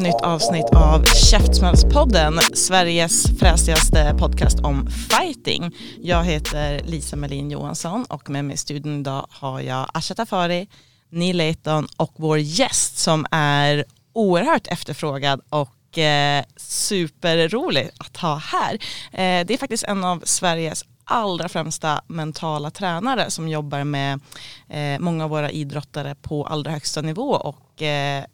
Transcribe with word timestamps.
Nytt 0.00 0.20
avsnitt 0.22 0.66
av 0.76 1.04
Käftsmällspodden, 1.04 2.38
Sveriges 2.54 3.38
fräsigaste 3.38 4.14
podcast 4.18 4.60
om 4.60 4.90
fighting. 4.90 5.76
Jag 6.00 6.24
heter 6.24 6.80
Lisa 6.84 7.16
Melin 7.16 7.50
Johansson 7.50 8.04
och 8.04 8.30
med 8.30 8.44
mig 8.44 8.54
i 8.54 8.56
studion 8.56 9.00
idag 9.00 9.26
har 9.30 9.60
jag 9.60 9.86
Asha 9.94 10.14
Tafari, 10.14 10.68
Neil 11.10 11.36
Layton 11.36 11.86
och 11.96 12.12
vår 12.16 12.38
gäst 12.38 12.98
som 12.98 13.26
är 13.30 13.84
oerhört 14.12 14.66
efterfrågad 14.66 15.40
och 15.48 15.98
eh, 15.98 16.44
superrolig 16.56 17.90
att 17.98 18.16
ha 18.16 18.36
här. 18.36 18.74
Eh, 19.12 19.46
det 19.46 19.54
är 19.54 19.58
faktiskt 19.58 19.84
en 19.84 20.04
av 20.04 20.22
Sveriges 20.24 20.84
allra 21.04 21.48
främsta 21.48 22.02
mentala 22.06 22.70
tränare 22.70 23.30
som 23.30 23.48
jobbar 23.48 23.84
med 23.84 24.20
eh, 24.68 24.98
många 24.98 25.24
av 25.24 25.30
våra 25.30 25.50
idrottare 25.50 26.14
på 26.14 26.46
allra 26.46 26.70
högsta 26.70 27.02
nivå 27.02 27.30
och 27.30 27.69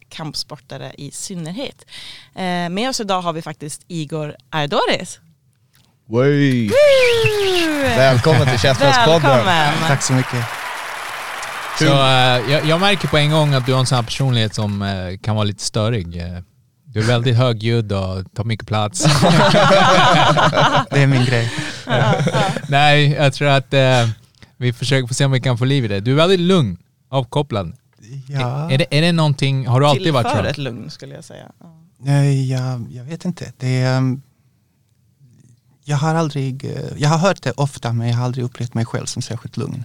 kampsportare 0.09 0.93
i 0.99 1.11
synnerhet. 1.11 1.85
Eh, 2.35 2.69
med 2.71 2.89
oss 2.89 3.01
idag 3.01 3.23
har 3.23 3.33
vi 3.33 3.43
faktiskt 3.43 3.83
Igor 3.89 4.37
Ardoris. 4.51 5.21
Wey. 6.09 6.71
Välkommen 7.83 8.49
till 8.49 8.59
Käftsmällspodden. 8.59 9.47
Tack 9.87 10.03
så 10.03 10.13
mycket. 10.13 10.45
Så 11.79 11.85
eh, 11.85 12.53
jag, 12.53 12.67
jag 12.67 12.81
märker 12.81 13.09
på 13.09 13.17
en 13.17 13.31
gång 13.31 13.55
att 13.55 13.67
du 13.67 13.73
har 13.73 13.81
en 13.81 13.87
sån 13.87 13.97
här 13.97 14.03
personlighet 14.03 14.55
som 14.55 14.83
eh, 14.83 15.19
kan 15.23 15.35
vara 15.35 15.45
lite 15.45 15.63
störig. 15.65 16.17
Eh, 16.17 16.39
du 16.85 17.01
är 17.01 17.05
väldigt 17.05 17.37
högljudd 17.37 17.93
och 17.93 18.35
tar 18.35 18.45
mycket 18.45 18.67
plats. 18.67 19.05
Det 20.91 21.03
är 21.03 21.07
min 21.07 21.25
grej. 21.25 21.53
Nej, 22.69 23.13
jag 23.13 23.35
tror 23.35 23.49
att 23.49 23.75
eh, 23.75 24.09
vi 24.57 24.73
försöker 24.73 25.09
få 25.09 25.15
se 25.15 25.25
om 25.25 25.31
vi 25.33 25.41
kan 25.41 25.59
få 25.59 25.65
liv 25.65 25.85
i 25.85 25.89
det. 25.89 26.01
Du 26.01 26.11
är 26.11 26.17
väldigt 26.17 26.41
lugn, 26.41 26.77
avkopplad. 27.11 27.77
Ja, 28.29 28.71
Är, 28.71 28.79
det, 28.79 28.87
är 28.99 29.01
det 29.03 29.13
någonting, 29.13 29.67
har 29.67 29.81
du 29.81 29.87
alltid 29.87 30.13
varit 30.13 30.27
Tillför 30.27 30.45
ett 30.45 30.59
lugn 30.59 30.91
skulle 30.91 31.15
jag 31.15 31.25
säga. 31.25 31.53
Ja. 31.61 31.81
nej, 31.99 32.51
jag, 32.51 32.87
jag 32.91 33.05
vet 33.05 33.25
inte. 33.25 33.53
Det 33.59 33.81
är, 33.81 33.99
um, 33.99 34.23
jag 35.85 35.97
har 35.97 36.15
aldrig, 36.15 36.65
eh, 36.65 36.73
jag 36.97 37.09
har 37.09 37.19
hört 37.19 37.43
det 37.43 37.53
ofta 37.53 37.93
men 37.93 38.09
jag 38.09 38.17
har 38.17 38.25
aldrig 38.25 38.45
upplevt 38.45 38.75
mig 38.75 38.85
själv 38.85 39.07
som 39.07 39.23
särskilt 39.23 39.57
lugn. 39.57 39.85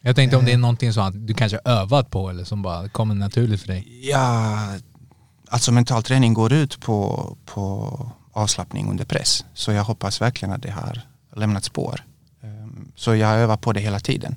Jag 0.00 0.16
tänkte 0.16 0.36
om 0.36 0.44
det 0.44 0.50
är 0.50 0.54
Eh. 0.54 0.60
någonting 0.60 0.92
som 0.92 1.02
att 1.06 1.26
du 1.26 1.34
kanske 1.34 1.58
har 1.64 1.72
övat 1.72 2.10
på 2.10 2.30
eller 2.30 2.44
som 2.44 2.62
bara 2.62 2.88
kommer 2.88 3.14
naturligt 3.14 3.60
för 3.60 3.68
dig. 3.68 4.08
Ja, 4.10 4.58
alltså 5.48 5.72
mental 5.72 6.02
träning 6.02 6.34
går 6.34 6.52
ut 6.52 6.80
på, 6.80 7.36
på 7.44 8.10
avslappning 8.32 8.90
under 8.90 9.04
press. 9.04 9.44
Så 9.54 9.72
jag 9.72 9.84
hoppas 9.84 10.20
verkligen 10.20 10.54
att 10.54 10.62
det 10.62 10.70
har 10.70 11.00
lämnat 11.36 11.64
spår. 11.64 12.04
Um, 12.42 12.92
Så 12.96 13.14
jag 13.14 13.34
övar 13.38 13.56
på 13.56 13.72
det 13.72 13.80
hela 13.80 14.00
tiden. 14.00 14.36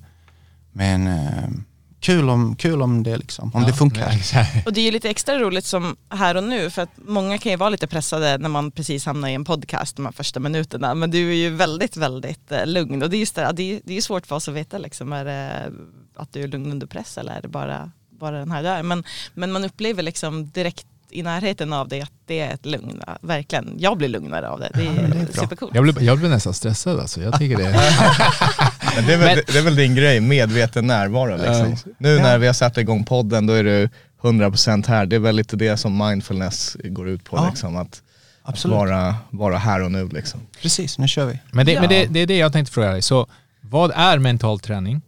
Men 0.72 1.08
um, 1.08 1.64
kul 2.02 2.30
om, 2.30 2.56
kul 2.56 2.82
om 2.82 3.04
det 3.04 3.18
liksom, 3.18 3.52
om 3.54 3.62
det 3.62 3.70
Ja, 3.70 3.76
funkar. 3.76 4.14
nej. 4.34 4.64
Och 4.66 4.74
det 4.74 4.82
är 4.82 4.86
ju 4.86 4.92
lite 4.92 5.10
extra 5.10 5.40
roligt 5.40 5.66
som 5.66 5.96
här 6.10 6.38
och 6.38 6.44
nu 6.44 6.70
för 6.70 6.82
att 6.82 6.90
många 6.98 7.38
kan 7.38 7.52
ju 7.52 7.56
vara 7.56 7.70
lite 7.70 7.88
pressade 7.88 8.38
när 8.38 8.50
man 8.50 8.72
precis 8.72 9.06
hamnar 9.06 9.30
i 9.30 9.34
en 9.34 9.46
podcast 9.46 9.96
de 9.96 10.06
här 10.06 10.14
första 10.14 10.40
minuterna 10.40 10.94
men 10.96 11.12
du 11.12 11.30
är 11.30 11.36
ju 11.36 11.50
väldigt 11.50 11.98
väldigt 11.98 12.52
eh, 12.52 12.66
lugn 12.66 13.04
och 13.04 13.10
det 13.10 13.18
är 13.18 13.20
just 13.20 13.36
det, 13.36 13.52
det 13.56 13.64
är, 13.76 13.82
det 13.84 13.98
är 13.98 14.02
svårt 14.02 14.28
för 14.28 14.36
oss 14.36 14.48
att 14.48 14.54
veta 14.56 14.78
liksom 14.78 15.14
är 15.14 15.26
det 15.26 15.72
att 16.16 16.34
du 16.34 16.44
är 16.44 16.48
lugn 16.48 16.72
under 16.72 16.88
press 16.88 17.18
eller 17.18 17.34
är 17.34 17.42
det 17.42 17.48
bara, 17.48 17.92
bara 18.20 18.40
den 18.40 18.52
här 18.52 18.64
där 18.64 18.84
men, 18.84 19.04
men 19.34 19.52
man 19.52 19.66
upplever 19.66 20.04
liksom 20.04 20.50
direkt 20.50 20.86
i 21.12 21.24
närheten 21.24 21.74
av 21.74 21.88
det 21.88 22.02
att 22.02 22.12
det 22.26 22.40
är 22.40 22.54
ett 22.54 22.66
lugn, 22.66 23.02
ja, 23.08 23.18
verkligen. 23.22 23.76
Jag 23.78 23.98
blir 23.98 24.08
lugnare 24.08 24.50
av 24.50 24.60
det, 24.60 24.72
det 24.74 24.88
är, 24.88 24.94
det 25.08 25.18
är 25.38 25.40
supercoolt. 25.42 25.76
Jag 25.76 25.84
blir, 25.84 26.02
jag 26.02 26.20
blir 26.20 26.30
nästan 26.30 26.54
stressad 26.54 27.00
alltså. 27.00 27.22
Jag 27.22 27.40
tycker 27.40 27.58
det. 27.58 27.64
Men 28.96 29.06
det, 29.06 29.14
är 29.14 29.18
väl, 29.18 29.36
Men- 29.36 29.44
det 29.48 29.58
är 29.58 29.64
väl 29.64 29.76
din 29.76 29.96
grej, 29.96 30.20
medveten 30.20 30.88
närvaro 30.88 31.38
liksom. 31.38 31.92
Nu 31.98 32.20
när 32.20 32.38
vi 32.38 32.48
har 32.48 32.54
satt 32.54 32.78
igång 32.78 33.04
podden 33.06 33.46
då 33.48 33.54
är 33.54 33.64
du 33.64 33.90
100% 34.22 34.88
här. 34.88 35.06
Det 35.06 35.16
är 35.16 35.20
väl 35.20 35.36
lite 35.36 35.56
det 35.56 35.78
som 35.78 35.98
mindfulness 35.98 36.78
går 36.84 37.10
ut 37.10 37.24
på 37.24 37.38
Ja, 37.38 37.48
liksom. 37.50 37.76
Att, 37.78 37.88
att 37.88 38.50
Absolut. 38.50 38.78
vara, 38.78 39.16
vara 39.30 39.58
här 39.58 39.82
och 39.84 39.92
nu 39.92 40.08
liksom. 40.08 40.40
Precis, 40.62 40.98
nu 40.98 41.08
kör 41.08 41.26
vi. 41.26 41.40
Men, 41.52 41.66
det, 41.66 41.72
Ja. 41.72 41.80
men 41.80 41.90
det, 41.90 42.06
det 42.06 42.20
är 42.20 42.28
det 42.28 42.38
jag 42.38 42.54
tänkte 42.54 42.74
fråga 42.74 42.92
dig. 42.92 43.02
Så 43.02 43.28
vad 43.62 43.92
är 43.96 44.20
mental 44.20 44.60
träning 44.60 45.02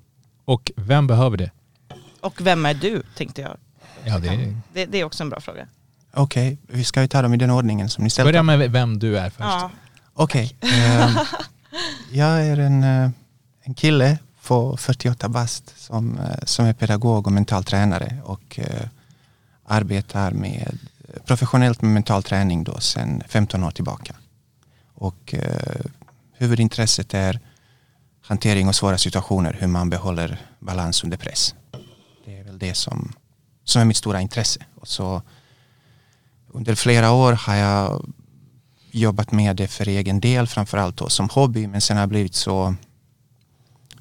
och 0.46 0.72
vem 0.76 1.08
behöver 1.08 1.38
det? 1.38 1.52
Och 2.22 2.34
vem 2.42 2.66
är 2.66 2.74
du 2.74 3.04
tänkte 3.18 3.42
jag. 3.42 3.58
Ja, 4.06 4.20
det 4.20 4.28
är, 4.28 4.58
Det, 4.74 4.86
det 4.86 4.98
är 5.00 5.04
också 5.04 5.24
en 5.24 5.30
bra 5.30 5.40
fråga. 5.40 5.68
Okej, 6.16 6.58
vi 6.68 6.84
ska 6.84 7.02
ju 7.02 7.08
ta 7.08 7.22
dem 7.22 7.34
i 7.34 7.38
den 7.38 7.50
ordningen 7.50 7.90
som 7.90 8.04
ni 8.04 8.10
ställde. 8.10 8.32
börja 8.32 8.44
med 8.44 8.72
vem 8.72 9.00
du 9.00 9.18
är 9.18 9.30
först. 9.30 9.40
Ja. 9.40 9.72
Okej. 10.14 10.56
ehm, 10.62 11.12
jag 12.12 12.46
är 12.46 12.58
en, 12.58 12.84
eh, 12.84 13.10
en 13.62 13.74
kille 13.74 14.18
på 14.48 14.78
48 14.78 15.30
bast 15.30 15.74
som, 15.80 16.20
eh, 16.20 16.46
som 16.46 16.66
är 16.66 16.74
pedagog 16.74 17.28
och 17.28 17.34
mental 17.34 17.64
tränare 17.64 18.18
och 18.24 18.60
eh, 18.60 18.88
arbetar 19.66 20.32
med 20.32 20.80
professionellt 21.26 21.82
med 21.82 21.92
mental 21.92 22.24
träning 22.24 22.64
då 22.64 22.80
sedan 22.80 23.24
15 23.28 23.64
år 23.64 23.72
tillbaka. 23.72 24.16
Och 24.94 25.34
eh, 25.34 25.86
huvudintresset 26.38 27.14
är 27.14 27.40
hantering 28.22 28.68
av 28.68 28.72
svåra 28.72 28.98
situationer, 28.98 29.58
hur 29.60 29.68
man 29.68 29.90
behåller 29.90 30.42
balans 30.60 31.04
under 31.04 31.18
press. 31.18 31.56
Det 32.26 32.40
är 32.40 32.44
väl 32.44 32.60
det 32.60 32.74
som, 32.74 33.14
som 33.64 33.82
är 33.82 33.86
mitt 33.86 33.98
stora 33.98 34.22
intresse. 34.22 34.60
Och 34.76 34.88
så 34.88 35.22
under 36.54 36.76
flera 36.76 37.12
år 37.12 37.34
har 37.34 37.56
jag 37.56 38.06
jobbat 38.92 39.32
med 39.32 39.56
det 39.56 39.68
för 39.68 39.88
egen 39.88 40.20
del, 40.20 40.48
framförallt 40.48 40.98
då 40.98 41.10
som 41.10 41.30
hobby, 41.30 41.68
men 41.68 41.82
sen 41.82 41.98
har 41.98 42.04
det 42.04 42.08
blivit 42.08 42.36
så, 42.36 42.76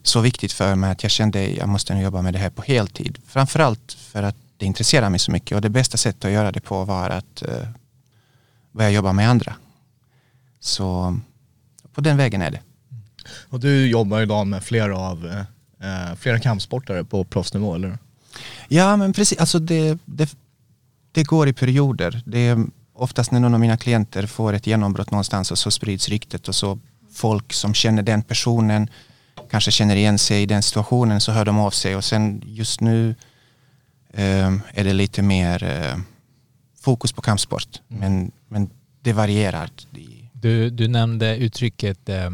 så 0.02 0.20
viktigt 0.20 0.52
för 0.52 0.74
mig 0.74 0.90
att 0.90 1.02
jag 1.02 1.12
kände 1.12 1.44
att 1.44 1.56
jag 1.56 1.68
måste 1.68 1.94
nu 1.94 2.02
jobba 2.02 2.22
med 2.22 2.32
det 2.34 2.38
här 2.38 2.50
på 2.50 2.62
heltid. 2.62 3.18
Framförallt 3.26 3.92
för 3.92 4.22
att 4.22 4.36
det 4.56 4.66
intresserar 4.66 5.10
mig 5.10 5.18
så 5.18 5.30
mycket 5.30 5.54
och 5.54 5.60
det 5.60 5.70
bästa 5.70 5.96
sättet 5.96 6.24
att 6.24 6.30
göra 6.30 6.52
det 6.52 6.60
på 6.60 6.84
var 6.84 7.10
att 7.10 7.42
uh, 7.48 7.68
börja 8.72 8.90
jobba 8.90 9.12
med 9.12 9.30
andra. 9.30 9.54
Så 10.60 11.18
på 11.92 12.00
den 12.00 12.16
vägen 12.16 12.42
är 12.42 12.50
det. 12.50 12.60
Och 13.48 13.60
du 13.60 13.86
jobbar 13.86 14.20
idag 14.20 14.46
med 14.46 14.64
flera 14.64 14.98
av 14.98 15.44
eh, 15.80 16.14
flera 16.16 16.38
kampsportare 16.38 17.04
på 17.04 17.24
proffsnivå 17.24 17.74
eller? 17.74 17.98
Ja 18.68 18.96
men 18.96 19.12
precis, 19.12 19.38
alltså 19.38 19.58
det, 19.58 19.98
det, 20.04 20.36
det 21.12 21.22
går 21.24 21.48
i 21.48 21.52
perioder. 21.52 22.22
Det 22.26 22.38
är 22.38 22.66
oftast 22.94 23.30
när 23.30 23.40
någon 23.40 23.54
av 23.54 23.60
mina 23.60 23.76
klienter 23.76 24.26
får 24.26 24.52
ett 24.52 24.66
genombrott 24.66 25.10
någonstans 25.10 25.50
och 25.50 25.58
så 25.58 25.70
sprids 25.70 26.08
ryktet 26.08 26.48
och 26.48 26.54
så 26.54 26.78
folk 27.12 27.52
som 27.52 27.74
känner 27.74 28.02
den 28.02 28.22
personen 28.22 28.88
kanske 29.50 29.70
känner 29.70 29.96
igen 29.96 30.18
sig 30.18 30.42
i 30.42 30.46
den 30.46 30.62
situationen 30.62 31.20
så 31.20 31.32
hör 31.32 31.44
de 31.44 31.58
av 31.58 31.70
sig 31.70 31.96
och 31.96 32.04
sen 32.04 32.42
just 32.46 32.80
nu 32.80 33.14
eh, 34.12 34.52
är 34.74 34.84
det 34.84 34.92
lite 34.92 35.22
mer 35.22 35.64
eh, 35.64 35.98
fokus 36.80 37.12
på 37.12 37.22
kampsport. 37.22 37.80
Men, 37.88 38.32
men 38.48 38.70
det 39.00 39.12
varierar. 39.12 39.70
Du, 40.32 40.70
du 40.70 40.88
nämnde 40.88 41.36
uttrycket, 41.36 42.08
eh, 42.08 42.24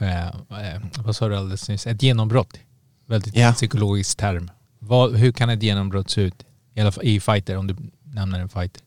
eh, 0.00 0.26
eh, 0.26 0.80
vad 0.98 1.16
sa 1.16 1.28
du 1.28 1.36
alldeles 1.36 1.68
nyss, 1.68 1.86
ett 1.86 2.02
genombrott. 2.02 2.58
Väldigt 3.06 3.36
Ja. 3.36 3.52
psykologisk 3.52 4.18
term. 4.18 4.50
Vad, 4.78 5.16
hur 5.16 5.32
kan 5.32 5.50
ett 5.50 5.62
genombrott 5.62 6.10
se 6.10 6.20
ut? 6.20 6.44
I, 6.74 6.80
alla 6.80 6.92
I 7.02 7.20
fighter, 7.20 7.56
om 7.56 7.66
du 7.66 7.76
nämner 8.14 8.40
en 8.40 8.48
fighter. 8.48 8.82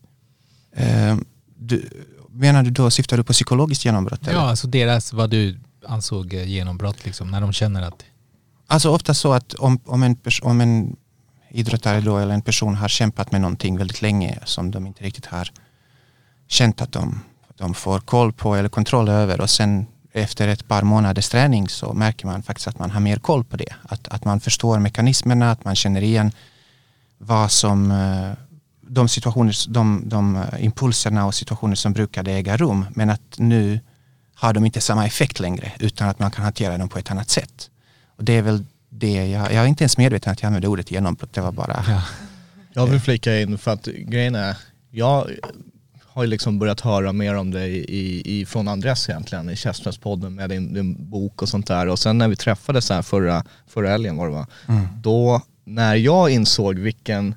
Eh, 0.76 1.18
du, 1.58 1.90
menar 2.32 2.64
du 2.64 2.70
då, 2.70 2.90
syftar 2.90 3.18
du 3.18 3.24
på 3.24 3.34
psykologiskt 3.34 3.86
genombrott? 3.86 4.28
eller? 4.28 4.34
Ja, 4.34 4.50
alltså 4.50 4.68
deras, 4.68 5.14
vad 5.14 5.30
du 5.30 5.60
ansåg 5.88 6.34
genombrott 6.34 7.06
liksom, 7.06 7.32
när 7.32 7.42
de 7.42 7.54
känner 7.54 7.82
att 7.82 8.06
Alltså 8.70 8.90
ofta 8.90 9.14
så 9.14 9.34
att 9.34 9.54
om, 9.54 9.80
om, 9.86 10.04
en, 10.04 10.18
om 10.42 10.62
en 10.62 10.96
idrottare 11.50 12.02
då 12.02 12.18
eller 12.18 12.34
en 12.34 12.42
person 12.42 12.76
har 12.76 12.88
kämpat 12.88 13.32
med 13.32 13.42
någonting 13.42 13.78
väldigt 13.78 14.02
länge 14.02 14.40
som 14.46 14.72
de 14.72 14.88
inte 14.88 15.04
riktigt 15.04 15.26
har 15.26 15.52
känt 16.48 16.82
att 16.82 16.92
de, 16.92 17.20
de 17.56 17.74
får 17.74 18.00
koll 18.00 18.34
på 18.34 18.56
eller 18.56 18.70
kontroll 18.70 19.10
över 19.10 19.42
och 19.42 19.50
sen 19.50 19.86
efter 20.12 20.48
ett 20.48 20.68
par 20.68 20.82
månaders 20.82 21.30
träning 21.30 21.70
så 21.70 21.94
märker 21.94 22.26
man 22.28 22.44
faktiskt 22.44 22.68
att 22.68 22.80
man 22.80 22.92
har 22.92 23.00
mer 23.00 23.18
koll 23.18 23.44
på 23.44 23.58
det. 23.58 23.74
Att, 23.84 24.08
att 24.08 24.26
man 24.26 24.40
förstår 24.40 24.80
mekanismerna, 24.80 25.52
att 25.52 25.66
man 25.66 25.76
känner 25.76 26.02
igen 26.02 26.32
vad 27.18 27.52
som, 27.52 27.92
eh, 27.92 28.32
de, 28.88 29.10
situationer, 29.10 29.56
de, 29.70 30.04
de 30.06 30.36
eh, 30.36 30.66
impulserna 30.66 31.26
och 31.26 31.36
situationer 31.36 31.76
som 31.76 31.94
brukade 31.94 32.32
äga 32.32 32.58
rum 32.58 32.86
men 32.94 33.10
att 33.10 33.36
nu 33.38 33.80
har 34.36 34.54
de 34.54 34.66
inte 34.66 34.82
samma 34.82 35.06
effekt 35.06 35.40
längre 35.40 35.72
utan 35.80 36.10
att 36.10 36.20
man 36.20 36.32
kan 36.32 36.44
hantera 36.44 36.78
dem 36.78 36.90
på 36.90 37.00
ett 37.00 37.12
annat 37.12 37.30
sätt. 37.30 37.70
Och 38.18 38.24
det 38.24 38.34
är 38.34 38.42
väl 38.42 38.66
det 38.90 39.30
jag, 39.30 39.54
jag 39.54 39.64
är 39.64 39.66
inte 39.66 39.84
ens 39.84 39.98
medveten 39.98 40.34
att 40.34 40.42
jag 40.42 40.48
använde 40.48 40.68
ordet 40.68 40.92
genombrott, 40.92 41.34
det 41.34 41.42
var 41.42 41.52
bara 41.52 41.86
Ja. 41.88 42.02
Jag 42.74 42.88
vill 42.88 43.00
flika 43.00 43.42
in 43.42 43.58
för 43.58 43.72
att 43.72 43.86
grejen 43.86 44.36
är, 44.36 44.58
jag 44.92 45.30
har 46.18 46.24
ju 46.24 46.30
liksom 46.30 46.60
börjat 46.60 46.82
höra 46.82 47.14
mer 47.14 47.36
om 47.36 47.52
dig 47.52 47.78
i, 47.78 48.40
i, 48.40 48.46
från 48.46 48.68
Andreas 48.68 49.10
egentligen 49.10 49.50
i 49.50 49.56
Käftsmällspodden 49.56 50.36
med 50.36 50.50
din, 50.50 50.74
din 50.74 51.10
bok 51.10 51.42
och 51.42 51.50
sånt 51.50 51.68
där 51.68 51.88
och 51.88 52.00
sen 52.00 52.18
när 52.18 52.28
vi 52.28 52.36
träffades 52.36 52.90
här 52.90 53.02
förra, 53.02 53.44
förra 53.68 53.90
helgen 53.90 54.18
var 54.18 54.28
det 54.28 54.34
va? 54.34 54.48
Då 55.02 55.42
när 55.66 55.96
jag 55.96 56.30
insåg 56.30 56.80
vilken, 56.80 57.36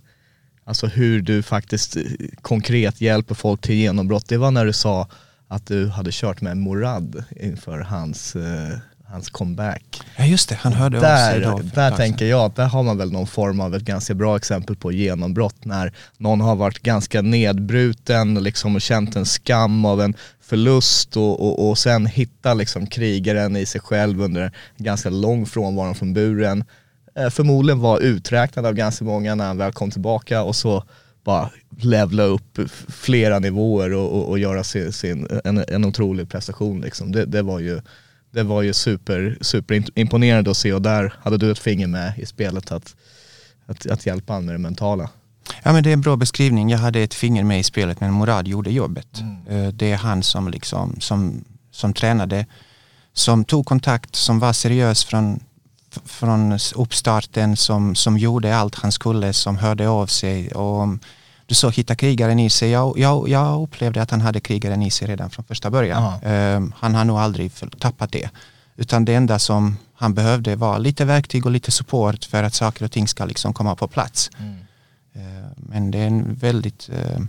alltså 0.70 0.86
hur 0.86 1.22
du 1.22 1.42
faktiskt 1.42 1.96
eh, 1.96 2.02
konkret 2.42 3.00
hjälper 3.00 3.34
folk 3.34 3.60
till 3.60 3.74
genombrott, 3.74 4.28
det 4.28 4.36
var 4.36 4.50
när 4.50 4.66
du 4.66 4.72
sa 4.72 5.08
att 5.48 5.66
du 5.66 5.88
hade 5.88 6.10
kört 6.12 6.40
med 6.40 6.56
Morad 6.56 7.24
inför 7.40 7.78
hans, 7.78 8.36
eh, 8.36 8.78
hans 9.04 9.30
comeback. 9.30 10.00
Ja 10.16 10.24
just 10.24 10.48
det, 10.48 10.54
han 10.54 10.72
hörde 10.72 10.96
av 10.98 11.02
sig 11.02 11.40
Där, 11.40 11.50
då. 11.50 11.58
för 11.58 11.64
ett 11.64 11.74
där 11.74 11.90
tänker 11.90 12.26
jag 12.26 12.40
att 12.40 12.56
där 12.56 12.66
har 12.66 12.82
man 12.82 12.98
väl 12.98 13.12
någon 13.12 13.26
form 13.26 13.60
av 13.60 13.74
ett 13.74 13.82
ganska 13.82 14.14
bra 14.14 14.36
exempel 14.36 14.76
på 14.76 14.92
genombrott 14.92 15.64
när 15.64 15.92
någon 16.18 16.40
har 16.40 16.56
varit 16.56 16.78
ganska 16.78 17.22
nedbruten 17.22 18.34
liksom, 18.34 18.74
och 18.74 18.80
känt 18.82 19.16
en 19.16 19.26
skam 19.26 19.84
av 19.84 20.00
en 20.00 20.14
förlust 20.42 21.16
och, 21.16 21.40
och, 21.40 21.68
och 21.68 21.78
sen 21.78 22.06
hitta 22.06 22.54
liksom 22.54 22.86
krigaren 22.86 23.56
i 23.56 23.66
sig 23.66 23.80
själv 23.80 24.22
under 24.22 24.42
en 24.42 24.84
ganska 24.84 25.10
lång 25.10 25.46
frånvaro 25.46 25.94
från 25.94 26.14
buren. 26.14 26.64
Eh, 27.16 27.30
förmodligen 27.30 27.80
var 27.80 27.98
uträknad 28.00 28.66
av 28.66 28.74
ganska 28.74 29.04
många 29.04 29.34
när 29.34 29.46
han 29.46 29.58
väl 29.58 29.72
kom 29.72 29.90
tillbaka 29.90 30.42
och 30.42 30.56
så 30.56 30.84
bara 31.24 31.50
levla 31.80 32.22
upp 32.22 32.58
flera 32.88 33.38
nivåer 33.38 33.92
och, 33.94 34.12
och, 34.18 34.28
och 34.28 34.38
göra 34.38 34.64
sin, 34.64 34.92
sin, 34.92 35.40
en, 35.44 35.64
en 35.68 35.84
otrolig 35.84 36.28
prestation. 36.30 36.80
Liksom. 36.80 37.12
Det, 37.12 37.24
det 37.24 37.42
var 37.42 37.58
ju, 37.58 37.80
det 38.30 38.42
var 38.42 38.62
ju 38.62 38.72
super, 38.72 39.38
super 39.40 39.74
int- 39.74 39.90
imponerande 39.94 40.50
att 40.50 40.56
se 40.56 40.72
och 40.72 40.82
där 40.82 41.14
hade 41.22 41.36
du 41.38 41.50
ett 41.50 41.58
finger 41.58 41.86
med 41.86 42.12
i 42.18 42.26
spelet 42.26 42.72
att, 42.72 42.96
att, 43.66 43.86
att 43.86 44.06
hjälpa 44.06 44.32
honom 44.32 44.46
med 44.46 44.54
det 44.54 44.58
mentala. 44.58 45.10
Ja 45.62 45.72
men 45.72 45.82
det 45.82 45.88
är 45.90 45.94
en 45.94 46.00
bra 46.00 46.16
beskrivning. 46.16 46.70
Jag 46.70 46.78
hade 46.78 47.00
ett 47.00 47.14
finger 47.14 47.44
med 47.44 47.60
i 47.60 47.62
spelet 47.62 48.00
men 48.00 48.12
Morad 48.12 48.48
gjorde 48.48 48.70
jobbet. 48.70 49.08
Eh, 49.48 49.68
Det 49.68 49.92
är 49.92 49.96
han 49.96 50.22
som, 50.22 50.48
liksom, 50.48 50.96
som, 51.00 51.44
som 51.70 51.92
tränade, 51.94 52.46
som 53.12 53.44
tog 53.44 53.66
kontakt, 53.66 54.16
som 54.16 54.38
var 54.38 54.52
seriös 54.52 55.04
från, 55.04 55.40
från 56.04 56.58
uppstarten, 56.74 57.56
som, 57.56 57.94
som 57.94 58.18
gjorde 58.18 58.56
allt 58.56 58.74
han 58.74 58.92
skulle, 58.92 59.32
som 59.32 59.56
hörde 59.56 59.88
av 59.88 60.06
sig. 60.06 60.52
Och 60.52 60.88
du 61.46 61.54
sa 61.54 61.68
hitta 61.70 61.94
krigaren 61.94 62.38
i 62.38 62.50
sig. 62.50 62.70
Jag, 62.70 62.98
jag, 62.98 63.28
jag 63.28 63.62
upplevde 63.62 64.02
att 64.02 64.10
han 64.10 64.20
hade 64.20 64.40
krigaren 64.40 64.82
i 64.82 64.90
sig 64.90 65.08
redan 65.08 65.30
från 65.30 65.44
första 65.44 65.70
början. 65.70 66.02
Ja. 66.22 66.28
Eh, 66.30 66.62
Han 66.76 66.94
har 66.94 67.04
nog 67.04 67.18
aldrig 67.18 67.52
tappat 67.78 68.12
det. 68.12 68.30
Utan 68.76 69.04
det 69.04 69.14
enda 69.14 69.38
som 69.38 69.76
han 69.94 70.14
behövde 70.14 70.56
var 70.56 70.78
lite 70.78 71.04
verktyg 71.04 71.46
och 71.46 71.52
lite 71.52 71.70
support 71.70 72.24
för 72.24 72.42
att 72.42 72.54
saker 72.54 72.84
och 72.84 72.92
ting 72.92 73.08
ska 73.08 73.24
liksom 73.24 73.54
komma 73.54 73.76
på 73.76 73.88
plats. 73.88 74.30
Eh, 75.12 75.22
Men 75.56 75.90
det 75.90 75.98
är 75.98 76.06
en 76.06 76.34
väldigt 76.34 76.88
eh, 76.92 77.20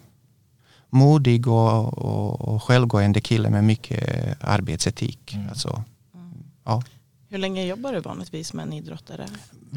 modig 0.90 1.48
och, 1.48 1.98
och, 1.98 2.42
och 2.42 2.64
självgående 2.64 3.22
kille 3.22 3.50
med 3.50 3.64
mycket 3.64 4.04
arbetsetik. 4.42 5.38
Alltså, 5.50 5.84
ja. 6.66 6.84
Hur 7.32 7.38
länge 7.38 7.66
jobbar 7.66 7.94
du 7.94 8.00
vanligtvis 8.00 8.54
med 8.54 8.64
en 8.68 8.74
idrottare? 8.74 9.28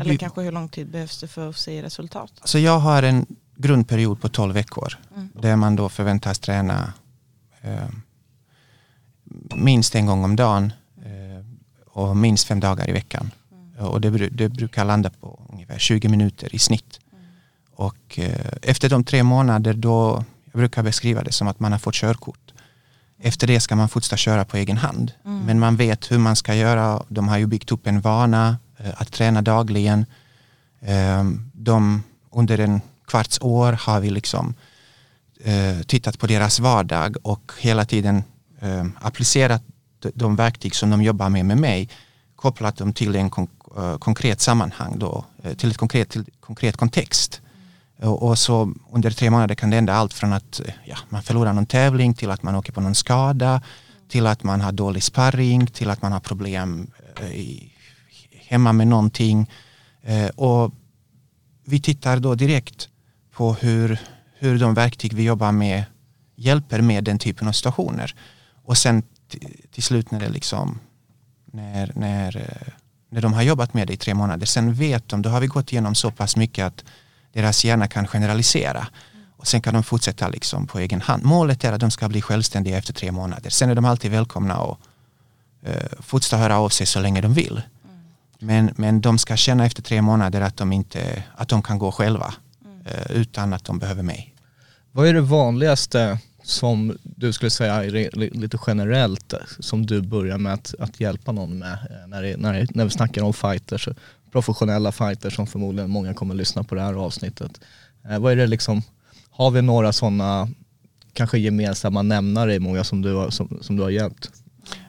Eller 0.01 0.11
Vi- 0.11 0.19
kanske 0.19 0.41
hur 0.43 0.53
lång 0.53 0.69
tid 0.69 0.87
behövs 0.91 1.21
det 1.21 1.29
för 1.29 1.49
att 1.51 1.57
se 1.57 1.83
resultat? 1.83 2.33
Så 2.45 2.59
jag 2.59 2.79
har 2.79 3.03
en 3.03 3.27
grundperiod 3.57 4.21
på 4.21 4.29
12 4.29 4.55
veckor 4.55 4.99
Mm. 5.15 5.29
där 5.43 5.57
man 5.57 5.77
då 5.77 5.89
förväntas 5.89 6.39
träna 6.39 6.93
eh, 7.63 7.89
minst 9.55 9.95
en 9.95 10.07
gång 10.07 10.25
om 10.25 10.37
dagen 10.37 10.73
eh, 11.05 11.45
och 11.87 12.17
minst 12.17 12.47
fem 12.47 12.61
dagar 12.61 12.89
i 12.89 12.93
veckan. 12.93 13.31
Och 13.79 14.01
det, 14.01 14.11
det 14.29 14.49
brukar 14.49 14.85
landa 14.85 15.11
på 15.11 15.41
ungefär 15.53 15.79
20 15.79 16.09
minuter 16.09 16.55
i 16.55 16.59
snitt. 16.59 17.01
Och 17.75 18.19
eh, 18.19 18.47
efter 18.63 18.89
de 18.91 19.05
tre 19.05 19.23
månader 19.23 19.75
då, 19.75 20.25
jag 20.45 20.59
brukar 20.59 20.83
beskriva 20.83 21.23
det 21.23 21.33
som 21.33 21.49
att 21.49 21.61
man 21.61 21.73
har 21.73 21.79
fått 21.79 21.95
körkort. 21.95 22.44
Efter 23.19 23.47
det 23.47 23.61
ska 23.61 23.77
man 23.77 23.89
fortsätta 23.89 24.17
köra 24.17 24.45
på 24.45 24.57
egen 24.57 24.77
hand. 24.77 25.13
Men 25.47 25.59
man 25.61 25.77
vet 25.77 26.11
hur 26.11 26.19
man 26.19 26.37
ska 26.37 26.55
göra. 26.55 27.03
De 27.09 27.29
har 27.29 27.39
ju 27.39 27.47
byggt 27.47 27.73
upp 27.73 27.87
en 27.87 28.01
vana 28.01 28.57
eh, 28.79 28.91
att 28.97 29.13
träna 29.13 29.43
dagligen. 29.43 30.07
Eh, 30.81 31.25
De, 31.53 32.03
under 32.33 32.59
en 32.59 32.81
kvarts 33.07 33.39
år 33.41 33.73
har 33.73 34.01
vi 34.01 34.11
liksom 34.11 34.55
eh, 35.45 35.81
tittat 35.87 36.19
på 36.19 36.27
deras 36.27 36.61
vardag 36.61 37.17
och 37.23 37.53
hela 37.61 37.85
tiden 37.85 38.23
eh, 38.61 38.85
applicerat 39.01 39.63
de- 40.15 40.37
verktyg 40.37 40.75
som 40.75 40.91
de 40.91 41.03
jobbar 41.03 41.29
med 41.29 41.47
med 41.47 41.59
mig 41.59 41.89
kopplat 42.37 42.77
dem 42.77 42.93
till 42.93 43.17
en 43.17 43.31
eh, 43.77 43.99
konkret 43.99 44.41
sammanhang 44.41 44.99
då, 44.99 45.25
till 45.57 45.71
ett 45.71 45.77
konkret, 45.77 46.09
till 46.11 46.25
konkret 46.41 46.77
kontext. 46.77 47.41
Och, 48.03 48.39
så 48.39 48.75
under 48.93 49.11
tre 49.11 49.31
månader 49.31 49.55
kan 49.55 49.71
det 49.71 49.77
hända 49.77 49.95
allt 49.95 50.13
från 50.13 50.33
att 50.33 50.61
ja, 50.85 50.97
man 51.09 51.23
förlorar 51.23 51.53
någon 51.53 51.67
tävling 51.67 52.15
till 52.15 52.31
att 52.31 52.43
man 52.43 52.55
åker 52.55 52.73
på 52.73 52.81
någon 52.81 52.95
skada 52.95 53.63
till 54.09 54.27
att 54.27 54.43
man 54.43 54.61
har 54.61 54.73
dålig 54.73 55.03
sparring 55.03 55.67
till 55.67 55.91
att 55.91 56.03
man 56.03 56.13
har 56.13 56.21
problem 56.21 56.91
eh, 57.21 57.33
i, 57.33 57.73
hemma 58.31 58.73
med 58.73 58.87
någonting. 58.87 59.51
Eh, 60.03 60.29
och 60.29 60.75
vi 61.65 61.81
tittar 61.81 62.17
då 62.17 62.35
direkt 62.35 62.89
på 63.33 63.55
hur, 63.55 64.01
hur 64.39 64.59
de 64.59 64.75
verktyg 64.75 65.13
vi 65.13 65.23
jobbar 65.23 65.53
med 65.53 65.85
hjälper 66.37 66.81
med 66.81 67.05
den 67.05 67.19
typen 67.19 67.49
av 67.49 67.53
situationer. 67.53 68.15
Och 68.65 68.77
sen 68.77 69.03
till 69.71 69.83
slut 69.83 70.11
när 70.11 70.21
det 70.21 70.29
liksom 70.29 70.79
när, 71.45 71.93
när, 71.95 72.37
eh, 72.37 72.73
när 73.11 73.21
de 73.21 73.33
har 73.33 73.43
jobbat 73.43 73.75
med 73.75 73.87
det 73.87 73.93
i 73.93 73.97
tre 73.97 74.15
månader, 74.15 74.47
sen 74.47 74.75
vet 74.75 75.09
de, 75.09 75.23
då 75.23 75.31
har 75.31 75.41
vi 75.41 75.47
gått 75.47 75.73
igenom 75.73 75.95
så 75.95 76.11
pass 76.11 76.37
mycket 76.37 76.67
att 76.67 76.85
deras 77.35 77.65
hjärna 77.65 77.87
kan 77.87 78.07
generalisera. 78.07 78.87
Och 79.37 79.47
sen 79.47 79.63
kan 79.63 79.75
de 79.75 79.83
fortsätta 79.83 80.29
liksom 80.29 80.67
på 80.67 80.79
egen 80.79 81.01
hand. 81.01 81.25
Målet 81.25 81.65
är 81.65 81.73
att 81.73 81.81
de 81.81 81.91
ska 81.91 82.09
bli 82.09 82.23
självständiga 82.23 82.79
efter 82.79 82.93
tre 82.93 83.13
månader. 83.13 83.51
Sen 83.51 83.71
är 83.71 83.75
de 83.75 83.85
alltid 83.85 84.11
välkomna 84.11 84.55
att 84.55 84.79
eh, 85.63 86.01
fortsätta 86.01 86.37
höra 86.37 86.59
av 86.59 86.69
sig 86.69 86.87
så 86.87 87.01
länge 87.01 87.21
de 87.21 87.35
vill. 87.35 87.63
Men, 88.39 88.75
men 88.77 89.01
de 89.01 89.19
ska 89.19 89.37
känna 89.37 89.67
efter 89.67 89.83
tre 89.83 90.03
månader 90.03 90.41
att 90.41 90.57
de, 90.57 90.73
inte, 90.73 91.23
att 91.37 91.49
de 91.49 91.63
kan 91.63 91.79
gå 91.79 91.93
själva 91.93 92.35
eh, 92.85 93.17
utan 93.17 93.53
att 93.53 93.65
de 93.65 93.79
behöver 93.79 94.03
mig. 94.03 94.35
Vad 94.93 95.07
är 95.07 95.15
det 95.15 95.21
vanligaste 95.21 96.19
som 96.43 96.99
du 97.03 97.33
skulle 97.33 97.51
säga 97.51 97.81
lite 98.13 98.59
generellt 98.67 99.35
som 99.59 99.87
du 99.87 100.03
börjar 100.03 100.39
med 100.39 100.53
att, 100.53 100.75
att 100.79 101.01
hjälpa 101.01 101.33
någon 101.33 101.59
med 101.59 101.73
eh, 101.73 102.09
när, 102.09 102.23
det, 102.23 102.37
när, 102.37 102.53
det, 102.53 102.75
när 102.75 102.85
vi 102.85 102.91
snackar 102.91 103.23
om 103.23 103.33
fighters, 103.33 103.89
professionella 104.35 104.93
fighters 104.93 105.37
som 105.37 105.47
förmodligen 105.47 105.91
många 105.91 106.15
kommer 106.15 106.35
att 106.35 106.39
lyssna 106.39 106.65
på 106.65 106.75
det 106.75 106.81
här 106.81 106.95
avsnittet. 106.95 107.61
Eh, 108.09 108.19
vad 108.19 108.33
är 108.33 108.37
det 108.37 108.47
liksom, 108.47 108.83
har 109.31 109.51
vi 109.51 109.63
några 109.63 109.93
sådana 109.93 110.49
kanske 111.13 111.39
gemensamma 111.39 112.03
nämnare 112.03 112.55
i 112.55 112.61
många 112.61 112.85
som 112.85 113.03
du 113.03 113.15
har, 113.15 113.31
som, 113.31 113.59
som 113.63 113.77
du 113.77 113.83
har 113.83 113.91
hjälpt? 113.91 114.31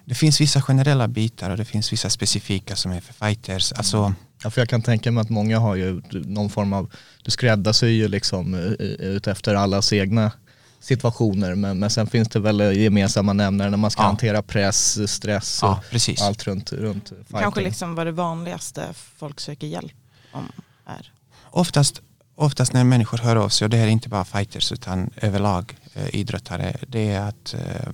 Det 0.06 0.16
finns 0.16 0.42
vissa 0.42 0.62
generella 0.62 1.08
bitar 1.08 1.50
och 1.50 1.58
det 1.58 1.66
finns 1.66 1.94
vissa 1.94 2.10
specifika 2.10 2.76
som 2.76 2.92
är 2.92 3.02
för 3.02 3.14
fighters. 3.14 3.72
Alltså, 3.72 4.14
Ja, 4.44 4.50
för 4.50 4.62
jag 4.62 4.70
kan 4.70 4.82
tänka 4.82 5.12
mig 5.12 5.22
att 5.22 5.30
många 5.30 5.60
har 5.60 5.76
ju 5.76 6.02
någon 6.12 6.50
form 6.50 6.74
av, 6.74 6.92
du 7.24 7.32
skräddarsyr 7.32 7.88
ju 7.88 8.08
liksom 8.08 8.54
eh, 8.54 8.60
ut 9.16 9.28
efter 9.28 9.56
allas 9.56 9.94
egna 9.94 10.32
situationer 10.86 11.56
men, 11.56 11.80
men 11.80 11.90
sen 11.90 12.08
finns 12.08 12.28
det 12.30 12.40
väl 12.40 12.60
gemensamma 12.78 13.34
nämnare 13.34 13.70
när 13.70 13.78
man 13.78 13.92
ska 13.92 14.02
Ja. 14.02 14.08
hantera 14.08 14.42
press, 14.42 15.12
stress 15.12 15.60
ja, 15.62 15.72
och 15.72 15.90
precis. 15.92 16.22
allt 16.22 16.44
runt, 16.48 16.72
runt 16.74 17.10
fighting. 17.10 17.40
Kanske 17.40 17.62
liksom 17.62 17.96
vad 17.96 18.08
det 18.08 18.12
vanligaste 18.12 18.88
folk 18.94 19.40
söker 19.40 19.68
hjälp 19.68 19.94
om 20.32 20.52
är. 20.86 21.12
Oftast, 21.44 22.02
oftast 22.36 22.74
när 22.74 22.84
människor 22.84 23.18
hör 23.18 23.36
av 23.36 23.50
sig, 23.50 23.66
och 23.66 23.70
det 23.70 23.78
är 23.78 23.88
inte 23.88 24.10
bara 24.10 24.26
fighters 24.26 24.72
utan 24.72 25.10
överlag 25.22 25.78
eh, 25.94 26.16
idrottare, 26.16 26.78
det 26.88 27.12
är 27.12 27.22
att, 27.22 27.54
eh, 27.54 27.90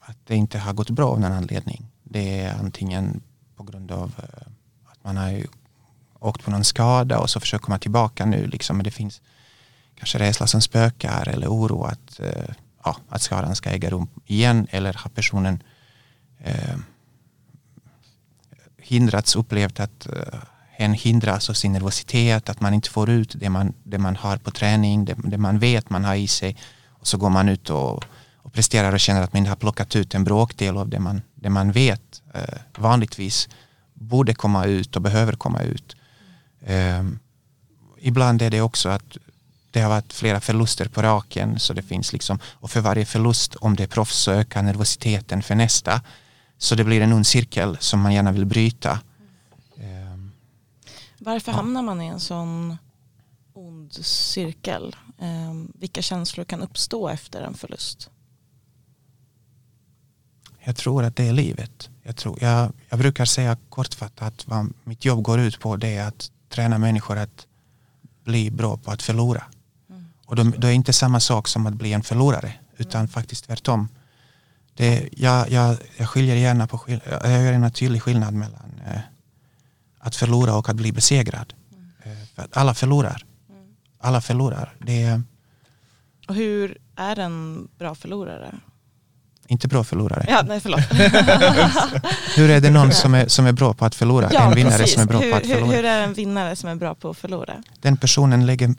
att 0.00 0.16
det 0.26 0.36
inte 0.36 0.58
har 0.58 0.72
gått 0.72 0.90
bra 0.90 1.08
av 1.10 1.20
någon 1.20 1.32
anledning. 1.32 1.86
Det 2.04 2.40
är 2.40 2.54
antingen 2.54 3.20
på 3.56 3.62
grund 3.62 3.92
av 3.92 4.12
eh, 4.18 4.46
att 4.92 5.04
man 5.04 5.16
har 5.16 5.42
åkt 6.20 6.44
på 6.44 6.50
någon 6.50 6.64
skada 6.64 7.18
och 7.18 7.30
så 7.30 7.40
försöker 7.40 7.64
komma 7.64 7.78
tillbaka 7.78 8.26
nu. 8.26 8.46
Liksom, 8.46 8.76
men 8.76 8.84
det 8.84 8.90
finns 8.90 9.20
kanske 10.02 10.18
rädsla 10.18 10.46
som 10.46 10.60
spökar 10.60 11.28
eller 11.28 11.46
oro 11.48 11.84
att, 11.84 12.20
eh, 12.20 12.54
ja, 12.84 12.96
att 13.08 13.22
skadan 13.22 13.56
ska 13.56 13.70
äga 13.70 13.90
rum 13.90 14.08
igen 14.26 14.66
eller 14.70 14.92
har 14.92 15.10
personen 15.10 15.62
eh, 16.38 16.76
hindrats, 18.78 19.36
upplevt 19.36 19.80
att 19.80 20.06
eh, 20.06 20.38
hen 20.70 20.94
hindras 20.94 21.50
av 21.50 21.54
sin 21.54 21.72
nervositet, 21.72 22.48
att 22.48 22.60
man 22.60 22.74
inte 22.74 22.90
får 22.90 23.10
ut 23.10 23.34
det 23.36 23.50
man, 23.50 23.74
det 23.82 23.98
man 23.98 24.16
har 24.16 24.36
på 24.36 24.50
träning, 24.50 25.04
det, 25.04 25.16
det 25.24 25.38
man 25.38 25.58
vet 25.58 25.90
man 25.90 26.04
har 26.04 26.14
i 26.14 26.28
sig. 26.28 26.56
Och 26.88 27.06
så 27.06 27.18
går 27.18 27.30
man 27.30 27.48
ut 27.48 27.70
och, 27.70 28.04
och 28.36 28.52
presterar 28.52 28.92
och 28.92 29.00
känner 29.00 29.22
att 29.22 29.32
man 29.32 29.46
har 29.46 29.56
plockat 29.56 29.96
ut 29.96 30.14
en 30.14 30.24
bråkdel 30.24 30.76
av 30.76 30.88
det 30.88 31.00
man, 31.00 31.22
det 31.34 31.50
man 31.50 31.72
vet 31.72 32.22
eh, 32.34 32.58
vanligtvis 32.78 33.48
borde 33.94 34.34
komma 34.34 34.64
ut 34.64 34.96
och 34.96 35.02
behöver 35.02 35.32
komma 35.32 35.60
ut. 35.62 35.96
Eh, 36.60 37.02
ibland 38.00 38.42
är 38.42 38.50
det 38.50 38.60
också 38.60 38.88
att 38.88 39.18
det 39.72 39.80
har 39.80 39.88
varit 39.88 40.12
flera 40.12 40.40
förluster 40.40 40.88
på 40.88 41.02
raken 41.02 41.58
så 41.58 41.72
det 41.72 41.82
finns 41.82 42.12
liksom, 42.12 42.38
och 42.44 42.70
för 42.70 42.80
varje 42.80 43.04
förlust 43.04 43.54
om 43.54 43.76
det 43.76 43.82
är 43.82 43.86
proffs 43.86 44.16
så 44.16 44.30
ökar 44.32 44.62
nervositeten 44.62 45.42
för 45.42 45.54
nästa. 45.54 46.00
Så 46.58 46.74
det 46.74 46.84
blir 46.84 47.00
en 47.00 47.12
ond 47.12 47.26
cirkel 47.26 47.76
som 47.80 48.00
man 48.00 48.14
gärna 48.14 48.32
vill 48.32 48.46
bryta. 48.46 49.00
Ehm, 49.76 50.32
Varför 51.18 51.52
hamnar 51.52 51.82
man 51.82 52.00
i 52.00 52.06
en 52.06 52.20
sån 52.20 52.76
ond 53.52 53.92
cirkel? 54.04 54.96
Eh, 55.18 55.54
vilka 55.74 56.02
känslor 56.02 56.44
kan 56.44 56.62
uppstå 56.62 57.08
efter 57.08 57.42
en 57.42 57.54
förlust? 57.54 58.10
Jag 60.64 60.76
tror 60.76 61.04
att 61.04 61.16
det 61.16 61.28
är 61.28 61.32
livet. 61.32 61.90
Jag, 62.02 62.16
tror, 62.16 62.38
jag, 62.40 62.72
jag 62.88 62.98
brukar 62.98 63.24
säga 63.24 63.56
kortfattat 63.68 64.46
vad 64.46 64.72
mitt 64.84 65.04
jobb 65.04 65.22
går 65.22 65.40
ut 65.40 65.60
på 65.60 65.76
det 65.76 65.96
är 65.96 66.08
att 66.08 66.30
träna 66.48 66.78
människor 66.78 67.18
att 67.18 67.46
bli 68.24 68.50
bra 68.50 68.76
på 68.76 68.90
att 68.90 69.02
förlora. 69.02 69.44
Och 70.32 70.36
de, 70.36 70.54
det 70.58 70.68
är 70.68 70.72
inte 70.72 70.92
samma 70.92 71.20
sak 71.20 71.48
som 71.48 71.66
att 71.66 71.74
bli 71.74 71.92
en 71.92 72.02
förlorare 72.02 72.52
utan 72.76 73.08
faktiskt 73.08 73.44
tvärtom. 73.44 73.88
Det, 74.74 75.08
jag, 75.12 75.50
jag, 75.50 75.76
jag 75.96 76.08
skiljer 76.08 76.36
gärna 76.36 76.66
på 76.66 76.80
jag 76.86 77.42
gör 77.42 77.52
en 77.52 77.72
tydlig 77.72 78.02
skillnad 78.02 78.34
mellan 78.34 78.80
eh, 78.86 79.00
att 79.98 80.16
förlora 80.16 80.54
och 80.54 80.68
att 80.68 80.76
bli 80.76 80.92
besegrad. 80.92 81.54
Eh, 82.02 82.12
för 82.34 82.42
att 82.42 82.56
alla 82.56 82.74
förlorar. 82.74 83.24
Alla 84.00 84.20
förlorar. 84.20 84.74
Det 84.78 85.20
Och 86.28 86.34
hur 86.34 86.78
är 86.96 87.18
en 87.18 87.68
bra 87.78 87.94
förlorare? 87.94 88.54
inte 89.46 89.68
bra 89.68 89.84
förlorare. 89.84 90.26
Ja, 90.28 90.42
nej 90.46 90.60
förlåt. 90.60 90.80
Hur 92.36 92.50
är 92.50 92.60
det 92.60 92.70
någon 92.70 92.92
som 92.92 93.14
är, 93.14 93.28
som 93.28 93.46
är 93.46 93.52
bra 93.52 93.74
på 93.74 93.84
att 93.84 93.94
förlora? 93.94 94.28
en 94.28 94.54
vinnare 94.54 94.78
precis. 94.78 94.94
som 94.94 95.02
är 95.02 95.06
bra 95.06 95.20
hur, 95.20 95.30
på 95.30 95.36
att 95.36 95.46
förlora? 95.46 95.66
Hur, 95.66 95.76
hur 95.76 95.84
är 95.84 96.02
en 96.02 96.14
vinnare 96.14 96.56
som 96.56 96.68
är 96.68 96.74
bra 96.74 96.94
på 96.94 97.10
att 97.10 97.16
förlora? 97.16 97.62
den 97.80 97.96
personen 97.96 98.46
lägger 98.46 98.74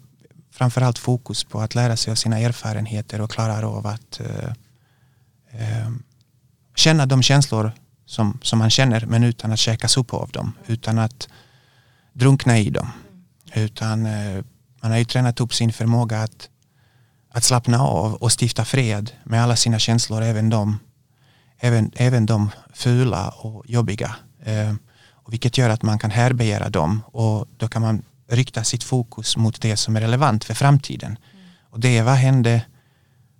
framförallt 0.53 0.97
fokus 0.97 1.43
på 1.43 1.61
att 1.61 1.75
lära 1.75 1.97
sig 1.97 2.11
av 2.11 2.15
sina 2.15 2.39
erfarenheter 2.39 3.21
och 3.21 3.31
klarar 3.31 3.63
av 3.63 3.87
att 3.87 4.19
eh, 4.19 4.49
eh, 5.51 5.89
känna 6.75 7.05
de 7.05 7.23
känslor 7.23 7.71
som, 8.05 8.39
som 8.41 8.59
man 8.59 8.69
känner 8.69 9.05
men 9.05 9.23
utan 9.23 9.51
att 9.51 9.59
käkas 9.59 9.97
upp 9.97 10.13
av 10.13 10.29
dem. 10.29 10.53
Utan 10.65 10.99
att 10.99 11.27
drunkna 12.13 12.59
i 12.59 12.69
dem. 12.69 12.87
Utan 13.53 14.05
eh, 14.05 14.43
man 14.81 14.91
har 14.91 14.97
ju 14.97 15.05
tränat 15.05 15.41
upp 15.41 15.53
sin 15.53 15.73
förmåga 15.73 16.21
att, 16.21 16.49
att 17.31 17.43
slappna 17.43 17.81
av 17.81 18.13
och 18.13 18.41
stifta 18.41 18.65
fred 18.65 19.11
med 19.23 19.43
alla 19.43 19.55
sina 19.55 19.79
känslor, 19.79 20.21
även 20.21 20.49
de, 20.49 20.79
även, 21.59 21.91
även 21.95 22.25
de 22.25 22.49
fula 22.73 23.29
och 23.29 23.63
jobbiga. 23.67 24.15
Eh, 24.43 24.73
och 25.11 25.33
vilket 25.33 25.57
gör 25.57 25.69
att 25.69 25.81
man 25.81 25.99
kan 25.99 26.11
härbärgera 26.11 26.69
dem 26.69 27.01
och 27.11 27.47
då 27.57 27.67
kan 27.67 27.81
man 27.81 28.03
rikta 28.35 28.63
sitt 28.63 28.83
fokus 28.83 29.37
mot 29.37 29.61
det 29.61 29.77
som 29.77 29.95
är 29.95 30.01
relevant 30.01 30.43
för 30.43 30.53
framtiden. 30.53 31.17
Och 31.69 31.79
det 31.79 31.97
är 31.97 32.03
vad 32.03 32.15
hände, 32.15 32.61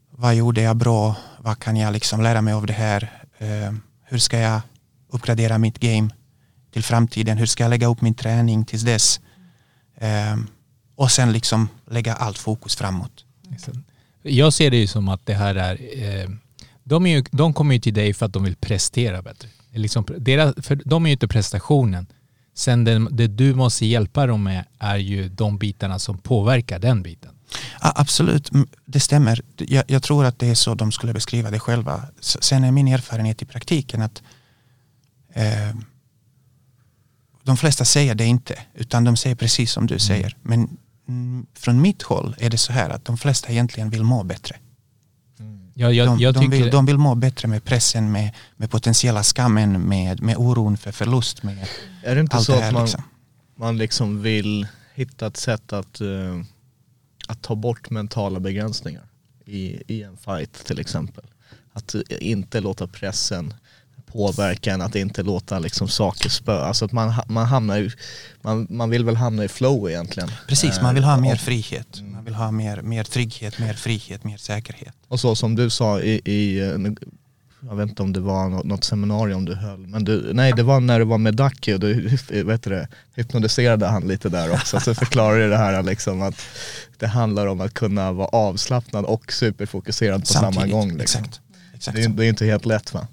vad 0.10 0.36
gjorde 0.36 0.62
jag 0.62 0.78
bra, 0.78 1.16
vad 1.40 1.60
kan 1.60 1.78
jag 1.78 1.94
liksom 1.94 2.22
lära 2.22 2.42
mig 2.42 2.54
av 2.54 2.66
det 2.66 2.74
här, 2.74 3.24
eh, 3.38 3.74
hur 4.04 4.18
ska 4.18 4.40
jag 4.40 4.62
uppgradera 5.10 5.58
mitt 5.58 5.80
game 5.80 6.10
till 6.72 6.84
framtiden, 6.84 7.38
hur 7.38 7.46
ska 7.46 7.64
jag 7.64 7.70
lägga 7.70 7.88
upp 7.88 8.02
min 8.02 8.14
träning 8.14 8.66
tills 8.66 8.82
dess 8.84 9.20
eh, 9.96 10.38
och 10.96 11.12
sen 11.12 11.32
liksom 11.32 11.70
lägga 11.90 12.14
allt 12.14 12.38
fokus 12.38 12.76
framåt. 12.76 13.26
Jag 14.22 14.54
ser 14.54 14.72
det 14.72 14.78
ju 14.78 14.88
som 14.88 15.10
att 15.10 15.26
det 15.26 15.34
här 15.34 15.56
är, 15.56 15.78
eh, 16.04 16.30
de, 16.84 17.06
är 17.06 17.18
ju, 17.18 17.24
de 17.32 17.54
kommer 17.54 17.74
ju 17.74 17.82
till 17.82 17.94
dig 17.94 18.14
för 18.14 18.26
att 18.26 18.34
de 18.34 18.44
vill 18.44 18.56
prestera 18.56 19.22
bättre. 19.22 19.50
Liksom, 19.72 20.06
deras, 20.18 20.66
för 20.66 20.82
de 20.86 21.06
är 21.06 21.10
ju 21.10 21.14
inte 21.14 21.28
prestationen. 21.28 22.08
Sen 22.54 22.84
det, 22.84 23.08
det 23.12 23.28
du 23.28 23.56
måste 23.56 23.86
hjälpa 23.86 24.28
dem 24.28 24.44
med 24.44 24.66
är 24.80 24.98
ju 24.98 25.30
de 25.30 25.58
bitarna 25.58 26.00
som 26.00 26.18
påverkar 26.18 26.80
den 26.80 27.04
biten. 27.04 27.32
Ja, 27.82 27.94
absolut, 27.96 28.52
Mm, 28.52 28.68
det 28.86 29.00
stämmer. 29.00 29.42
Jag, 29.58 29.84
jag 29.88 30.04
tror 30.04 30.26
att 30.26 30.40
det 30.40 30.48
är 30.48 30.56
så 30.56 30.76
de 30.76 30.92
skulle 30.92 31.14
beskriva 31.14 31.52
det 31.52 31.60
själva. 31.60 32.04
Sen 32.20 32.64
är 32.64 32.72
min 32.72 32.88
erfarenhet 32.88 33.42
i 33.42 33.46
praktiken 33.46 34.02
att 34.02 34.24
eh, 35.34 35.76
de 37.44 37.58
flesta 37.58 37.86
säger 37.86 38.16
det 38.16 38.26
inte, 38.26 38.60
utan 38.74 39.04
de 39.04 39.18
säger 39.18 39.36
precis 39.36 39.72
som 39.72 39.88
du 39.88 40.00
säger. 40.00 40.38
Men 40.42 40.78
mm, 41.08 41.46
från 41.54 41.82
mitt 41.82 42.02
håll 42.02 42.36
är 42.40 42.50
det 42.50 42.58
så 42.58 42.74
här 42.74 42.90
att 42.90 43.06
de 43.06 43.18
flesta 43.18 43.52
egentligen 43.52 43.90
vill 43.90 44.04
må 44.04 44.24
bättre. 44.24 44.56
Jag, 45.74 45.94
jag, 45.94 46.08
de, 46.08 46.20
jag 46.20 46.34
de, 46.34 46.50
vill, 46.50 46.70
de 46.70 46.86
vill 46.86 46.98
må 46.98 47.16
bättre 47.16 47.48
med 47.48 47.64
pressen, 47.64 48.12
med, 48.12 48.32
med 48.56 48.72
potentiella 48.72 49.24
skammen, 49.24 49.82
med, 49.82 50.22
med 50.22 50.38
oron 50.38 50.78
för 50.78 50.92
förlust. 50.92 51.44
Med 51.44 51.68
Är 52.04 52.16
det 52.16 52.22
inte 52.22 52.36
allt 52.36 52.46
så 52.46 52.52
det 52.52 52.58
att 52.58 52.64
här. 52.64 52.72
man, 52.72 52.84
Liksom. 52.84 53.04
man 53.56 53.78
liksom 53.78 54.22
vill 54.22 54.68
hitta 54.94 55.28
ett 55.28 55.38
sätt 55.38 55.74
att, 55.74 56.02
eh, 56.02 56.42
att 57.28 57.42
ta 57.42 57.56
bort 57.56 57.90
mentala 57.90 58.40
begränsningar 58.40 59.04
i, 59.46 59.94
i 59.94 60.04
en 60.04 60.18
fight 60.18 60.54
till 60.66 60.80
exempel. 60.80 61.24
Att 61.74 61.96
inte 62.20 62.62
låta 62.62 62.88
pressen 62.88 63.54
påverka 64.14 64.74
en, 64.74 64.82
att 64.82 64.96
inte 64.96 65.24
låta 65.24 65.60
liksom 65.60 65.88
saker 65.88 66.30
spö. 66.30 66.60
Alltså 66.60 66.86
att 66.86 66.92
man, 66.92 67.14
man 67.28 67.46
hamnar 67.46 67.78
ju, 67.78 67.92
man, 68.42 68.68
man 68.70 68.90
vill 68.90 69.06
väl 69.06 69.16
hamna 69.16 69.44
i 69.44 69.48
flow 69.48 69.90
egentligen. 69.90 70.32
Precis, 70.48 70.82
man 70.82 70.96
vill 70.96 71.04
ha 71.04 71.14
Eh, 71.14 71.22
mer 71.22 71.36
frihet. 71.36 72.02
Man 72.02 72.26
vill 72.26 72.34
ha 72.34 72.52
mer, 72.52 72.82
mer 72.82 73.04
trygghet, 73.04 73.60
mer 73.60 73.74
frihet, 73.74 74.24
mer 74.24 74.38
säkerhet. 74.38 74.94
Och 75.08 75.20
så 75.20 75.36
som 75.36 75.56
du 75.56 75.70
sa 75.70 76.00
i, 76.00 76.22
i 76.26 76.60
eh, 76.60 76.78
jag 77.70 77.76
vet 77.76 77.90
inte 77.90 78.04
om 78.04 78.14
det 78.14 78.20
var 78.20 78.50
något, 78.50 78.66
något 78.66 78.84
seminarium 78.84 79.46
du 79.46 79.56
höll, 79.56 79.88
men 79.88 80.04
du, 80.04 80.34
nej 80.34 80.54
det 80.56 80.64
var 80.64 80.80
när 80.80 81.00
du 81.00 81.06
var 81.06 81.18
med 81.18 81.36
Ducky 81.36 81.74
och 81.74 81.80
du 81.80 82.18
vet 82.30 82.64
du 82.64 82.70
det, 82.70 82.88
hypnotiserade 83.16 83.88
han 83.88 84.08
lite 84.08 84.30
där 84.30 84.52
också. 84.52 84.80
Så 84.80 84.96
förklarar 84.96 85.38
du 85.38 85.50
det 85.50 85.58
här 85.58 85.84
liksom 85.84 86.22
att 86.22 86.42
det 86.98 87.08
handlar 87.08 87.48
om 87.48 87.62
att 87.62 87.74
kunna 87.74 88.12
vara 88.12 88.28
avslappnad 88.28 89.06
och 89.06 89.34
superfokuserad 89.34 90.22
på 90.22 90.26
samma 90.26 90.44
Samtidigt, 90.44 90.72
gång. 90.72 90.98
Liksom. 90.98 91.24
Exakt. 91.24 91.42
exakt 91.76 91.98
Det, 91.98 92.04
är, 92.04 92.10
det 92.10 92.26
är 92.26 92.30
inte 92.30 92.46
helt 92.46 92.66
lätt 92.66 92.94
va? 92.94 93.08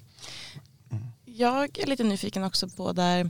Jag 1.40 1.78
är 1.78 1.86
lite 1.86 2.04
nyfiken 2.04 2.44
också 2.44 2.68
på 2.68 2.92
där, 2.92 3.20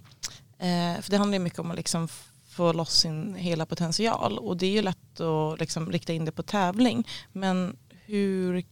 eh, 0.58 1.00
för 1.00 1.10
det 1.10 1.16
handlar 1.16 1.38
ju 1.38 1.44
mycket 1.44 1.58
om 1.58 1.70
att 1.70 1.76
liksom 1.76 2.08
få 2.48 2.72
loss 2.72 2.92
sin 2.92 3.34
hela 3.34 3.66
potential 3.66 4.38
och 4.38 4.56
det 4.56 4.66
är 4.66 4.70
ju 4.70 4.82
lätt 4.82 5.20
att 5.20 5.60
liksom 5.60 5.92
rikta 5.92 6.12
in 6.12 6.24
det 6.24 6.32
på 6.32 6.42
tävling. 6.42 7.08
Men 7.32 7.76
hur, 8.04 8.64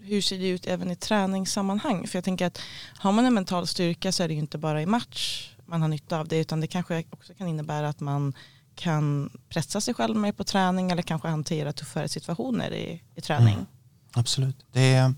hur 0.00 0.20
ser 0.20 0.38
det 0.38 0.48
ut 0.48 0.66
även 0.66 0.90
i 0.90 0.96
träningssammanhang? 0.96 2.06
För 2.06 2.16
jag 2.16 2.24
tänker 2.24 2.46
att 2.46 2.60
har 2.98 3.12
man 3.12 3.26
en 3.26 3.34
mental 3.34 3.66
styrka 3.66 4.12
så 4.12 4.22
är 4.22 4.28
det 4.28 4.34
ju 4.34 4.40
inte 4.40 4.58
bara 4.58 4.82
i 4.82 4.86
match 4.86 5.50
man 5.66 5.82
har 5.82 5.88
nytta 5.88 6.18
av 6.18 6.28
det 6.28 6.38
utan 6.38 6.60
det 6.60 6.66
kanske 6.66 7.04
också 7.10 7.34
kan 7.34 7.48
innebära 7.48 7.88
att 7.88 8.00
man 8.00 8.34
kan 8.74 9.30
pressa 9.48 9.80
sig 9.80 9.94
själv 9.94 10.16
mer 10.16 10.32
på 10.32 10.44
träning 10.44 10.90
eller 10.90 11.02
kanske 11.02 11.28
hantera 11.28 11.72
tuffare 11.72 12.08
situationer 12.08 12.72
i, 12.72 13.02
i 13.14 13.20
träning. 13.20 13.54
Mm. 13.54 13.66
Absolut. 14.12 14.66
Det 14.72 14.94
är, 14.94 15.14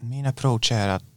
min 0.00 0.26
approach 0.26 0.72
är 0.72 0.88
att 0.88 1.11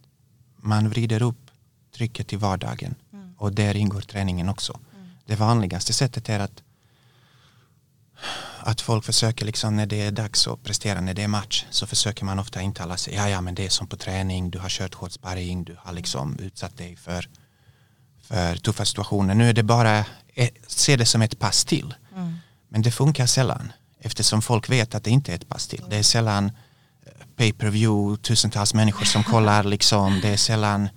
man 0.66 0.88
vrider 0.88 1.22
upp 1.22 1.50
trycket 1.94 2.32
i 2.32 2.36
vardagen 2.36 2.94
och 3.36 3.52
där 3.52 3.76
ingår 3.76 4.00
träningen 4.00 4.48
också. 4.48 4.80
Det 5.26 5.36
vanligaste 5.36 5.92
sättet 5.92 6.28
är 6.28 6.40
att 6.40 6.62
att 8.58 8.80
folk 8.80 9.04
försöker 9.04 9.46
liksom 9.46 9.76
när 9.76 9.86
det 9.86 10.00
är 10.00 10.10
dags 10.10 10.46
att 10.46 10.62
prestera, 10.62 11.00
när 11.00 11.14
det 11.14 11.22
är 11.22 11.28
match 11.28 11.64
så 11.70 11.86
försöker 11.86 12.24
man 12.24 12.38
ofta 12.38 12.62
intala 12.62 12.96
sig, 12.96 13.14
ja 13.14 13.28
ja 13.28 13.40
men 13.40 13.54
det 13.54 13.64
är 13.64 13.68
som 13.68 13.86
på 13.86 13.96
träning, 13.96 14.50
du 14.50 14.58
har 14.58 14.68
kört 14.68 14.94
hård 14.94 15.12
sparring, 15.12 15.64
du 15.64 15.76
har 15.80 15.92
liksom 15.92 16.38
utsatt 16.38 16.76
dig 16.76 16.96
för, 16.96 17.28
för 18.22 18.56
tuffa 18.56 18.84
situationer. 18.84 19.34
Nu 19.34 19.48
är 19.48 19.52
det 19.52 19.62
bara, 19.62 19.98
eh, 20.34 20.48
se 20.66 20.96
det 20.96 21.06
som 21.06 21.22
ett 21.22 21.38
pass 21.38 21.64
till. 21.64 21.94
Men 22.68 22.82
det 22.82 22.90
funkar 22.90 23.26
sällan 23.26 23.72
eftersom 23.98 24.42
folk 24.42 24.70
vet 24.70 24.94
att 24.94 25.04
det 25.04 25.10
inte 25.10 25.32
är 25.32 25.36
ett 25.36 25.48
pass 25.48 25.66
till. 25.66 25.84
Det 25.90 25.96
är 25.96 26.02
sällan 26.02 26.52
eh, 27.36 27.44
pay-per-view, 27.44 28.22
tusentals 28.22 28.74
människor 28.74 29.04
som 29.04 29.24
kollar 29.24 29.64
liksom. 29.64 30.20
Det 30.22 30.28
är 30.28 30.36
sällan 30.36 30.88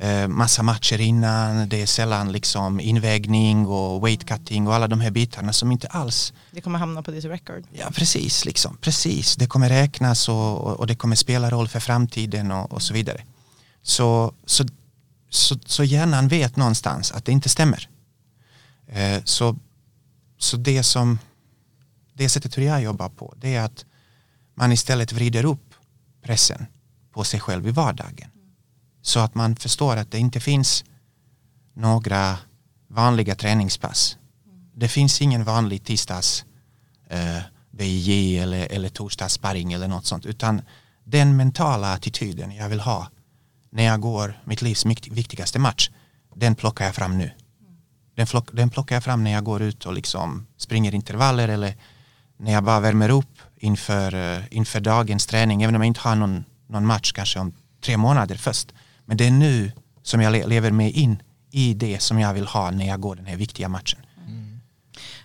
eh, 0.00 0.28
massa 0.28 0.62
matcher 0.62 1.00
innan. 1.00 1.68
Det 1.68 1.82
är 1.82 1.86
sällan 1.86 2.32
liksom 2.32 2.80
invägning 2.80 3.66
och 3.66 4.06
weight 4.06 4.24
cutting 4.24 4.66
och 4.66 4.74
alla 4.74 4.88
de 4.88 5.00
här 5.00 5.10
bitarna 5.10 5.52
som 5.52 5.72
inte 5.72 5.86
alls 5.86 6.32
Det 6.50 6.60
kommer 6.60 6.78
hamna 6.78 7.02
på 7.02 7.10
ditt 7.10 7.24
record. 7.24 7.64
Ja 7.72 7.90
precis, 7.94 8.44
liksom. 8.44 8.76
precis. 8.80 9.36
Det 9.36 9.46
kommer 9.46 9.68
räknas 9.68 10.28
och, 10.28 10.58
och, 10.58 10.80
och 10.80 10.86
det 10.86 10.94
kommer 10.94 11.16
spela 11.16 11.50
roll 11.50 11.68
för 11.68 11.80
framtiden 11.80 12.50
och, 12.50 12.72
och 12.72 12.82
så 12.82 12.94
vidare. 12.94 13.22
Så, 13.82 14.32
så, 14.46 14.64
så, 15.30 15.58
så 15.66 15.84
hjärnan 15.84 16.28
vet 16.28 16.56
någonstans 16.56 17.12
att 17.12 17.24
det 17.24 17.32
inte 17.32 17.48
stämmer. 17.48 17.88
Eh, 18.88 19.22
så, 19.24 19.56
så 20.38 20.56
det 20.56 20.82
som 20.82 21.18
det 22.14 22.28
sättet 22.28 22.58
hur 22.58 22.62
jag 22.62 22.82
jobbar 22.82 23.08
på 23.08 23.34
det 23.36 23.54
är 23.54 23.62
att 23.62 23.84
man 24.54 24.72
istället 24.72 25.12
vrider 25.12 25.44
upp 25.44 25.65
pressen 26.26 26.66
på 27.12 27.24
sig 27.24 27.40
själv 27.40 27.68
i 27.68 27.70
vardagen. 27.70 28.30
Så 29.02 29.20
att 29.20 29.34
man 29.34 29.56
förstår 29.56 29.96
att 29.96 30.10
det 30.10 30.18
inte 30.18 30.40
finns 30.40 30.84
några 31.74 32.38
vanliga 32.88 33.34
träningspass. 33.34 34.16
Det 34.74 34.88
finns 34.88 35.22
ingen 35.22 35.44
vanlig 35.44 35.84
tisdags 35.84 36.44
eh, 37.10 37.38
BJ 37.70 38.38
eller, 38.38 38.72
eller 38.72 38.88
torsdagssparring 38.88 39.72
eller 39.72 39.88
något 39.88 40.06
sånt 40.06 40.26
utan 40.26 40.62
den 41.04 41.36
mentala 41.36 41.92
attityden 41.92 42.54
jag 42.54 42.68
vill 42.68 42.80
ha 42.80 43.10
när 43.70 43.82
jag 43.84 44.00
går 44.00 44.40
mitt 44.44 44.62
livs 44.62 44.86
viktigaste 45.10 45.58
match 45.58 45.90
den 46.36 46.54
plockar 46.54 46.84
jag 46.84 46.94
fram 46.94 47.18
nu. 47.18 47.30
Den, 48.14 48.26
flock, 48.26 48.48
den 48.52 48.70
plockar 48.70 48.96
jag 48.96 49.04
fram 49.04 49.24
när 49.24 49.30
jag 49.30 49.44
går 49.44 49.62
ut 49.62 49.86
och 49.86 49.92
liksom 49.92 50.46
springer 50.56 50.94
intervaller 50.94 51.48
eller 51.48 51.76
när 52.36 52.52
jag 52.52 52.64
bara 52.64 52.80
värmer 52.80 53.08
upp 53.10 53.38
inför, 53.56 54.14
eh, 54.14 54.42
inför 54.50 54.80
dagens 54.80 55.26
träning. 55.26 55.62
Även 55.62 55.74
om 55.74 55.80
jag 55.80 55.86
inte 55.86 56.00
har 56.00 56.16
någon, 56.16 56.44
någon 56.68 56.86
match 56.86 57.12
kanske 57.12 57.38
om 57.38 57.52
tre 57.84 57.96
månader 57.96 58.36
först. 58.36 58.72
Men 59.04 59.16
det 59.16 59.26
är 59.26 59.30
nu 59.30 59.72
som 60.02 60.20
jag 60.20 60.32
le- 60.32 60.46
lever 60.46 60.70
mig 60.70 60.90
in 60.90 61.22
i 61.50 61.74
det 61.74 62.02
som 62.02 62.18
jag 62.20 62.34
vill 62.34 62.46
ha 62.46 62.70
när 62.70 62.86
jag 62.86 63.00
går 63.00 63.16
den 63.16 63.26
här 63.26 63.36
viktiga 63.36 63.68
matchen. 63.68 64.00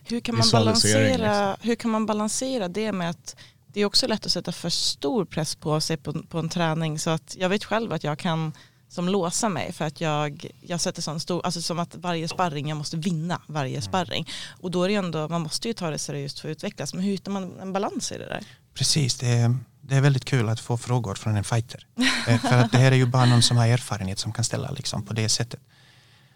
Hur 0.04 0.20
kan, 0.20 0.36
man 0.38 0.48
balansera, 0.52 1.58
hur 1.62 1.76
kan 1.76 1.92
man 1.92 2.06
balansera 2.06 2.68
det 2.68 2.92
med 2.92 3.10
att 3.10 3.36
det 3.68 3.82
är 3.82 3.86
också 3.86 4.08
lätt 4.08 4.26
att 4.26 4.32
sätta 4.32 4.52
för 4.52 4.70
stor 4.70 5.26
press 5.26 5.56
på 5.56 5.82
sig 5.82 5.98
på, 5.98 6.14
på 6.14 6.40
en 6.40 6.50
träning 6.50 7.00
så 7.00 7.10
att 7.10 7.36
jag 7.40 7.50
vet 7.50 7.64
själv 7.64 7.94
att 7.94 8.04
jag 8.04 8.20
kan 8.20 8.54
som 8.92 9.10
låsa 9.10 9.50
mig 9.50 9.74
för 9.74 9.86
att 9.86 10.02
jag, 10.02 10.46
jag 10.62 10.82
sätter 10.82 11.02
sån 11.02 11.20
stor, 11.20 11.42
alltså 11.46 11.62
som 11.62 11.80
att 11.80 11.96
varje 11.96 12.28
sparring, 12.28 12.70
jag 12.70 12.78
måste 12.78 12.98
vinna 12.98 13.42
varje 13.48 13.82
sparring. 13.82 14.28
Och 14.60 14.72
då 14.72 14.84
är 14.84 14.90
det 14.90 14.96
ändå, 14.96 15.28
man 15.28 15.42
måste 15.42 15.68
ju 15.68 15.74
ta 15.74 15.90
det 15.90 15.98
seriöst 16.00 16.40
för 16.40 16.50
att 16.50 16.52
utvecklas, 16.52 16.94
men 16.94 17.04
hur 17.04 17.12
hittar 17.12 17.32
man 17.32 17.60
en 17.60 17.74
balans 17.74 18.12
i 18.12 18.18
det 18.18 18.26
där? 18.26 18.44
Precis, 18.74 19.16
det 19.16 19.28
är, 19.28 19.58
det 19.82 19.96
är 19.96 20.02
väldigt 20.02 20.26
kul 20.26 20.50
att 20.50 20.60
få 20.60 20.78
frågor 20.78 21.16
från 21.16 21.36
en 21.36 21.44
fighter. 21.44 21.88
Eh, 22.28 22.40
För 22.40 22.58
att 22.58 22.72
det 22.72 22.78
här 22.78 22.92
är 22.92 22.96
ju 22.96 23.06
bara 23.06 23.26
någon 23.26 23.42
som 23.42 23.58
har 23.58 23.68
erfarenhet 23.68 24.20
som 24.20 24.34
kan 24.34 24.44
ställa 24.44 24.72
liksom 24.72 25.04
på 25.06 25.14
det 25.14 25.30
sättet. 25.30 25.60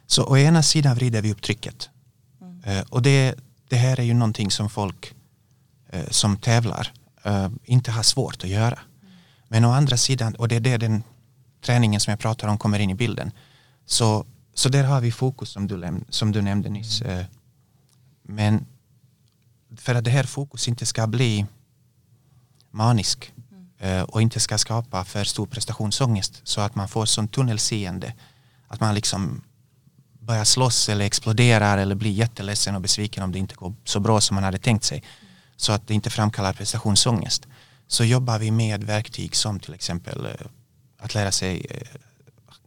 Så 0.07 0.23
å 0.23 0.37
ena 0.37 0.63
sidan 0.63 0.95
vrider 0.95 1.21
vi 1.21 1.31
upp 1.31 1.41
trycket. 1.41 1.89
Eh, 2.65 2.81
Och 2.89 3.01
det, 3.01 3.35
det 3.69 3.75
här 3.75 3.99
är 3.99 4.03
ju 4.03 4.13
någonting 4.13 4.51
som 4.51 4.69
folk 4.69 5.13
eh, 5.89 6.09
som 6.09 6.37
tävlar 6.37 6.91
inte 7.63 7.91
har 7.91 8.03
svårt 8.03 8.43
att 8.43 8.49
göra. 8.49 8.79
Men 9.47 9.65
å 9.65 9.71
andra 9.71 9.97
sidan, 9.97 10.35
och 10.35 10.47
det 10.47 10.55
är 10.55 10.59
det 10.59 10.77
den 10.77 11.03
träningen 11.65 11.99
som 11.99 12.11
jag 12.11 12.19
pratar 12.19 12.47
om 12.47 12.57
kommer 12.57 12.79
in 12.79 12.89
i 12.89 12.95
bilden. 12.95 13.31
Så, 13.85 14.25
så 14.53 14.69
där 14.69 14.83
har 14.83 15.01
vi 15.01 15.11
fokus 15.11 15.49
som 15.49 15.67
du, 15.67 16.01
som 16.09 16.31
du 16.31 16.41
nämnde 16.41 16.69
nyss. 16.69 17.01
eh. 17.01 17.25
Men 18.23 18.65
för 19.77 19.95
att 19.95 20.03
det 20.03 20.11
här 20.11 20.23
fokus 20.23 20.67
inte 20.67 20.85
ska 20.85 21.07
bli 21.07 21.45
manisk 22.71 23.33
eh, 23.79 24.01
och 24.01 24.21
inte 24.21 24.39
ska 24.39 24.57
skapa 24.57 25.05
för 25.05 25.23
stor 25.23 25.45
prestationsångest 25.45 26.41
så 26.43 26.61
att 26.61 26.75
man 26.75 26.87
får 26.87 27.05
sån 27.05 27.27
tunnelseende 27.27 28.13
att 28.67 28.79
man 28.79 28.95
liksom 28.95 29.41
börjar 30.19 30.43
slåss 30.43 30.89
eller 30.89 31.05
exploderar 31.05 31.77
eller 31.77 31.95
blir 31.95 32.11
jätteledsen 32.11 32.75
och 32.75 32.81
besviken 32.81 33.23
om 33.23 33.31
det 33.31 33.39
inte 33.39 33.55
går 33.55 33.73
så 33.83 33.99
bra 33.99 34.21
som 34.21 34.35
man 34.35 34.43
hade 34.43 34.57
tänkt 34.57 34.83
sig 34.83 35.03
så 35.55 35.71
att 35.71 35.87
det 35.87 35.93
inte 35.93 36.09
framkallar 36.09 36.53
prestationsångest 36.53 37.47
så 37.87 38.03
jobbar 38.03 38.39
vi 38.39 38.51
med 38.51 38.83
verktyg 38.83 39.35
som 39.35 39.59
till 39.59 39.73
exempel 39.73 40.25
eh, 40.25 40.47
att 41.05 41.15
lära 41.15 41.31
sig 41.31 41.65
eh, 41.69 41.87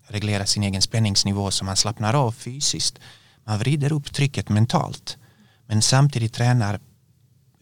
reglera 0.07 0.47
sin 0.47 0.62
egen 0.62 0.83
spänningsnivå 0.83 1.50
så 1.50 1.64
man 1.64 1.76
slappnar 1.76 2.14
av 2.14 2.33
fysiskt 2.33 2.99
man 3.45 3.59
vrider 3.59 3.92
upp 3.92 4.12
trycket 4.12 4.49
mentalt 4.49 5.16
men 5.66 5.83
samtidigt 5.83 6.33
tränar 6.35 6.80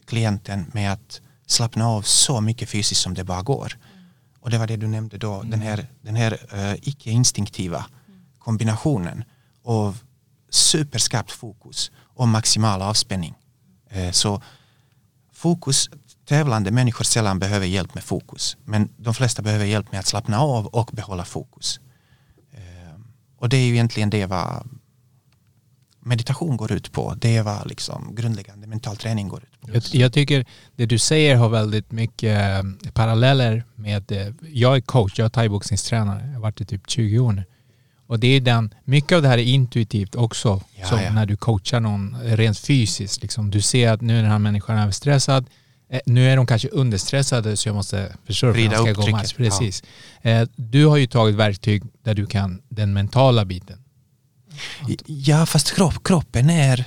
klienten 0.05 0.71
med 0.73 0.93
att 0.93 1.21
slappna 1.45 1.87
av 1.87 2.01
så 2.01 2.41
mycket 2.41 2.69
fysiskt 2.69 3.01
som 3.01 3.13
det 3.13 3.23
bara 3.23 3.41
går. 3.41 3.77
Och 4.39 4.49
det 4.49 4.57
var 4.57 4.67
det 4.67 4.77
du 4.77 4.87
nämnde 4.87 5.17
då, 5.17 5.43
den 5.43 5.61
här, 5.61 5.87
den 6.01 6.15
här 6.15 6.37
eh, 6.51 6.73
icke-instinktiva 6.73 7.85
kombinationen 8.39 9.23
av 9.63 9.99
superskarpt 10.49 11.31
fokus 11.31 11.91
och 11.97 12.27
maximal 12.27 12.81
avspänning. 12.81 13.33
Eh, 13.89 14.11
så 14.11 14.41
fokus, 15.33 15.89
tävlande 16.27 16.71
människor 16.71 17.03
sällan 17.03 17.39
behöver 17.39 17.65
hjälp 17.65 17.95
med 17.95 18.03
fokus, 18.03 18.57
men 18.65 18.89
de 18.97 19.13
flesta 19.13 19.41
behöver 19.41 19.65
hjälp 19.65 19.91
med 19.91 19.99
att 19.99 20.05
slappna 20.05 20.39
av 20.39 20.65
och 20.65 20.89
behålla 20.93 21.25
fokus. 21.25 21.79
Eh, 22.51 22.99
och 23.37 23.49
det 23.49 23.57
är 23.57 23.65
ju 23.65 23.73
egentligen 23.73 24.09
det 24.09 24.25
vad 24.25 24.69
meditation 25.99 26.57
går 26.57 26.71
ut 26.71 26.91
på. 26.91 27.13
Det 27.13 27.37
är 27.37 27.43
vad 27.43 27.67
liksom 27.67 28.15
grundläggande 28.15 28.67
mental 28.67 28.97
träning 28.97 29.27
går 29.27 29.43
ut 29.43 29.61
på. 29.61 29.69
Jag, 29.73 29.83
jag 29.91 30.13
tycker 30.13 30.45
det 30.75 30.85
du 30.85 30.97
säger 30.97 31.35
har 31.35 31.49
väldigt 31.49 31.91
mycket 31.91 32.39
eh, 32.41 32.91
paralleller 32.93 33.63
med, 33.75 34.11
eh, 34.11 34.27
jag 34.41 34.75
är 34.75 34.81
coach, 34.81 35.19
jag 35.19 35.25
är 35.25 35.29
thaiboxningstränare, 35.29 36.25
jag 36.25 36.33
har 36.33 36.41
varit 36.41 36.61
i 36.61 36.65
typ 36.65 36.89
20 36.89 37.19
år 37.19 37.31
nu. 37.31 37.43
Och 38.07 38.19
det 38.19 38.27
är 38.27 38.41
den, 38.41 38.73
mycket 38.83 39.15
av 39.15 39.21
det 39.21 39.27
här 39.27 39.37
är 39.37 39.43
intuitivt 39.43 40.15
också, 40.15 40.61
Ja, 40.75 40.85
som 40.85 40.99
ja. 41.01 41.13
när 41.13 41.25
du 41.25 41.37
coachar 41.37 41.79
någon 41.79 42.17
rent 42.23 42.59
fysiskt. 42.59 43.21
Liksom. 43.21 43.51
Du 43.51 43.61
ser 43.61 43.91
att 43.91 44.01
nu 44.01 44.17
är 44.17 44.21
den 44.21 44.31
här 44.31 44.39
människan 44.39 44.77
överstressad, 44.77 45.45
nu 46.05 46.29
är 46.29 46.37
de 46.37 46.45
kanske 46.45 46.67
understressade 46.69 47.57
så 47.57 47.69
jag 47.69 47.75
måste 47.75 48.15
förstå 48.25 48.53
ska 48.53 48.89
upp 48.91 48.97
gå 48.97 49.07
match. 49.07 49.33
Precis. 49.33 49.83
Eh, 50.21 50.47
Du 50.55 50.85
har 50.85 50.97
ju 50.97 51.07
tagit 51.07 51.35
verktyg 51.35 51.83
där 52.03 52.13
du 52.13 52.25
kan 52.25 52.61
den 52.69 52.93
mentala 52.93 53.45
biten. 53.45 53.79
Ja, 55.05 55.45
fast 55.45 55.75
kropp, 55.75 56.03
kroppen 56.03 56.49
är 56.49 56.85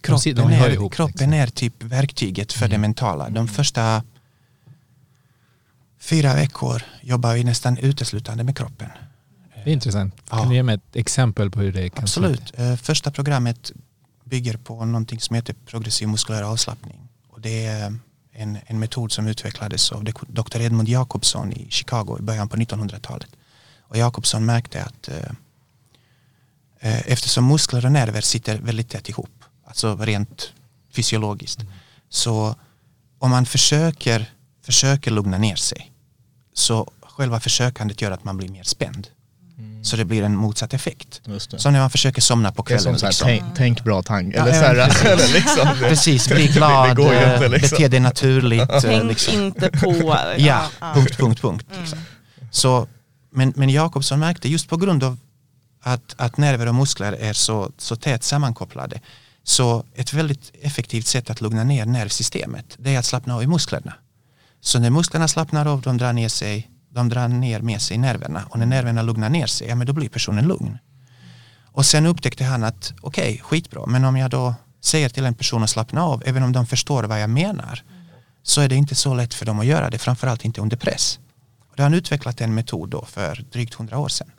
kroppen, 0.00 0.34
de 0.34 0.52
är, 0.52 0.70
ihop, 0.70 0.94
kroppen 0.94 1.12
liksom. 1.30 1.32
är 1.32 1.46
typ 1.46 1.82
verktyget 1.82 2.52
för 2.52 2.68
det 2.68 2.78
mentala. 2.78 3.30
De 3.30 3.48
första 3.48 4.02
fyra 6.00 6.34
veckor 6.34 6.82
jobbar 7.02 7.34
vi 7.34 7.44
nästan 7.44 7.78
uteslutande 7.78 8.44
med 8.44 8.56
kroppen. 8.56 8.88
Det 9.64 9.70
är 9.70 9.74
intressant. 9.74 10.14
Ja. 10.30 10.36
Kan 10.38 10.48
du 10.48 10.54
ge 10.54 10.62
mig 10.62 10.74
ett 10.74 10.96
exempel 10.96 11.50
på 11.50 11.60
hur 11.60 11.72
det 11.72 11.90
kan 11.90 12.06
se 12.06 12.20
ut? 12.20 12.26
Absolut. 12.26 12.52
Eh, 12.58 12.76
Första 12.76 13.10
programmet 13.10 13.72
bygger 14.24 14.56
på 14.56 14.84
någonting 14.84 15.20
som 15.20 15.36
heter 15.36 15.54
progressiv 15.66 16.08
muskulär 16.08 16.42
avslappning. 16.42 17.08
Och 17.28 17.40
det 17.40 17.66
är 17.66 17.94
en, 18.36 18.58
en 18.66 18.78
metod 18.78 19.12
som 19.12 19.26
utvecklades 19.26 19.92
av 19.92 20.04
Dr. 20.28 20.60
Edmund 20.60 20.88
Jacobsson 20.88 21.52
i 21.52 21.70
Chicago 21.70 22.16
i 22.18 22.22
början 22.22 22.48
på 22.48 22.56
1900-talet. 22.56 23.28
Och 23.80 23.96
Jacobsson 23.96 24.44
märkte 24.44 24.82
att 24.84 25.08
eh, 25.08 25.30
eh, 26.80 27.12
eftersom 27.12 27.48
muskler 27.48 27.84
och 27.84 27.92
nerver 27.92 28.20
sitter 28.20 28.58
väldigt 28.58 28.88
tätt 28.88 29.08
ihop, 29.08 29.44
alltså 29.64 29.96
rent 29.96 30.52
fysiologiskt, 30.90 31.60
så 32.08 32.54
om 33.18 33.30
man 33.30 33.46
försöker, 33.46 34.30
försöker 34.62 35.10
lugna 35.10 35.38
ner 35.38 35.56
sig 35.56 35.92
så 36.52 36.90
själva 37.02 37.40
försökandet 37.40 38.00
gör 38.00 38.10
att 38.10 38.24
man 38.24 38.36
blir 38.36 38.48
mer 38.48 38.62
spänd. 38.62 39.08
Så 39.82 39.96
det 39.96 40.04
blir 40.04 40.22
en 40.22 40.36
motsatt 40.36 40.74
effekt. 40.74 41.20
Just 41.24 41.50
det. 41.50 41.58
Som 41.58 41.72
när 41.72 41.80
man 41.80 41.90
försöker 41.90 42.22
somna 42.22 42.52
på 42.52 42.62
Det 42.62 42.74
är 42.74 42.78
kvällen. 42.78 42.98
som 42.98 43.12
så 43.12 43.24
här, 43.26 43.32
liksom. 43.34 43.46
tänk, 43.48 43.56
tänk 43.56 43.84
bra 43.84 44.02
tanke. 44.02 44.36
Ja, 44.36 44.42
Eller 44.42 44.52
så 44.52 44.64
ja, 44.64 44.84
här, 44.84 44.86
precis. 44.88 45.04
eller 45.06 45.34
liksom, 45.34 45.68
det- 45.80 45.88
Precis, 45.88 46.28
bli 46.28 46.46
det 46.46 46.52
glad, 46.52 46.96
går 46.96 47.12
ju 47.14 47.18
inte, 47.18 47.44
eh, 47.44 47.50
liksom. 47.50 47.76
bete 47.76 47.88
dig 47.88 48.00
naturligt. 48.00 48.70
eh, 48.70 48.80
Tänk 48.80 49.04
liksom. 49.04 49.34
inte 49.42 49.70
på... 49.70 50.16
Ja, 50.38 50.62
punkt, 50.94 51.16
punkt, 51.16 51.40
punkt. 51.40 51.66
Liksom. 51.80 51.98
Så, 52.50 52.88
men, 53.32 53.52
men 53.56 53.70
Jakobsson 53.70 54.20
märkte 54.20 54.48
just 54.48 54.68
på 54.68 54.76
grund 54.76 55.04
av 55.04 55.16
att, 55.82 56.14
att 56.16 56.36
nerver 56.36 56.66
och 56.66 56.74
muskler 56.74 57.12
är 57.12 57.32
så, 57.32 57.70
så 57.78 57.96
tätt 57.96 58.24
sammankopplade 58.24 59.00
så 59.44 59.84
ett 59.94 60.12
väldigt 60.12 60.52
effektivt 60.62 61.06
sätt 61.06 61.30
att 61.30 61.40
lugna 61.40 61.64
ner 61.64 61.86
nervsystemet 61.86 62.64
det 62.78 62.94
är 62.94 62.98
att 62.98 63.04
slappna 63.04 63.34
av 63.36 63.42
i 63.42 63.46
musklerna. 63.46 63.94
Så 64.60 64.78
när 64.78 64.90
musklerna 64.90 65.28
slappnar 65.28 65.66
av 65.66 65.80
de 65.82 65.96
drar 65.98 66.12
ner 66.12 66.28
sig 66.28 66.70
de 66.88 67.08
drar 67.08 67.28
ner 67.28 67.60
med 67.60 67.82
sig 67.82 67.98
nerverna 67.98 68.44
och 68.50 68.58
när 68.58 68.66
nerverna 68.66 69.02
lugnar 69.02 69.30
ner 69.30 69.46
sig 69.46 69.68
ja, 69.68 69.74
men 69.74 69.86
då 69.86 69.92
blir 69.92 70.08
personen 70.08 70.48
lugn. 70.48 70.78
Och 71.64 71.86
sen 71.86 72.06
upptäckte 72.06 72.44
han 72.44 72.64
att 72.64 72.92
okej, 73.00 73.22
okay, 73.22 73.38
skitbra, 73.38 73.86
men 73.86 74.04
om 74.04 74.16
jag 74.16 74.30
då 74.30 74.54
säger 74.80 75.08
till 75.08 75.24
en 75.24 75.34
person 75.34 75.62
att 75.62 75.70
slappna 75.70 76.02
av, 76.02 76.22
även 76.26 76.42
om 76.42 76.52
de 76.52 76.66
förstår 76.66 77.04
vad 77.04 77.22
jag 77.22 77.30
menar, 77.30 77.82
så 78.42 78.60
är 78.60 78.68
det 78.68 78.74
inte 78.74 78.94
så 78.94 79.14
lätt 79.14 79.34
för 79.34 79.46
dem 79.46 79.60
att 79.60 79.66
göra 79.66 79.90
det, 79.90 79.98
framförallt 79.98 80.44
inte 80.44 80.60
under 80.60 80.76
press. 80.76 81.18
Och 81.60 81.76
då 81.76 81.82
har 81.82 81.90
han 81.90 81.98
utvecklat 81.98 82.40
en 82.40 82.54
metod 82.54 82.90
då 82.90 83.04
för 83.04 83.44
drygt 83.52 83.74
hundra 83.74 83.98
år 83.98 84.08
sedan 84.08 84.30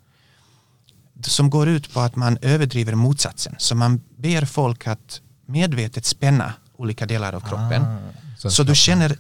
som 1.23 1.49
går 1.49 1.67
ut 1.67 1.93
på 1.93 1.99
att 1.99 2.15
man 2.15 2.38
överdriver 2.41 2.95
motsatsen. 2.95 3.55
Så 3.57 3.75
man 3.75 4.01
ber 4.17 4.45
folk 4.45 4.88
att 4.88 5.21
medvetet 5.45 6.05
spänna 6.05 6.53
olika 6.77 7.05
delar 7.05 7.33
av 7.33 7.39
kroppen. 7.39 7.86
Så 8.38 8.49
så 8.49 8.63
du 8.63 8.75
känner, 8.75 9.17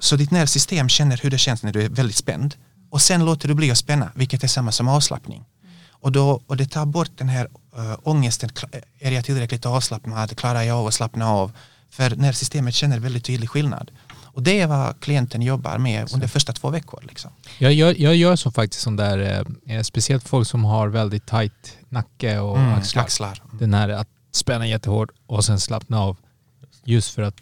så 0.00 0.16
ditt 0.16 0.30
nervsystem 0.30 0.88
känner 0.88 1.16
hur 1.22 1.30
det 1.30 1.38
känns 1.38 1.62
när 1.62 1.72
du 1.72 1.82
är 1.82 1.88
väldigt 1.88 2.16
spänd. 2.16 2.54
Och 2.90 3.02
sen 3.02 3.24
låter 3.24 3.48
du 3.48 3.54
bli 3.54 3.70
att 3.70 3.78
spänna, 3.78 4.12
vilket 4.14 4.44
är 4.44 4.48
samma 4.48 4.72
som 4.72 4.88
avslappning. 4.88 5.44
Och, 5.90 6.12
då, 6.12 6.42
och 6.46 6.56
det 6.56 6.66
tar 6.66 6.86
bort 6.86 7.10
den 7.16 7.28
här 7.28 7.44
uh, 7.78 7.96
ångesten, 8.02 8.48
Kla- 8.50 8.82
är 8.98 9.10
jag 9.12 9.24
tillräckligt 9.24 9.66
avslappnad, 9.66 10.36
klarar 10.36 10.62
jag 10.62 10.76
av 10.78 10.86
att 10.86 10.94
slappna 10.94 11.28
av? 11.30 11.52
För 11.90 12.16
nervsystemet 12.16 12.74
känner 12.74 12.98
väldigt 12.98 13.24
tydlig 13.24 13.50
skillnad. 13.50 13.90
Och 14.32 14.42
det 14.42 14.60
är 14.60 14.66
vad 14.66 15.00
klienten 15.00 15.42
jobbar 15.42 15.78
med 15.78 16.12
under 16.14 16.28
första 16.28 16.52
två 16.52 16.70
veckor. 16.70 17.04
Liksom. 17.08 17.30
Jag 17.58 17.72
gör, 17.72 17.94
jag 17.98 18.16
gör 18.16 18.36
så 18.36 18.50
faktiskt 18.50 18.82
som 18.82 18.96
där, 18.96 19.44
eh, 19.66 19.82
speciellt 19.82 20.28
folk 20.28 20.48
som 20.48 20.64
har 20.64 20.88
väldigt 20.88 21.26
tight 21.26 21.76
nacke 21.88 22.38
och 22.38 22.58
Mm, 22.58 22.74
axlar. 22.74 23.02
axlar. 23.02 23.42
Den 23.52 23.74
här 23.74 23.88
att 23.88 24.08
spänna 24.32 24.66
jättehårt 24.66 25.10
och 25.26 25.44
sen 25.44 25.60
slappna 25.60 26.00
av. 26.00 26.16
Just 26.84 27.10
för 27.14 27.22
att 27.22 27.36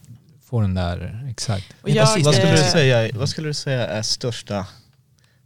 få 0.49 0.61
den 0.61 0.75
där, 0.75 1.27
exakt. 1.31 1.75
Jag, 1.85 2.25
vad, 2.25 2.35
skulle 2.35 2.53
du 2.53 2.61
eh, 2.61 2.73
säga, 2.73 3.19
vad 3.19 3.29
skulle 3.29 3.49
du 3.49 3.55
säga 3.55 3.87
är 3.87 4.03
största 4.03 4.67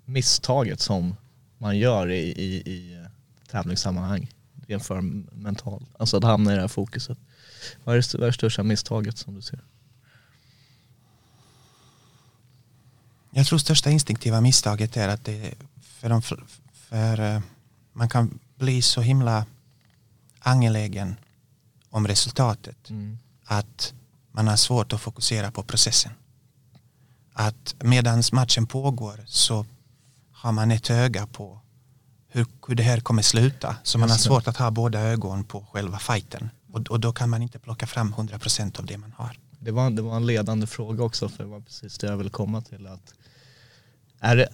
misstaget 0.04 0.80
som 0.80 1.16
man 1.58 1.78
gör 1.78 2.10
i, 2.10 2.20
i, 2.20 2.54
i 2.54 3.04
tävlingssammanhang 3.50 4.30
jämför 4.66 5.00
mentalt? 5.32 5.88
Alltså 5.98 6.16
att 6.16 6.24
hamna 6.24 6.52
i 6.52 6.54
det 6.54 6.60
här 6.60 6.68
fokuset. 6.68 7.18
Vad 7.84 7.96
är 7.96 8.00
det, 8.00 8.14
vad 8.14 8.22
är 8.22 8.26
det 8.26 8.32
största 8.32 8.62
misstaget 8.62 9.18
som 9.18 9.34
du 9.34 9.42
ser? 9.42 9.60
Jag 13.30 13.46
tror 13.46 13.58
största 13.58 13.90
instinktiva 13.90 14.40
misstaget 14.40 14.96
är 14.96 15.08
att 15.08 15.24
det 15.24 15.54
för, 15.82 16.08
de, 16.08 16.22
för 16.72 17.20
eh, 17.20 17.40
man 17.92 18.08
kan 18.08 18.38
bli 18.54 18.82
så 18.82 19.00
himla 19.00 19.46
angelägen 20.38 21.16
om 21.90 22.06
resultatet 22.08 22.90
Mm. 22.90 23.18
att 23.44 23.94
man 24.33 24.49
har 24.49 24.57
svårt 24.57 24.92
att 24.92 25.01
fokusera 25.01 25.51
på 25.51 25.62
processen. 25.62 26.12
Att 27.33 27.75
medan 27.79 28.23
matchen 28.33 28.66
pågår 28.66 29.25
så 29.27 29.66
har 30.33 30.53
man 30.53 30.71
ett 30.71 30.90
öga 30.90 31.27
på 31.27 31.61
hur, 32.29 32.47
hur 32.68 32.75
det 32.75 32.83
här 32.83 33.01
kommer 33.01 33.23
sluta. 33.23 33.77
Så 33.83 33.99
man 33.99 34.11
har 34.11 34.16
svårt 34.16 34.49
att 34.49 34.57
ha 34.57 34.71
båda 34.71 35.01
ögon 35.01 35.45
på 35.45 35.66
själva 35.73 35.99
fighten. 35.99 36.51
Och, 36.73 36.81
och 36.90 37.01
då 37.01 37.12
kan 37.12 37.31
man 37.31 37.42
inte 37.42 37.59
plocka 37.59 37.87
fram 37.87 38.14
100% 38.14 38.79
av 38.79 38.87
det 38.87 38.99
man 38.99 39.12
har. 39.16 39.38
Det 39.61 39.71
var, 39.71 39.90
det 39.90 40.03
var 40.03 40.16
en 40.16 40.27
ledande 40.27 40.66
fråga 40.66 41.05
också 41.05 41.29
för 41.29 41.45
det 41.45 41.51
var 41.51 41.61
precis 41.61 41.99
det 41.99 42.07
jag 42.07 42.16
ville 42.16 42.31
komma 42.31 42.61
till. 42.61 42.87
Att 42.87 43.14
är 44.21 44.37
det, 44.37 44.49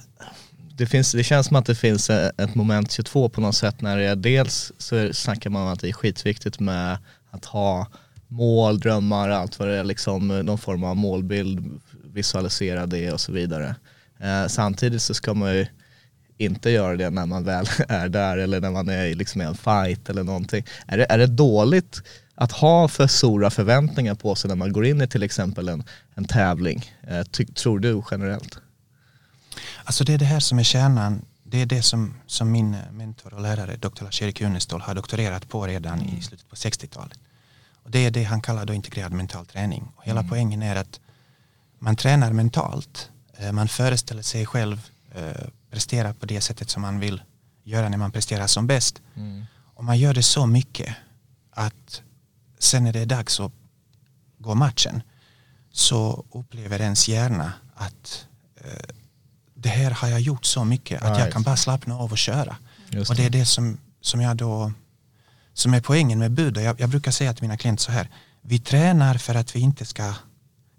det, 0.76 0.86
finns, 0.86 1.12
det 1.12 1.24
känns 1.24 1.46
som 1.46 1.56
att 1.56 1.66
det 1.66 1.74
finns 1.74 2.10
ett 2.10 2.54
moment 2.54 2.92
22 2.92 3.28
på 3.28 3.40
något 3.40 3.56
sätt 3.56 3.80
när 3.80 3.96
det 3.96 4.04
är 4.04 4.16
dels 4.16 4.72
så 4.78 5.12
snackar 5.12 5.50
man 5.50 5.62
om 5.62 5.68
att 5.68 5.80
det 5.80 5.88
är 5.88 5.92
skitviktigt 5.92 6.60
med 6.60 6.98
att 7.30 7.44
ha 7.44 7.86
mål, 8.28 8.80
drömmar, 8.80 9.28
allt 9.28 9.58
vad 9.58 9.68
det 9.68 9.76
är, 9.76 9.84
liksom 9.84 10.28
någon 10.28 10.58
form 10.58 10.84
av 10.84 10.96
målbild, 10.96 11.80
visualisera 12.04 12.86
det 12.86 13.12
och 13.12 13.20
så 13.20 13.32
vidare. 13.32 13.74
Eh, 14.18 14.46
samtidigt 14.46 15.02
så 15.02 15.14
ska 15.14 15.34
man 15.34 15.54
ju 15.54 15.66
inte 16.38 16.70
göra 16.70 16.96
det 16.96 17.10
när 17.10 17.26
man 17.26 17.44
väl 17.44 17.66
är 17.88 18.08
där 18.08 18.38
eller 18.38 18.60
när 18.60 18.70
man 18.70 18.88
är 18.88 19.14
liksom 19.14 19.40
i 19.40 19.44
en 19.44 19.54
fight 19.54 20.08
eller 20.08 20.24
någonting. 20.24 20.64
Är 20.86 20.98
det, 20.98 21.06
är 21.08 21.18
det 21.18 21.26
dåligt 21.26 22.02
att 22.34 22.52
ha 22.52 22.88
för 22.88 23.06
stora 23.06 23.50
förväntningar 23.50 24.14
på 24.14 24.34
sig 24.34 24.48
när 24.48 24.56
man 24.56 24.72
går 24.72 24.86
in 24.86 25.00
i 25.00 25.08
till 25.08 25.22
exempel 25.22 25.68
en, 25.68 25.84
en 26.14 26.24
tävling? 26.24 26.92
Eh, 27.08 27.22
ty, 27.22 27.46
tror 27.46 27.78
du 27.78 28.02
generellt? 28.10 28.58
Alltså 29.84 30.04
det 30.04 30.14
är 30.14 30.18
det 30.18 30.24
här 30.24 30.40
som 30.40 30.58
är 30.58 30.62
kärnan. 30.62 31.24
Det 31.42 31.62
är 31.62 31.66
det 31.66 31.82
som, 31.82 32.14
som 32.26 32.52
min 32.52 32.76
mentor 32.92 33.34
och 33.34 33.40
lärare, 33.40 33.76
Dr. 33.76 34.04
Lars-Erik 34.04 34.40
Unestål, 34.40 34.80
har 34.80 34.94
doktorerat 34.94 35.48
på 35.48 35.66
redan 35.66 36.02
i 36.02 36.22
slutet 36.22 36.48
på 36.48 36.56
60-talet. 36.56 37.18
Och 37.88 37.92
det 37.92 37.98
är 38.06 38.10
det 38.10 38.24
han 38.24 38.40
kallar 38.40 38.66
då 38.66 38.74
integrerad 38.74 39.12
mental 39.12 39.46
träning. 39.46 39.92
Och 39.96 40.04
hela 40.04 40.22
poängen 40.22 40.62
är 40.62 40.76
att 40.76 41.00
man 41.78 41.96
tränar 41.96 42.32
mentalt. 42.32 43.10
Eh, 43.38 43.52
Man 43.52 43.68
föreställer 43.68 44.22
sig 44.22 44.46
själv 44.46 44.90
eh, 45.14 45.46
prestera 45.70 46.14
på 46.14 46.26
det 46.26 46.40
sättet 46.40 46.70
som 46.70 46.82
man 46.82 47.00
vill 47.00 47.22
göra 47.64 47.88
när 47.88 47.98
man 47.98 48.12
presterar 48.12 48.46
som 48.46 48.66
bäst. 48.66 49.00
Och 49.74 49.84
man 49.84 49.98
gör 49.98 50.14
det 50.14 50.22
så 50.22 50.46
mycket 50.46 50.94
att 51.50 52.02
sen 52.58 52.84
när 52.84 52.92
det 52.92 53.00
är 53.00 53.06
dags 53.06 53.40
att 53.40 53.52
gå 54.38 54.54
matchen 54.54 55.02
så 55.72 56.24
upplever 56.32 56.80
ens 56.80 57.08
hjärna 57.08 57.52
att 57.74 58.26
eh, 58.64 58.94
det 59.54 59.68
här 59.68 59.90
har 59.90 60.08
jag 60.08 60.20
gjort 60.20 60.44
så 60.44 60.64
mycket 60.64 61.02
att 61.02 61.08
jag 61.08 61.18
Right. 61.18 61.32
kan 61.32 61.42
bara 61.42 61.56
slappna 61.56 61.96
av 61.98 62.12
och 62.12 62.18
köra. 62.18 62.56
Just 62.90 63.10
och 63.10 63.16
det 63.16 63.24
är 63.24 63.30
det 63.30 63.46
som, 63.46 63.78
som 64.00 64.20
jag 64.20 64.36
då 64.36 64.72
som 65.58 65.74
är 65.74 65.80
poängen 65.80 66.18
med 66.18 66.30
bud. 66.30 66.56
Jag, 66.56 66.80
jag 66.80 66.88
brukar 66.90 67.10
säga 67.10 67.32
till 67.34 67.42
mina 67.44 67.56
klienter 67.56 67.82
så 67.82 67.92
här. 67.92 68.08
Vi 68.42 68.58
tränar 68.58 69.14
för 69.14 69.34
att 69.34 69.56
vi 69.56 69.60
inte 69.60 69.84
ska 69.84 70.14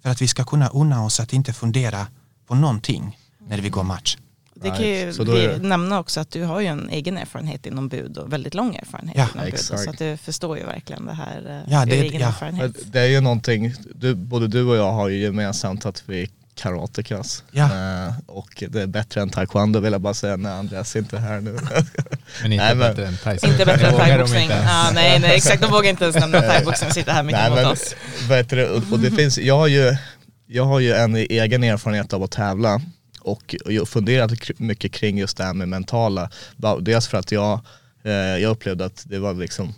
för 0.03 0.09
att 0.09 0.21
vi 0.21 0.27
ska 0.27 0.43
kunna 0.43 0.67
unna 0.67 1.05
oss 1.05 1.19
att 1.19 1.33
inte 1.33 1.53
fundera 1.53 2.07
på 2.47 2.55
någonting 2.55 3.17
när 3.47 3.57
vi 3.61 3.69
går 3.69 3.83
match. 3.83 4.17
Det 4.55 4.69
kan 4.69 4.81
ju 4.87 5.11
Right. 5.11 5.19
Är 5.19 5.59
nämna 5.59 5.99
också 5.99 6.19
att 6.19 6.31
du 6.31 6.43
har 6.43 6.59
ju 6.59 6.67
en 6.67 6.89
egen 6.89 7.17
erfarenhet 7.17 7.65
inom 7.65 7.87
bud 7.89 8.17
och 8.17 8.33
väldigt 8.33 8.53
lång 8.53 8.75
erfarenhet 8.75 9.17
Ja, 9.17 9.27
inom 9.33 9.45
bud. 9.45 9.53
exakt. 9.53 9.83
Så 9.83 9.89
att 9.89 9.97
du 9.97 10.17
förstår 10.17 10.57
ju 10.57 10.65
verkligen 10.65 11.05
det 11.05 11.13
här 11.13 11.63
eh, 11.67 11.73
Ja, 11.73 11.85
det- 11.85 11.95
egen 12.01 12.21
ja. 12.21 12.27
erfarenhet. 12.27 12.75
Det 12.91 12.99
är 12.99 13.05
ju 13.07 13.21
någonting, 13.21 13.73
du, 13.95 14.15
både 14.15 14.47
du 14.47 14.63
och 14.63 14.75
jag 14.75 14.91
har 14.91 15.09
ju 15.09 15.17
gemensamt 15.21 15.85
att 15.85 16.03
vi 16.05 16.29
är 16.59 16.63
karatekas. 16.63 17.43
Ja. 17.51 17.63
Eh, 17.65 18.13
och 18.25 18.63
det 18.69 18.81
är 18.81 18.87
bättre 18.87 19.21
än 19.21 19.29
taekwondo 19.29 19.79
vill 19.79 19.91
jag 19.91 20.01
bara 20.01 20.13
säga 20.13 20.37
när 20.37 20.51
Andreas 20.59 20.95
inte 20.95 21.15
är 21.17 21.21
här 21.21 21.41
nu. 21.41 21.51
Men 22.41 22.51
inte 22.51 22.65
Nej, 22.65 22.75
men- 22.75 22.77
bättre 22.77 23.07
än 23.07 23.17
Tyson. 23.17 23.49
Inte 23.51 23.65
bättre 23.65 23.87
än 23.87 23.97
thaiboxning. 23.97 24.49
Ja, 24.49 24.89
nej, 24.93 25.19
nej, 25.19 25.31
exakt. 25.35 25.61
De 25.61 25.71
vågar 25.71 25.89
inte 25.89 26.03
ens 26.03 26.15
nämna 26.15 26.41
thaiboxning 26.41 26.87
och 26.87 26.93
sitta 26.93 27.11
här 27.11 27.23
mitt 27.23 27.35
Nej, 27.35 27.47
emot 27.47 27.59
men, 27.59 27.67
oss. 27.71 27.95
du, 28.49 28.69
och, 28.91 28.99
det 28.99 29.11
finns, 29.11 29.37
jag 29.37 29.57
har 29.57 29.67
ju, 29.67 29.95
jag 30.47 30.65
har 30.65 30.79
ju 30.79 30.93
en 30.93 31.15
egen 31.15 31.63
erfarenhet 31.63 32.13
av 32.13 32.23
att 32.23 32.31
tävla 32.31 32.81
och 33.21 33.55
och 33.65 33.71
jag 33.71 33.87
funderat 33.87 34.31
mycket 34.57 34.91
kring 34.93 35.17
just 35.17 35.37
det 35.37 35.43
här 35.43 35.53
med 35.53 35.67
mentala. 35.67 36.29
Dels 36.81 37.07
för 37.07 37.17
att 37.17 37.31
jag, 37.31 37.59
eh, 38.03 38.11
jag 38.13 38.51
upplevde 38.51 38.85
att 38.85 39.03
det 39.05 39.19
var 39.19 39.33
liksom 39.33 39.73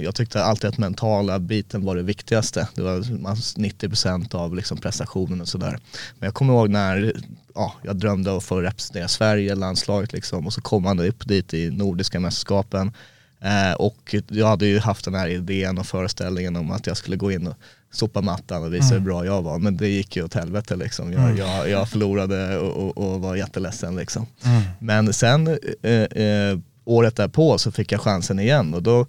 jag 0.00 0.14
tyckte 0.14 0.44
alltid 0.44 0.70
att 0.70 0.78
mentala 0.78 1.38
biten 1.38 1.84
var 1.84 1.96
det 1.96 2.02
viktigaste. 2.02 2.68
Det 2.74 2.82
var 2.82 3.20
man- 3.20 3.36
90% 3.36 4.34
av 4.34 4.54
liksom 4.54 4.78
prestationen 4.78 5.40
och 5.40 5.48
sådär. 5.48 5.78
Men 6.18 6.26
jag 6.26 6.34
kommer 6.34 6.54
ihåg 6.54 6.70
när 6.70 7.12
ja, 7.54 7.74
jag 7.82 7.96
drömde 7.96 8.30
om 8.30 8.38
att 8.38 8.44
få 8.44 8.60
representera 8.60 9.08
Sverige, 9.08 9.54
landslaget 9.54 10.12
liksom. 10.12 10.46
Och 10.46 10.52
så 10.52 10.60
kom 10.60 10.82
man 10.82 11.00
upp 11.00 11.28
dit 11.28 11.54
i 11.54 11.70
Nordiska 11.70 12.20
mästerskapen. 12.20 12.92
Eh, 13.40 13.72
och 13.72 14.14
jag 14.28 14.46
hade 14.46 14.66
ju 14.66 14.78
haft 14.78 15.04
den 15.04 15.14
här 15.14 15.28
idén 15.28 15.78
och 15.78 15.86
föreställningen 15.86 16.56
om 16.56 16.70
att 16.70 16.86
jag 16.86 16.96
skulle 16.96 17.16
gå 17.16 17.32
in 17.32 17.46
och 17.46 17.54
sopa 17.92 18.20
mattan 18.20 18.64
och 18.64 18.74
visa 18.74 18.94
hur 18.94 19.00
bra 19.00 19.24
jag 19.24 19.42
var. 19.42 19.58
Men 19.58 19.76
det 19.76 19.88
gick 19.88 20.16
ju 20.16 20.24
åt 20.24 20.34
helvete 20.34 20.76
liksom. 20.76 21.12
Jag, 21.12 21.38
jag, 21.38 21.70
jag 21.70 21.88
förlorade 21.88 22.58
och, 22.58 22.88
och, 22.98 22.98
och 23.14 23.20
var 23.20 23.36
jätteledsen 23.36 23.96
liksom. 23.96 24.26
Men 24.78 25.12
sen 25.12 25.58
eh, 25.82 25.92
eh, 25.92 26.58
året 26.84 27.16
därpå 27.16 27.58
så 27.58 27.72
fick 27.72 27.92
jag 27.92 28.00
chansen 28.00 28.38
igen 28.38 28.74
och 28.74 28.82
då 28.82 29.06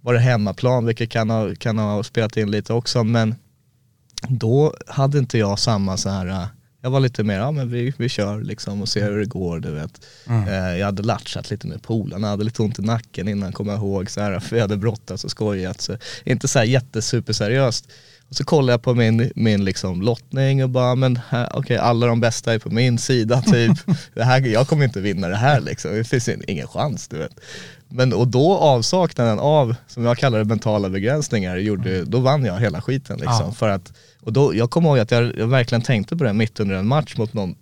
var 0.00 0.14
det 0.14 0.20
hemmaplan, 0.20 0.86
vilket 0.86 1.10
kan 1.10 1.30
ha, 1.30 1.54
kan 1.54 1.78
ha 1.78 2.02
spelat 2.02 2.36
in 2.36 2.50
lite 2.50 2.72
också. 2.72 3.04
Men 3.04 3.34
då 4.28 4.74
hade 4.86 5.18
inte 5.18 5.38
jag 5.38 5.58
samma 5.58 5.96
så 5.96 6.08
här, 6.08 6.26
äh, 6.26 6.46
jag 6.82 6.90
var 6.90 7.00
lite 7.00 7.24
mer, 7.24 7.38
ja 7.38 7.50
men 7.50 7.70
vi, 7.70 7.94
vi 7.96 8.08
kör 8.08 8.40
liksom 8.40 8.82
och 8.82 8.88
ser 8.88 9.10
hur 9.10 9.18
det 9.18 9.26
går 9.26 9.60
du 9.60 9.70
vet. 9.70 10.04
Eh, 10.48 10.78
jag 10.78 10.86
hade 10.86 11.02
latchat 11.02 11.50
lite 11.50 11.66
med 11.66 11.82
polarna, 11.82 12.28
hade 12.28 12.44
lite 12.44 12.62
ont 12.62 12.78
i 12.78 12.82
nacken 12.82 13.28
innan 13.28 13.52
kommer 13.52 13.72
jag 13.72 13.80
ihåg, 13.80 14.10
så 14.10 14.20
här, 14.20 14.40
för 14.40 14.56
jag 14.56 14.62
hade 14.62 14.76
brottats 14.76 15.24
och 15.24 15.30
skojat. 15.30 15.80
Så 15.80 15.96
inte 16.24 16.48
så 16.48 16.58
här 16.58 16.66
jättesuperseriöst. 16.66 17.88
Och 18.32 18.36
så 18.36 18.44
kollade 18.44 18.72
jag 18.72 18.82
på 18.82 18.94
min, 18.94 19.32
min 19.34 19.64
liksom 19.64 20.02
lottning 20.02 20.64
och 20.64 20.70
bara, 20.70 20.94
men 20.94 21.18
här- 21.28 21.48
okej 21.54 21.76
alla 21.76 22.06
de 22.06 22.20
bästa 22.20 22.54
är 22.54 22.58
på 22.58 22.70
min 22.70 22.98
sida 22.98 23.42
typ. 23.42 23.78
det 24.14 24.24
här, 24.24 24.40
jag 24.40 24.68
kommer 24.68 24.84
inte 24.84 25.00
vinna 25.00 25.28
det 25.28 25.36
här 25.36 25.60
liksom, 25.60 25.90
det 25.94 26.04
finns 26.04 26.28
in- 26.28 26.44
ingen 26.48 26.68
chans 26.68 27.08
du 27.08 27.18
vet. 27.18 27.40
Men 27.88 28.12
och 28.12 28.28
då 28.28 28.56
avsaknaden 28.56 29.38
av, 29.38 29.74
som 29.86 30.04
jag 30.04 30.18
kallar 30.18 30.38
det, 30.38 30.44
mentala 30.44 30.88
begränsningar, 30.88 31.56
gjorde, 31.56 32.04
då 32.04 32.20
vann 32.20 32.44
jag 32.44 32.60
hela 32.60 32.82
skiten 32.82 33.16
liksom. 33.16 33.46
Ja. 33.46 33.52
För 33.52 33.68
att, 33.68 33.92
och 34.20 34.32
då, 34.32 34.54
jag 34.54 34.70
kommer 34.70 34.88
ihåg 34.88 34.98
att 34.98 35.10
jag, 35.10 35.38
jag 35.38 35.46
verkligen 35.46 35.82
tänkte 35.82 36.16
på 36.16 36.24
det 36.24 36.32
mitt 36.32 36.60
under 36.60 36.74
en 36.74 36.86
match 36.86 37.16
mot 37.16 37.34
någon 37.34 37.54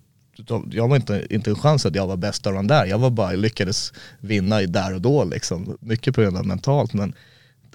jag 0.71 0.89
var 0.89 0.97
inte, 0.97 1.27
inte 1.31 1.51
en 1.51 1.57
chans 1.57 1.87
att 1.87 1.95
jag 1.95 2.07
var 2.07 2.17
bäst 2.17 2.47
av 2.47 2.55
de 2.55 2.67
där, 2.67 2.87
jag 2.87 2.99
var 2.99 3.11
bara 3.11 3.33
lyckades 3.33 3.93
vinna 4.21 4.61
där 4.61 4.95
och 4.95 5.01
då 5.01 5.25
liksom. 5.25 5.77
Mycket 5.81 6.15
på 6.15 6.21
grund 6.21 6.37
av 6.37 6.47
mentalt 6.47 6.93
men 6.93 7.15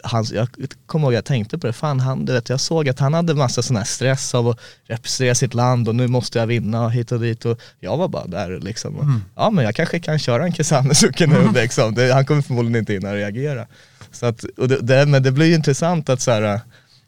han, 0.06 0.26
jag 0.34 0.48
kommer 0.86 1.08
ihåg 1.08 1.14
jag 1.14 1.26
tänkte 1.26 1.58
på 1.58 1.68
det, 1.68 1.74
fan 1.74 2.00
han, 2.00 2.26
du 2.26 2.34
vet, 2.34 2.50
jag 2.50 2.60
såg 2.60 2.90
att 2.90 3.00
han 3.00 3.14
hade 3.14 3.34
massa 3.34 3.62
sån 3.62 3.76
här 3.76 3.84
stress 3.84 4.36
av 4.36 4.48
att 4.48 4.60
representera 4.84 5.36
sitt 5.36 5.54
land 5.54 5.88
och 5.88 5.96
nu 5.96 6.08
måste 6.08 6.40
jag 6.40 6.48
vinna 6.48 6.90
hit 6.90 7.12
och 7.12 7.20
dit 7.20 7.46
och 7.46 7.62
jag 7.80 7.98
var 7.98 8.08
bara 8.08 8.28
där 8.28 8.60
liksom. 8.60 8.96
Och, 8.96 9.06
Ja 9.36 9.50
men 9.50 9.66
jag 9.66 9.76
kanske 9.76 10.00
kan 10.00 10.20
köra 10.20 10.46
en 10.46 10.54
Kesanesuke 10.54 11.28
nu 11.28 11.52
liksom, 11.54 11.96
det, 11.96 12.14
han 12.14 12.26
kommer 12.26 12.42
förmodligen 12.42 12.80
inte 12.80 12.94
hinna 12.94 13.16
reagera. 13.16 13.68
Så 14.12 14.26
att, 14.26 14.44
och 14.44 14.68
det, 14.68 14.82
det, 14.82 15.06
men 15.06 15.24
det 15.24 15.32
blir 15.32 15.46
ju 15.46 15.56
intressant 15.56 16.10
att 16.10 16.22
så 16.22 16.32
här, 16.32 16.60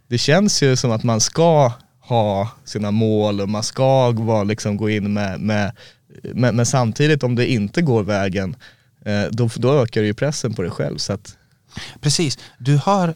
det 0.08 0.18
känns 0.18 0.64
ju 0.64 0.76
som 0.76 0.92
att 0.92 1.04
man 1.04 1.22
ska 1.22 1.72
ha 2.00 2.50
sina 2.66 2.92
mål 2.92 3.42
och 3.42 3.50
man 3.50 3.64
ska 3.64 4.12
vara, 4.12 4.44
liksom, 4.44 4.78
gå 4.78 4.90
in 4.90 5.14
med, 5.14 5.40
med, 5.40 5.72
med, 6.22 6.56
men 6.56 6.66
samtidigt 6.66 7.24
om 7.24 7.36
det 7.36 7.52
inte 7.52 7.82
går 7.82 8.04
vägen 8.04 8.56
eh, 9.06 9.24
då, 9.32 9.50
då 9.56 9.82
ökar 9.82 10.02
ju 10.02 10.14
pressen 10.14 10.54
på 10.54 10.62
dig 10.62 10.72
själv. 10.72 10.98
Så 10.98 11.14
att, 11.14 11.37
Precis, 12.02 12.38
du 12.60 12.78
har, 12.78 13.14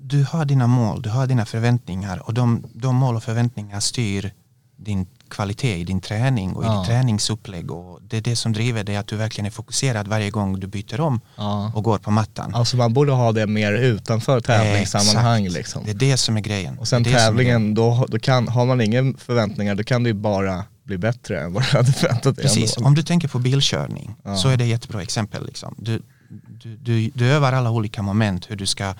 du 0.00 0.24
har 0.24 0.44
dina 0.44 0.66
mål, 0.66 1.02
du 1.02 1.10
har 1.10 1.26
dina 1.26 1.44
förväntningar 1.46 2.18
och 2.26 2.34
de, 2.34 2.64
de 2.74 2.96
mål 2.96 3.16
och 3.16 3.22
förväntningar 3.22 3.80
styr 3.80 4.32
din 4.78 5.06
kvalitet 5.28 5.76
i 5.76 5.84
din 5.84 6.00
träning 6.00 6.52
och 6.52 6.62
i 6.64 6.66
Ja. 6.66 6.78
ditt 6.78 6.86
träningsupplägg 6.88 7.70
och 7.70 7.98
det 8.02 8.16
är 8.16 8.20
det 8.20 8.36
som 8.36 8.52
driver 8.52 8.84
dig 8.84 8.96
att 8.96 9.06
du 9.06 9.16
verkligen 9.16 9.46
är 9.46 9.50
fokuserad 9.50 10.08
varje 10.08 10.30
gång 10.30 10.60
du 10.60 10.66
byter 10.66 11.00
om 11.00 11.20
Ja. 11.36 11.72
och 11.74 11.84
går 11.84 11.98
på 11.98 12.10
mattan. 12.10 12.54
Alltså 12.54 12.76
man 12.76 12.92
borde 12.92 13.12
ha 13.12 13.32
det 13.32 13.46
mer 13.46 13.72
utanför 13.72 14.40
tävlingssammanhang 14.40 15.44
Exakt. 15.46 15.56
liksom. 15.58 15.82
Det 15.84 15.90
är 15.90 15.94
det 15.94 16.16
som 16.16 16.36
är 16.36 16.40
grejen. 16.40 16.78
Och 16.78 16.88
sen 16.88 17.02
Det 17.02 17.12
tävlingen, 17.12 17.74
då, 17.74 18.06
då 18.08 18.18
kan, 18.18 18.48
har 18.48 18.66
man 18.66 18.80
inga 18.80 19.14
förväntningar 19.18 19.74
då 19.74 19.84
kan 19.84 20.02
det 20.02 20.08
ju 20.08 20.14
bara 20.14 20.64
bli 20.84 20.98
bättre 20.98 21.40
än 21.40 21.52
vad 21.52 21.62
du 21.62 21.76
hade 21.76 21.92
förväntat 21.92 22.36
dig 22.36 22.42
Precis, 22.42 22.76
ändå. 22.76 22.88
om 22.88 22.94
du 22.94 23.02
tänker 23.02 23.28
på 23.28 23.38
bilkörning 23.38 24.14
Ja. 24.24 24.36
så 24.36 24.48
är 24.48 24.56
det 24.56 24.64
ett 24.64 24.70
jättebra 24.70 25.02
exempel. 25.02 25.46
Liksom. 25.46 25.74
Du, 25.78 26.02
du, 26.62 26.76
du, 26.76 27.10
du 27.14 27.26
övar 27.26 27.52
alla 27.52 27.70
olika 27.70 28.02
moment, 28.02 28.50
hur 28.50 28.56
du 28.56 28.66
ska 28.66 28.94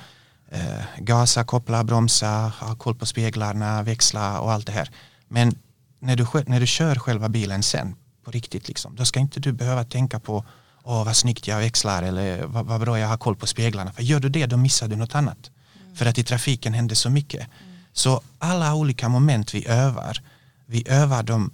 eh, 0.49 0.85
gasa, 0.99 1.45
koppla, 1.45 1.85
bromsa, 1.85 2.53
ha 2.61 2.77
koll 2.77 2.95
på 2.95 3.07
speglarna, 3.07 3.83
växla 3.83 4.41
och 4.41 4.53
allt 4.53 4.67
det 4.67 4.73
här. 4.73 4.91
Men 5.29 5.59
när 5.99 6.17
du, 6.17 6.27
när 6.47 6.61
du 6.61 6.67
kör 6.67 6.95
själva 6.95 7.29
bilen 7.29 7.63
sen, 7.63 7.95
på 8.25 8.31
riktigt, 8.31 8.69
liksom, 8.69 8.97
då 8.97 9.05
ska 9.05 9.21
inte 9.21 9.41
du 9.41 9.53
behöva 9.53 9.85
tänka 9.85 10.21
på 10.21 10.45
åh 10.83 11.05
vad 11.05 11.17
snyggt 11.17 11.49
jag 11.49 11.59
växlar 11.59 12.03
eller 12.03 12.47
vad, 12.47 12.67
vad 12.67 12.81
bra 12.81 12.99
jag 12.99 13.09
har 13.09 13.17
koll 13.17 13.37
på 13.37 13.47
speglarna. 13.47 13.93
För 13.93 14.03
gör 14.03 14.21
du 14.21 14.29
det 14.29 14.47
då 14.47 14.57
missar 14.57 14.89
du 14.89 14.97
något 14.97 15.15
annat. 15.15 15.51
För 15.95 16.07
att 16.07 16.19
i 16.19 16.25
trafiken 16.25 16.75
händer 16.75 16.95
så 16.95 17.11
mycket. 17.11 17.47
Så 17.93 18.21
alla 18.39 18.75
olika 18.75 19.09
moment 19.09 19.55
vi 19.55 19.67
övar, 19.67 20.23
vi 20.67 20.89
övar 20.89 21.23
dem 21.23 21.51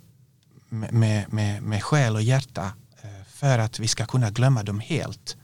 med, 0.68 0.92
med, 0.92 1.32
med, 1.32 1.62
med 1.62 1.82
själ 1.82 2.14
och 2.14 2.22
hjärta 2.22 2.72
eh, 3.02 3.24
för 3.26 3.58
att 3.58 3.78
vi 3.78 3.88
ska 3.88 4.06
kunna 4.06 4.30
glömma 4.30 4.62
dem 4.62 4.80
helt 4.80 5.36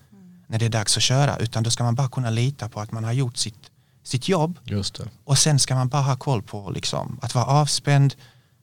när 0.48 0.58
det 0.58 0.64
är 0.64 0.70
dags 0.70 0.96
att 0.96 1.02
köra 1.02 1.36
utan 1.36 1.62
då 1.62 1.70
ska 1.70 1.84
man 1.84 1.94
bara 1.94 2.08
kunna 2.08 2.30
lita 2.30 2.68
på 2.68 2.80
att 2.80 2.92
man 2.92 3.04
har 3.04 3.12
gjort 3.12 3.36
sitt, 3.36 3.70
sitt 4.02 4.28
jobb. 4.28 4.58
Och 5.24 5.38
sen 5.38 5.58
ska 5.58 5.74
man 5.74 5.88
bara 5.88 6.02
ha 6.02 6.16
koll 6.16 6.42
på 6.42 6.70
liksom, 6.70 7.18
att 7.22 7.34
vara 7.34 7.44
avspänd, 7.44 8.14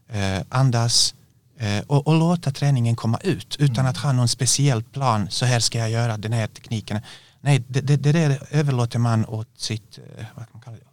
eh, 0.09 0.39
andas 0.49 1.15
eh, 1.57 1.83
och, 1.87 2.07
och 2.07 2.15
låta 2.15 2.51
träningen 2.51 2.95
komma 2.95 3.17
ut 3.23 3.55
utan 3.59 3.85
att 3.85 3.97
ha 3.97 4.11
någon 4.11 4.27
speciell 4.27 4.83
plan, 4.83 5.27
så 5.29 5.45
här 5.45 5.59
ska 5.59 5.77
jag 5.77 5.89
göra 5.89 6.17
den 6.17 6.33
här 6.33 6.47
tekniken. 6.47 7.01
Nej, 7.41 7.63
det, 7.67 7.81
det, 7.81 7.97
det 7.97 8.11
där 8.11 8.47
överlåter 8.51 8.99
man 8.99 9.25
åt 9.25 9.49
sitt 9.57 9.99
eh, 10.17 10.25
vad 10.35 10.45
man 10.51 10.61
kalla 10.61 10.77
det, 10.77 10.83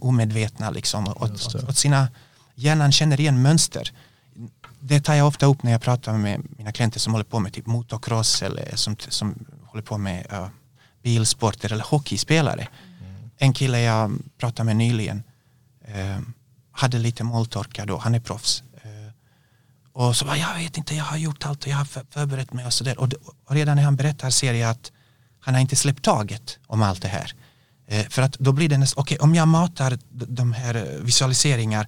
omedvetna, 0.00 0.70
liksom, 0.70 1.08
åt, 1.08 1.46
åt, 1.46 1.54
åt 1.54 1.76
sina, 1.76 2.08
hjärnan 2.54 2.92
känner 2.92 3.20
igen 3.20 3.42
mönster. 3.42 3.92
Det 4.80 5.00
tar 5.00 5.14
jag 5.14 5.26
ofta 5.26 5.46
upp 5.46 5.62
när 5.62 5.72
jag 5.72 5.80
pratar 5.80 6.12
med 6.12 6.42
mina 6.56 6.72
klienter 6.72 7.00
som 7.00 7.12
håller 7.12 7.24
på 7.24 7.38
med 7.38 7.52
typ 7.52 7.66
motocross 7.66 8.42
eller 8.42 8.76
som, 8.76 8.96
som 9.08 9.34
håller 9.72 9.82
på 9.82 9.98
med 9.98 10.26
uh, 10.32 10.46
bilsporter 11.02 11.72
eller 11.72 11.84
hockeyspelare. 11.84 12.68
En 13.38 13.52
kille 13.52 13.80
jag 13.80 14.18
pratade 14.38 14.64
med 14.66 14.76
nyligen 14.76 15.22
eh, 15.84 16.18
hade 16.72 16.98
lite 16.98 17.24
måltorka 17.24 17.86
då, 17.86 17.98
han 17.98 18.14
är 18.14 18.20
proffs. 18.20 18.62
Eh, 18.82 19.12
och 19.92 20.16
så 20.16 20.24
bara, 20.24 20.36
jag 20.36 20.54
vet 20.54 20.76
inte, 20.78 20.94
jag 20.94 21.04
har 21.04 21.16
gjort 21.16 21.46
allt 21.46 21.62
och 21.64 21.68
jag 21.68 21.76
har 21.76 21.84
för- 21.84 22.06
förberett 22.10 22.52
mig 22.52 22.66
och 22.66 22.72
sådär. 22.72 23.00
Och, 23.00 23.12
och 23.44 23.54
redan 23.54 23.76
när 23.76 23.84
han 23.84 23.96
berättar 23.96 24.30
ser 24.30 24.54
jag 24.54 24.70
att 24.70 24.92
han 25.40 25.54
har 25.54 25.60
inte 25.60 25.76
släppt 25.76 26.02
taget 26.02 26.58
om 26.66 26.82
allt 26.82 27.02
det 27.02 27.08
här. 27.08 27.34
För 28.10 28.22
att 28.22 28.38
då 28.38 28.52
blir 28.52 28.68
det 28.68 28.78
nästan, 28.78 29.02
okej 29.02 29.18
om 29.18 29.34
jag 29.34 29.48
matar 29.48 29.98
de 30.10 30.52
här 30.52 30.98
visualiseringar 31.00 31.86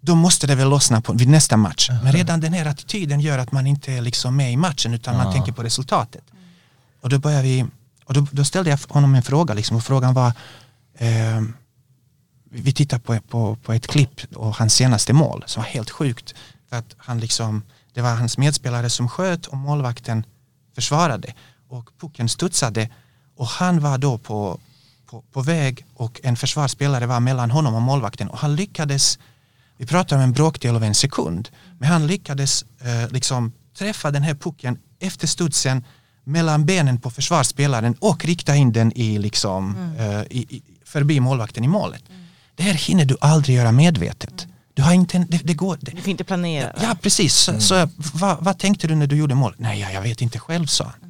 då 0.00 0.14
måste 0.14 0.46
det 0.46 0.54
väl 0.54 0.68
lossna 0.68 1.00
på, 1.00 1.12
vid 1.12 1.28
nästa 1.28 1.56
match. 1.56 1.90
Men 2.02 2.12
redan 2.12 2.40
den 2.40 2.52
här 2.52 2.66
attityden 2.66 3.20
gör 3.20 3.38
att 3.38 3.52
man 3.52 3.66
inte 3.66 3.92
är 3.92 4.00
liksom 4.00 4.36
med 4.36 4.52
i 4.52 4.56
matchen 4.56 4.94
utan 4.94 5.16
man 5.16 5.32
tänker 5.32 5.52
på 5.52 5.62
resultatet. 5.62 6.24
Och 7.04 7.10
då 7.10 7.18
började 7.18 7.42
vi, 7.42 7.66
och 8.04 8.14
då, 8.14 8.26
då 8.30 8.44
ställde 8.44 8.70
jag 8.70 8.78
honom 8.88 9.14
en 9.14 9.22
fråga 9.22 9.54
liksom, 9.54 9.76
och 9.76 9.84
frågan 9.84 10.14
var 10.14 10.32
eh, 10.94 11.42
vi 12.50 12.72
tittar 12.72 12.98
på, 12.98 13.20
på, 13.20 13.56
på 13.56 13.72
ett 13.72 13.86
klipp 13.86 14.20
och 14.34 14.56
hans 14.56 14.74
senaste 14.74 15.12
mål 15.12 15.44
som 15.46 15.62
var 15.62 15.68
helt 15.68 15.90
sjukt. 15.90 16.34
För 16.68 16.76
att 16.76 16.94
han 16.96 17.20
liksom, 17.20 17.62
det 17.92 18.02
var 18.02 18.14
hans 18.14 18.38
medspelare 18.38 18.90
som 18.90 19.08
sköt 19.08 19.46
och 19.46 19.56
målvakten 19.56 20.26
försvarade. 20.74 21.34
Och 21.68 21.90
pucken 22.00 22.28
studsade 22.28 22.88
och 23.36 23.46
han 23.46 23.80
var 23.80 23.98
då 23.98 24.18
på, 24.18 24.60
på, 25.06 25.22
på 25.32 25.40
väg 25.42 25.86
och 25.94 26.20
en 26.22 26.36
försvarsspelare 26.36 27.06
var 27.06 27.20
mellan 27.20 27.50
honom 27.50 27.74
och 27.74 27.82
målvakten 27.82 28.28
och 28.28 28.38
han 28.38 28.56
lyckades, 28.56 29.18
vi 29.76 29.86
pratar 29.86 30.16
om 30.16 30.22
en 30.22 30.32
bråkdel 30.32 30.76
av 30.76 30.84
en 30.84 30.94
sekund, 30.94 31.48
men 31.78 31.88
han 31.88 32.06
lyckades 32.06 32.64
eh, 32.80 33.10
liksom 33.10 33.52
träffa 33.78 34.10
den 34.10 34.22
här 34.22 34.34
pucken 34.34 34.78
efter 35.00 35.26
studsen 35.26 35.84
mellan 36.24 36.66
benen 36.66 37.00
på 37.00 37.10
försvarsspelaren 37.10 37.96
och 38.00 38.24
rikta 38.24 38.56
in 38.56 38.72
den 38.72 38.92
i 38.92 39.18
liksom, 39.18 39.76
eh, 39.98 40.20
i, 40.20 40.46
i, 40.56 40.62
förbi 40.84 41.20
målvakten 41.20 41.64
i 41.64 41.68
målet. 41.68 42.02
Det 42.54 42.62
här 42.62 42.74
hinner 42.74 43.04
du 43.04 43.16
aldrig 43.20 43.56
göra 43.56 43.72
medvetet. 43.72 44.46
Du 44.74 44.82
har 44.82 44.92
inte, 44.92 45.26
det, 45.28 45.40
det 45.44 45.54
går, 45.54 45.78
det, 45.80 45.90
Du 45.90 46.00
får 46.00 46.10
inte 46.10 46.24
planera. 46.24 46.72
Ja, 46.82 46.96
precis. 47.02 47.34
Så, 47.34 47.60
så, 47.60 47.88
vad, 48.14 48.44
vad 48.44 48.58
tänkte 48.58 48.86
du 48.86 48.94
när 48.94 49.06
du 49.06 49.16
gjorde 49.16 49.34
mål? 49.34 49.54
Nej, 49.58 49.80
ja, 49.80 49.90
jag 49.90 50.02
vet 50.02 50.22
inte 50.22 50.38
själv, 50.38 50.66
sa 50.66 50.84
han. 50.84 51.03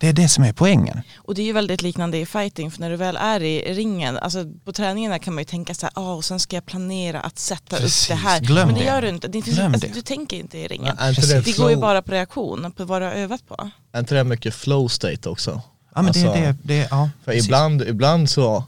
Det 0.00 0.08
är 0.08 0.12
det 0.12 0.28
som 0.28 0.44
är 0.44 0.52
poängen. 0.52 1.00
Och 1.16 1.34
det 1.34 1.42
är 1.42 1.46
ju 1.46 1.52
väldigt 1.52 1.82
liknande 1.82 2.18
i 2.18 2.26
fighting 2.26 2.70
för 2.70 2.80
när 2.80 2.90
du 2.90 2.96
väl 2.96 3.16
är 3.16 3.42
i 3.42 3.74
ringen, 3.74 4.18
alltså 4.18 4.44
på 4.64 4.72
träningarna 4.72 5.18
kan 5.18 5.34
man 5.34 5.40
ju 5.40 5.44
tänka 5.44 5.74
så 5.74 5.86
här, 5.86 5.92
ah, 5.96 6.12
och 6.14 6.24
sen 6.24 6.40
ska 6.40 6.56
jag 6.56 6.66
planera 6.66 7.20
att 7.20 7.38
sätta 7.38 7.76
Precis, 7.76 8.04
upp 8.10 8.16
det 8.16 8.22
här. 8.28 8.40
glöm 8.40 8.66
Men 8.66 8.74
det 8.74 8.80
det. 8.80 8.86
gör 8.86 9.02
du 9.02 9.08
inte. 9.08 9.28
Det 9.28 9.42
finns, 9.42 9.58
alltså, 9.58 9.86
det. 9.86 9.94
Du 9.94 10.02
tänker 10.02 10.36
inte 10.36 10.58
i 10.58 10.68
ringen. 10.68 10.96
Det 10.96 11.44
Det 11.44 11.56
går 11.58 11.70
ju 11.70 11.76
bara 11.76 12.02
på 12.02 12.12
reaktion, 12.12 12.72
på 12.76 12.84
vad 12.84 13.02
du 13.02 13.06
har 13.06 13.12
övat 13.12 13.48
på. 13.48 13.70
Är 13.92 13.98
inte 14.00 14.14
det 14.14 14.24
mycket 14.24 14.54
flow 14.54 14.88
state 14.88 15.28
också? 15.28 15.62
Ja, 15.94 16.02
men 16.02 16.12
det, 16.12 16.20
Alltså, 16.24 16.40
det, 16.42 16.56
det, 16.62 16.88
ja, 16.90 17.10
För 17.24 17.32
precis. 17.32 17.44
ibland, 17.46 17.82
ibland 17.82 18.30
så, 18.30 18.64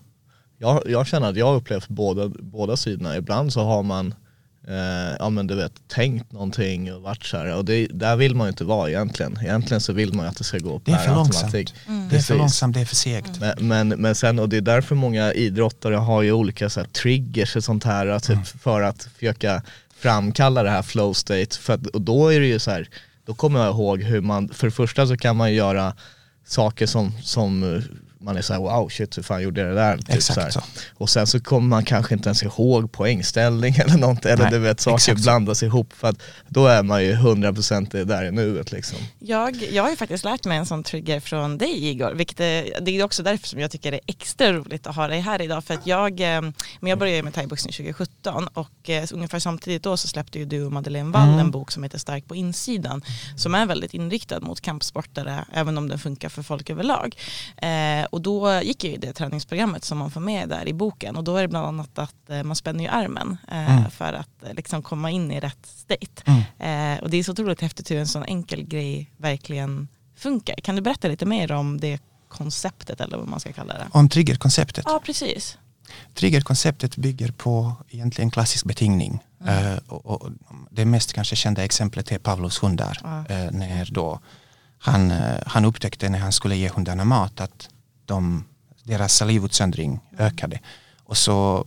jag, 0.58 0.82
jag 0.86 1.06
känner 1.06 1.30
att 1.30 1.36
jag 1.36 1.46
har 1.46 1.54
upplevt 1.54 1.88
båda, 1.88 2.28
båda 2.28 2.76
sidorna. 2.76 3.16
Ibland 3.16 3.52
så 3.52 3.64
har 3.64 3.82
man, 3.82 4.14
eh, 4.68 5.16
ja 5.18 5.30
men 5.30 5.46
du 5.46 5.54
vet, 5.54 5.72
tänkt 5.88 6.32
någonting 6.32 6.92
och 6.94 7.02
varit 7.02 7.24
så 7.24 7.36
här. 7.36 7.54
Och 7.56 7.64
det, 7.64 7.86
där 7.86 8.16
vill 8.16 8.34
man 8.34 8.46
ju 8.46 8.48
inte 8.50 8.64
vara 8.64 8.88
egentligen. 8.90 9.38
Egentligen 9.42 9.80
så 9.80 9.92
vill 9.92 10.12
man 10.14 10.24
ju 10.26 10.30
att 10.30 10.36
det 10.36 10.44
ska 10.44 10.58
gå 10.58 10.80
Det 10.84 10.92
är 10.92 10.96
per 10.96 11.04
för 11.04 11.14
långsamt. 11.14 11.44
automatik. 11.54 11.74
Det 12.10 12.16
är 12.16 12.20
för 12.20 12.34
långsamt, 12.36 12.74
det 12.74 12.80
är 12.80 12.84
för 12.84 12.96
segt. 12.96 13.40
Men, 13.40 13.68
men, 13.68 13.88
men 13.88 14.14
sen, 14.14 14.38
och 14.38 14.48
det 14.48 14.56
är 14.56 14.60
därför 14.60 14.94
många 14.94 15.32
idrottare 15.32 15.94
har 15.94 16.22
ju 16.22 16.32
olika 16.32 16.70
så 16.70 16.80
här, 16.80 16.86
triggers 16.86 17.56
och 17.56 17.64
sånt 17.64 17.84
här 17.84 18.18
typ, 18.18 18.30
Mm. 18.30 18.44
för 18.44 18.80
att 18.82 19.02
försöka 19.14 19.62
framkalla 19.96 20.62
det 20.62 20.70
här 20.70 20.82
flow 20.82 21.12
state. 21.12 21.58
För 21.58 21.72
att, 21.74 21.86
och 21.86 22.00
då 22.00 22.28
är 22.28 22.40
det 22.40 22.46
ju 22.46 22.58
så 22.58 22.70
här, 22.70 22.88
då 23.26 23.34
kommer 23.34 23.60
jag 23.60 23.68
ihåg 23.74 24.02
hur 24.02 24.20
man, 24.20 24.48
för 24.48 24.66
det 24.66 24.70
första 24.70 25.06
så 25.06 25.16
kan 25.16 25.36
man 25.36 25.54
göra 25.54 25.94
saker 26.46 26.86
som, 26.86 27.12
som 27.22 27.82
man 28.22 28.36
är 28.36 28.42
såhär 28.42 28.60
wow 28.60 28.88
shit 28.88 29.18
hur 29.18 29.22
fan 29.22 29.42
gjorde 29.42 29.60
jag 29.60 29.70
det 29.70 29.74
där? 29.74 29.96
Typ 29.96 30.08
Exakt 30.14 30.34
så 30.34 30.40
här. 30.40 30.50
så. 30.50 30.60
Och 30.94 31.10
sen 31.10 31.26
så 31.26 31.40
kommer 31.40 31.68
man 31.68 31.84
kanske 31.84 32.14
inte 32.14 32.28
ens 32.28 32.42
ihåg 32.42 32.92
poängställning 32.92 33.74
eller 33.78 33.96
något, 33.96 34.26
eller 34.26 34.42
Nej, 34.42 34.52
du 34.52 34.58
vet 34.58 34.80
saker 34.80 34.94
exakt 34.96 35.18
så. 35.18 35.22
blandas 35.22 35.62
ihop 35.62 35.92
för 35.92 36.08
att 36.08 36.22
då 36.48 36.66
är 36.66 36.82
man 36.82 37.04
ju 37.04 37.14
100% 37.14 38.04
där 38.04 38.24
i 38.24 38.30
nuet 38.30 38.72
liksom. 38.72 38.98
Jag, 39.18 39.56
jag 39.72 39.82
har 39.82 39.90
ju 39.90 39.96
faktiskt 39.96 40.24
lärt 40.24 40.44
mig 40.44 40.58
en 40.58 40.66
sån 40.66 40.82
trigger 40.82 41.20
från 41.20 41.58
dig 41.58 41.88
Igor, 41.88 42.12
vilket 42.14 42.40
är, 42.40 42.80
det 42.80 42.90
är 42.90 43.04
också 43.04 43.22
därför 43.22 43.48
som 43.48 43.60
jag 43.60 43.70
tycker 43.70 43.90
det 43.90 43.96
är 43.96 44.02
extra 44.06 44.52
roligt 44.52 44.86
att 44.86 44.96
ha 44.96 45.08
dig 45.08 45.20
här 45.20 45.42
idag. 45.42 45.64
För 45.64 45.74
att 45.74 45.86
jag, 45.86 46.20
eh, 46.20 46.40
men 46.80 46.90
jag 46.90 46.98
började 46.98 47.16
ju 47.16 47.22
med 47.22 47.34
thaiboxning 47.34 47.72
2017 47.72 48.48
och 48.54 48.90
eh, 48.90 49.04
ungefär 49.12 49.38
samtidigt 49.38 49.82
då 49.82 49.96
så 49.96 50.08
släppte 50.08 50.38
ju 50.38 50.44
du 50.44 50.64
och 50.64 50.72
Madeleine 50.72 51.10
Wall 51.10 51.28
Mm. 51.28 51.38
en 51.40 51.50
bok 51.50 51.70
som 51.70 51.82
heter 51.82 51.98
Stark 51.98 52.28
på 52.28 52.34
insidan 52.36 53.02
som 53.36 53.54
är 53.54 53.66
väldigt 53.66 53.94
inriktad 53.94 54.40
mot 54.40 54.60
kampsportare 54.60 55.44
även 55.54 55.78
om 55.78 55.88
den 55.88 55.98
funkar 55.98 56.28
för 56.28 56.42
folk 56.42 56.70
överlag. 56.70 57.16
Eh, 57.56 58.06
och 58.12 58.20
då 58.22 58.60
gick 58.62 58.84
jag 58.84 58.92
ju 58.92 58.98
det 58.98 59.12
träningsprogrammet 59.12 59.84
som 59.84 59.98
man 59.98 60.10
får 60.10 60.20
med 60.20 60.48
där 60.48 60.68
i 60.68 60.72
boken 60.72 61.16
och 61.16 61.24
då 61.24 61.36
är 61.36 61.42
det 61.42 61.48
bland 61.48 61.66
annat 61.66 61.98
att 61.98 62.30
eh, 62.30 62.42
man 62.42 62.56
spänner 62.56 62.84
ju 62.84 62.90
armen 62.90 63.36
eh, 63.50 63.76
Mm. 63.78 63.90
för 63.90 64.12
att 64.12 64.42
eh, 64.42 64.54
liksom 64.54 64.82
komma 64.82 65.10
in 65.10 65.30
i 65.30 65.40
rätt 65.40 65.66
state. 65.66 66.22
Mm. 66.58 66.98
Och 67.02 67.10
det 67.10 67.16
är 67.16 67.22
så 67.24 67.32
otroligt 67.32 67.60
häftigt 67.60 67.90
hur 67.90 67.98
en 67.98 68.06
sån 68.06 68.24
enkel 68.24 68.62
grej 68.62 69.10
verkligen 69.16 69.88
funkar. 70.16 70.54
Kan 70.54 70.76
du 70.76 70.82
berätta 70.82 71.08
lite 71.08 71.26
mer 71.26 71.52
om 71.52 71.80
det 71.80 72.00
konceptet 72.28 73.00
eller 73.00 73.16
vad 73.16 73.28
man 73.28 73.40
ska 73.40 73.52
kalla 73.52 73.74
det? 73.74 73.86
Om 73.92 74.08
triggerkonceptet. 74.08 74.84
Ja, 74.88 75.00
precis. 75.04 75.58
Triggerkonceptet 76.14 76.96
bygger 76.96 77.32
på 77.32 77.72
egentligen 77.88 78.30
klassisk 78.30 78.64
betingning. 78.64 79.18
Eh, 79.46 79.76
och, 79.88 80.06
och 80.06 80.30
det 80.70 80.84
mest 80.84 81.12
kanske 81.12 81.36
kända 81.36 81.64
exemplet 81.64 82.12
är 82.12 82.18
Pavlovs 82.18 82.62
hundar. 82.62 82.98
Ja. 83.02 83.18
Eh, 83.34 83.50
när 83.50 83.88
då 83.92 84.20
han, 84.78 85.10
eh, 85.10 85.36
han 85.46 85.64
upptäckte 85.64 86.08
när 86.08 86.18
han 86.18 86.32
skulle 86.32 86.56
ge 86.56 86.68
hundarna 86.68 87.04
mat 87.04 87.40
att 87.40 87.68
de, 88.06 88.44
deras 88.82 89.14
salivutsöndring 89.14 90.00
ökade. 90.18 90.60
Och 91.04 91.16
så 91.16 91.66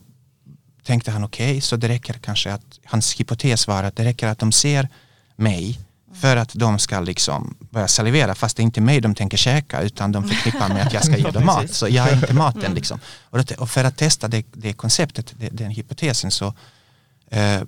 tänkte 0.83 1.11
han 1.11 1.23
okej, 1.23 1.61
så 1.61 1.75
det 1.75 1.87
räcker 1.87 2.13
kanske 2.13 2.53
att 2.53 2.79
hans 2.85 3.19
hypotes 3.19 3.67
var 3.67 3.83
att 3.83 3.95
det 3.95 4.03
räcker 4.03 4.27
att 4.27 4.39
de 4.39 4.51
ser 4.51 4.89
mig 5.35 5.79
för 6.13 6.37
att 6.37 6.53
de 6.53 6.79
ska 6.79 6.99
liksom 6.99 7.55
börja 7.59 7.87
salivera 7.87 8.35
fast 8.35 8.57
det 8.57 8.61
är 8.61 8.63
inte 8.63 8.81
mig 8.81 9.01
de 9.01 9.15
tänker 9.15 9.37
käka 9.37 9.81
utan 9.81 10.11
de 10.11 10.23
förknippar 10.23 10.69
med 10.69 10.87
att 10.87 10.93
jag 10.93 11.05
ska 11.05 11.17
ge 11.17 11.31
dem 11.31 11.45
mat. 11.45 11.71
Så 11.71 11.87
jag 11.87 12.09
är 12.09 12.15
inte 12.15 12.33
maten 12.43 12.73
liksom. 12.73 12.99
Och, 13.57 13.69
för 13.69 13.83
att 13.83 13.97
testa 13.97 14.27
det, 14.27 14.45
det 14.53 14.73
konceptet, 14.73 15.33
den 15.51 15.71
hypotesen 15.71 16.31
så 16.31 16.53
eh, 17.31 17.61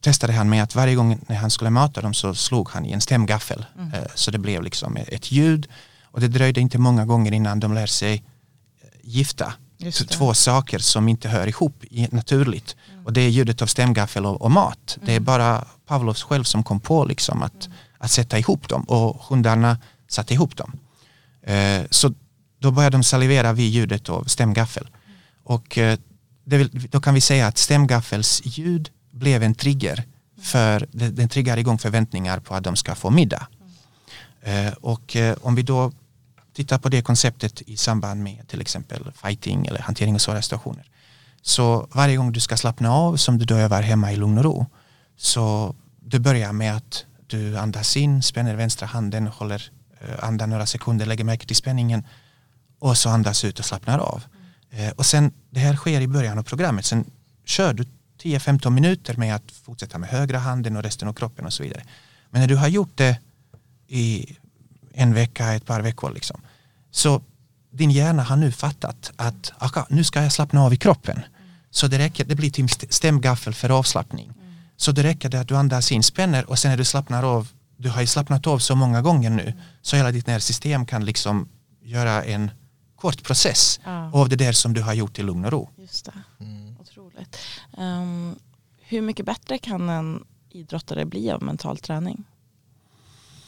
testade 0.00 0.32
han 0.32 0.48
med 0.50 0.62
att 0.62 0.74
varje 0.74 0.94
gång 0.94 1.20
när 1.26 1.36
han 1.36 1.50
skulle 1.50 1.70
mata 1.70 2.00
dem 2.00 2.14
så 2.14 2.34
slog 2.34 2.68
han 2.70 2.86
i 2.86 2.92
en 2.92 3.00
stämgaffel. 3.00 3.66
Eh, 3.78 4.00
så 4.14 4.30
det 4.30 4.38
blev 4.38 4.62
liksom 4.62 4.96
ett 4.96 5.32
ljud 5.32 5.68
och 6.14 6.20
det 6.20 6.28
dröjde 6.28 6.60
inte 6.60 6.78
många 6.78 7.04
gånger 7.06 7.32
innan 7.32 7.60
de 7.60 7.74
lär 7.74 7.86
sig 7.86 8.14
eh, 8.14 8.88
gifta 9.02 9.52
två 10.08 10.34
saker 10.34 10.78
som 10.78 11.08
inte 11.08 11.28
hör 11.28 11.46
ihop 11.46 11.84
naturligt. 12.10 12.76
Och 13.04 13.12
det 13.12 13.20
är 13.20 13.28
ljudet 13.28 13.62
av 13.62 13.66
stämgaffel 13.66 14.26
och, 14.26 14.42
och 14.42 14.50
mat. 14.50 14.98
Det 15.04 15.14
är 15.14 15.20
bara 15.20 15.64
Pavlovs 15.86 16.22
själv 16.22 16.44
som 16.44 16.62
kom 16.62 16.80
på 16.80 17.04
liksom 17.04 17.42
att, 17.42 17.68
att 17.98 18.10
sätta 18.10 18.38
ihop 18.38 18.68
dem 18.68 18.82
och 18.82 19.22
hundarna 19.28 19.78
satte 20.08 20.34
ihop 20.34 20.56
dem. 20.56 20.72
Eh, 21.42 21.82
så 21.90 22.14
då 22.58 22.70
började 22.70 22.96
de 22.96 23.04
salivera 23.04 23.52
vid 23.52 23.70
ljudet 23.70 24.08
av 24.08 24.24
stämgaffel. 24.24 24.88
Och 25.44 25.78
eh, 25.78 25.98
vill, 26.44 26.88
då 26.90 27.00
kan 27.00 27.14
vi 27.14 27.20
säga 27.20 27.46
att 27.46 27.58
stämgaffels 27.58 28.42
ljud 28.44 28.90
blev 29.10 29.42
en 29.42 29.54
trigger 29.54 30.04
för 30.42 30.88
den, 30.92 31.28
triggar 31.28 31.56
igång 31.56 31.78
förväntningar 31.78 32.40
på 32.40 32.54
att 32.54 32.64
de 32.64 32.76
ska 32.76 32.94
få 32.94 33.10
middag. 33.10 33.46
Eh, 34.42 34.72
och 34.72 35.16
eh, 35.16 35.36
om 35.42 35.54
vi 35.54 35.62
då 35.62 35.92
tittar 36.54 36.78
på 36.78 36.88
det 36.88 37.02
konceptet 37.02 37.62
i 37.66 37.76
samband 37.76 38.22
med 38.22 38.48
till 38.48 38.60
exempel 38.60 39.12
fighting 39.14 39.66
eller 39.66 39.80
hantering 39.80 40.14
av 40.14 40.18
svåra 40.18 40.42
situationer. 40.42 40.90
Så 41.42 41.88
varje 41.92 42.16
gång 42.16 42.32
du 42.32 42.40
ska 42.40 42.56
slappna 42.56 42.92
av 42.92 43.16
som 43.16 43.38
du 43.38 43.44
då 43.44 43.54
övar 43.54 43.82
hemma 43.82 44.12
i 44.12 44.16
lugn 44.16 44.38
och 44.38 44.44
ro 44.44 44.66
så 45.16 45.74
du 46.00 46.18
börjar 46.18 46.52
med 46.52 46.76
att 46.76 47.04
du 47.26 47.58
andas 47.58 47.96
in, 47.96 48.22
spänner 48.22 48.54
vänstra 48.54 48.86
handen, 48.86 49.26
håller 49.26 49.70
eh, 50.00 50.24
andan 50.24 50.50
några 50.50 50.66
sekunder, 50.66 51.06
lägger 51.06 51.24
märke 51.24 51.46
till 51.46 51.56
spänningen 51.56 52.02
och 52.78 52.98
så 52.98 53.08
andas 53.08 53.44
ut 53.44 53.58
och 53.58 53.64
slappnar 53.64 53.98
av. 53.98 54.24
Mm. 54.70 54.92
och 54.96 55.06
sen, 55.06 55.32
det 55.50 55.60
här 55.60 55.76
sker 55.76 56.00
i 56.00 56.08
början 56.08 56.38
av 56.38 56.42
programmet, 56.42 56.84
sen 56.84 57.10
kör 57.44 57.72
du 57.72 57.84
10-15 58.22 58.70
minuter 58.70 59.16
med 59.16 59.34
att 59.34 59.52
fortsätta 59.52 59.98
med 59.98 60.08
högra 60.08 60.38
handen 60.38 60.76
och 60.76 60.82
resten 60.82 61.08
av 61.08 61.12
kroppen 61.12 61.46
och 61.46 61.52
så 61.52 61.62
vidare. 61.62 61.82
Men 62.30 62.40
när 62.40 62.48
du 62.48 62.56
har 62.56 62.68
gjort 62.68 62.92
det 62.94 63.18
i 63.88 64.36
en 64.94 65.14
vecka, 65.14 65.54
ett 65.54 65.66
par 65.66 65.80
veckor 65.80 66.12
liksom, 66.14 66.40
så 66.90 67.22
din 67.70 67.90
hjärna 67.90 68.22
har 68.22 68.36
nu 68.36 68.52
fattat 68.52 69.12
att 69.16 69.52
aha, 69.58 69.86
nu 69.90 70.04
ska 70.04 70.22
jag 70.22 70.32
slappna 70.32 70.62
av 70.62 70.72
i 70.74 70.76
kroppen. 70.76 71.20
Så 71.70 71.86
det 71.86 71.98
räcker, 71.98 72.24
det 72.24 72.34
blir 72.34 72.50
till 72.50 72.64
st- 72.64 72.86
stämgaffel 72.90 73.54
för 73.54 73.70
avslappning. 73.70 74.32
Så 74.76 74.92
det 74.92 75.02
räcker 75.02 75.28
det 75.28 75.40
att 75.40 75.48
du 75.48 75.56
andas 75.56 75.92
in, 75.92 76.02
spänner 76.02 76.50
och 76.50 76.58
sen 76.58 76.70
när 76.70 76.76
du 76.78 76.84
slappnar 76.84 77.22
av, 77.22 77.48
du 77.76 77.88
har 77.90 78.00
ju 78.00 78.06
slappnat 78.06 78.46
av 78.46 78.58
så 78.58 78.74
många 78.74 79.02
gånger 79.02 79.30
nu 79.30 79.52
så 79.82 79.96
hela 79.96 80.10
ditt 80.10 80.26
nervsystem 80.26 80.86
kan 80.86 81.04
liksom 81.04 81.48
göra 81.82 82.24
en 82.24 82.50
kort 82.96 83.22
process 83.22 83.80
Ja. 83.84 84.10
av 84.12 84.28
det 84.28 84.36
där 84.36 84.52
som 84.52 84.72
du 84.74 84.82
har 84.82 84.94
gjort 84.94 85.18
i 85.18 85.22
lugn 85.22 85.44
och 85.44 85.50
ro. 85.52 85.70
Just 85.76 86.04
det. 86.04 86.12
Otroligt. 86.80 87.36
Ehm, 87.78 88.34
hur 88.80 89.02
mycket 89.02 89.26
bättre 89.26 89.58
kan 89.58 89.88
en 89.88 90.24
idrottare 90.50 91.04
bli 91.04 91.30
av 91.30 91.42
mental 91.42 91.78
träning? 91.78 92.24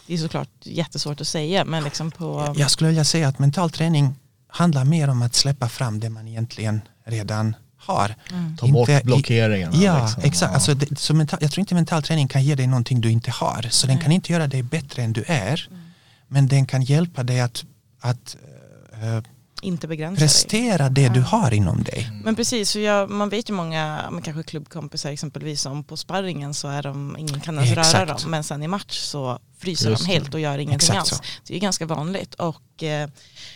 Det 0.06 0.14
är 0.14 0.18
såklart 0.18 0.48
jättesvårt 0.62 1.20
att 1.20 1.26
säga 1.26 1.64
men 1.64 1.84
liksom 1.84 2.10
på... 2.10 2.54
Jag 2.56 2.70
skulle 2.70 2.88
vilja 2.88 3.04
säga 3.04 3.28
att 3.28 3.38
mental 3.38 3.70
träning 3.70 4.14
handlar 4.48 4.84
mer 4.84 5.08
om 5.08 5.22
att 5.22 5.34
släppa 5.34 5.68
fram 5.68 6.00
det 6.00 6.10
man 6.10 6.28
egentligen 6.28 6.80
redan 7.04 7.56
har. 7.76 8.14
Ta 8.58 8.66
bort 8.66 9.02
blockeringarna. 9.02 9.76
Ja, 9.76 10.04
liksom. 10.04 10.22
exakt. 10.22 10.50
Ja. 10.50 10.54
Alltså 10.54 10.74
det, 10.74 10.98
så 10.98 11.14
mental, 11.14 11.38
jag 11.42 11.50
tror 11.50 11.60
inte 11.60 11.74
mental 11.74 12.02
träning 12.02 12.28
kan 12.28 12.44
ge 12.44 12.54
dig 12.54 12.66
någonting 12.66 13.00
du 13.00 13.10
inte 13.10 13.30
har. 13.30 13.66
Så 13.70 13.86
den 13.86 13.98
kan 13.98 14.12
inte 14.12 14.32
göra 14.32 14.46
dig 14.46 14.62
bättre 14.62 15.02
än 15.02 15.12
du 15.12 15.24
är. 15.26 15.68
Men 16.28 16.48
den 16.48 16.66
kan 16.66 16.82
hjälpa 16.82 17.22
dig 17.22 17.40
att, 17.40 17.64
att 18.00 18.36
eh, 18.92 19.22
inte 19.66 19.88
begränsa 19.88 20.20
dig. 20.20 20.28
prestera 20.28 20.88
det 20.88 21.08
du 21.08 21.20
har 21.20 21.54
inom 21.54 21.82
dig. 21.82 22.10
Men 22.24 22.36
precis, 22.36 22.70
så 22.70 22.78
jag, 22.78 23.10
man 23.10 23.28
vet 23.28 23.50
ju 23.50 23.54
många, 23.54 24.08
men 24.10 24.22
kanske 24.22 24.42
klubbkompisar 24.42 25.10
exempelvis 25.10 25.60
som 25.62 25.84
på 25.84 25.96
sparringen 25.96 26.54
så 26.54 26.68
är 26.68 26.82
de, 26.82 27.16
ingen 27.18 27.40
kan 27.40 27.58
ens 27.58 27.94
röra 27.94 28.06
dem 28.06 28.18
men 28.26 28.44
sen 28.44 28.62
i 28.62 28.68
match 28.68 28.98
så 28.98 29.38
fryser 29.58 29.90
Just 29.90 30.06
de 30.06 30.12
helt 30.12 30.34
och 30.34 30.40
gör 30.40 30.58
ingenting 30.58 30.74
Exakt 30.74 30.98
alls. 30.98 31.08
så. 31.08 31.22
Det 31.46 31.56
är 31.56 31.60
ganska 31.60 31.86
vanligt 31.86 32.34
och 32.34 32.82
eh, 32.82 33.08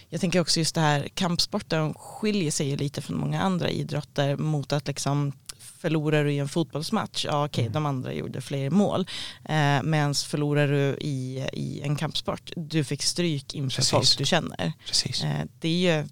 jag 0.09 0.20
tänker 0.20 0.40
också 0.40 0.61
just 0.61 0.75
det 0.75 0.81
här 0.81 1.09
kampsporten 1.14 1.94
skiljer 1.94 2.51
sig 2.51 2.68
ju 2.68 2.77
lite 2.77 3.03
från 3.03 3.18
många 3.18 3.42
andra 3.42 3.70
idrotter 3.70 4.37
mot 4.37 4.73
att 4.73 4.87
liksom 4.87 5.33
förlorar 5.81 6.25
du 6.25 6.33
i 6.33 6.38
en 6.38 6.49
fotbollsmatch, 6.49 7.25
ja 7.25 7.45
okej 7.45 7.62
Mm. 7.62 7.73
de 7.73 7.87
andra 7.87 8.12
gjorde 8.12 8.40
fler 8.40 8.71
mål. 8.71 9.07
Eh, 9.45 9.83
Medan 9.83 10.14
förlorar 10.14 10.69
du 10.69 10.97
i, 11.01 11.47
i 11.53 11.81
en 11.85 11.97
kampsport, 11.97 12.51
du 12.57 12.85
fick 12.85 13.03
stryk 13.03 13.55
inför 13.55 13.77
Precis. 13.77 13.90
folk 13.90 14.19
du 14.19 14.25
känner. 14.25 14.73
Precis. 14.87 15.25
Eh, 15.25 15.45
det 15.61 15.69
är 15.69 15.95
ju 15.99 16.09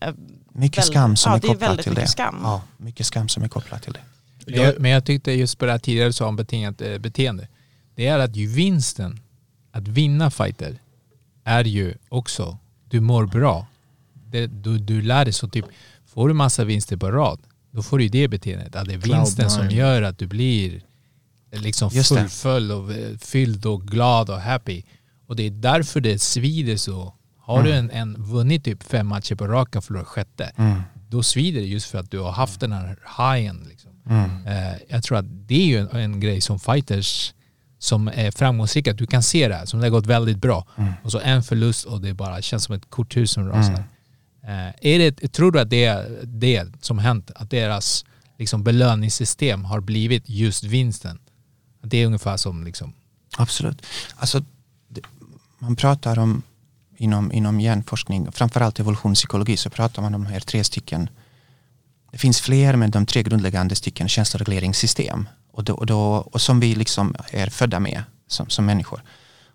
eh, 0.00 0.14
Mycket 0.52 0.84
skam 0.84 1.16
som 1.16 1.32
ja, 1.32 1.36
är 1.38 1.40
kopplat 1.40 1.80
till 1.82 1.94
det. 1.94 2.00
mycket 2.00 2.10
skam. 2.10 2.40
Ja, 2.42 2.62
mycket 2.76 3.06
skam 3.06 3.28
som 3.28 3.42
är 3.42 3.48
kopplat 3.48 3.82
till 3.82 3.92
det. 3.92 4.00
Men 4.46 4.54
jag, 4.54 4.80
men 4.80 4.90
jag 4.90 5.04
tyckte 5.04 5.32
just 5.32 5.58
på 5.58 5.64
det 5.66 5.72
här 5.72 5.78
tidigare 5.78 6.12
sa 6.12 6.26
om 6.26 6.36
betingat 6.36 6.80
eh, 6.80 6.98
beteende. 6.98 7.48
Det 7.94 8.06
är 8.06 8.18
att 8.18 8.36
ju 8.36 8.46
vinsten, 8.46 9.20
att 9.72 9.88
vinna 9.88 10.30
fighter, 10.30 10.78
är 11.44 11.64
ju 11.64 11.94
också, 12.08 12.58
du 12.90 13.00
mår 13.00 13.26
bra. 13.26 13.66
Det, 14.12 14.46
du, 14.46 14.78
du 14.78 15.02
lär 15.02 15.24
dig 15.24 15.32
så 15.34 15.48
typ, 15.48 15.64
får 16.06 16.28
du 16.28 16.34
massa 16.34 16.64
vinster 16.64 16.96
på 16.96 17.10
rad, 17.10 17.40
då 17.70 17.82
får 17.82 17.98
du 17.98 18.04
ju 18.04 18.10
det 18.10 18.28
beteendet. 18.28 18.76
Att 18.76 18.86
det 18.88 18.94
är 18.94 18.98
vinsten 18.98 19.50
som 19.50 19.70
gör 19.70 20.02
att 20.02 20.18
du 20.18 20.26
blir 20.26 20.82
liksom 21.52 21.90
Just 21.92 22.10
det. 22.14 22.16
fullföljd 22.16 22.72
och 22.72 22.92
eh, 22.92 23.16
fylld 23.18 23.66
och 23.66 23.82
glad 23.86 24.30
och 24.30 24.40
happy. 24.40 24.82
Och 25.26 25.36
det 25.36 25.42
är 25.42 25.50
därför 25.50 26.00
det 26.00 26.18
svider 26.18 26.76
så. 26.76 27.14
Har 27.38 27.62
du 27.62 27.72
en, 27.72 27.90
en 27.90 28.22
vunnit 28.22 28.64
typ 28.64 28.82
fem 28.82 29.06
matcher 29.06 29.34
på 29.34 29.46
raka 29.46 29.78
och 29.78 29.84
förlorat 29.84 30.06
sjätte, 30.06 30.52
då 31.08 31.22
svider 31.22 31.60
det 31.60 31.66
just 31.66 31.86
för 31.90 31.98
att 31.98 32.10
du 32.10 32.18
har 32.18 32.32
haft 32.32 32.60
den 32.60 32.72
här 32.72 32.98
highen. 33.18 33.66
Liksom. 33.68 33.90
Eh, 34.46 34.82
jag 34.88 35.02
tror 35.02 35.18
att 35.18 35.24
det 35.28 35.54
är 35.54 35.66
ju 35.66 35.78
en, 35.78 35.88
en 35.88 36.20
grej 36.20 36.40
som 36.40 36.58
fighters 36.60 37.34
som 37.78 38.08
är 38.08 38.30
framgångsrika, 38.30 38.90
att 38.90 38.98
du 38.98 39.06
kan 39.06 39.22
se 39.22 39.48
det 39.48 39.54
här, 39.54 39.66
som 39.66 39.80
det 39.80 39.86
har 39.86 39.90
gått 39.90 40.06
väldigt 40.06 40.38
bra. 40.38 40.66
Och 41.02 41.12
så 41.12 41.18
en 41.20 41.42
förlust 41.42 41.84
och 41.86 42.00
det 42.00 42.14
bara 42.14 42.42
känns 42.42 42.64
som 42.64 42.74
ett 42.74 42.90
korthus 42.90 43.30
som 43.30 43.48
rasar. 43.48 43.84
Eh, 44.42 44.92
är 44.92 44.98
det, 44.98 45.32
tror 45.32 45.52
du 45.52 45.60
att 45.60 45.70
det 45.70 45.84
är 45.84 46.20
det 46.24 46.66
som 46.80 46.98
hänt? 46.98 47.30
Att 47.34 47.50
deras 47.50 48.04
liksom, 48.38 48.64
belöningssystem 48.64 49.64
har 49.64 49.80
blivit 49.80 50.28
just 50.28 50.64
vinsten? 50.64 51.18
Det 51.82 51.96
är 51.96 52.06
ungefär 52.06 52.36
som 52.36 52.64
liksom, 52.64 52.92
Absolut. 53.36 53.86
Alltså, 54.16 54.44
man 55.58 55.76
pratar 55.76 56.18
om 56.18 56.42
inom, 56.96 57.32
inom 57.32 57.60
hjärnforskning, 57.60 58.32
framförallt 58.32 58.80
evolutionspsykologi, 58.80 59.56
så 59.56 59.70
pratar 59.70 60.02
man 60.02 60.14
om 60.14 60.24
de 60.24 60.32
här 60.32 60.40
tre 60.40 60.64
stycken. 60.64 61.08
Det 62.12 62.18
finns 62.18 62.40
fler, 62.40 62.76
men 62.76 62.90
de 62.90 63.06
tre 63.06 63.22
grundläggande 63.22 63.74
stycken 63.74 64.08
känsloregleringssystem. 64.08 65.28
Och, 65.52 65.64
då, 65.64 65.74
och, 65.74 65.86
då, 65.86 66.00
och 66.02 66.40
som 66.40 66.60
vi 66.60 66.74
liksom 66.74 67.14
är 67.30 67.50
födda 67.50 67.80
med 67.80 68.02
som, 68.26 68.50
som 68.50 68.66
människor. 68.66 69.02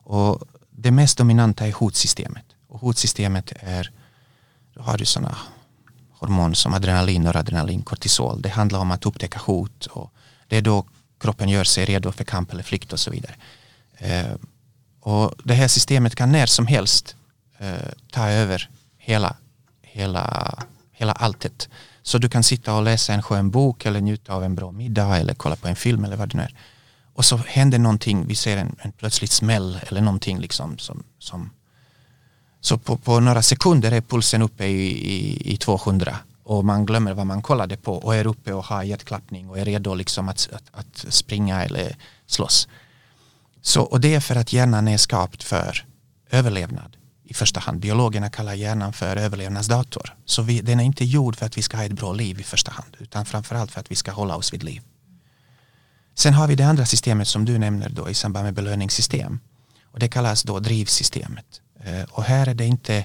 Och 0.03 0.43
det 0.71 0.91
mest 0.91 1.17
dominanta 1.17 1.67
är 1.67 1.71
hotsystemet. 1.71 2.45
Och 2.67 2.79
hotsystemet 2.79 3.53
är, 3.59 3.91
då 4.75 4.81
har 4.81 4.97
du 4.97 5.05
sådana 5.05 5.37
hormon 6.11 6.55
som 6.55 6.73
adrenalin, 6.73 7.21
noradrenalin, 7.21 7.81
kortisol. 7.81 8.41
Det 8.41 8.49
handlar 8.49 8.79
om 8.79 8.91
att 8.91 9.05
upptäcka 9.05 9.39
hot 9.39 9.85
och 9.85 10.11
det 10.47 10.57
är 10.57 10.61
då 10.61 10.85
kroppen 11.19 11.49
gör 11.49 11.63
sig 11.63 11.85
redo 11.85 12.11
för 12.11 12.23
kamp 12.23 12.53
eller 12.53 12.63
flykt 12.63 12.93
och 12.93 12.99
så 12.99 13.11
vidare. 13.11 13.35
Eh, 13.97 14.33
och 14.99 15.33
det 15.43 15.53
här 15.53 15.67
systemet 15.67 16.15
kan 16.15 16.31
när 16.31 16.45
som 16.45 16.67
helst 16.67 17.15
eh, 17.57 17.91
ta 18.11 18.29
över 18.29 18.69
hela, 18.97 19.35
hela, 19.81 20.53
hela 20.91 21.11
alltet. 21.11 21.69
Så 22.01 22.17
du 22.17 22.29
kan 22.29 22.43
sitta 22.43 22.73
och 22.73 22.83
läsa 22.83 23.13
en 23.13 23.23
skön 23.23 23.51
bok 23.51 23.85
eller 23.85 24.01
njuta 24.01 24.33
av 24.33 24.43
en 24.43 24.55
bra 24.55 24.71
middag 24.71 25.17
eller 25.17 25.33
kolla 25.33 25.55
på 25.55 25.67
en 25.67 25.75
film 25.75 26.05
eller 26.05 26.17
vad 26.17 26.29
det 26.29 26.37
nu 26.37 26.43
är. 26.43 26.55
Och 27.13 27.25
så 27.25 27.37
händer 27.37 27.79
någonting, 27.79 28.27
vi 28.27 28.35
ser 28.35 28.57
en, 28.57 28.75
en 28.79 28.91
plötslig 28.91 29.29
smäll 29.29 29.79
eller 29.87 30.01
någonting 30.01 30.39
liksom 30.39 30.77
som, 30.77 31.03
som 31.19 31.49
så 32.65 32.77
på, 32.77 32.97
på 32.97 33.19
några 33.19 33.41
sekunder 33.41 33.91
är 33.91 34.01
pulsen 34.01 34.41
uppe 34.41 34.65
i, 34.65 34.91
i, 35.15 35.53
i 35.53 35.57
200 35.57 36.17
och 36.43 36.65
man 36.65 36.85
glömmer 36.85 37.13
vad 37.13 37.27
man 37.27 37.41
kollade 37.41 37.77
på 37.77 37.93
och 37.93 38.15
är 38.15 38.27
uppe 38.27 38.53
och 38.53 38.65
har 38.65 38.83
hjärtklappning 38.83 39.49
och 39.49 39.59
är 39.59 39.65
redo 39.65 39.95
liksom 39.95 40.29
att, 40.29 40.49
att, 40.51 40.63
att 40.71 41.13
springa 41.13 41.63
eller 41.63 41.95
slåss. 42.27 42.67
Så, 43.61 43.81
och 43.81 44.01
det 44.01 44.15
är 44.15 44.19
för 44.19 44.35
att 44.35 44.53
hjärnan 44.53 44.87
är 44.87 44.97
skapt 44.97 45.43
för 45.43 45.85
överlevnad 46.29 46.97
i 47.23 47.33
första 47.33 47.59
hand. 47.59 47.79
Biologerna 47.79 48.29
kallar 48.29 48.53
hjärnan 48.53 48.93
för 48.93 49.17
överlevnadsdator. 49.17 50.13
Så 50.25 50.41
vi, 50.41 50.61
den 50.61 50.79
är 50.79 50.83
inte 50.83 51.05
gjord 51.05 51.35
för 51.35 51.45
att 51.45 51.57
vi 51.57 51.61
ska 51.61 51.77
ha 51.77 51.83
ett 51.83 51.91
bra 51.91 52.13
liv 52.13 52.39
i 52.39 52.43
första 52.43 52.71
hand 52.71 52.97
utan 52.99 53.25
framförallt 53.25 53.71
för 53.71 53.79
att 53.79 53.91
vi 53.91 53.95
ska 53.95 54.11
hålla 54.11 54.35
oss 54.35 54.53
vid 54.53 54.63
liv. 54.63 54.81
Sen 56.15 56.33
har 56.33 56.47
vi 56.47 56.55
det 56.55 56.67
andra 56.67 56.85
systemet 56.85 57.27
som 57.27 57.45
du 57.45 57.57
nämner 57.57 57.89
då 57.89 58.09
i 58.09 58.13
samband 58.13 58.45
med 58.45 58.53
belöningssystem. 58.53 59.39
Och 59.91 59.99
det 59.99 60.07
kallas 60.07 60.43
då 60.43 60.59
drivsystemet. 60.59 61.61
Eh, 61.85 62.03
och 62.11 62.23
här 62.23 62.47
är 62.47 62.53
det 62.53 62.65
inte 62.65 62.95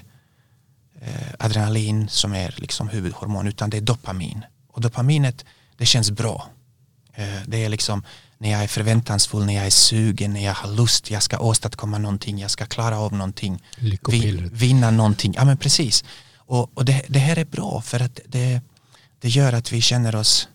eh, 1.01 1.33
adrenalin 1.39 2.09
som 2.09 2.33
är 2.33 2.55
liksom 2.57 2.89
huvudhormon 2.89 3.47
utan 3.47 3.69
det 3.69 3.77
är 3.77 3.81
dopamin. 3.81 4.45
Och 4.67 4.81
dopaminet 4.81 5.45
det 5.77 5.85
känns 5.85 6.11
bra. 6.11 6.49
Eh, 7.13 7.41
det 7.47 7.65
är 7.65 7.69
liksom 7.69 8.03
när 8.37 8.51
jag 8.51 8.63
är 8.63 8.67
förväntansfull, 8.67 9.45
när 9.45 9.55
jag 9.55 9.65
är 9.65 9.69
sugen, 9.69 10.33
när 10.33 10.45
jag 10.45 10.53
har 10.53 10.69
lust, 10.69 11.11
jag 11.11 11.23
ska 11.23 11.39
åstadkomma 11.39 11.97
någonting, 11.97 12.39
jag 12.39 12.51
ska 12.51 12.65
klara 12.65 12.99
av 12.99 13.13
någonting, 13.13 13.63
vinna 14.51 14.91
någonting. 14.91 15.33
Ja 15.35 15.45
men 15.45 15.57
precis. 15.57 16.03
Och, 16.35 16.77
och 16.77 16.85
det, 16.85 17.05
det 17.07 17.19
här 17.19 17.37
är 17.37 17.45
bra 17.45 17.81
för 17.81 17.99
att 17.99 18.19
det, 18.25 18.61
det 19.19 19.29
gör 19.29 19.53
att 19.53 19.71
vi 19.71 19.81
känner 19.81 20.15
oss 20.15 20.47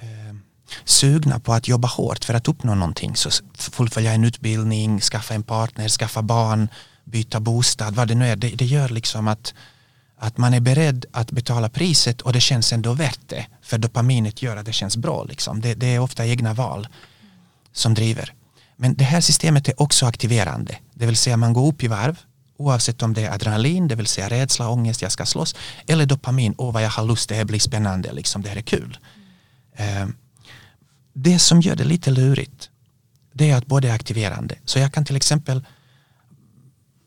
eh, 0.00 0.36
sugna 0.84 1.40
på 1.40 1.52
att 1.52 1.68
jobba 1.68 1.88
hårt 1.88 2.24
för 2.24 2.34
att 2.34 2.48
uppnå 2.48 2.74
någonting. 2.74 3.16
Så 3.16 3.30
fullfölja 3.54 4.12
en 4.12 4.24
utbildning, 4.24 5.00
skaffa 5.00 5.34
en 5.34 5.42
partner, 5.42 5.88
skaffa 5.88 6.22
barn, 6.22 6.68
byta 7.06 7.40
bostad, 7.40 7.94
vad 7.94 8.08
det 8.08 8.14
nu 8.14 8.28
är. 8.28 8.36
Det, 8.36 8.48
det 8.48 8.64
gör 8.64 8.88
liksom 8.88 9.28
att, 9.28 9.54
att 10.18 10.38
man 10.38 10.54
är 10.54 10.60
beredd 10.60 11.06
att 11.12 11.30
betala 11.30 11.68
priset 11.68 12.20
och 12.20 12.32
det 12.32 12.40
känns 12.40 12.72
ändå 12.72 12.92
värt 12.92 13.20
det. 13.26 13.46
För 13.62 13.78
dopaminet 13.78 14.42
gör 14.42 14.56
att 14.56 14.66
det 14.66 14.72
känns 14.72 14.96
bra. 14.96 15.24
Liksom. 15.24 15.60
Det, 15.60 15.74
det 15.74 15.86
är 15.86 15.98
ofta 15.98 16.26
egna 16.26 16.54
val 16.54 16.88
som 17.72 17.94
driver. 17.94 18.32
Men 18.76 18.94
det 18.94 19.04
här 19.04 19.20
systemet 19.20 19.68
är 19.68 19.82
också 19.82 20.06
aktiverande. 20.06 20.78
Det 20.94 21.06
vill 21.06 21.16
säga 21.16 21.36
man 21.36 21.52
går 21.52 21.68
upp 21.68 21.82
i 21.82 21.88
varv 21.88 22.18
oavsett 22.58 23.02
om 23.02 23.14
det 23.14 23.22
är 23.22 23.34
adrenalin, 23.34 23.88
det 23.88 23.94
vill 23.94 24.06
säga 24.06 24.28
rädsla, 24.28 24.68
ångest, 24.68 25.02
jag 25.02 25.12
ska 25.12 25.26
slåss 25.26 25.54
eller 25.86 26.06
dopamin, 26.06 26.54
åh 26.58 26.72
vad 26.72 26.82
jag 26.82 26.90
har 26.90 27.04
lust, 27.04 27.28
det 27.28 27.34
här 27.34 27.44
blir 27.44 27.58
spännande, 27.58 28.12
liksom, 28.12 28.42
det 28.42 28.48
här 28.48 28.56
är 28.56 28.62
kul. 28.62 28.98
Mm. 29.78 30.14
det 31.12 31.38
som 31.38 31.60
gör 31.60 31.76
det 31.76 31.84
lite 31.84 32.10
lurigt 32.10 32.70
det 33.32 33.50
är 33.50 33.56
att 33.56 33.66
både 33.66 33.88
är 33.88 33.92
aktiverande. 33.92 34.54
Så 34.64 34.78
jag 34.78 34.92
kan 34.92 35.04
till 35.04 35.16
exempel 35.16 35.64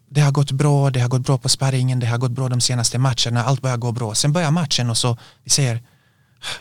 det 0.10 0.22
har 0.22 0.32
gått 0.32 0.51
bra, 0.51 0.89
det 0.89 0.99
har 0.99 1.10
gått 1.10 1.26
bra 1.26 1.38
på 1.38 1.49
sparringen, 1.49 1.99
det 1.99 2.07
har 2.07 2.18
gått 2.18 2.32
bra 2.32 2.49
de 2.49 2.62
senaste 2.62 2.97
matcherna, 2.97 3.43
allt 3.43 3.62
börjar 3.62 3.78
gå 3.78 3.91
bra. 3.91 4.16
Sen 4.16 4.34
börjar 4.34 4.51
matchen 4.51 4.89
och 4.89 4.97
så 4.97 5.18
vi 5.43 5.49
säger 5.49 5.82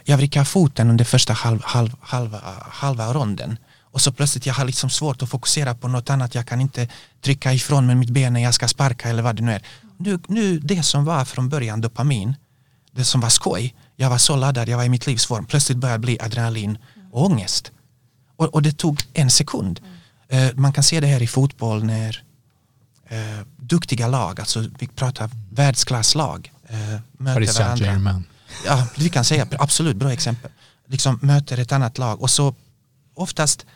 jag 0.05 0.17
vrickar 0.17 0.45
foten 0.45 0.91
under 0.91 1.05
första 1.05 1.33
halv, 1.33 1.61
halv, 1.65 1.97
halva, 2.01 2.41
halva 2.71 3.13
ronden 3.13 3.59
och 3.83 4.01
så 4.01 4.13
plötsligt 4.13 4.47
jag 4.47 4.55
har 4.55 4.65
liksom 4.65 4.91
svårt 4.91 5.23
att 5.23 5.29
fokusera 5.29 5.75
på 5.75 5.89
något 5.89 6.11
annat, 6.11 6.35
jag 6.35 6.47
kan 6.47 6.61
inte 6.61 6.89
trycka 7.21 7.53
ifrån 7.53 7.87
med 7.87 7.97
mitt 7.97 8.11
ben 8.11 8.33
när 8.33 8.43
jag 8.43 8.55
ska 8.55 8.69
sparka 8.69 9.09
eller 9.09 9.23
vad 9.23 9.37
det 9.37 9.43
nu 9.43 9.53
är. 9.53 9.63
Nu, 9.97 10.19
nu 10.29 10.59
det 10.59 10.83
som 10.83 11.05
var 11.05 11.25
från 11.25 11.49
början 11.49 11.81
dopamin, 11.81 12.37
det 12.93 13.05
som 13.05 13.21
var 13.21 13.29
skoj, 13.29 13.75
jag 13.97 14.11
var 14.11 14.19
så 14.19 14.37
laddad, 14.37 14.69
jag 14.69 14.77
var 14.77 14.85
i 14.85 14.89
mitt 14.89 15.07
livs 15.07 15.27
form, 15.27 15.47
plötsligt 15.47 15.79
började 15.79 15.99
bli 15.99 16.21
adrenalin 16.21 16.79
och 17.13 17.25
ångest. 17.25 17.73
Och, 18.37 18.55
och 18.55 18.63
det 18.63 18.73
tog 18.73 19.03
en 19.13 19.31
sekund. 19.31 19.81
Eh, 20.29 20.49
man 20.55 20.73
kan 20.73 20.85
se 20.85 21.01
det 21.01 21.07
här 21.07 21.23
i 21.23 21.27
fotboll 21.27 21.85
när 21.85 22.23
eh, 23.09 23.19
duktiga 23.57 24.09
lag, 24.09 24.41
alltså 24.41 24.65
vi 24.79 24.87
pratar 24.87 25.31
världsklasslag, 25.51 26.53
eh, 26.69 26.79
möter 27.13 27.35
Paris 27.35 27.59
varandra. 27.59 27.87
Saint-Germain. 27.87 28.25
Ja, 28.67 28.87
vi 28.97 29.09
kan 29.09 29.25
säga 29.25 29.47
absolut 29.59 29.97
bra 29.97 30.13
exempel. 30.13 30.51
Liksom 30.87 31.19
möter 31.23 31.59
ett 31.59 31.73
annat 31.73 31.99
lag 31.99 32.23
och 32.23 32.31
så 32.31 32.55
oftast 33.15 33.67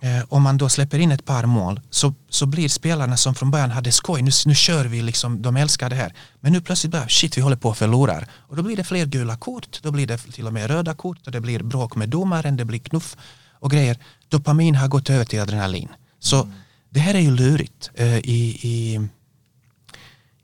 eh, 0.00 0.24
om 0.28 0.42
man 0.42 0.58
då 0.58 0.68
släpper 0.68 0.98
in 0.98 1.12
ett 1.12 1.24
par 1.24 1.46
mål 1.46 1.80
så, 1.90 2.14
så 2.28 2.46
blir 2.46 2.68
spelarna 2.68 3.16
som 3.16 3.34
från 3.34 3.50
början 3.50 3.70
hade 3.70 3.92
skoj, 3.92 4.22
nu, 4.22 4.30
nu 4.46 4.54
kör 4.54 4.84
vi 4.84 5.02
liksom, 5.02 5.42
de 5.42 5.56
älskar 5.56 5.90
det 5.90 5.96
här. 5.96 6.14
Men 6.40 6.52
nu 6.52 6.60
plötsligt 6.60 6.92
bara, 6.92 7.08
shit 7.08 7.36
vi 7.36 7.40
håller 7.40 7.56
på 7.56 7.70
att 7.70 7.78
förlora. 7.78 8.24
Och 8.36 8.56
då 8.56 8.62
blir 8.62 8.76
det 8.76 8.84
fler 8.84 9.06
gula 9.06 9.36
kort, 9.36 9.82
då 9.82 9.90
blir 9.90 10.06
det 10.06 10.18
till 10.18 10.46
och 10.46 10.52
med 10.52 10.66
röda 10.66 10.94
kort 10.94 11.26
och 11.26 11.32
det 11.32 11.40
blir 11.40 11.62
bråk 11.62 11.96
med 11.96 12.08
domaren, 12.08 12.56
det 12.56 12.64
blir 12.64 12.78
knuff 12.78 13.16
och 13.52 13.70
grejer. 13.70 13.98
Dopamin 14.28 14.74
har 14.74 14.88
gått 14.88 15.10
över 15.10 15.24
till 15.24 15.40
adrenalin. 15.40 15.88
Så 16.20 16.48
det 16.94 17.00
här 17.00 17.14
är 17.14 17.20
ju 17.20 17.30
lurigt 17.30 17.90
eh, 17.94 18.18
i, 18.18 18.58
i, 18.62 19.08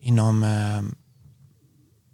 inom 0.01 0.43
eh, 0.43 0.83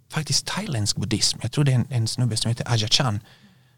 faktiskt 0.09 0.45
thailändsk 0.45 0.97
buddhism. 0.97 1.39
Jag 1.41 1.51
tror 1.51 1.63
det 1.63 1.71
är 1.71 1.75
en, 1.75 1.87
en 1.89 2.07
snubbe 2.07 2.37
som 2.37 2.49
heter 2.49 2.71
Ajahn 2.71 2.89
Chan 2.89 3.19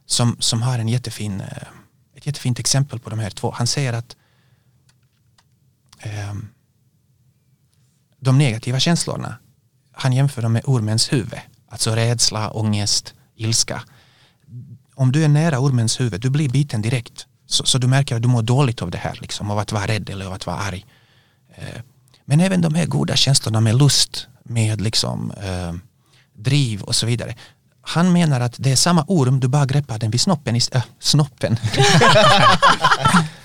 som, 0.06 0.36
som 0.40 0.62
har 0.62 0.80
en 0.80 0.88
jättefin, 0.90 1.42
eh, 1.42 1.68
ett 2.16 2.26
jättefint 2.26 2.60
exempel 2.60 3.00
på 3.00 3.10
de 3.10 3.20
här 3.20 3.30
två. 3.30 3.52
Han 3.52 3.68
säger 3.68 3.94
att 3.94 4.16
eh, 6.00 6.34
de 8.20 8.38
negativa 8.38 8.80
känslorna, 8.80 9.36
han 9.92 10.14
jämför 10.14 10.42
dem 10.42 10.54
med 10.54 10.62
ormens 10.66 11.14
huvud. 11.14 11.40
Alltså 11.68 11.92
rädsla, 11.92 12.52
ångest, 12.52 13.14
ilska. 13.36 13.84
Om 14.96 15.12
du 15.12 15.24
är 15.24 15.28
nära 15.30 15.60
ormens 15.60 16.00
huvud, 16.00 16.22
du 16.22 16.30
blir 16.30 16.50
biten 16.50 16.82
direkt. 16.82 17.28
Så, 17.50 17.66
så 17.66 17.78
du 17.78 17.88
märker 17.88 18.16
att 18.16 18.22
du 18.22 18.28
mår 18.28 18.42
dåligt 18.42 18.82
av 18.82 18.92
det 18.92 18.98
här, 18.98 19.18
liksom, 19.22 19.52
av 19.52 19.58
att 19.60 19.72
vara 19.72 19.88
rädd 19.88 20.10
eller 20.10 20.26
av 20.26 20.34
att 20.34 20.46
vara 20.46 20.58
arg. 20.58 20.86
Eh, 21.56 21.82
Men 22.26 22.40
även 22.40 22.62
de 22.62 22.74
här 22.76 22.86
goda 22.86 23.16
känslorna 23.16 23.62
med 23.62 23.76
lust, 23.76 24.28
med 24.44 24.82
liksom, 24.82 25.32
eh, 25.32 25.74
driv 26.34 26.82
och 26.82 26.96
så 26.96 27.06
vidare. 27.06 27.36
Han 27.82 28.12
menar 28.14 28.40
att 28.42 28.54
det 28.58 28.72
är 28.72 28.76
samma 28.76 29.04
orm, 29.08 29.40
du 29.40 29.48
bara 29.48 29.66
greppar 29.66 29.98
den 30.00 30.12
vid 30.12 30.22
snoppen, 30.22 30.56
ist- 30.56 30.76
äh, 30.76 30.82
snoppen. 31.00 31.58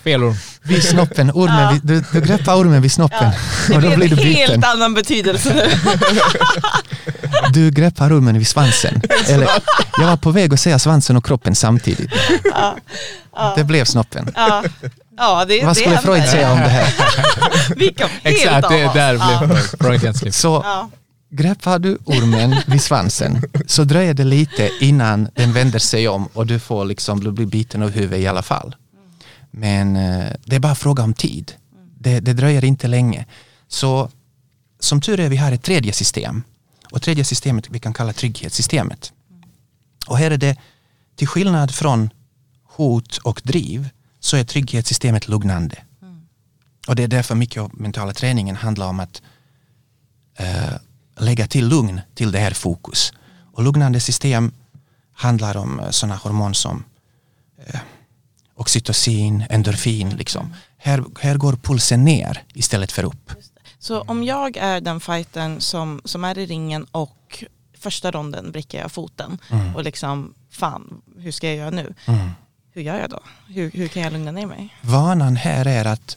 Fel 0.04 0.22
ord. 0.24 0.34
vid 0.62 0.84
snoppen, 0.84 1.30
ormen, 1.30 1.72
vid, 1.74 1.82
du, 1.84 2.04
du 2.12 2.20
greppar 2.26 2.54
ormen 2.54 2.82
vid 2.82 2.92
snoppen 2.92 3.30
Det 3.68 3.74
och 3.76 3.82
då 3.82 3.88
blir 3.88 3.96
blev 3.96 4.10
du 4.10 4.16
en 4.22 4.28
biten. 4.28 4.48
helt 4.50 4.64
annan 4.64 4.94
betydelse 4.94 5.54
nu. 5.54 5.70
Du 7.52 7.70
greppar 7.70 8.12
ormen 8.18 8.38
vid 8.38 8.46
svansen. 8.46 9.02
Eller, 9.28 9.48
jag 9.98 10.06
var 10.06 10.16
på 10.16 10.30
väg 10.30 10.54
att 10.54 10.60
säga 10.60 10.78
svansen 10.78 11.16
och 11.16 11.24
kroppen 11.26 11.54
samtidigt. 11.54 12.10
Det 13.56 13.64
blev 13.64 13.84
snoppen. 13.84 14.32
Ja, 14.36 14.62
ja 15.16 15.44
det, 15.44 15.64
Vad 15.64 15.76
skulle. 15.76 15.98
Freud 15.98 16.28
säga 16.28 16.52
om 16.52 16.58
det 16.58 16.68
här? 16.68 16.94
Vi 17.76 17.92
kom 17.94 18.08
helt 18.22 18.36
Exakt, 18.36 18.68
det 18.68 18.90
där 18.94 19.14
Ja. 19.14 19.42
blev. 19.78 20.30
Så 20.30 20.62
Ja. 20.64 20.90
Greppar 21.36 21.78
du 21.78 21.98
ormen 22.04 22.56
vid 22.66 22.82
svansen 22.82 23.42
så 23.66 23.84
dröjer 23.84 24.14
det 24.14 24.24
lite 24.24 24.70
innan 24.80 25.28
den 25.34 25.52
vänder 25.52 25.78
sig 25.78 26.08
om 26.08 26.26
och 26.32 26.46
du 26.46 26.58
får 26.58 26.84
liksom, 26.84 27.20
du 27.20 27.32
blir 27.32 27.46
biten 27.46 27.82
av 27.82 27.90
huvudet 27.90 28.20
i 28.20 28.26
alla 28.26 28.42
fall. 28.42 28.76
Men 29.50 29.96
eh, 29.96 30.32
det 30.44 30.56
är 30.56 30.60
bara 30.60 30.74
fråga 30.74 31.02
om 31.02 31.14
tid. 31.14 31.52
Det, 31.98 32.20
det 32.20 32.32
dröjer 32.32 32.64
inte 32.64 32.88
länge. 32.88 33.26
Så 33.68 34.10
som 34.80 35.00
tur 35.00 35.20
är 35.20 35.28
vi 35.28 35.36
har 35.36 35.52
ett 35.52 35.62
tredje 35.62 35.92
system 35.92 36.42
och 36.90 37.02
tredje 37.02 37.24
systemet 37.24 37.70
vi 37.70 37.78
kan 37.78 37.92
kalla 37.92 38.12
trygghetssystemet. 38.12 39.12
Och 40.06 40.18
här 40.18 40.30
är 40.30 40.36
det 40.36 40.56
till 41.16 41.28
skillnad 41.28 41.74
från 41.74 42.10
hot 42.64 43.16
och 43.16 43.40
driv 43.44 43.88
så 44.20 44.36
är 44.36 44.44
trygghetssystemet 44.44 45.28
lugnande. 45.28 45.76
Och 46.88 46.96
det 46.96 47.02
är 47.02 47.08
därför 47.08 47.34
mycket 47.34 47.62
av 47.62 47.70
mentala 47.74 48.12
träningen 48.12 48.56
handlar 48.56 48.86
om 48.86 49.00
att 49.00 49.22
eh, 50.36 50.74
lägga 51.18 51.46
till 51.46 51.68
lugn 51.68 52.00
till 52.14 52.32
det 52.32 52.38
här 52.38 52.50
fokus. 52.50 53.12
Och 53.52 53.62
lugnande 53.62 54.00
system 54.00 54.52
handlar 55.12 55.56
om 55.56 55.80
eh, 55.80 55.90
sådana 55.90 56.16
hormon 56.16 56.54
som 56.54 56.84
eh, 57.66 57.80
oxytocin, 58.54 59.44
endorfin. 59.50 60.10
Liksom. 60.10 60.54
Här, 60.76 61.04
här 61.20 61.36
går 61.36 61.52
pulsen 61.52 62.04
ner 62.04 62.42
istället 62.54 62.92
för 62.92 63.04
upp. 63.04 63.32
Så 63.78 64.00
om 64.00 64.24
jag 64.24 64.56
är 64.56 64.80
den 64.80 65.00
fightern 65.00 65.60
som, 65.60 66.00
som 66.04 66.24
är 66.24 66.38
i 66.38 66.46
ringen 66.46 66.84
och 66.90 67.44
första 67.78 68.10
ronden 68.10 68.52
vrickar 68.52 68.78
jag 68.78 68.92
foten 68.92 69.38
Mm. 69.50 69.74
och 69.76 69.84
liksom 69.84 70.34
fan, 70.50 71.00
hur 71.18 71.32
ska 71.32 71.46
jag 71.46 71.56
göra 71.56 71.70
nu? 71.70 71.94
Hur 72.72 72.82
gör 72.82 72.98
jag 73.00 73.10
då? 73.10 73.20
Hur, 73.48 73.70
hur 73.70 73.88
kan 73.88 74.02
jag 74.02 74.12
lugna 74.12 74.30
ner 74.32 74.46
mig? 74.46 74.76
Vanan 74.80 75.36
här 75.36 75.66
är 75.66 75.84
att 75.84 76.16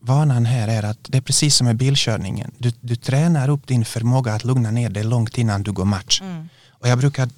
Vanan 0.00 0.46
här 0.46 0.68
är 0.68 0.82
att 0.82 0.98
det 1.02 1.18
är 1.18 1.22
precis 1.22 1.56
som 1.56 1.66
med 1.66 1.76
bilkörningen. 1.76 2.50
Du, 2.58 2.72
du 2.80 2.96
tränar 2.96 3.48
upp 3.48 3.66
din 3.66 3.84
förmåga 3.84 4.34
att 4.34 4.44
lugna 4.44 4.70
ner 4.70 4.90
dig 4.90 5.04
långt 5.04 5.38
innan 5.38 5.62
du 5.62 5.72
går 5.72 5.84
match. 5.84 6.22
Och 6.68 6.88
jag 6.88 6.98
brukar 6.98 7.28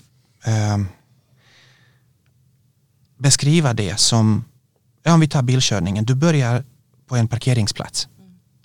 ehm, 0.44 0.88
beskriva 3.18 3.74
det 3.74 4.00
som, 4.00 4.44
ja, 5.02 5.14
om 5.14 5.20
vi 5.20 5.28
tar 5.28 5.42
bilkörningen, 5.42 6.04
du 6.04 6.14
börjar 6.14 6.64
på 7.06 7.16
en 7.16 7.28
parkeringsplats. 7.28 8.08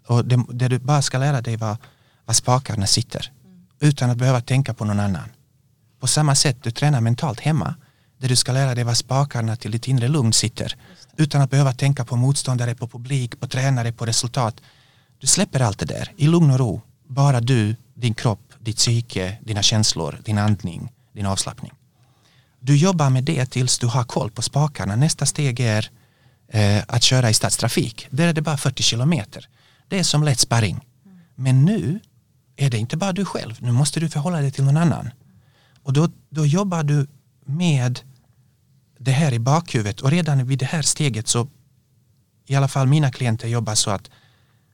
Och 0.08 0.26
det, 0.26 0.44
det 0.50 0.68
du 0.68 0.80
bara 0.80 1.02
ska 1.02 1.18
lära 1.18 1.42
dig 1.42 1.58
var 1.58 1.78
var 2.26 2.34
spakarna 2.34 2.88
sitter. 2.88 3.32
Utan 3.80 4.10
att 4.10 4.18
behöva 4.18 4.42
tänka 4.42 4.74
på 4.74 4.86
någon 4.86 5.00
annan. 5.00 5.30
På 6.00 6.08
samma 6.08 6.36
sätt 6.36 6.58
du 6.64 6.72
tränar 6.72 7.02
mentalt 7.02 7.40
hemma. 7.40 7.76
Där 8.18 8.30
du 8.30 8.36
ska 8.36 8.52
lära 8.52 8.76
dig 8.76 8.84
var 8.84 8.94
spakarna 8.94 9.56
till 9.56 9.72
ditt 9.72 9.88
inre 9.88 10.08
lugn 10.08 10.34
sitter. 10.34 10.76
Utan 11.18 11.42
att 11.42 11.50
behöva 11.50 11.74
tänka 11.74 12.06
på 12.06 12.16
motståndare, 12.16 12.76
på 12.76 12.88
publik, 12.88 13.40
på 13.40 13.48
tränare, 13.48 13.92
på 13.92 14.06
resultat. 14.06 14.62
Du 15.20 15.28
släpper 15.28 15.60
allt 15.60 15.80
det 15.80 15.86
där 15.86 16.12
i 16.18 16.28
lugn 16.28 16.52
och 16.52 16.60
ro. 16.60 16.82
Bara 17.08 17.42
du, 17.42 17.76
din 17.94 18.14
kropp, 18.14 18.54
ditt 18.60 18.78
psyke, 18.78 19.38
dina 19.42 19.62
känslor, 19.62 20.22
din 20.26 20.38
andning, 20.38 20.92
din 21.14 21.26
avslappning. 21.26 21.72
Du 22.60 22.78
jobbar 22.78 23.10
med 23.10 23.24
det 23.24 23.46
tills 23.46 23.80
du 23.80 23.88
har 23.88 24.04
koll 24.04 24.32
på 24.32 24.42
spakarna. 24.42 24.96
Nästa 24.96 25.26
steg 25.26 25.60
är 25.60 25.90
eh, 26.48 26.84
att 26.88 27.04
köra 27.04 27.30
i 27.30 27.34
stadstrafik. 27.34 28.08
Där 28.10 28.28
är 28.28 28.34
det 28.34 28.42
bara 28.42 28.58
40 28.58 28.84
kilometer. 28.84 29.50
Det 29.88 30.00
är 30.00 30.04
som 30.04 30.24
lätt 30.24 30.40
sparring. 30.40 30.80
Men 31.36 31.66
nu 31.66 32.00
är 32.56 32.70
det 32.70 32.78
inte 32.78 32.98
bara 32.98 33.14
du 33.14 33.26
själv. 33.26 33.56
Nu 33.60 33.72
måste 33.72 34.00
du 34.00 34.10
förhålla 34.10 34.42
dig 34.42 34.52
till 34.52 34.64
någon 34.64 34.78
annan. 34.78 35.10
Och 35.84 35.94
då, 35.94 36.10
då 36.30 36.46
jobbar 36.46 36.84
du 36.84 37.08
med 37.46 38.00
det 39.04 39.12
här 39.12 39.34
i 39.34 39.40
bakhuvudet 39.40 40.02
och 40.02 40.12
redan 40.12 40.46
vid 40.46 40.60
det 40.60 40.66
här 40.66 40.82
steget 40.82 41.28
så 41.28 41.48
i 42.46 42.56
alla 42.56 42.68
fall 42.68 42.88
mina 42.88 43.12
klienter 43.12 43.48
jobbar 43.48 43.76
så 43.76 43.92
att 43.92 44.10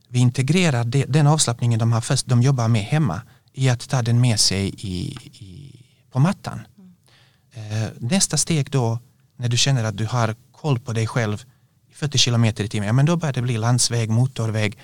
vi 0.08 0.20
integrerar 0.20 0.84
det, 0.84 1.06
den 1.06 1.28
avslappningen 1.28 1.80
de 1.80 1.92
har 1.92 2.02
först, 2.02 2.26
de 2.26 2.42
jobbar 2.42 2.68
med 2.68 2.82
hemma 2.82 3.22
i 3.54 3.70
att 3.70 3.90
ta 3.90 4.02
den 4.02 4.22
med 4.22 4.40
sig 4.40 4.70
i, 4.78 5.18
i, 5.24 5.76
på 6.12 6.20
mattan. 6.20 6.62
Mm. 6.78 7.92
nästa 8.00 8.38
steg 8.38 8.72
då 8.72 9.00
när 9.38 9.50
du 9.50 9.58
känner 9.58 9.84
att 9.84 9.98
du 9.98 10.06
har 10.06 10.36
koll 10.52 10.80
på 10.80 10.94
dig 10.94 11.08
själv 11.08 11.46
40 11.94 12.18
kilometer 12.18 12.64
i 12.64 12.68
timmen, 12.68 12.88
ja, 12.88 12.94
men 12.94 13.06
då 13.06 13.16
börjar 13.16 13.34
det 13.34 13.42
bli 13.42 13.58
landsväg, 13.58 14.10
motorväg 14.10 14.78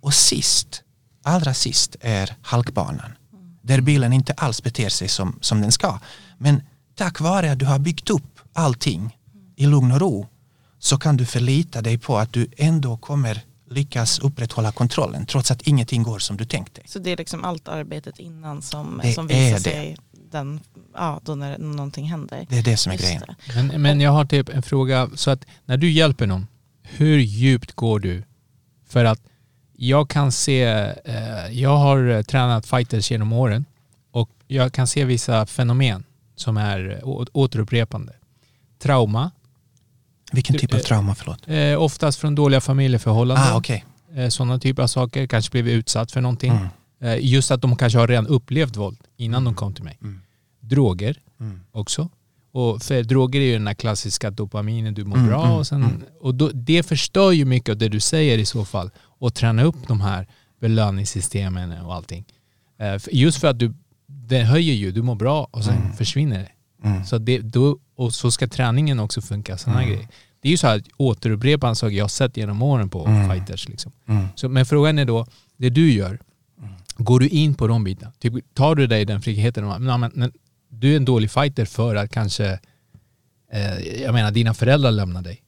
och 0.00 0.14
sist, 0.14 0.82
allra 1.22 1.54
sist 1.54 1.96
är 2.00 2.36
halkbanan. 2.42 3.12
Där 3.62 3.80
bilen 3.80 4.12
inte 4.12 4.32
alls 4.32 4.62
beter 4.62 4.88
sig 4.88 5.08
som, 5.08 5.38
som 5.40 5.60
den 5.60 5.72
ska. 5.72 5.98
Men 6.38 6.62
tack 6.94 7.20
vare 7.20 7.52
att 7.52 7.58
du 7.58 7.64
har 7.66 7.78
byggt 7.78 8.10
upp 8.10 8.35
allting 8.56 9.18
i 9.56 9.66
lugn 9.66 9.92
och 9.92 10.00
ro 10.00 10.26
så 10.78 10.98
kan 10.98 11.16
du 11.16 11.26
förlita 11.26 11.82
dig 11.82 11.98
på 11.98 12.18
att 12.18 12.32
du 12.32 12.48
ändå 12.56 12.96
kommer 12.96 13.42
lyckas 13.70 14.18
upprätthålla 14.18 14.72
kontrollen 14.72 15.26
trots 15.26 15.50
att 15.50 15.62
ingenting 15.62 16.02
går 16.02 16.18
som 16.18 16.36
du 16.36 16.44
tänkt 16.44 16.74
dig. 16.74 16.84
Så 16.88 16.98
det 16.98 17.10
är 17.10 17.16
liksom 17.16 17.44
allt 17.44 17.68
arbetet 17.68 18.18
innan 18.18 18.62
som, 18.62 19.00
Det 19.02 19.12
som 19.12 19.26
visar 19.26 19.58
sig 19.58 19.96
den, 20.30 20.60
ja, 20.94 21.20
då 21.24 21.34
när 21.34 21.58
någonting 21.58 22.06
händer. 22.06 22.46
Det 22.48 22.58
är 22.58 22.62
det 22.62 22.76
som 22.76 22.92
är 22.92 22.96
Just 22.96 23.04
grejen. 23.04 23.22
Men, 23.54 23.82
men 23.82 24.00
jag 24.00 24.10
har 24.10 24.24
typ 24.24 24.48
en 24.48 24.62
fråga. 24.62 25.10
Så 25.14 25.30
att 25.30 25.44
när 25.64 25.76
du 25.76 25.90
hjälper 25.90 26.26
någon, 26.26 26.46
hur 26.82 27.18
djupt 27.18 27.72
går 27.72 28.00
du? 28.00 28.22
För 28.88 29.04
att 29.04 29.20
jag 29.72 30.10
kan 30.10 30.32
se, 30.32 30.62
eh, 31.04 31.46
jag 31.50 31.76
har 31.76 32.08
eh, 32.08 32.22
tränat 32.22 32.66
fighters 32.66 33.10
genom 33.10 33.32
åren 33.32 33.64
och 34.10 34.30
jag 34.46 34.72
kan 34.72 34.86
se 34.86 35.04
vissa 35.04 35.46
fenomen 35.46 36.04
som 36.36 36.56
är 36.56 37.00
återupprepande. 37.32 38.12
Trauma, 38.78 39.30
Vilken 40.32 40.58
typ 40.58 40.72
av 40.72 40.78
eh, 40.78 40.84
trauma, 40.84 41.14
förlåt? 41.14 41.48
eh, 41.48 41.82
oftast 41.82 42.18
från 42.18 42.34
dåliga 42.34 42.60
familjeförhållanden. 42.60 43.46
Ah, 43.52 43.56
okej. 43.56 43.84
eh, 44.14 44.28
sådana 44.28 44.58
typer 44.58 44.82
av 44.82 44.86
saker, 44.86 45.26
kanske 45.26 45.50
blivit 45.50 45.72
utsatt 45.72 46.12
för 46.12 46.20
någonting. 46.20 46.50
Mm. 46.52 46.68
Eh, 47.00 47.16
just 47.26 47.50
att 47.50 47.60
de 47.62 47.76
kanske 47.76 47.98
har 47.98 48.08
redan 48.08 48.26
upplevt 48.26 48.76
våld 48.76 48.98
innan 49.16 49.44
de 49.44 49.54
kom 49.54 49.74
till 49.74 49.84
mig. 49.84 49.98
Mm. 50.02 50.20
Droger 50.60 51.20
Mm. 51.40 51.60
också. 51.72 52.08
Och 52.52 52.82
för 52.82 53.02
droger 53.02 53.40
är 53.40 53.44
ju 53.44 53.52
den 53.52 53.66
här 53.66 53.74
klassiska 53.74 54.30
dopaminen, 54.30 54.94
du 54.94 55.04
mår 55.04 55.16
Mm, 55.16 55.28
bra 55.28 55.44
mm, 55.44 55.56
och, 55.56 55.66
sen, 55.66 55.82
mm. 55.82 56.02
och 56.20 56.34
då, 56.34 56.50
det 56.54 56.82
förstör 56.82 57.32
ju 57.32 57.44
mycket 57.44 57.68
av 57.72 57.76
det 57.76 57.88
du 57.88 58.00
säger 58.00 58.38
i 58.38 58.44
så 58.46 58.64
fall. 58.64 58.90
Och 58.98 59.34
träna 59.34 59.62
upp 59.62 59.76
de 59.88 60.00
här 60.00 60.26
belöningssystemen 60.60 61.72
och 61.84 61.94
allting. 61.94 62.24
Just 63.12 63.38
för 63.40 63.48
att 63.48 63.58
du, 63.58 63.74
det 64.06 64.42
höjer 64.42 64.74
ju, 64.74 64.92
du 64.92 65.02
mår 65.02 65.14
bra 65.14 65.48
och 65.50 65.64
sen 65.64 65.92
försvinner 65.92 66.38
det. 66.38 66.48
Mm. 66.86 67.04
Så 67.04 67.18
det, 67.18 67.38
då, 67.38 67.78
och 67.96 68.14
så 68.14 68.30
ska 68.30 68.48
träningen 68.48 69.00
också 69.00 69.20
funka, 69.20 69.58
sådana 69.58 69.84
grejer. 69.84 70.08
Det 70.40 70.48
är 70.48 70.50
ju 70.50 70.56
så 70.56 70.66
här 70.66 70.82
återupprepande 70.96 71.76
saker 71.76 71.96
jag 71.96 72.04
har 72.04 72.08
sett 72.08 72.36
genom 72.36 72.62
åren 72.62 72.88
på 72.90 73.06
Mm. 73.06 73.30
fighters. 73.30 73.68
Liksom. 73.68 73.92
Mm. 74.08 74.26
Så, 74.34 74.48
men 74.48 74.66
frågan 74.66 74.98
är 74.98 75.04
då, 75.04 75.26
det 75.56 75.70
du 75.70 75.92
gör, 75.92 76.18
Går 76.98 77.20
du 77.20 77.28
in 77.28 77.54
på 77.54 77.66
de 77.66 77.84
bitarna? 77.84 78.12
Typ, 78.18 78.54
tar 78.54 78.74
du 78.74 78.86
dig 78.86 79.04
den 79.04 79.22
friheten? 79.22 79.64
och- 79.64 79.80
Men, 79.80 80.00
men, 80.00 80.10
men, 80.14 80.32
du 80.68 80.92
är 80.92 80.96
en 80.96 81.04
dålig 81.04 81.30
fighter 81.30 81.64
för 81.64 81.94
att 81.96 82.10
kanske, 82.10 82.58
eh, 83.52 83.78
jag 84.02 84.14
menar 84.14 84.30
dina 84.30 84.54
föräldrar 84.54 84.90
lämnar 84.90 85.22
dig. 85.22 85.42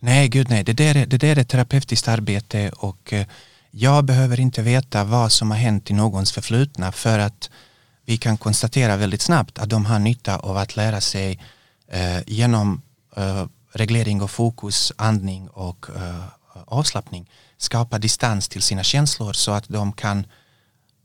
Nej, 0.00 0.28
gud 0.28 0.46
nej. 0.50 0.64
Det 0.64 0.72
där 0.72 0.96
är, 0.96 1.06
det 1.06 1.18
där 1.18 1.38
är 1.38 1.44
terapeutiskt 1.44 2.08
arbete 2.08 2.70
och 2.76 3.12
eh, 3.12 3.26
jag 3.70 4.04
behöver 4.04 4.40
inte 4.40 4.62
veta 4.62 5.04
vad 5.04 5.32
som 5.32 5.50
har 5.50 5.58
hänt 5.58 5.90
i 5.90 5.94
någons 5.94 6.32
förflutna 6.32 6.92
för 6.92 7.18
att 7.18 7.50
vi 8.10 8.16
kan 8.16 8.36
konstatera 8.36 8.96
väldigt 8.96 9.22
snabbt 9.22 9.58
att 9.58 9.68
de 9.68 9.86
har 9.86 9.98
nytta 9.98 10.36
av 10.36 10.56
att 10.56 10.76
lära 10.76 11.00
sig 11.00 11.38
eh, 11.88 12.20
genom 12.26 12.82
eh, 13.16 13.46
reglering 13.72 14.22
och 14.22 14.30
fokus, 14.30 14.92
andning 14.96 15.48
och 15.48 15.86
eh, 15.96 16.24
avslappning 16.64 17.30
skapa 17.56 17.98
distans 17.98 18.48
till 18.48 18.62
sina 18.62 18.82
känslor 18.82 19.32
så 19.32 19.52
att 19.52 19.68
de 19.68 19.92
kan 19.92 20.26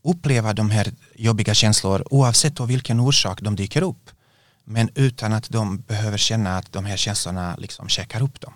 uppleva 0.02 0.52
de 0.52 0.70
här 0.70 0.92
jobbiga 1.14 1.54
känslor 1.54 2.04
oavsett 2.10 2.60
av 2.60 2.68
vilken 2.68 3.00
orsak 3.00 3.40
de 3.40 3.56
dyker 3.56 3.82
upp. 3.82 4.10
Men 4.64 4.90
utan 4.94 5.32
att 5.32 5.50
de 5.50 5.78
behöver 5.80 6.18
känna 6.18 6.58
att 6.58 6.72
de 6.72 6.84
här 6.84 6.96
känslorna 6.96 7.56
liksom 7.56 7.88
käkar 7.88 8.22
upp 8.22 8.40
dem. 8.40 8.52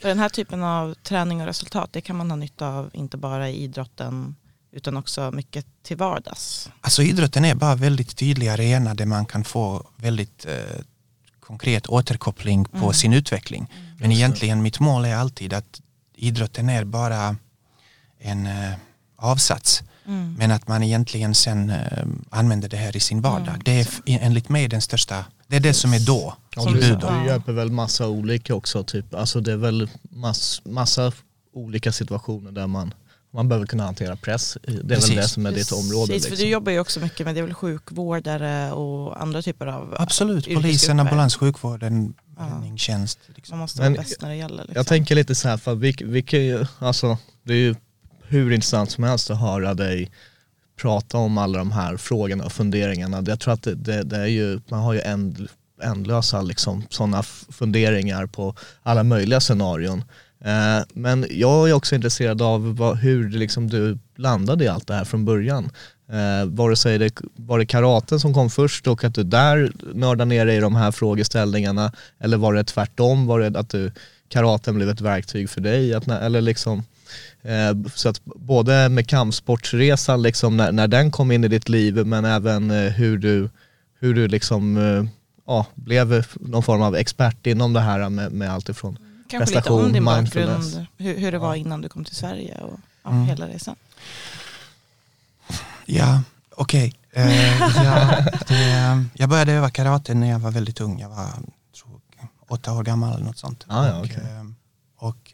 För 0.00 0.08
den 0.08 0.18
här 0.18 0.28
typen 0.28 0.62
av 0.62 0.94
träning 0.94 1.40
och 1.40 1.46
resultat, 1.46 1.92
det 1.92 2.00
kan 2.00 2.16
man 2.16 2.30
ha 2.30 2.36
nytta 2.36 2.68
av 2.68 2.90
inte 2.92 3.16
bara 3.16 3.48
i 3.48 3.62
idrotten 3.62 4.36
utan 4.72 4.96
också 4.96 5.30
mycket 5.30 5.66
till 5.82 5.96
vardags. 5.96 6.70
Alltså 6.80 7.02
idrotten 7.02 7.44
är 7.44 7.54
bara 7.54 7.74
väldigt 7.74 8.16
tydlig 8.16 8.48
arena 8.48 8.94
där 8.94 9.06
man 9.06 9.26
kan 9.26 9.44
få 9.44 9.86
väldigt 9.96 10.46
eh, 10.46 10.80
konkret 11.40 11.86
återkoppling 11.86 12.64
på 12.64 12.76
Mm. 12.78 12.92
sin 12.92 13.12
utveckling. 13.12 13.66
Men 14.00 14.12
egentligen 14.12 14.62
mitt 14.62 14.80
mål 14.80 15.04
är 15.04 15.16
alltid 15.16 15.52
att 15.52 15.80
idrotten 16.14 16.68
är 16.68 16.84
bara 16.84 17.36
en 18.18 18.46
eh, 18.46 18.72
avsats. 19.16 19.82
Mm. 20.06 20.34
Men 20.38 20.50
att 20.50 20.68
man 20.68 20.82
egentligen 20.82 21.34
sen 21.34 21.70
eh, 21.70 22.06
använder 22.30 22.68
det 22.68 22.76
här 22.76 22.96
i 22.96 23.00
sin 23.00 23.20
vardag. 23.20 23.48
Mm. 23.48 23.60
Det 23.64 23.80
är 23.80 23.88
enligt 24.06 24.48
mig 24.48 24.68
den 24.68 24.80
största, 24.80 25.24
det 25.46 25.56
är 25.56 25.60
det 25.60 25.74
som 25.74 25.92
är 25.94 26.00
då. 26.00 26.36
Som 26.54 26.72
du, 26.72 26.80
du 26.80 27.26
hjälper 27.26 27.52
väl 27.52 27.70
massa 27.70 28.08
olika 28.08 28.54
också, 28.54 28.84
typ. 28.84 29.14
alltså 29.14 29.40
det 29.40 29.52
är 29.52 29.56
väl 29.56 29.90
mass, 30.10 30.60
massa 30.64 31.12
olika 31.52 31.92
situationer 31.92 32.52
där 32.52 32.66
man, 32.66 32.94
man 33.30 33.48
behöver 33.48 33.66
kunna 33.66 33.84
hantera 33.84 34.16
press. 34.16 34.58
Det 34.62 34.70
är 34.70 34.76
väl 34.76 34.88
Precis. 34.88 35.16
det 35.16 35.28
som 35.28 35.46
är 35.46 35.52
ditt 35.52 35.72
område. 35.72 36.06
Precis, 36.12 36.24
för 36.24 36.30
Liksom. 36.30 36.44
du 36.46 36.52
jobbar 36.52 36.72
ju 36.72 36.80
också 36.80 37.00
mycket 37.00 37.26
med 37.26 37.34
det 37.34 37.38
är 37.40 37.42
väl 37.42 37.54
sjukvårdare 37.54 38.72
och 38.72 39.22
andra 39.22 39.42
typer 39.42 39.66
av 39.66 39.94
Absolut, 39.98 40.44
polisen, 40.54 41.00
ambulans, 41.00 41.36
sjukvården, 41.36 42.14
Ja. 42.36 42.44
räddningstjänst. 42.44 43.18
Man 43.28 43.34
Liksom. 43.36 43.58
måste 43.58 43.78
vara 43.80 43.90
Men 43.90 43.98
bäst 43.98 44.22
när 44.22 44.28
det 44.28 44.36
gäller. 44.36 44.56
Liksom. 44.56 44.74
Jag 44.76 44.86
tänker 44.86 45.14
lite 45.14 45.34
så 45.34 45.48
här, 45.48 45.56
för 45.56 45.74
vi, 45.74 45.94
vi 46.04 46.22
kan 46.22 46.40
ju, 46.40 46.64
alltså 46.78 47.18
det 47.42 47.52
är 47.52 47.56
ju 47.56 47.74
hur 48.22 48.52
intressant 48.52 48.90
som 48.90 49.04
helst 49.04 49.30
att 49.30 49.40
höra 49.40 49.74
dig 49.74 50.10
prata 50.80 51.18
om 51.18 51.38
alla 51.38 51.58
de 51.58 51.72
här 51.72 51.96
frågorna 51.96 52.44
och 52.44 52.52
funderingarna. 52.52 53.24
Jag 53.26 53.40
tror 53.40 53.54
att 53.54 53.62
det, 53.62 53.74
det, 53.74 54.02
det 54.02 54.16
är 54.16 54.26
ju, 54.26 54.60
man 54.68 54.80
har 54.80 54.92
ju 54.94 55.00
änd, 55.00 55.48
ändlösa 55.82 56.42
liksom, 56.42 56.84
sådana 56.90 57.22
funderingar 57.22 58.26
på 58.26 58.54
alla 58.82 59.02
möjliga 59.02 59.40
scenarion. 59.40 60.04
Eh, 60.44 60.84
men 60.94 61.26
jag 61.30 61.68
är 61.68 61.72
också 61.72 61.94
intresserad 61.94 62.42
av 62.42 62.76
vad, 62.76 62.96
hur 62.96 63.30
liksom 63.30 63.68
du 63.68 63.98
landade 64.16 64.64
i 64.64 64.68
allt 64.68 64.86
det 64.86 64.94
här 64.94 65.04
från 65.04 65.24
början. 65.24 65.70
Eh, 66.12 66.46
vare 66.46 66.76
sig 66.76 66.98
det 66.98 67.12
var 67.36 67.58
det 67.58 67.66
karaten 67.66 68.20
som 68.20 68.34
kom 68.34 68.50
först 68.50 68.86
och 68.86 69.04
att 69.04 69.14
du 69.14 69.22
där 69.22 69.72
nördade 69.94 70.24
ner 70.24 70.46
dig 70.46 70.56
i 70.56 70.60
de 70.60 70.76
här 70.76 70.90
frågeställningarna 70.90 71.92
eller 72.20 72.36
var 72.36 72.54
det 72.54 72.64
tvärtom, 72.64 73.26
var 73.26 73.40
det 73.40 73.58
att 73.58 73.70
du 73.70 73.92
karaten 74.28 74.74
blev 74.74 74.88
ett 74.90 75.00
verktyg 75.00 75.50
för 75.50 75.60
dig? 75.60 75.94
Att, 75.94 76.08
eller 76.08 76.40
liksom, 76.40 76.82
eh, 77.42 77.90
så 77.94 78.08
att 78.08 78.24
både 78.24 78.88
med 78.88 79.08
kampsportsresan, 79.08 80.22
liksom, 80.22 80.56
när, 80.56 80.72
när 80.72 80.88
den 80.88 81.10
kom 81.10 81.32
in 81.32 81.44
i 81.44 81.48
ditt 81.48 81.68
liv, 81.68 82.06
men 82.06 82.24
även 82.24 82.70
eh, 82.70 82.92
hur 82.92 83.18
du, 83.18 83.50
hur 84.00 84.14
du 84.14 84.28
liksom, 84.28 84.76
eh, 84.76 85.04
ja, 85.46 85.66
blev 85.74 86.26
någon 86.40 86.62
form 86.62 86.82
av 86.82 86.96
expert 86.96 87.46
inom 87.46 87.72
det 87.72 87.80
här 87.80 88.08
med, 88.08 88.32
med 88.32 88.52
allt 88.52 88.68
ifrån 88.68 88.98
Kanske 89.28 89.54
lite 89.56 89.70
om 89.70 89.92
din 89.92 90.04
bakgrund, 90.04 90.86
hur, 90.96 91.18
hur 91.18 91.32
det 91.32 91.38
var 91.38 91.54
innan 91.54 91.80
du 91.80 91.88
kom 91.88 92.04
till 92.04 92.16
Sverige 92.16 92.58
och 92.58 92.80
ja, 93.02 93.10
Mm. 93.10 93.24
hela 93.24 93.48
resan. 93.48 93.76
Ja, 95.86 96.22
okej. 96.56 96.94
Eh, 97.12 97.58
ja, 97.84 98.24
det, 98.48 99.04
jag 99.14 99.28
började 99.28 99.52
öva 99.52 99.70
karate 99.70 100.14
när 100.14 100.30
jag 100.30 100.38
var 100.38 100.50
väldigt 100.50 100.80
ung. 100.80 101.00
Jag 101.00 101.08
var 101.08 101.26
tror, 101.76 102.00
åtta 102.48 102.72
år 102.72 102.82
gammal 102.84 103.14
eller 103.14 103.24
något 103.24 103.38
sånt. 103.38 103.64
Ah, 103.68 103.86
ja, 103.86 103.98
och, 103.98 104.04
okej. 104.04 104.16
eh, 104.22 104.46
och 104.96 105.32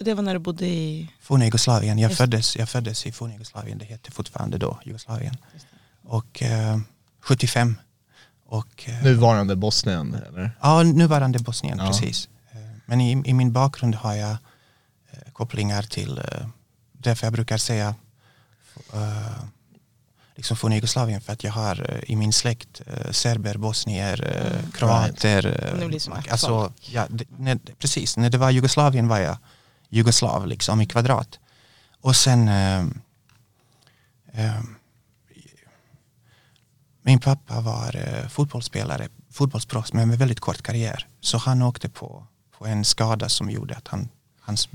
Det 0.00 0.14
var 0.14 0.22
när 0.22 0.32
du 0.34 0.38
bodde 0.40 0.66
i... 0.66 1.10
forna 1.20 1.44
Jugoslavien. 1.44 1.98
Jag 1.98 2.08
Just- 2.08 2.18
föddes, 2.18 2.56
jag 2.56 2.68
föddes 2.68 3.06
i 3.06 3.12
forna 3.12 3.32
Jugoslavien. 3.32 3.78
Det 3.78 3.84
hette 3.84 4.10
fortfarande 4.10 4.58
då 4.58 4.78
Jugoslavien. 4.84 5.36
Och 6.04 6.42
eh, 6.42 6.78
75. 7.20 7.76
Och, 8.46 8.84
eh, 8.88 9.02
Nuvarande 9.04 9.56
Bosnien 9.56 10.14
eller? 10.28 10.56
Ja, 10.60 10.82
nuvarande 10.82 11.38
Bosnien, 11.38 11.78
Ja. 11.78 11.86
precis. 11.86 12.28
Men 12.90 13.00
i, 13.00 13.22
i 13.24 13.34
min 13.34 13.52
bakgrund 13.52 13.94
har 13.94 14.14
jag 14.14 14.30
eh, 15.10 15.32
kopplingar 15.32 15.82
till, 15.82 16.18
eh, 16.18 16.46
därför 16.92 17.26
jag 17.26 17.32
brukar 17.32 17.58
säga 17.58 17.94
eh, 18.92 19.42
liksom 20.34 20.56
från 20.56 20.72
Jugoslavien 20.72 21.20
för 21.20 21.32
att 21.32 21.44
jag 21.44 21.52
har 21.52 21.90
eh, 21.90 22.10
i 22.10 22.16
min 22.16 22.32
släkt 22.32 22.82
eh, 22.86 23.10
serber, 23.10 23.56
bosnier, 23.56 24.36
eh, 24.36 24.58
Mm. 24.58 24.70
kroater. 24.70 25.46
ett 25.46 26.32
alltså, 26.32 26.72
ja, 26.80 27.06
det, 27.10 27.24
när, 27.38 27.58
precis, 27.78 28.16
när 28.16 28.30
det 28.30 28.38
var 28.38 28.50
Jugoslavien 28.50 29.08
var 29.08 29.18
jag 29.18 29.36
jugoslav 29.88 30.46
liksom 30.46 30.80
i 30.80 30.86
kvadrat. 30.86 31.38
Och 32.00 32.16
sen 32.16 32.48
eh, 32.48 32.80
eh, 34.32 34.60
min 37.02 37.20
pappa 37.20 37.60
var 37.60 37.96
eh, 37.96 38.28
fotbollsspelare, 38.28 39.08
fotbollsproffs 39.30 39.92
men 39.92 40.08
med 40.08 40.18
väldigt 40.18 40.40
kort 40.40 40.62
karriär. 40.62 41.06
Så 41.20 41.38
han 41.38 41.62
åkte 41.62 41.88
på 41.88 42.26
en 42.66 42.84
skada 42.84 43.28
som 43.28 43.50
gjorde 43.50 43.76
att 43.76 43.88
han, 43.88 44.08
hans 44.40 44.68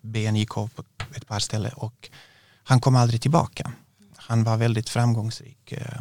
ben 0.00 0.36
gick 0.36 0.56
av 0.56 0.68
på 0.68 0.84
ett 1.16 1.26
par 1.26 1.38
ställen 1.38 1.72
och 1.72 2.10
han 2.64 2.80
kom 2.80 2.96
aldrig 2.96 3.22
tillbaka. 3.22 3.72
Han 4.16 4.44
var 4.44 4.56
väldigt 4.56 4.88
framgångsrik 4.88 5.72
eh, 5.72 6.00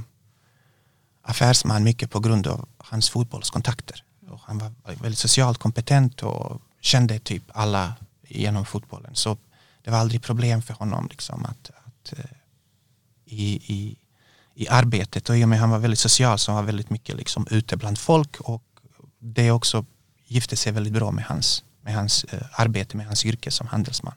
affärsman 1.22 1.84
mycket 1.84 2.12
på 2.12 2.20
grund 2.20 2.48
av 2.48 2.68
hans 2.78 3.10
fotbollskontakter. 3.10 4.04
Och 4.30 4.40
han 4.44 4.58
var 4.58 4.72
väldigt 4.86 5.20
socialt 5.20 5.58
kompetent 5.58 6.24
och 6.24 6.62
kände 6.82 7.20
typ 7.20 7.44
alla 7.54 7.94
genom 8.28 8.66
fotbollen. 8.66 9.16
Så 9.16 9.38
det 9.84 9.92
var 9.92 9.98
aldrig 9.98 10.24
problem 10.24 10.62
för 10.62 10.74
honom 10.74 11.08
liksom 11.12 11.46
att, 11.46 11.72
att 11.86 12.20
eh, 12.20 12.26
i, 13.26 13.54
i, 13.54 13.98
i 14.54 14.68
arbetet 14.68 15.30
och 15.30 15.38
i 15.38 15.44
och 15.44 15.50
med 15.50 15.56
att 15.56 15.62
han 15.62 15.70
var 15.70 15.80
väldigt 15.80 16.00
social 16.00 16.40
så 16.40 16.52
var 16.52 16.56
han 16.56 16.66
väldigt 16.66 16.90
mycket 16.90 17.16
liksom 17.16 17.48
ute 17.50 17.78
bland 17.78 17.98
folk 17.98 18.40
och 18.40 18.64
det 19.20 19.52
också 19.52 19.86
gifte 20.34 20.56
sig 20.56 20.72
väldigt 20.72 20.94
bra 20.94 21.12
med 21.12 21.26
hans, 21.26 21.64
med 21.82 21.94
hans 21.94 22.24
eh, 22.24 22.42
arbete, 22.52 22.98
med 22.98 23.06
hans 23.06 23.26
yrke 23.26 23.52
som 23.52 23.68
handelsman. 23.68 24.14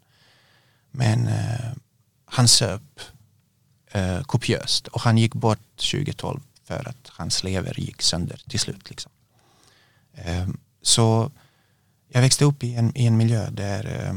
Men 0.90 1.26
eh, 1.26 1.72
han 2.24 2.48
söp 2.48 3.00
eh, 3.92 4.22
kopiöst 4.22 4.86
och 4.86 5.00
han 5.00 5.18
gick 5.18 5.34
bort 5.34 5.76
2012 5.76 6.40
för 6.64 6.88
att 6.88 7.08
hans 7.08 7.44
lever 7.44 7.80
gick 7.80 8.02
sönder 8.02 8.42
till 8.48 8.60
slut. 8.60 8.90
Liksom. 8.90 9.12
Eh, 10.12 10.48
så 10.82 11.30
jag 12.08 12.20
växte 12.20 12.44
upp 12.44 12.64
i 12.64 12.74
en, 12.74 12.96
i 12.96 13.06
en 13.06 13.16
miljö 13.16 13.50
där 13.50 14.06
eh, 14.06 14.14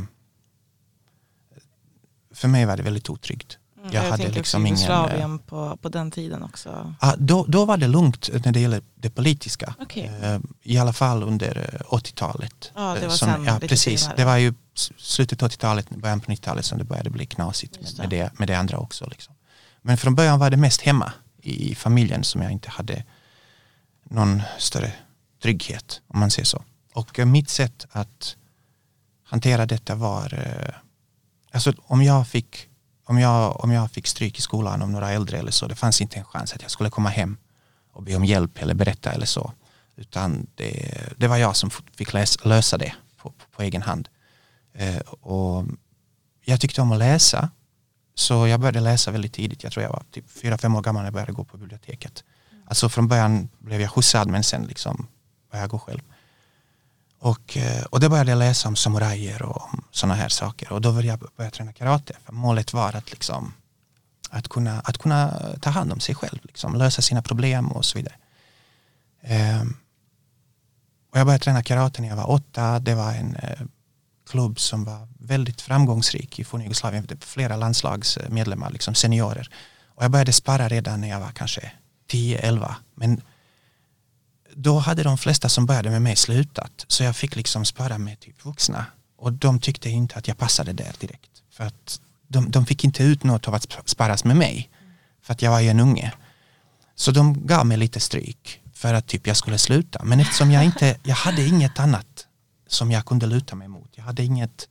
för 2.32 2.48
mig 2.48 2.66
var 2.66 2.78
det 2.78 2.84
väldigt 2.84 3.10
otryggt. 3.10 3.58
Jag 3.94 4.06
jag 4.06 4.12
hade 4.12 4.30
liksom 4.30 4.66
ingen, 4.66 4.80
Jugoslavien 4.80 5.40
på, 5.40 5.78
på 5.82 5.90
den 5.90 6.12
tiden 6.12 6.44
också. 6.44 6.96
Ah, 7.00 7.14
då, 7.18 7.46
då 7.48 7.66
var 7.66 7.78
det 7.78 7.88
lugnt 7.88 8.30
när 8.46 8.52
det 8.52 8.60
gäller 8.60 8.82
det 8.96 9.10
politiska. 9.10 9.76
Okej. 9.80 10.12
Eh, 10.22 10.40
I 10.64 10.78
alla 10.78 10.94
fall 10.94 11.24
under 11.24 11.58
eh, 11.74 11.96
80-talet. 11.96 12.72
Ja, 12.76 12.94
det 12.94 13.00
Eh, 13.00 13.08
var 13.08 13.16
som, 13.16 13.28
sen 13.30 13.46
ja, 13.46 13.60
precis. 13.60 14.02
senare. 14.02 14.18
Det 14.18 14.26
var 14.26 14.38
ju 14.38 14.54
slutet 14.98 15.44
av 15.44 15.50
80-talet, 15.50 15.90
början 15.90 16.20
på 16.20 16.32
90-talet 16.32 16.66
som 16.66 16.78
det 16.78 16.84
började 16.84 17.10
bli 17.10 17.26
knasigt 17.26 17.80
med, 17.82 17.98
med, 17.98 18.10
det. 18.10 18.18
det, 18.24 18.32
med 18.40 18.48
det 18.48 18.56
andra 18.56 18.78
också. 18.78 19.08
Liksom. 19.10 19.36
Men 19.82 19.98
från 19.98 20.16
början 20.16 20.40
var 20.40 20.50
det 20.50 20.58
mest 20.58 20.82
hemma 20.82 21.14
i 21.42 21.76
familjen 21.76 22.24
som 22.24 22.42
jag 22.42 22.52
inte 22.52 22.70
hade 22.70 23.04
någon 24.04 24.42
större 24.58 24.92
trygghet 25.44 26.02
om 26.08 26.20
man 26.20 26.32
säger 26.32 26.46
så. 26.46 26.64
Och 26.94 27.20
eh, 27.20 27.26
mitt 27.26 27.50
sätt 27.50 27.86
att 27.92 28.36
hantera 29.24 29.66
detta 29.66 29.96
var 29.96 30.34
eh, 30.34 30.74
alltså 31.52 31.74
om 31.78 32.04
jag 32.04 32.28
fick 32.28 32.69
om 33.10 33.20
jag, 33.20 33.64
om 33.64 33.72
jag 33.72 33.92
fick 33.92 34.08
stryk 34.08 34.40
i 34.40 34.42
skolan 34.42 34.82
om 34.82 34.92
några 34.92 35.12
äldre 35.12 35.38
eller 35.38 35.52
så, 35.52 35.68
det 35.68 35.76
fanns 35.76 36.02
inte 36.02 36.20
en 36.20 36.26
chans 36.26 36.54
att 36.54 36.62
jag 36.62 36.72
skulle 36.72 36.90
komma 36.90 37.10
hem 37.10 37.38
och 37.94 38.04
be 38.04 38.16
om 38.16 38.26
hjälp 38.26 38.62
eller 38.62 38.74
berätta 38.74 39.12
eller 39.12 39.26
så. 39.26 39.54
Utan 39.96 40.48
det, 40.56 40.96
det 41.18 41.28
var 41.28 41.38
jag 41.38 41.56
som 41.56 41.70
fick 41.70 42.14
läs, 42.14 42.46
lösa 42.46 42.78
det 42.78 42.94
på, 43.18 43.30
på, 43.30 43.46
på 43.52 43.62
egen 43.62 43.82
hand. 43.82 44.10
Eh, 44.74 45.00
och 45.00 45.66
jag 46.46 46.62
tyckte 46.62 46.82
om 46.82 46.92
att 46.92 47.00
läsa, 47.00 47.50
så 48.16 48.48
jag 48.48 48.60
började 48.60 48.80
läsa 48.80 49.12
väldigt 49.12 49.34
tidigt. 49.34 49.64
Jag 49.64 49.72
tror 49.72 49.84
jag 49.84 49.92
var 49.92 50.04
typ 50.12 50.30
fyra, 50.30 50.58
fem 50.58 50.76
år 50.76 50.82
gammal 50.82 51.02
när 51.02 51.08
jag 51.08 51.14
började 51.14 51.32
gå 51.32 51.44
på 51.44 51.58
biblioteket. 51.58 52.24
Alltså 52.66 52.90
från 52.90 53.08
början 53.08 53.50
blev 53.60 53.82
jag 53.82 53.92
skjutsad 53.92 54.28
men 54.28 54.44
sen 54.44 54.64
liksom 54.64 55.08
började 55.52 55.64
jag 55.64 55.70
gå 55.72 55.80
själv. 55.80 56.02
Och, 57.20 57.58
eh, 57.58 57.84
och 57.84 58.00
då 58.00 58.10
började 58.10 58.32
jag 58.32 58.40
läsa 58.40 58.68
om 58.68 58.76
samurajer 58.76 59.42
och 59.42 59.70
sådana 59.92 60.16
här 60.16 60.30
saker. 60.30 60.74
Och 60.74 60.82
då 60.82 60.92
började 60.92 61.08
jag 61.08 61.32
börja 61.38 61.52
träna 61.52 61.74
karate. 61.74 62.14
För 62.26 62.34
målet 62.34 62.74
var 62.74 62.96
att 62.96 63.12
liksom 63.12 63.54
att, 64.30 64.48
kunna, 64.48 64.80
att 64.80 64.98
kunna 64.98 65.40
ta 65.62 65.70
hand 65.70 65.92
om 65.92 66.00
sig 66.00 66.16
själv, 66.16 66.40
liksom, 66.44 66.76
lösa 66.76 67.02
sina 67.02 67.22
problem 67.22 67.72
och 67.72 67.86
så 67.86 67.98
vidare. 67.98 68.16
Ehm, 69.22 69.76
och 71.12 71.20
jag 71.20 71.26
började 71.26 71.44
träna 71.44 71.64
karate 71.64 72.02
när 72.02 72.10
jag 72.10 72.16
var 72.16 72.32
åtta. 72.32 72.80
Det 72.80 72.96
var 72.96 73.14
en 73.14 73.36
eh, 73.36 73.60
klubb 74.30 74.60
som 74.60 74.84
var 74.84 75.08
väldigt 75.20 75.62
framgångsrik 75.62 76.40
i 76.40 76.44
forna 76.44 76.64
Jugoslavien. 76.64 77.06
Det 77.08 77.16
var 77.16 77.26
flera 77.26 77.56
landslagsmedlemmar, 77.56 78.72
liksom 78.72 78.96
seniorer. 78.96 79.50
Och 79.88 80.04
jag 80.04 80.12
började 80.12 80.34
spara 80.34 80.68
redan 80.68 81.02
när 81.02 81.10
jag 81.10 81.20
var 81.20 81.32
kanske 81.32 81.72
10-11. 82.12 82.74
Men 82.96 83.22
då 84.62 84.80
hade 84.80 85.04
de 85.04 85.18
flesta 85.18 85.50
som 85.50 85.66
började 85.66 85.90
med 85.90 86.02
mig 86.02 86.16
slutat. 86.16 86.86
Så 86.88 87.04
jag 87.04 87.16
fick 87.16 87.36
liksom 87.36 87.66
spara 87.66 87.98
med 87.98 88.20
typ 88.20 88.46
vuxna. 88.46 88.86
Och 89.18 89.34
de 89.34 89.60
tyckte 89.60 89.90
inte 89.90 90.16
att 90.16 90.28
jag 90.28 90.38
passade 90.38 90.74
där 90.74 90.94
direkt. 91.00 91.30
För 91.52 91.64
att 91.64 92.02
de, 92.28 92.52
de 92.52 92.66
fick 92.66 92.84
inte 92.84 93.04
ut 93.04 93.24
något 93.24 93.48
av 93.48 93.54
att 93.54 93.78
sparas 93.86 94.24
med 94.24 94.38
mig. 94.38 94.70
För 95.22 95.34
att 95.34 95.42
jag 95.42 95.52
var 95.52 95.60
ju 95.60 95.70
en 95.70 95.80
unge. 95.80 96.14
Så 96.96 97.12
de 97.12 97.48
gav 97.48 97.66
mig 97.66 97.78
lite 97.78 98.00
stryk 98.00 98.62
för 98.74 98.94
att 98.94 99.08
typ 99.08 99.28
jag 99.28 99.38
skulle 99.38 99.58
sluta. 99.58 100.04
Men 100.04 100.20
eftersom 100.20 100.52
jag 100.52 100.66
inte, 100.66 100.98
jag 101.04 101.16
hade 101.16 101.46
inget 101.46 101.80
annat 101.80 102.28
som 102.68 102.92
jag 102.92 103.06
kunde 103.06 103.26
luta 103.26 103.56
mig 103.56 103.68
mot. 103.68 103.90
Jag 103.96 104.04
hade 104.04 104.24
inget, 104.24 104.68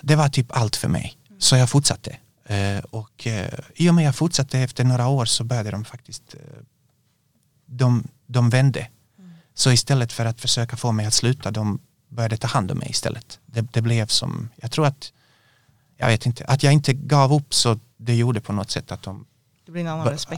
det 0.00 0.16
var 0.16 0.28
typ 0.28 0.56
allt 0.56 0.76
för 0.76 0.88
mig. 0.88 1.16
Så 1.38 1.56
jag 1.56 1.70
fortsatte. 1.70 2.16
Eh, 2.44 2.84
och 2.90 3.26
eh, 3.26 3.58
i 3.74 3.90
och 3.90 3.94
med 3.94 4.04
jag 4.04 4.14
fortsatte 4.16 4.58
efter 4.58 4.84
några 4.84 5.08
år 5.08 5.24
så 5.24 5.44
började 5.44 5.70
de 5.70 5.84
faktiskt, 5.84 6.34
eh, 6.34 6.62
de, 7.66 8.08
de 8.32 8.50
vände. 8.50 8.88
Så 9.54 9.72
istället 9.72 10.12
för 10.12 10.24
att 10.24 10.40
försöka 10.40 10.76
få 10.76 10.92
mig 10.92 11.06
att 11.06 11.14
sluta, 11.14 11.50
de 11.50 11.80
började 12.08 12.36
ta 12.36 12.48
hand 12.48 12.70
om 12.70 12.78
mig 12.78 12.90
istället. 12.90 13.38
Det, 13.46 13.60
det 13.72 13.82
blev 13.82 14.06
som, 14.06 14.48
jag 14.56 14.70
tror 14.70 14.86
att, 14.86 15.12
jag 15.96 16.06
vet 16.06 16.26
inte, 16.26 16.44
att 16.44 16.62
jag 16.62 16.72
inte 16.72 16.92
gav 16.92 17.32
upp 17.32 17.54
så 17.54 17.78
det 17.96 18.14
gjorde 18.14 18.40
på 18.40 18.52
något 18.52 18.70
sätt 18.70 18.92
att 18.92 19.02
de 19.02 19.26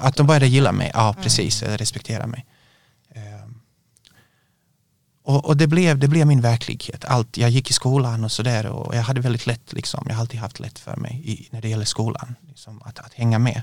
att 0.07 0.17
de 0.17 0.27
började 0.27 0.47
gilla 0.47 0.73
mig, 0.73 0.91
ja 0.95 1.15
precis, 1.23 1.63
eller 1.63 1.79
respektera 1.79 2.27
mig. 2.27 2.47
Ehm, 3.15 3.61
Och, 5.25 5.45
och 5.45 5.57
det, 5.57 5.67
blev, 5.67 5.99
det 5.99 6.09
blev 6.09 6.27
min 6.27 6.41
verklighet. 6.41 7.05
Allt, 7.05 7.37
jag 7.37 7.51
gick 7.51 7.71
i 7.71 7.73
skolan 7.73 8.25
och 8.25 8.33
sådär 8.33 8.67
och 8.67 8.95
jag 8.95 9.03
hade 9.03 9.21
väldigt 9.21 9.47
lätt, 9.47 9.73
liksom, 9.73 10.05
jag 10.09 10.15
har 10.15 10.21
alltid 10.21 10.41
haft 10.41 10.61
lätt 10.61 10.79
för 10.79 10.97
mig 10.97 11.21
i, 11.25 11.49
när 11.51 11.61
det 11.61 11.69
gäller 11.69 11.85
skolan, 11.85 12.35
liksom, 12.49 12.83
att, 12.83 12.99
att 12.99 13.15
hänga 13.15 13.39
med. 13.39 13.63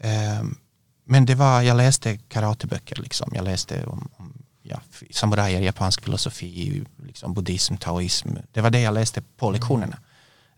Ehm, 0.00 0.56
men 1.04 1.26
det 1.26 1.34
var, 1.34 1.62
jag 1.62 1.76
läste 1.76 2.16
karateböcker, 2.16 2.96
liksom. 3.02 3.32
jag 3.34 3.44
läste 3.44 3.84
om, 3.86 4.08
om 4.16 4.32
ja, 4.62 4.80
samurajer, 5.10 5.60
japansk 5.60 6.04
filosofi, 6.04 6.84
liksom, 7.06 7.34
buddhism, 7.34 7.76
taoism. 7.76 8.28
Det 8.52 8.60
var 8.60 8.70
det 8.70 8.80
jag 8.80 8.94
läste 8.94 9.22
på 9.36 9.50
lektionerna. 9.50 9.98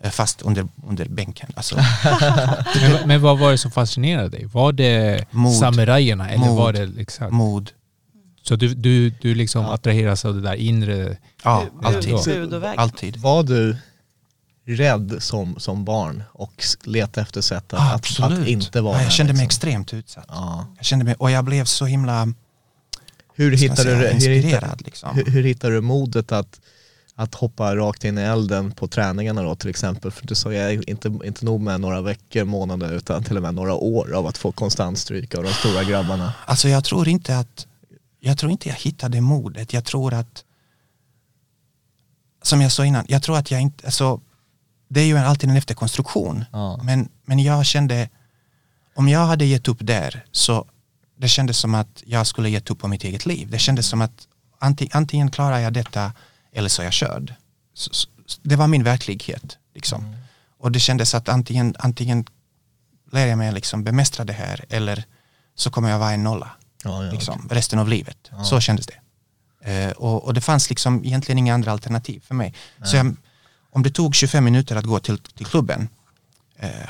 Eh, 0.00 0.10
Fast 0.10 0.42
under, 0.42 0.68
under 0.86 1.04
bänken. 1.08 1.50
Alltså, 1.56 1.76
Men, 2.80 3.08
men 3.08 3.20
vad 3.20 3.38
var 3.38 3.50
det 3.50 3.58
som 3.58 3.70
fascinerade 3.70 4.28
dig? 4.28 4.44
Var 4.44 4.72
det 4.72 5.24
Mod. 5.30 5.54
samurajerna 5.54 6.30
eller 6.30 6.46
Mod. 6.46 6.56
var 6.56 6.72
det 6.72 6.86
liksom... 6.86 7.34
mod. 7.34 7.70
Så 8.42 8.56
du, 8.56 8.74
du, 8.74 9.10
du 9.10 9.34
liksom 9.34 9.64
attraheras 9.64 10.24
av 10.24 10.34
det 10.34 10.40
där 10.40 10.54
inre... 10.54 11.16
Ja, 11.44 11.64
alltid. 11.82 12.14
alltid. 12.76 13.16
Var 13.16 13.42
du 13.42 13.76
rädd 14.64 15.16
som, 15.18 15.58
som 15.58 15.84
barn 15.84 16.22
och 16.32 16.64
letade 16.84 17.20
efter 17.20 17.40
sätt 17.40 17.72
att, 17.72 17.80
Ja, 18.18 18.24
att, 18.24 18.32
att 18.32 18.46
inte 18.46 18.80
vara 18.80 18.96
ja, 18.96 19.02
jag 19.02 19.12
kände 19.12 19.32
mig 19.32 19.42
liksom? 19.42 19.46
extremt 19.46 19.94
utsatt. 19.94 20.24
Ja. 20.28 20.66
Jag 20.76 20.84
kände 20.86 21.04
mig, 21.04 21.14
och 21.14 21.30
jag 21.30 21.44
blev 21.44 21.64
så 21.64 21.84
himla 21.84 22.28
Hur 23.34 23.56
hittade 23.56 23.82
säga, 23.82 23.98
du, 23.98 24.26
hur 24.26 24.42
hittade, 24.42 24.76
Liksom. 24.84 25.14
hur, 25.14 25.24
hur 25.24 25.42
hittade 25.42 25.74
du 25.74 25.80
modet 25.80 26.32
att, 26.32 26.60
att 27.14 27.34
hoppa 27.34 27.76
rakt 27.76 28.04
in 28.04 28.18
i 28.18 28.22
elden 28.22 28.72
på 28.72 28.88
träningarna 28.88 29.42
då 29.42 29.54
till 29.54 29.70
exempel? 29.70 30.10
För 30.10 30.26
du 30.26 30.34
sa 30.34 30.52
jag 30.52 30.88
inte, 30.88 31.18
inte 31.24 31.44
nog 31.44 31.60
med 31.60 31.80
några 31.80 32.00
veckor, 32.00 32.44
månader 32.44 32.92
utan 32.92 33.24
till 33.24 33.36
och 33.36 33.42
med 33.42 33.54
några 33.54 33.74
år 33.74 34.12
av 34.12 34.26
att 34.26 34.38
få 34.38 34.52
konstant 34.52 34.98
stryk 34.98 35.34
av 35.34 35.44
de 35.44 35.52
stora 35.52 35.84
grabbarna. 35.84 36.32
Alltså 36.46 36.68
jag 36.68 36.84
tror 36.84 37.08
inte 37.08 37.38
att 37.38 37.66
jag 38.20 38.38
tror 38.38 38.52
inte 38.52 38.68
jag 38.68 38.76
hittade 38.76 39.20
modet. 39.20 39.72
Jag 39.72 39.84
tror 39.84 40.14
att 40.14 40.44
som 42.42 42.60
jag 42.60 42.72
sa 42.72 42.84
innan, 42.84 43.04
jag 43.08 43.22
tror 43.22 43.36
att 43.38 43.50
jag 43.50 43.60
inte, 43.60 43.86
alltså 43.86 44.20
det 44.94 45.00
är 45.00 45.06
ju 45.06 45.18
alltid 45.18 45.50
en 45.50 45.56
efterkonstruktion. 45.56 46.44
Ja. 46.52 46.80
Men, 46.82 47.08
men 47.24 47.38
jag 47.38 47.66
kände, 47.66 48.08
om 48.94 49.08
jag 49.08 49.26
hade 49.26 49.44
gett 49.44 49.68
upp 49.68 49.78
där 49.80 50.24
så 50.32 50.66
det 51.16 51.28
kändes 51.28 51.58
som 51.58 51.74
att 51.74 52.02
jag 52.06 52.26
skulle 52.26 52.50
gett 52.50 52.70
upp 52.70 52.78
på 52.78 52.88
mitt 52.88 53.04
eget 53.04 53.26
liv. 53.26 53.50
Det 53.50 53.58
kändes 53.58 53.86
som 53.86 54.00
att 54.00 54.28
anti, 54.58 54.88
antingen 54.92 55.30
klarar 55.30 55.58
jag 55.58 55.72
detta 55.72 56.12
eller 56.52 56.68
så 56.68 56.82
är 56.82 56.86
jag 56.86 56.92
körd. 56.92 57.34
Så, 57.74 57.94
så, 57.94 58.08
det 58.42 58.56
var 58.56 58.66
min 58.66 58.84
verklighet. 58.84 59.58
Liksom. 59.74 60.16
Och 60.58 60.72
det 60.72 60.80
kändes 60.80 61.14
att 61.14 61.28
antingen, 61.28 61.74
antingen 61.78 62.24
lär 63.12 63.26
jag 63.26 63.38
mig 63.38 63.52
liksom 63.52 63.84
bemästra 63.84 64.24
det 64.24 64.32
här 64.32 64.64
eller 64.68 65.04
så 65.54 65.70
kommer 65.70 65.90
jag 65.90 65.98
vara 65.98 66.12
en 66.12 66.24
nolla 66.24 66.50
Ja, 66.84 67.04
ja, 67.04 67.12
liksom, 67.12 67.48
resten 67.50 67.78
av 67.78 67.88
livet. 67.88 68.30
Så 68.44 68.60
kändes 68.60 68.86
det. 68.86 69.00
Eh, 69.70 69.90
och, 69.90 70.24
och 70.24 70.34
det 70.34 70.40
fanns 70.40 70.70
liksom 70.70 71.04
egentligen 71.04 71.38
inga 71.38 71.54
andra 71.54 71.72
alternativ 71.72 72.20
för 72.20 72.34
mig. 72.34 72.54
Så 72.84 72.96
jag, 72.96 73.16
om 73.74 73.82
det 73.82 73.90
tog 73.90 74.14
25 74.14 74.44
minuter 74.44 74.76
att 74.76 74.84
gå 74.84 74.98
till, 74.98 75.18
till 75.18 75.46
klubben, 75.46 75.88
eh, 76.56 76.88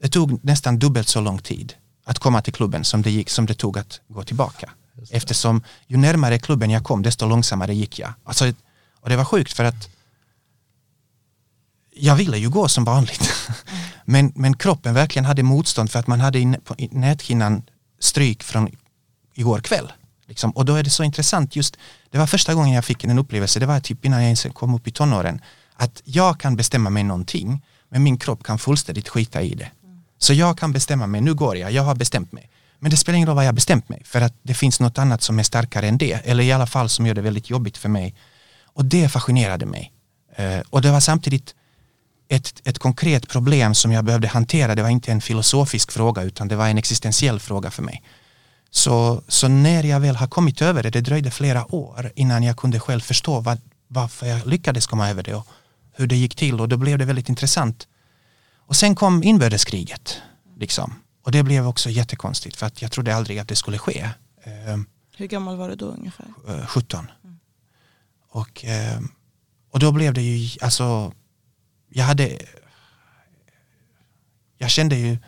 det 0.00 0.08
tog 0.08 0.44
nästan 0.44 0.78
dubbelt 0.78 1.08
så 1.08 1.20
lång 1.20 1.38
tid 1.38 1.74
att 2.04 2.18
komma 2.18 2.42
till 2.42 2.52
klubben 2.52 2.84
som 2.84 3.02
det, 3.02 3.10
gick, 3.10 3.30
som 3.30 3.46
det 3.46 3.54
tog 3.54 3.78
att 3.78 4.00
gå 4.08 4.22
tillbaka. 4.24 4.70
Eftersom 5.10 5.62
ju 5.86 5.96
närmare 5.96 6.38
klubben 6.38 6.70
jag 6.70 6.84
kom 6.84 7.02
desto 7.02 7.26
långsammare 7.26 7.74
gick 7.74 7.98
jag. 7.98 8.12
Alltså, 8.24 8.52
och 9.00 9.08
det 9.08 9.16
var 9.16 9.24
sjukt 9.24 9.52
för 9.52 9.64
att 9.64 9.88
jag 11.94 12.16
ville 12.16 12.38
ju 12.38 12.50
gå 12.50 12.68
som 12.68 12.84
vanligt. 12.84 13.30
Men, 14.04 14.32
men 14.34 14.56
kroppen 14.56 14.94
verkligen 14.94 15.24
hade 15.24 15.42
motstånd 15.42 15.90
för 15.90 15.98
att 15.98 16.06
man 16.06 16.20
hade 16.20 16.38
i, 16.38 16.54
på, 16.64 16.74
i 16.78 16.88
näthinnan 16.92 17.62
stryk 18.00 18.42
från 18.42 18.68
igår 19.34 19.60
kväll. 19.60 19.92
Liksom. 20.26 20.50
Och 20.50 20.64
då 20.64 20.74
är 20.74 20.82
det 20.82 20.90
så 20.90 21.04
intressant 21.04 21.56
just, 21.56 21.76
det 22.10 22.18
var 22.18 22.26
första 22.26 22.54
gången 22.54 22.74
jag 22.74 22.84
fick 22.84 23.04
en 23.04 23.18
upplevelse, 23.18 23.60
det 23.60 23.66
var 23.66 23.80
typ 23.80 24.04
innan 24.04 24.18
jag 24.18 24.26
ens 24.26 24.46
kom 24.54 24.74
upp 24.74 24.88
i 24.88 24.90
tonåren, 24.90 25.40
att 25.78 26.02
jag 26.04 26.40
kan 26.40 26.56
bestämma 26.56 26.90
mig 26.90 27.04
någonting, 27.04 27.62
men 27.88 28.02
min 28.02 28.18
kropp 28.18 28.42
kan 28.42 28.58
fullständigt 28.58 29.08
skita 29.08 29.42
i 29.42 29.54
det. 29.54 29.70
Så 30.18 30.32
jag 30.32 30.58
kan 30.58 30.72
bestämma 30.72 31.06
mig, 31.06 31.20
nu 31.20 31.34
går 31.34 31.56
jag, 31.56 31.72
jag 31.72 31.82
har 31.82 31.94
bestämt 31.94 32.32
mig. 32.32 32.50
Men 32.78 32.90
det 32.90 32.96
spelar 32.96 33.16
ingen 33.16 33.28
roll 33.28 33.36
vad 33.36 33.44
jag 33.44 33.48
har 33.48 33.54
bestämt 33.54 33.88
mig, 33.88 34.02
för 34.04 34.20
att 34.20 34.34
det 34.42 34.54
finns 34.54 34.80
något 34.80 34.98
annat 34.98 35.22
som 35.22 35.38
är 35.38 35.42
starkare 35.42 35.88
än 35.88 35.98
det, 35.98 36.12
eller 36.12 36.44
i 36.44 36.52
alla 36.52 36.66
fall 36.66 36.88
som 36.88 37.06
gör 37.06 37.14
det 37.14 37.20
väldigt 37.20 37.50
jobbigt 37.50 37.76
för 37.76 37.88
mig. 37.88 38.14
Och 38.64 38.84
det 38.84 39.08
fascinerade 39.08 39.66
mig. 39.66 39.92
Eh, 40.36 40.60
och 40.70 40.82
det 40.82 40.90
var 40.90 41.00
samtidigt 41.00 41.54
ett, 42.28 42.60
ett 42.64 42.78
konkret 42.78 43.28
problem 43.28 43.74
som 43.74 43.92
jag 43.92 44.04
behövde 44.04 44.28
hantera. 44.28 44.74
Det 44.74 44.82
var 44.82 44.88
inte 44.88 45.12
en 45.12 45.20
filosofisk 45.20 45.92
fråga 45.92 46.22
utan 46.22 46.48
det 46.48 46.56
var 46.56 46.68
en 46.68 46.78
existentiell 46.78 47.40
fråga 47.40 47.70
för 47.70 47.82
mig. 47.82 48.02
Så, 48.70 49.22
så 49.28 49.48
när 49.48 49.84
jag 49.84 50.00
väl 50.00 50.16
har 50.16 50.26
kommit 50.26 50.62
över 50.62 50.82
det, 50.82 50.90
det 50.90 51.00
dröjde 51.00 51.30
flera 51.30 51.74
år 51.74 52.12
innan 52.14 52.42
jag 52.42 52.56
kunde 52.56 52.80
själv 52.80 53.00
förstå 53.00 53.40
vad, 53.40 53.60
varför 53.88 54.26
jag 54.26 54.46
lyckades 54.46 54.86
komma 54.86 55.10
över 55.10 55.22
det 55.22 55.34
och 55.34 55.46
hur 55.98 56.06
det 56.06 56.16
gick 56.16 56.34
till 56.34 56.60
och 56.60 56.68
då 56.68 56.76
blev 56.76 56.98
det 56.98 57.04
väldigt 57.04 57.28
intressant. 57.28 57.88
Och 58.56 58.76
sen 58.76 58.94
kom 58.94 59.22
inbördeskriget. 59.22 60.22
Liksom. 60.56 60.94
Och 61.22 61.32
det 61.32 61.42
blev 61.42 61.66
också 61.66 61.90
jättekonstigt 61.90 62.56
för 62.56 62.66
att 62.66 62.82
jag 62.82 62.92
trodde 62.92 63.16
aldrig 63.16 63.38
att 63.38 63.48
det 63.48 63.56
skulle 63.56 63.78
ske. 63.78 64.00
Eh, 64.42 64.76
Hur 65.16 65.26
gammal 65.26 65.56
var 65.56 65.68
du 65.68 65.74
då 65.74 65.86
ungefär? 65.86 66.26
eh, 66.48 66.66
17. 66.66 67.10
Och, 68.30 68.64
eh, 68.64 69.00
och 69.70 69.80
då 69.80 69.92
blev 69.92 70.14
det 70.14 70.22
ju, 70.22 70.58
alltså, 70.60 71.12
jag 71.88 72.04
hade, 72.04 72.38
jag 74.58 74.70
kände 74.70 74.96
ju, 74.96 75.18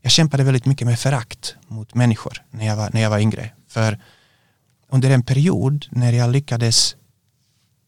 jag 0.00 0.12
kämpade 0.12 0.44
väldigt 0.44 0.66
mycket 0.66 0.86
med 0.86 0.98
förakt 0.98 1.56
mot 1.68 1.94
människor 1.94 2.42
när 2.50 2.66
jag 2.66 2.76
var, 2.76 2.90
när 2.92 3.00
jag 3.00 3.10
var 3.10 3.18
yngre. 3.18 3.50
För 3.68 3.98
under 4.88 5.10
en 5.10 5.22
period 5.22 5.86
när 5.90 6.12
jag 6.12 6.30
lyckades 6.30 6.96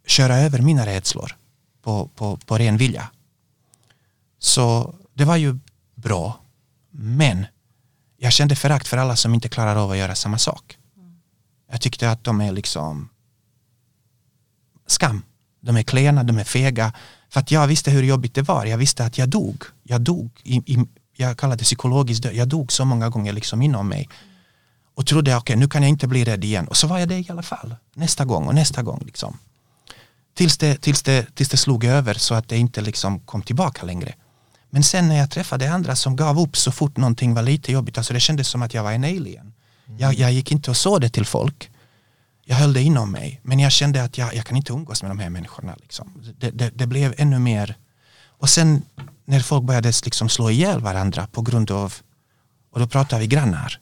köra 0.07 0.37
över 0.37 0.59
mina 0.63 0.87
rädslor 0.87 1.37
på, 1.83 2.11
på, 2.15 2.37
på 2.37 2.59
ren 2.59 2.77
vilja. 2.77 3.11
Så 4.39 4.95
det 5.15 5.25
var 5.25 5.37
ju 5.37 5.59
bra. 5.95 6.41
Men 6.91 7.47
jag 8.17 8.33
kände 8.33 8.57
förakt 8.57 8.89
för 8.89 8.97
alla 8.97 9.17
som 9.17 9.35
inte 9.35 9.49
klarar 9.49 9.77
av 9.77 9.91
att 9.91 9.97
göra 9.97 10.15
samma 10.15 10.39
sak. 10.39 10.79
Jag 11.71 11.81
tyckte 11.81 12.11
att 12.11 12.25
de 12.25 12.41
är 12.41 12.53
liksom 12.53 13.09
skam. 14.87 15.23
De 15.61 15.77
är 15.77 15.83
klena, 15.83 16.25
de 16.25 16.39
är 16.39 16.45
fega. 16.45 16.93
För 17.29 17.41
att 17.41 17.51
jag 17.51 17.67
visste 17.67 17.91
hur 17.91 18.03
jobbigt 18.03 18.35
det 18.35 18.43
var. 18.43 18.65
Jag 18.65 18.79
visste 18.79 19.05
att 19.05 19.19
jag 19.19 19.29
dog. 19.29 19.65
Jag 19.83 20.01
dog. 20.01 20.31
I, 20.43 20.57
i, 20.57 20.87
jag 21.17 21.39
kallar 21.39 21.57
det 21.57 21.65
psykologiskt 21.65 22.23
död. 22.23 22.35
Jag 22.35 22.49
dog 22.49 22.73
så 22.73 22.85
många 22.85 23.09
gånger 23.09 23.33
liksom 23.33 23.63
inom 23.63 23.89
mig. 23.89 24.09
Och 24.95 25.07
trodde, 25.07 25.37
okej 25.37 25.57
nu 25.57 25.69
kan 25.69 25.83
jag 25.83 25.89
inte 25.89 26.07
bli 26.07 26.25
rädd 26.25 26.45
igen. 26.45 26.69
Och 26.69 26.77
så 26.77 26.87
var 26.87 26.99
jag 26.99 27.09
det 27.09 27.19
i 27.19 27.27
alla 27.31 27.43
fall. 27.43 27.75
Nästa 27.95 28.25
gång 28.25 28.47
och 28.47 28.55
nästa 28.55 28.83
gång. 28.83 29.03
Liksom. 29.07 29.39
Tills, 30.35 30.59
det, 30.59 30.81
tills, 30.81 31.03
det, 31.03 31.35
tills 31.35 31.49
det 31.49 31.57
slog 31.57 31.85
över 31.85 32.15
så 32.15 32.35
att 32.35 32.49
det 32.49 32.57
inte 32.57 32.81
liksom 32.81 33.21
kom 33.21 33.43
tillbaka 33.43 33.87
längre. 33.87 34.15
Men 34.71 34.83
sen 34.83 35.09
när 35.09 35.17
jag 35.17 35.31
träffade 35.31 35.73
andra 35.73 35.97
som 35.97 36.17
gav 36.17 36.41
upp 36.41 36.57
så 36.57 36.73
fort 36.73 36.97
någonting 36.97 37.35
var 37.35 37.43
lite 37.43 37.73
jobbigt. 37.73 37.99
Alltså 37.99 38.13
det 38.13 38.21
kändes 38.21 38.49
som 38.49 38.63
att 38.63 38.75
jag 38.75 38.83
var 38.83 38.93
en 38.93 39.05
alien. 39.05 39.53
Jag, 39.99 40.15
jag 40.15 40.33
gick 40.33 40.53
inte 40.53 40.71
och 40.71 40.77
såg 40.77 41.01
det 41.01 41.09
till 41.09 41.27
folk. 41.27 41.71
Jag 42.45 42.57
höll 42.57 42.73
det 42.73 42.83
inom 42.83 43.13
mig. 43.13 43.41
Men 43.43 43.59
jag 43.59 43.73
kände 43.73 44.03
att 44.03 44.19
jag, 44.19 44.35
jag 44.35 44.47
kan 44.47 44.57
inte 44.57 44.73
umgås 44.73 45.03
med 45.03 45.11
de 45.11 45.19
här 45.19 45.31
människorna. 45.31 45.77
Liksom. 45.81 46.23
Det, 46.39 46.51
det, 46.51 46.71
det 46.75 46.87
blev 46.87 47.15
ännu 47.19 47.39
mer. 47.39 47.77
Och 48.27 48.49
sen 48.49 48.83
när 49.25 49.41
folk 49.41 49.65
började 49.65 49.93
liksom 50.05 50.29
slå 50.29 50.51
ihjäl 50.51 50.81
varandra 50.81 51.27
på 51.33 51.43
grund 51.43 51.71
av, 51.71 51.95
och 52.73 52.81
då 52.81 52.87
pratar 52.87 53.19
vi 53.19 53.27
grannar, 53.27 53.81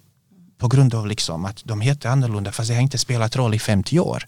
på 0.59 0.69
grund 0.69 0.95
av 0.95 1.07
liksom 1.07 1.45
att 1.45 1.65
de 1.65 1.81
heter 1.81 2.09
annorlunda 2.09 2.53
fast 2.53 2.69
det 2.69 2.75
har 2.75 2.83
inte 2.83 2.99
spelat 2.99 3.37
roll 3.37 3.55
i 3.55 3.59
50 3.59 3.99
år. 3.99 4.25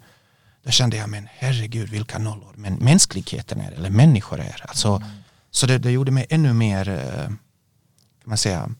Då 0.64 0.70
kände 0.70 0.96
jag, 0.96 1.08
men 1.08 1.28
herregud 1.38 1.88
vilka 1.88 2.18
nollor, 2.18 2.54
men 2.56 2.74
mänskligheten 2.74 3.60
är, 3.60 3.72
eller 3.72 3.90
människor 3.90 4.40
är. 4.40 4.64
Alltså, 4.68 5.02
Så 5.50 5.66
det, 5.66 5.78
det 5.78 5.90
gjorde 5.90 6.10
mig 6.10 6.26
ännu 6.30 6.52
mer, 6.52 6.88
eh, 6.88 7.24
kan 7.24 7.38
man 8.24 8.38
säga, 8.38 8.70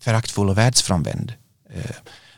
föraktfull 0.00 0.48
och 0.50 0.58
världsfrånvänd. 0.58 1.32
Eh, 1.70 1.90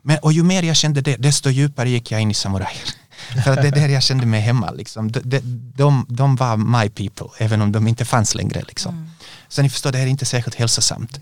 Men, 0.03 0.19
och 0.19 0.33
ju 0.33 0.43
mer 0.43 0.63
jag 0.63 0.77
kände 0.77 1.01
det, 1.01 1.17
desto 1.17 1.51
djupare 1.51 1.91
gick 1.91 2.11
jag 2.11 2.21
in 2.21 2.31
i 2.31 2.35
samurajer. 2.35 2.85
För 3.45 3.51
att 3.51 3.63
det 3.63 3.69
är 3.69 3.73
där 3.73 3.89
jag 3.89 4.03
kände 4.03 4.27
mig 4.27 4.41
hemma. 4.41 4.71
Liksom. 4.71 5.13
De, 5.13 5.21
de, 5.21 5.41
de, 5.77 6.07
de 6.09 6.37
var 6.37 6.57
my 6.57 6.89
people, 6.89 7.27
även 7.45 7.63
om 7.63 7.73
de 7.73 7.89
inte 7.89 8.05
fanns 8.05 8.35
längre. 8.35 8.63
Liksom. 8.69 9.11
Så 9.49 9.63
ni 9.63 9.71
förstår, 9.71 9.93
det 9.93 9.99
här 9.99 10.07
är 10.07 10.11
inte 10.11 10.25
särskilt 10.25 10.57
hälsosamt. 10.57 11.21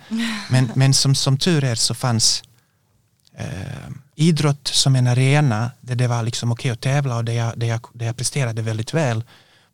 Men, 0.50 0.70
men 0.74 0.94
som, 0.94 1.14
som 1.14 1.38
tur 1.38 1.64
är 1.64 1.74
så 1.74 1.94
fanns 1.94 2.42
eh, 3.38 3.90
idrott 4.14 4.68
som 4.68 4.96
en 4.96 5.06
arena 5.06 5.70
där 5.80 5.94
det 5.94 6.06
var 6.06 6.22
liksom 6.22 6.52
okej 6.52 6.70
att 6.70 6.80
tävla 6.80 7.16
och 7.16 7.24
där 7.24 7.32
jag, 7.32 7.58
där, 7.58 7.66
jag, 7.66 7.80
där 7.92 8.06
jag 8.06 8.16
presterade 8.16 8.62
väldigt 8.62 8.94
väl. 8.94 9.24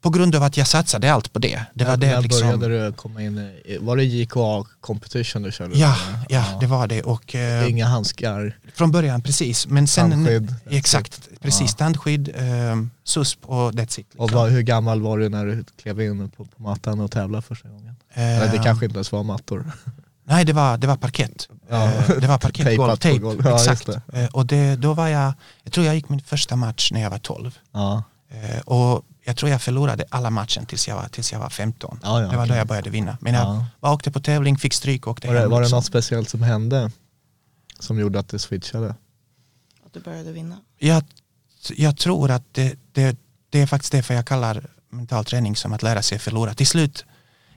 På 0.00 0.10
grund 0.10 0.34
av 0.34 0.42
att 0.42 0.56
jag 0.56 0.66
satsade 0.66 1.12
allt 1.12 1.32
på 1.32 1.38
det. 1.38 1.64
Det 1.74 1.84
var 1.84 1.96
det 1.96 2.06
när 2.06 2.22
liksom, 2.22 2.60
började 2.60 2.86
du 2.86 2.92
komma 2.92 3.22
in 3.22 3.50
var 3.80 3.96
det 3.96 4.04
JKA 4.04 4.64
competition 4.80 5.42
du 5.42 5.52
körde? 5.52 5.78
ja, 5.78 5.96
eller? 6.08 6.26
ja, 6.28 6.58
det 6.60 6.66
var 6.66 6.86
det. 6.86 7.02
Och, 7.02 7.34
eh, 7.34 7.70
Inga 7.70 7.86
handskar, 7.86 8.58
Från 8.74 8.90
början, 8.90 9.22
precis. 9.22 9.66
Men 9.66 9.86
sen, 9.86 10.10
Tandskydd. 10.10 10.54
Exakt, 10.70 11.28
precis. 11.40 11.70
Ja. 11.70 11.76
Tandskydd, 11.78 12.28
eh, 12.28 12.76
SUSP 13.04 13.38
och 13.42 13.72
that's 13.72 13.82
it. 13.82 13.96
Liksom. 13.96 14.20
och 14.20 14.30
vad, 14.30 14.50
hur 14.50 14.62
gammal 14.62 15.02
var 15.02 15.18
du 15.18 15.28
när 15.28 15.46
du 15.46 15.64
klev 15.82 16.00
in 16.00 16.28
på, 16.28 16.44
på 16.44 16.62
mattan 16.62 17.00
och 17.00 17.10
tävlade 17.10 17.42
första 17.42 17.68
gången? 17.68 17.96
Eller 18.14 18.52
det 18.52 18.58
kanske 18.58 18.84
inte 18.84 18.96
ens 18.96 19.12
var 19.12 19.22
mattor? 19.22 19.72
Nej, 20.30 20.44
det 20.44 20.52
var, 20.52 20.78
det 20.78 20.86
var 20.86 20.96
parkett. 20.96 21.48
Ja. 21.68 21.84
Eh, 21.84 22.08
det 22.20 22.26
var 22.26 22.38
parkettgolv, 22.46 22.96
tejp. 22.96 23.26
Ja, 23.44 23.54
exakt. 23.56 23.88
just 23.88 23.98
Eh, 24.12 24.26
och 24.26 24.46
det, 24.46 24.76
då 24.76 24.94
var 24.94 25.08
jag, 25.08 25.32
jag 25.62 25.72
tror 25.72 25.86
jag 25.86 25.94
gick 25.94 26.08
min 26.08 26.20
första 26.20 26.56
match 26.56 26.92
när 26.92 27.00
jag 27.00 27.10
var 27.10 27.18
12. 27.18 27.58
Ja. 27.72 28.02
Eh, 28.30 28.60
och 28.60 29.04
jag 29.24 29.36
tror 29.36 29.50
jag 29.50 29.62
förlorade 29.62 30.04
alla 30.10 30.30
matchen 30.30 30.66
tills 30.66 30.88
jag 30.88 30.96
var, 30.96 31.08
tills 31.08 31.32
jag 31.32 31.38
var 31.38 31.50
15. 31.50 32.00
Ja, 32.02 32.22
ja, 32.22 32.28
det 32.28 32.36
var 32.36 32.46
då 32.46 32.54
jag 32.54 32.66
började 32.66 32.90
vinna. 32.90 33.18
Men 33.20 33.34
jag 33.34 33.42
Ja. 33.42 33.66
bara 33.80 33.92
åkte 33.92 34.10
på 34.10 34.20
tävling, 34.20 34.58
fick 34.58 34.72
stryk 34.74 35.06
och 35.06 35.10
åkte 35.12 35.26
Var, 35.26 35.34
det, 35.34 35.40
hem. 35.40 35.50
var 35.50 35.62
det 35.62 35.68
något 35.68 35.84
speciellt 35.84 36.28
som 36.28 36.42
hände 36.42 36.90
som 37.78 37.98
gjorde 38.00 38.18
att 38.18 38.28
du 38.28 38.38
switchade? 38.38 38.88
Att 39.86 39.92
du 39.92 40.00
började 40.00 40.32
vinna. 40.32 40.56
jag, 40.78 41.02
jag 41.76 41.96
tror 41.96 42.30
att 42.30 42.44
det, 42.52 42.74
det, 42.92 43.18
det 43.50 43.60
är 43.60 43.66
faktiskt 43.66 43.92
därför 43.92 44.14
jag 44.14 44.26
kallar 44.26 44.66
mental 44.90 45.24
träning 45.24 45.56
som 45.56 45.72
att 45.72 45.82
lära 45.82 46.02
sig 46.02 46.18
förlora. 46.18 46.54
Till 46.54 46.66
slut, 46.66 47.04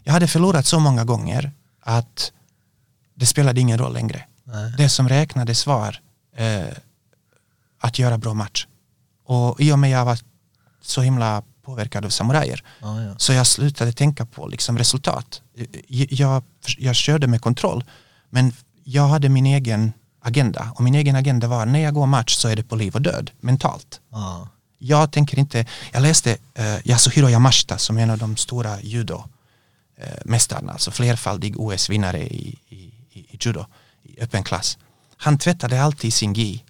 jag 0.04 0.14
hade 0.14 0.28
förlorat 0.28 0.66
så 0.66 0.80
många 0.80 1.06
gånger 1.06 1.52
att 1.82 2.32
det 3.24 3.28
spelade 3.28 3.62
ingen 3.62 3.78
roll 3.78 3.94
längre. 3.94 4.24
Nej. 4.44 4.74
Det 4.78 4.90
som 4.90 5.10
räknades 5.10 5.68
var 5.68 6.00
eh, 6.36 6.64
att 7.80 8.00
göra 8.00 8.18
bra 8.18 8.34
match. 8.34 8.68
Och 9.26 9.62
i 9.62 9.72
och 9.72 9.80
med 9.80 9.90
jag 9.90 10.06
var 10.06 10.20
så 10.82 11.02
himla 11.02 11.44
påverkad 11.66 12.06
av 12.06 12.10
samurajer 12.10 12.64
Ja, 12.82 13.02
ja. 13.02 13.14
så 13.18 13.34
jag 13.34 13.48
slutade 13.48 13.92
tänka 13.92 14.26
på 14.26 14.48
liksom 14.48 14.78
resultat. 14.78 15.42
Jag, 15.88 16.44
jag, 16.78 16.96
körde 16.96 17.28
med 17.28 17.42
kontroll 17.42 17.84
men 18.30 18.54
jag 18.84 19.08
hade 19.08 19.30
min 19.30 19.46
egen 19.46 19.94
agenda 20.22 20.72
och 20.76 20.84
min 20.84 20.96
egen 20.96 21.16
agenda 21.16 21.48
var 21.48 21.66
när 21.66 21.80
jag 21.80 21.94
går 21.94 22.06
match 22.06 22.36
så 22.36 22.48
är 22.48 22.56
det 22.56 22.64
på 22.64 22.76
liv 22.76 22.96
och 22.96 23.02
död 23.02 23.32
mentalt. 23.40 24.02
Ja. 24.12 24.48
Jag 24.78 25.12
tänker 25.12 25.40
inte, 25.40 25.66
jag 25.92 26.02
läste 26.02 26.32
uh, 26.60 26.88
Yasuhiro 26.88 27.30
Yamashita 27.30 27.78
som 27.78 27.98
är 27.98 28.04
en 28.04 28.10
av 28.10 28.18
de 28.18 28.38
stora 28.38 28.82
judo 28.82 29.24
eh, 29.98 30.08
mästarna, 30.26 30.72
alltså 30.72 30.92
flerfaldig 30.92 31.60
OS-vinnare 31.60 32.22
i, 32.22 32.60
i, 32.70 32.93
i, 33.14 33.20
i 33.20 33.38
judo 33.42 33.66
i 34.04 34.22
öppen 34.22 34.44
klass. 34.44 34.78
Han 35.18 35.38
tvättade 35.38 35.84
alltid 35.84 36.14
sin 36.14 36.34
gi 36.34 36.64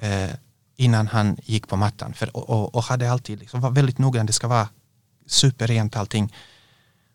eh, 0.00 0.30
innan 0.76 1.06
han 1.06 1.36
gick 1.44 1.68
på 1.68 1.76
mattan 1.76 2.14
för, 2.14 2.36
och, 2.36 2.50
och, 2.50 2.74
och 2.74 2.82
hade 2.82 3.10
alltid 3.10 3.38
liksom, 3.38 3.60
var 3.60 3.70
väldigt 3.70 3.98
noggrann, 3.98 4.26
det 4.26 4.32
ska 4.32 4.48
vara 4.48 4.68
superrent 5.26 5.96
allting. 5.96 6.34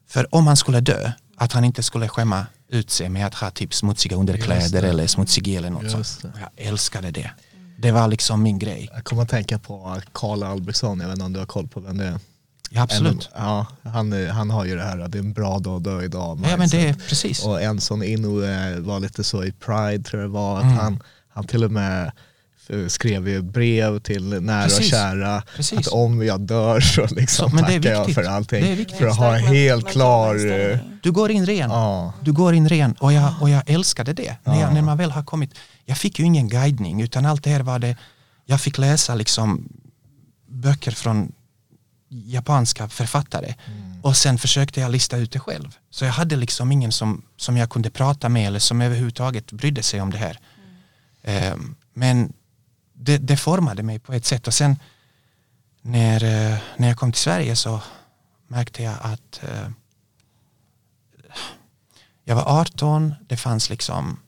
För 0.07 0.35
om 0.35 0.47
han 0.47 0.57
skulle 0.57 0.79
dö, 0.79 1.11
att 1.35 1.53
han 1.53 1.63
inte 1.63 1.83
skulle 1.83 2.07
skämma 2.07 2.45
ut 2.67 2.89
sig 2.89 3.09
med 3.09 3.25
att 3.25 3.33
ha 3.33 3.51
typ 3.51 3.73
smutsiga 3.73 4.15
underkläder 4.15 4.83
eller 4.83 5.07
smutsig 5.07 5.55
eller 5.55 5.69
något 5.69 5.91
sånt. 5.91 6.33
Jag 6.39 6.67
älskade 6.67 7.11
det. 7.11 7.31
Det 7.77 7.91
var 7.91 8.07
liksom 8.07 8.43
min 8.43 8.59
grej. 8.59 8.89
Jag 8.93 9.03
kommer 9.03 9.23
att 9.23 9.29
tänka 9.29 9.59
på 9.59 10.01
Karl 10.11 10.43
Albrektsson, 10.43 10.99
jag 10.99 11.07
vet 11.07 11.15
inte 11.15 11.25
om 11.25 11.33
du 11.33 11.39
har 11.39 11.45
koll 11.45 11.67
på 11.67 11.79
vem 11.79 11.97
det 11.97 12.05
är? 12.05 12.19
Ja, 12.69 12.81
absolut. 12.81 13.29
En, 13.35 13.43
ja, 13.43 13.65
han, 13.83 14.27
han 14.29 14.49
har 14.49 14.65
ju 14.65 14.75
det 14.75 14.83
här, 14.83 14.99
att 14.99 15.11
det 15.11 15.17
är 15.17 15.23
en 15.23 15.33
bra 15.33 15.59
dag 15.59 15.77
att 15.77 15.83
dö 15.83 16.03
idag. 16.03 16.39
Ja 16.43 16.57
men 16.57 16.69
det 16.69 16.77
är 16.77 16.85
mindset. 16.85 17.07
precis. 17.09 17.43
Och 17.45 17.61
en 17.61 17.81
sån 17.81 18.03
Inoue 18.03 18.79
var 18.79 18.99
lite 18.99 19.23
så 19.23 19.43
i 19.43 19.51
Pride 19.51 20.03
tror 20.03 20.21
jag 20.21 20.29
var, 20.29 20.57
att 20.57 20.63
Mm. 20.63 20.77
han, 20.77 21.03
han 21.33 21.43
till 21.47 21.63
och 21.63 21.71
med 21.71 22.11
eh, 22.69 22.87
skrev 22.87 23.27
ju 23.29 23.41
brev 23.41 23.99
till 23.99 24.23
nära 24.41 24.63
och 24.63 24.69
Precis. 24.69 24.89
kära 24.91 25.43
Precis. 25.55 25.79
att 25.79 25.87
om 25.87 26.25
jag 26.25 26.41
dör 26.41 26.79
så 26.79 27.07
liksom 27.11 27.49
Så, 27.49 27.55
men 27.55 27.63
det 27.65 27.73
är 27.73 27.79
tackar 27.79 27.91
jag 27.91 28.11
för 28.13 28.23
allting. 28.23 28.61
Det 28.63 28.71
är 28.71 28.75
viktigt. 28.75 28.97
För 28.97 29.07
att 29.07 29.17
ha 29.17 29.35
en 29.37 29.43
helt 29.43 29.87
klar... 29.87 30.35
eh, 30.71 30.77
Du 31.03 31.11
går 31.11 31.31
in 31.31 31.45
ren. 31.45 31.69
Ja, 31.69 32.13
Du 32.21 32.31
går 32.33 32.53
in 32.53 32.69
ren 32.69 32.93
och 32.99 33.13
jag, 33.13 33.33
och 33.41 33.49
jag 33.49 33.63
älskade 33.69 34.13
det. 34.13 34.35
När, 34.43 34.53
jag, 34.53 34.69
Ja. 34.69 34.73
när 34.73 34.81
man 34.81 34.97
väl 34.97 35.11
har 35.11 35.23
kommit. 35.23 35.51
Jag 35.85 35.97
fick 35.97 36.19
ju 36.19 36.25
ingen 36.25 36.47
guidning 36.49 37.01
utan 37.01 37.25
allt 37.25 37.43
det 37.43 37.49
här 37.49 37.59
var 37.63 37.79
det. 37.79 37.95
Jag 38.45 38.61
fick 38.61 38.77
läsa 38.77 39.15
liksom 39.15 39.69
böcker 40.47 40.91
från 40.91 41.31
japanska 42.09 42.89
författare. 42.89 43.55
Och 44.01 44.17
sen 44.17 44.37
försökte 44.37 44.81
jag 44.81 44.91
lista 44.91 45.17
ut 45.17 45.31
det 45.31 45.39
själv. 45.39 45.77
Så 45.89 46.05
jag 46.05 46.11
hade 46.11 46.35
liksom 46.35 46.71
ingen 46.71 46.91
som, 46.91 47.25
som 47.37 47.57
jag 47.57 47.69
kunde 47.69 47.89
prata 47.89 48.29
med 48.29 48.47
eller 48.47 48.59
som 48.59 48.81
överhuvudtaget 48.81 49.51
brydde 49.51 49.83
sig 49.83 50.01
om 50.01 50.11
det 50.11 50.17
här. 50.17 50.39
Ehm, 51.23 51.75
men 51.93 52.33
det, 52.93 53.17
det 53.17 53.37
formade 53.37 53.83
mig 53.83 53.99
på 53.99 54.13
ett 54.13 54.25
sätt 54.25 54.47
och 54.47 54.53
sen 54.53 54.79
när, 55.81 56.23
eh, 56.23 56.57
när 56.77 56.87
jag 56.87 56.97
kom 56.97 57.11
till 57.11 57.21
Sverige 57.21 57.55
så 57.55 57.81
märkte 58.47 58.83
jag 58.83 58.95
att 59.01 59.41
eh, 59.43 59.69
jag 62.23 62.35
var 62.35 62.59
18, 62.61 63.15
det 63.27 63.37
fanns 63.37 63.69
liksom 63.69 64.19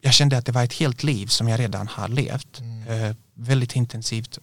jag 0.00 0.14
kände 0.14 0.38
att 0.38 0.46
det 0.46 0.52
var 0.52 0.64
ett 0.64 0.72
helt 0.72 1.02
liv 1.02 1.26
som 1.26 1.48
jag 1.48 1.60
redan 1.60 1.88
har 1.88 2.08
levt. 2.08 2.60
Eh, 2.88 3.16
väldigt 3.34 3.76
intensivt. 3.76 4.38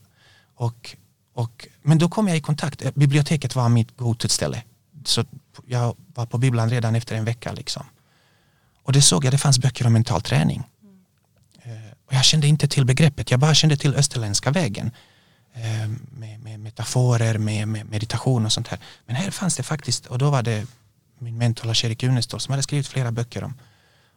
Och, 0.56 0.96
och, 1.38 1.68
men 1.82 1.98
då 1.98 2.10
kom 2.10 2.28
jag 2.28 2.38
i 2.38 2.42
kontakt, 2.42 2.82
eh, 2.82 2.92
biblioteket 2.96 3.56
var 3.56 3.70
mitt 3.70 3.98
go-to-ställe. 3.98 4.64
Så 5.06 5.26
jag 5.66 5.96
var 6.14 6.26
på 6.26 6.38
bibblan 6.38 6.70
redan 6.70 6.96
efter 6.96 7.16
en 7.16 7.26
vecka. 7.26 7.52
Liksom. 7.52 7.86
Och 8.84 8.94
det 8.94 9.02
såg 9.02 9.26
jag, 9.26 9.34
det 9.34 9.38
fanns 9.38 9.60
böcker 9.60 9.88
om 9.88 9.94
mental 9.94 10.22
träning. 10.22 10.64
Eh, 11.64 11.72
och 12.06 12.14
jag 12.14 12.26
kände 12.26 12.48
inte 12.48 12.68
till 12.68 12.86
begreppet, 12.86 13.32
jag 13.32 13.40
bara 13.40 13.54
kände 13.54 13.78
till 13.78 13.96
österländska 13.96 14.52
vägen. 14.52 14.92
Eh, 15.54 15.90
med, 16.12 16.40
med 16.40 16.60
metaforer, 16.60 17.38
med, 17.38 17.68
med 17.68 17.90
meditation 17.90 18.46
och 18.46 18.52
sånt 18.52 18.68
här. 18.68 18.80
Men 19.06 19.16
här 19.16 19.32
fanns 19.32 19.56
det 19.56 19.64
faktiskt, 19.64 20.06
och 20.06 20.18
då 20.18 20.30
var 20.30 20.44
det 20.44 20.68
min 21.20 21.38
mentor 21.38 21.68
Lars-Erik 21.68 22.04
Unestål 22.04 22.40
som 22.40 22.52
hade 22.52 22.64
skrivit 22.64 22.88
flera 22.88 23.12
böcker 23.12 23.44
om, 23.44 23.54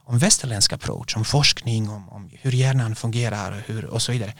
om 0.04 0.18
västerländsk 0.18 0.72
approach, 0.72 1.16
om 1.16 1.24
forskning, 1.24 1.90
om, 1.90 2.08
om 2.08 2.30
hur 2.32 2.52
hjärnan 2.52 2.96
fungerar 2.96 3.52
och, 3.52 3.74
hur, 3.74 3.84
och 3.84 4.02
så 4.02 4.12
vidare. 4.12 4.34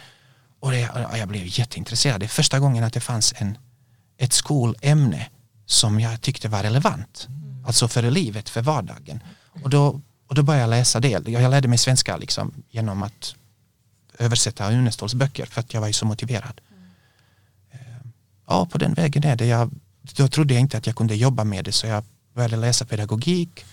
Och 0.60 0.70
det, 0.70 0.90
jag 1.18 1.28
blev 1.28 1.42
jätteintresserad. 1.46 2.20
Det 2.20 2.26
är 2.26 2.28
första 2.28 2.58
gången 2.58 2.84
att 2.84 2.92
det 2.92 3.00
fanns 3.00 3.34
en, 3.36 3.58
ett 4.18 4.32
skolämne 4.32 5.28
som 5.66 6.00
jag 6.00 6.20
tyckte 6.20 6.48
var 6.48 6.62
relevant. 6.62 7.28
Alltså 7.66 7.88
för 7.88 8.10
livet, 8.10 8.48
för 8.48 8.62
vardagen. 8.62 9.22
Och 9.62 9.70
då, 9.70 10.00
och 10.28 10.34
då 10.34 10.42
började 10.42 10.62
jag 10.62 10.70
läsa 10.70 11.00
det. 11.00 11.28
Jag 11.28 11.50
lärde 11.50 11.68
mig 11.68 11.78
svenska 11.78 12.16
liksom, 12.16 12.52
genom 12.70 13.02
att 13.02 13.34
översätta 14.18 14.72
Uneståls 14.72 15.14
böcker 15.14 15.46
för 15.46 15.60
att 15.60 15.74
jag 15.74 15.80
var 15.80 15.86
ju 15.86 15.92
så 15.92 16.06
motiverad. 16.06 16.60
Eh, 17.70 17.78
Ja, 18.46 18.66
på 18.66 18.78
den 18.78 18.94
vägen 18.94 19.24
är 19.24 19.36
det. 19.36 19.46
Jag, 19.46 19.70
då 20.02 20.28
trodde 20.28 20.54
jag 20.54 20.60
inte 20.60 20.76
att 20.78 20.86
jag 20.86 20.96
kunde 20.96 21.14
jobba 21.14 21.44
med 21.44 21.64
det 21.64 21.72
så 21.72 21.86
jag 21.86 22.04
började 22.34 22.56
läsa 22.56 22.84
pedagogik. 22.84 23.64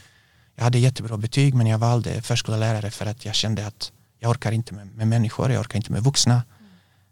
Jag 0.56 0.64
hade 0.64 0.80
jättebra 0.80 1.18
betyg 1.18 1.54
men 1.54 1.68
jag 1.68 1.78
valde 1.78 2.22
förskollärare 2.22 2.92
för 2.92 3.06
att 3.06 3.26
jag 3.26 3.36
kände 3.36 3.68
att 3.68 3.92
jag 4.20 4.32
orkar 4.32 4.52
inte 4.52 4.74
med, 4.74 4.88
med 4.88 5.08
människor, 5.08 5.52
jag 5.52 5.60
orkar 5.60 5.78
inte 5.78 5.92
med 5.92 6.04
vuxna. 6.04 6.44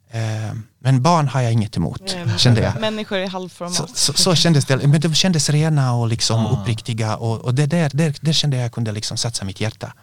Eh, 0.09 0.53
Men 0.79 1.01
barn 1.01 1.27
har 1.27 1.41
jag 1.41 1.51
inget 1.53 1.77
emot, 1.77 2.01
kände 2.37 2.61
jag. 2.61 2.81
Människor 2.81 3.17
i 3.19 3.25
Så, 3.25 3.31
halvformat. 3.31 3.97
så, 3.97 4.13
så 4.13 4.35
kändes 4.35 4.65
det, 4.65 4.87
men 4.87 4.99
de 5.01 5.13
kändes 5.13 5.49
rena 5.49 5.93
och 5.93 6.07
liksom 6.07 6.41
Ja. 6.43 6.49
uppriktiga 6.61 7.15
och, 7.17 7.41
och 7.41 7.55
det 7.55 7.65
där, 7.65 7.89
där, 7.93 8.15
där 8.21 8.33
kände 8.33 8.57
jag 8.57 8.61
att 8.63 8.65
jag 8.65 8.73
kunde 8.73 8.91
liksom 8.91 9.17
satsa 9.17 9.45
mitt 9.45 9.61
hjärta. 9.61 9.93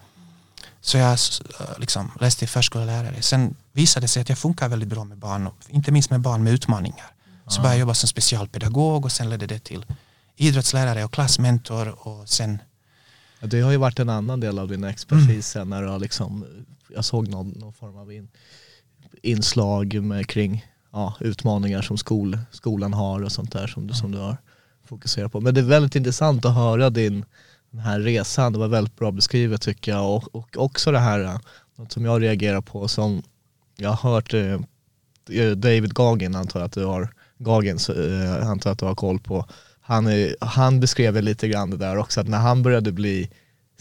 Så 0.80 0.96
jag 0.98 1.12
s- 1.14 1.42
liksom 1.78 2.10
läste 2.20 2.46
förskollärare. 2.46 3.22
Sen 3.22 3.54
visade 3.72 4.04
det 4.04 4.08
sig 4.08 4.20
att 4.22 4.28
jag 4.28 4.38
funkar 4.38 4.68
väldigt 4.68 4.88
bra 4.88 5.04
med 5.04 5.18
barn, 5.18 5.48
inte 5.68 5.92
minst 5.92 6.10
med 6.10 6.20
barn 6.20 6.42
med 6.44 6.52
utmaningar. 6.52 7.06
Så 7.46 7.60
började 7.60 7.74
jag 7.76 7.80
jobba 7.80 7.94
som 7.94 8.08
specialpedagog 8.08 9.04
och 9.04 9.12
sen 9.12 9.30
ledde 9.30 9.46
det 9.46 9.58
till 9.58 9.84
idrottslärare 10.36 11.04
och 11.04 11.12
klassmentor 11.12 12.08
och 12.08 12.28
sen 12.28 12.58
Ja, 13.40 13.46
Det 13.46 13.60
har 13.60 13.70
ju 13.70 13.76
varit 13.76 13.98
en 13.98 14.08
annan 14.08 14.40
del 14.40 14.58
av 14.58 14.68
din 14.68 14.84
expertis 14.84 15.46
sen 15.48 15.68
när 15.70 15.82
du 15.82 15.88
har 15.88 15.98
liksom, 15.98 16.44
jag 16.94 17.04
såg 17.04 17.28
någon, 17.28 17.48
någon 17.48 17.72
form 17.72 17.96
av 17.96 18.12
in, 18.12 18.28
inslag 19.22 20.02
med, 20.02 20.26
kring 20.26 20.66
ja, 20.92 21.14
utmaningar 21.20 21.82
som 21.82 21.98
skol, 21.98 22.38
skolan 22.50 22.92
har 22.92 23.22
och 23.22 23.32
sånt 23.32 23.52
där 23.52 23.66
som 23.66 23.86
du, 23.86 23.94
som 23.94 24.12
du 24.12 24.18
har 24.18 24.36
fokuserat 24.84 25.32
på. 25.32 25.40
Men 25.40 25.54
det 25.54 25.60
är 25.60 25.64
väldigt 25.64 25.96
intressant 25.96 26.44
att 26.44 26.54
höra 26.54 26.90
din 26.90 27.24
den 27.72 27.80
här 27.80 28.00
resan, 28.00 28.52
det 28.52 28.58
var 28.58 28.68
väldigt 28.68 28.96
bra 28.96 29.10
beskrivet 29.10 29.62
tycker 29.62 29.92
jag. 29.92 30.16
Och, 30.16 30.34
och 30.34 30.56
också 30.56 30.92
det 30.92 30.98
här, 30.98 31.20
eh, 31.24 31.38
något 31.76 31.92
som 31.92 32.04
jag 32.04 32.22
reagerar 32.22 32.60
på 32.60 32.88
som 32.88 33.22
jag 33.76 33.90
har 33.90 34.10
hört 34.10 34.34
eh, 34.34 34.60
eh 35.30 35.50
David 35.50 35.94
Gagin, 35.94 36.34
antar 36.34 36.60
jag 36.60 36.66
att 36.66 36.72
du 36.72 36.84
har, 36.84 37.08
Gagins, 37.38 37.88
eh, 37.90 38.48
antar 38.48 38.70
jag 38.70 38.72
att 38.72 38.78
du 38.78 38.84
har 38.84 38.94
koll 38.94 39.20
på, 39.20 39.46
han, 39.80 40.06
är, 40.06 40.36
han 40.40 40.80
beskrev 40.80 41.22
lite 41.22 41.48
grann 41.48 41.70
det 41.70 41.76
där 41.76 41.96
också 41.96 42.20
att 42.20 42.28
när 42.28 42.38
han 42.38 42.62
började 42.62 42.92
bli 42.92 43.30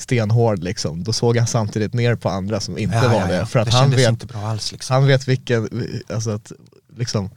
stenhård 0.02 0.64
liksom, 0.64 1.04
då 1.04 1.14
såg 1.14 1.38
han 1.38 1.48
samtidigt 1.48 1.94
ner 1.94 2.16
på 2.16 2.30
andra 2.30 2.60
som 2.60 2.78
inte 2.78 2.96
Ja, 2.96 3.08
var 3.08 3.20
ja, 3.20 3.28
det. 3.28 3.36
ja. 3.36 3.46
För 3.46 3.60
att 3.60 3.72
det 3.72 3.78
han 3.78 3.90
vet, 3.92 4.10
inte 4.10 4.26
bra 4.26 4.42
alls 4.42 4.72
liksom. 4.72 4.94
han 4.94 5.08
vet 5.08 5.28
vilken, 5.28 5.88
alltså 6.10 6.30
att 6.30 6.52
liksom, 6.98 7.30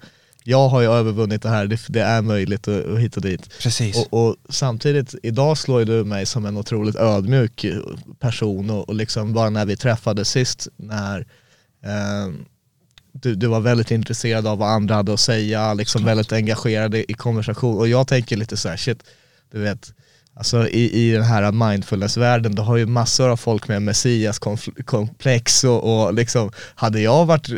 jag 0.44 0.68
har 0.68 0.80
ju 0.80 0.92
övervunnit 0.92 1.42
det 1.42 1.48
här, 1.48 1.66
det, 1.66 1.80
det 1.88 2.00
är 2.00 2.22
möjligt 2.22 2.68
att, 2.68 2.86
att 2.86 2.98
hitta 2.98 3.20
dit. 3.20 3.50
Precis. 3.62 3.96
Och, 3.96 4.26
och 4.28 4.36
samtidigt, 4.48 5.14
idag 5.22 5.58
slår 5.58 5.78
ju 5.80 5.84
du 5.84 6.04
mig 6.04 6.26
som 6.26 6.46
en 6.46 6.56
otroligt 6.56 6.96
ödmjuk 6.96 7.66
person 8.20 8.70
och, 8.70 8.88
och 8.88 8.94
liksom 8.94 9.32
bara 9.32 9.50
när 9.50 9.66
vi 9.66 9.76
träffades 9.76 10.28
sist 10.28 10.68
när 10.76 11.20
eh, 11.84 12.34
du, 13.12 13.34
du 13.34 13.46
var 13.46 13.60
väldigt 13.60 13.90
intresserad 13.90 14.46
av 14.46 14.58
vad 14.58 14.68
andra 14.70 14.94
hade 14.94 15.12
att 15.14 15.20
säga, 15.20 15.74
liksom 15.74 16.04
väldigt 16.04 16.32
engagerad 16.32 16.94
i, 16.94 17.04
i 17.08 17.14
konversation 17.14 17.78
och 17.78 17.88
jag 17.88 18.08
tänker 18.08 18.36
lite 18.36 18.56
så 18.56 18.68
här, 18.68 18.76
shit, 18.76 19.02
du 19.52 19.60
vet, 19.60 19.92
Alltså 20.36 20.68
i, 20.68 21.08
i 21.08 21.12
den 21.12 21.22
här 21.22 21.52
mindfulness-världen, 21.52 22.54
då 22.54 22.62
har 22.62 22.76
ju 22.76 22.86
massor 22.86 23.28
av 23.30 23.36
folk 23.36 23.68
med 23.68 23.82
messias-komplex 23.82 25.64
och, 25.64 26.04
och 26.06 26.14
liksom, 26.14 26.50
hade 26.74 27.00
jag 27.00 27.26
varit 27.26 27.48
eh, 27.50 27.56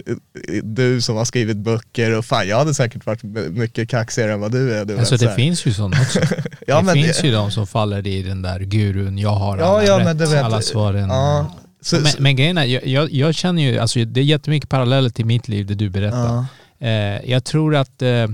du 0.63 1.01
som 1.01 1.17
har 1.17 1.25
skrivit 1.25 1.57
böcker 1.57 2.19
och 2.19 2.25
fan 2.25 2.49
jag 2.49 2.59
hade 2.59 2.75
säkert 2.75 3.07
varit 3.07 3.23
mycket 3.51 3.89
kaxigare 3.89 4.33
än 4.33 4.41
vad 4.41 4.53
du 4.53 4.75
är. 4.75 4.85
Du 4.85 4.99
Alltså 4.99 5.15
vet, 5.15 5.21
det 5.21 5.35
finns 5.35 5.67
ju 5.67 5.73
sådana 5.73 5.97
också. 6.01 6.21
Ja, 6.67 6.77
det 6.77 6.83
men 6.83 6.95
finns 6.95 7.25
ju 7.25 7.33
de 7.33 7.51
som 7.51 7.67
faller 7.67 8.07
i 8.07 8.23
den 8.23 8.43
där 8.43 8.61
gurun, 8.61 9.19
jag 9.19 9.31
har 9.31 9.59
Ja, 9.59 9.65
alla 9.65 9.85
ja, 9.85 9.99
rätt, 10.11 10.19
du 10.19 10.27
vet- 10.27 10.45
alla 10.45 10.63
svaren. 10.63 11.09
Ja, 11.09 11.55
så, 11.81 11.97
men, 11.97 12.07
så, 12.07 12.23
men 12.23 12.37
grejen 12.37 12.59
är, 12.59 12.65
jag, 12.65 12.87
jag, 12.87 13.11
jag 13.13 13.35
känner 13.35 13.63
ju, 13.63 13.79
alltså 13.79 14.05
det 14.05 14.21
är 14.21 14.25
jättemycket 14.25 14.69
paralleller 14.71 15.11
till 15.11 15.25
mitt 15.27 15.49
liv, 15.49 15.67
det 15.67 15.75
du 15.75 15.89
berättar. 15.91 16.27
ja, 16.35 16.47
Eh, 16.79 17.31
jag 17.31 17.45
tror 17.45 17.77
att 17.77 18.03
eh, 18.03 18.27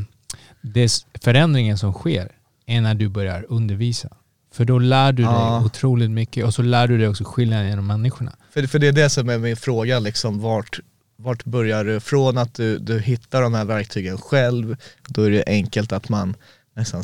det 0.61 1.05
förändringen 1.22 1.78
som 1.78 1.93
sker 1.93 2.28
är 2.66 2.80
när 2.80 2.95
du 2.95 3.09
börjar 3.09 3.47
undervisa. 3.49 4.09
För 4.53 4.64
då 4.64 4.78
lär 4.78 5.12
du 5.12 5.22
dig 5.22 5.32
Ja. 5.32 5.64
otroligt 5.64 6.11
mycket 6.11 6.44
och 6.44 6.55
så 6.55 6.62
lär 6.62 6.88
du 6.88 6.98
dig 6.98 7.09
också 7.09 7.24
skillnaden 7.24 7.68
genom 7.68 7.86
människorna. 7.86 8.32
för, 8.50 8.66
för 8.66 8.78
det 8.78 8.88
är 8.88 8.92
det 8.92 9.11
som 9.11 9.28
är 9.28 9.38
min 9.38 9.57
fråga, 9.57 9.98
liksom, 9.98 10.40
vart, 10.40 10.80
vart 11.16 11.44
börjar 11.44 11.84
du? 11.84 12.00
Från 12.00 12.38
att 12.38 12.55
du, 12.55 12.78
du 12.78 12.98
hittar 13.00 13.42
de 13.42 13.55
här 13.55 13.64
verktygen 13.64 14.18
själv, 14.18 14.76
då 15.09 15.22
är 15.22 15.30
det 15.30 15.44
enkelt 15.46 15.92
att 15.92 16.09
man 16.09 16.36
nästan 16.74 17.03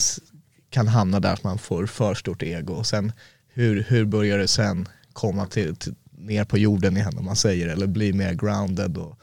kan 0.71 0.89
hamna 0.89 1.21
där 1.21 1.33
att 1.33 1.45
man 1.45 1.59
får 1.59 1.87
för 1.87 2.15
stort 2.15 2.43
ego. 2.43 2.73
Och 2.73 2.87
sen 2.87 3.13
hur, 3.53 3.85
hur 3.89 4.05
börjar 4.05 4.39
du 4.39 4.47
sen 4.47 4.89
komma 5.13 5.47
till, 5.47 5.77
till, 5.77 5.95
ner 6.19 6.45
på 6.45 6.59
jorden 6.59 6.97
igen 6.97 7.19
om 7.19 7.25
man 7.25 7.37
säger, 7.37 7.69
eller 7.69 7.87
bli 7.87 8.13
mer 8.13 8.35
grounded 8.35 8.97
och 8.97 9.19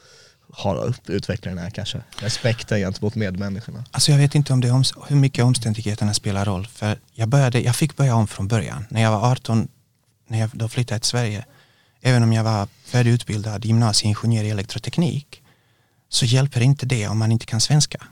ha, 0.56 0.92
utveckla 1.06 1.50
den 1.50 1.58
här 1.58 1.70
kanske 1.70 2.02
respekten 2.18 2.78
gentemot 2.78 3.14
medmänniskorna. 3.14 3.84
Alltså 3.90 4.10
jag 4.10 4.18
vet 4.18 4.34
inte 4.34 4.52
om 4.52 4.60
det 4.60 4.68
oms- 4.68 5.04
hur 5.08 5.16
mycket 5.16 5.44
omständigheterna 5.44 6.14
spelar 6.14 6.44
roll. 6.44 6.66
För 6.66 6.98
jag, 7.12 7.28
började, 7.28 7.60
jag 7.60 7.76
fick 7.76 7.96
börja 7.96 8.14
om 8.14 8.26
från 8.26 8.48
början. 8.48 8.84
När 8.88 9.02
jag 9.02 9.10
var 9.10 9.30
18, 9.32 9.68
när 10.28 10.38
jag 10.38 10.50
då 10.52 10.68
flyttade 10.68 11.00
till 11.00 11.08
Sverige, 11.08 11.44
även 12.00 12.22
om 12.22 12.32
jag 12.32 12.44
var 12.44 12.68
färdigutbildad 12.84 13.64
gymnasieingenjör 13.64 14.44
i 14.44 14.50
elektroteknik, 14.50 15.42
så 16.08 16.24
hjälper 16.24 16.60
inte 16.60 16.86
det 16.86 17.08
om 17.08 17.18
man 17.18 17.32
inte 17.32 17.46
kan 17.46 17.60
svenska. 17.60 18.02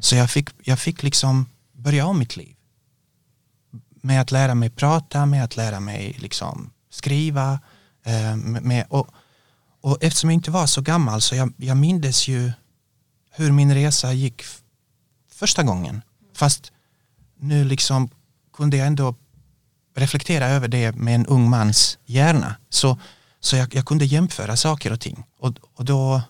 Så 0.00 0.16
jag 0.16 0.30
fick, 0.30 0.48
jag 0.62 0.78
fick 0.78 1.02
liksom 1.02 1.46
börja 1.72 2.06
om 2.06 2.18
mitt 2.18 2.36
liv. 2.36 2.54
Med 4.00 4.20
att 4.20 4.30
lära 4.30 4.54
mig 4.54 4.70
prata, 4.70 5.26
med 5.26 5.44
att 5.44 5.56
lära 5.56 5.80
mig 5.80 6.16
liksom 6.18 6.70
skriva. 6.90 7.60
Eh, 8.04 8.36
med, 8.36 8.62
med, 8.62 8.86
och, 8.88 9.08
och 9.82 9.98
eftersom 10.00 10.30
jag 10.30 10.34
inte 10.34 10.50
var 10.50 10.66
så 10.66 10.80
gammal 10.80 11.20
så 11.20 11.34
jag, 11.34 11.52
jag 11.56 11.76
mindes 11.76 12.28
ju 12.28 12.52
hur 13.30 13.52
min 13.52 13.74
resa 13.74 14.12
gick 14.12 14.42
första 15.32 15.62
gången. 15.62 16.02
Fast 16.34 16.72
nu 17.36 17.64
liksom 17.64 18.10
kunde 18.52 18.76
jag 18.76 18.86
ändå 18.86 19.14
reflektera 19.94 20.46
över 20.46 20.68
det 20.68 20.92
med 20.92 21.14
en 21.14 21.26
ung 21.26 21.50
mans 21.50 21.98
hjärna. 22.04 22.56
Så, 22.68 22.98
så 23.40 23.56
jag, 23.56 23.74
jag 23.74 23.86
kunde 23.86 24.04
jämföra 24.04 24.56
saker 24.56 24.92
och 24.92 25.00
ting. 25.00 25.24
Och, 25.38 25.54
och 25.74 25.84
då 25.84 26.22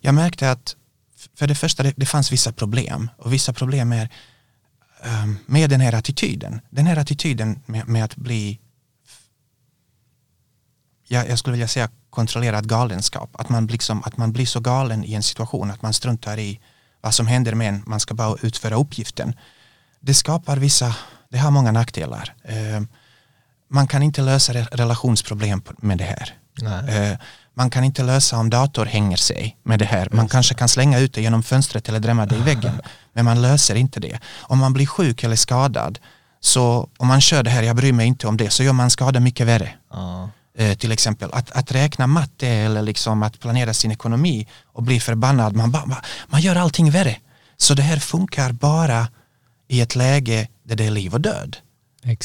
jag 0.00 0.14
märkte 0.14 0.50
att 0.50 0.76
för 1.34 1.46
det 1.46 1.54
första 1.54 1.82
det, 1.82 1.92
det 1.96 2.06
fanns 2.06 2.32
vissa 2.32 2.52
problem 2.52 3.10
och 3.16 3.32
vissa 3.32 3.52
problem 3.52 3.92
är 3.92 4.08
um, 5.04 5.38
med 5.46 5.70
den 5.70 5.80
här 5.80 5.92
attityden. 5.92 6.60
Den 6.70 6.86
här 6.86 6.96
attityden 6.96 7.62
med, 7.66 7.88
med 7.88 8.04
att 8.04 8.16
bli 8.16 8.60
jag, 11.12 11.28
jag 11.28 11.38
skulle 11.38 11.52
vilja 11.52 11.68
säga 11.68 11.88
kontrollerad 12.10 12.68
galenskap. 12.68 13.30
Att 13.38 13.48
man, 13.48 13.66
liksom, 13.66 14.02
att 14.04 14.16
man 14.16 14.32
blir 14.32 14.46
så 14.46 14.60
galen 14.60 15.04
i 15.04 15.14
en 15.14 15.22
situation 15.22 15.70
att 15.70 15.82
man 15.82 15.92
struntar 15.92 16.38
i 16.38 16.60
vad 17.00 17.14
som 17.14 17.26
händer 17.26 17.54
med 17.54 17.68
en, 17.68 17.82
man 17.86 18.00
ska 18.00 18.14
bara 18.14 18.36
utföra 18.42 18.74
uppgiften. 18.76 19.34
Det 20.00 20.14
skapar 20.14 20.56
vissa, 20.56 20.94
det 21.30 21.38
har 21.38 21.50
många 21.50 21.72
nackdelar. 21.72 22.34
Eh, 22.44 22.82
man 23.70 23.86
kan 23.86 24.02
inte 24.02 24.22
lösa 24.22 24.52
re- 24.52 24.68
relationsproblem 24.76 25.62
med 25.78 25.98
det 25.98 26.04
här. 26.04 26.34
Nej. 26.62 27.10
Eh, 27.10 27.18
man 27.54 27.70
kan 27.70 27.84
inte 27.84 28.02
lösa 28.02 28.36
om 28.38 28.50
dator 28.50 28.86
hänger 28.86 29.16
sig 29.16 29.56
med 29.62 29.78
det 29.78 29.84
här. 29.84 30.08
Man 30.12 30.28
kanske 30.28 30.54
kan 30.54 30.68
slänga 30.68 30.98
ut 30.98 31.14
det 31.14 31.22
genom 31.22 31.42
fönstret 31.42 31.88
eller 31.88 32.00
drämma 32.00 32.26
det 32.26 32.36
i 32.36 32.40
väggen. 32.40 32.80
Men 33.12 33.24
man 33.24 33.42
löser 33.42 33.74
inte 33.74 34.00
det. 34.00 34.18
Om 34.40 34.58
man 34.58 34.72
blir 34.72 34.86
sjuk 34.86 35.24
eller 35.24 35.36
skadad 35.36 35.98
så 36.40 36.88
om 36.98 37.08
man 37.08 37.20
kör 37.20 37.42
det 37.42 37.50
här, 37.50 37.62
jag 37.62 37.76
bryr 37.76 37.92
mig 37.92 38.06
inte 38.06 38.26
om 38.26 38.36
det, 38.36 38.50
så 38.50 38.62
gör 38.62 38.72
man 38.72 38.90
skada 38.90 39.20
mycket 39.20 39.46
värre. 39.46 39.74
Ja. 39.92 40.30
Eh, 40.58 40.74
till 40.76 40.92
exempel 40.92 41.30
att, 41.32 41.50
att 41.50 41.72
räkna 41.72 42.06
matte 42.06 42.48
eller 42.48 42.82
liksom 42.82 43.22
att 43.22 43.40
planera 43.40 43.74
sin 43.74 43.92
ekonomi 43.92 44.46
och 44.64 44.82
bli 44.82 45.00
förbannad. 45.00 45.56
Man, 45.56 45.70
va- 45.70 46.02
man 46.26 46.40
gör 46.40 46.56
allting 46.56 46.90
värre. 46.90 47.16
Så 47.56 47.74
det 47.74 47.82
här 47.82 47.96
funkar 47.96 48.52
bara 48.52 49.08
i 49.68 49.80
ett 49.80 49.94
läge 49.96 50.48
där 50.62 50.76
det 50.76 50.84
är 50.84 50.90
liv 50.90 51.14
och 51.14 51.20
död. 51.20 51.56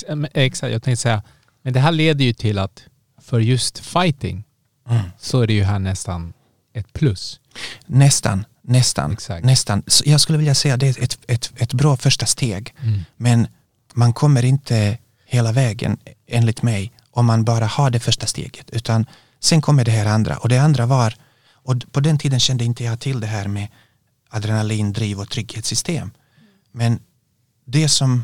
Men 0.08 0.28
exakt, 0.34 0.72
jag 0.74 0.84
tänkte 0.84 1.02
säga, 1.02 1.24
men 1.64 1.74
det 1.74 1.80
här 1.80 1.92
leder 1.92 2.26
ju 2.26 2.34
till 2.34 2.60
att 2.60 2.84
för 3.22 3.40
just 3.40 3.80
fighting 3.80 4.44
Mm. 4.90 5.02
så 5.20 5.42
är 5.42 5.48
det 5.48 5.54
ju 5.54 5.64
här 5.64 5.80
nästan 5.80 6.34
ett 6.74 6.94
plus. 6.94 7.40
Nästan, 7.86 8.46
nästan, 8.64 9.12
Exakt. 9.12 9.46
nästan. 9.46 9.84
Så 9.88 10.04
jag 10.08 10.22
skulle 10.22 10.38
vilja 10.38 10.56
säga 10.56 10.78
det 10.78 10.88
är 10.88 11.04
ett, 11.04 11.20
ett, 11.28 11.52
ett 11.58 11.74
bra 11.74 11.98
första 11.98 12.26
steg. 12.26 12.74
Mm. 12.84 13.00
Men 13.18 13.48
man 13.94 14.14
kommer 14.14 14.46
inte 14.46 14.98
hela 15.26 15.52
vägen 15.52 15.98
enligt 16.28 16.62
mig 16.62 16.92
om 17.18 17.26
man 17.26 17.44
bara 17.44 17.66
har 17.66 17.90
det 17.90 18.00
första 18.00 18.26
steget. 18.28 18.70
Utan 18.70 19.06
sen 19.40 19.62
kommer 19.62 19.86
det 19.86 19.92
här 19.92 20.06
andra. 20.06 20.38
Och 20.38 20.50
det 20.50 20.58
andra 20.58 20.86
var, 20.86 21.16
och 21.52 21.76
på 21.92 22.00
den 22.00 22.18
tiden 22.18 22.40
kände 22.40 22.64
inte 22.64 22.84
jag 22.84 23.00
till 23.00 23.20
det 23.20 23.28
här 23.28 23.48
med 23.48 23.68
adrenalin, 24.30 24.94
driv 24.94 25.20
och 25.20 25.30
trygghetssystem. 25.30 26.12
Men 26.72 27.00
det 27.66 27.90
som 27.90 28.24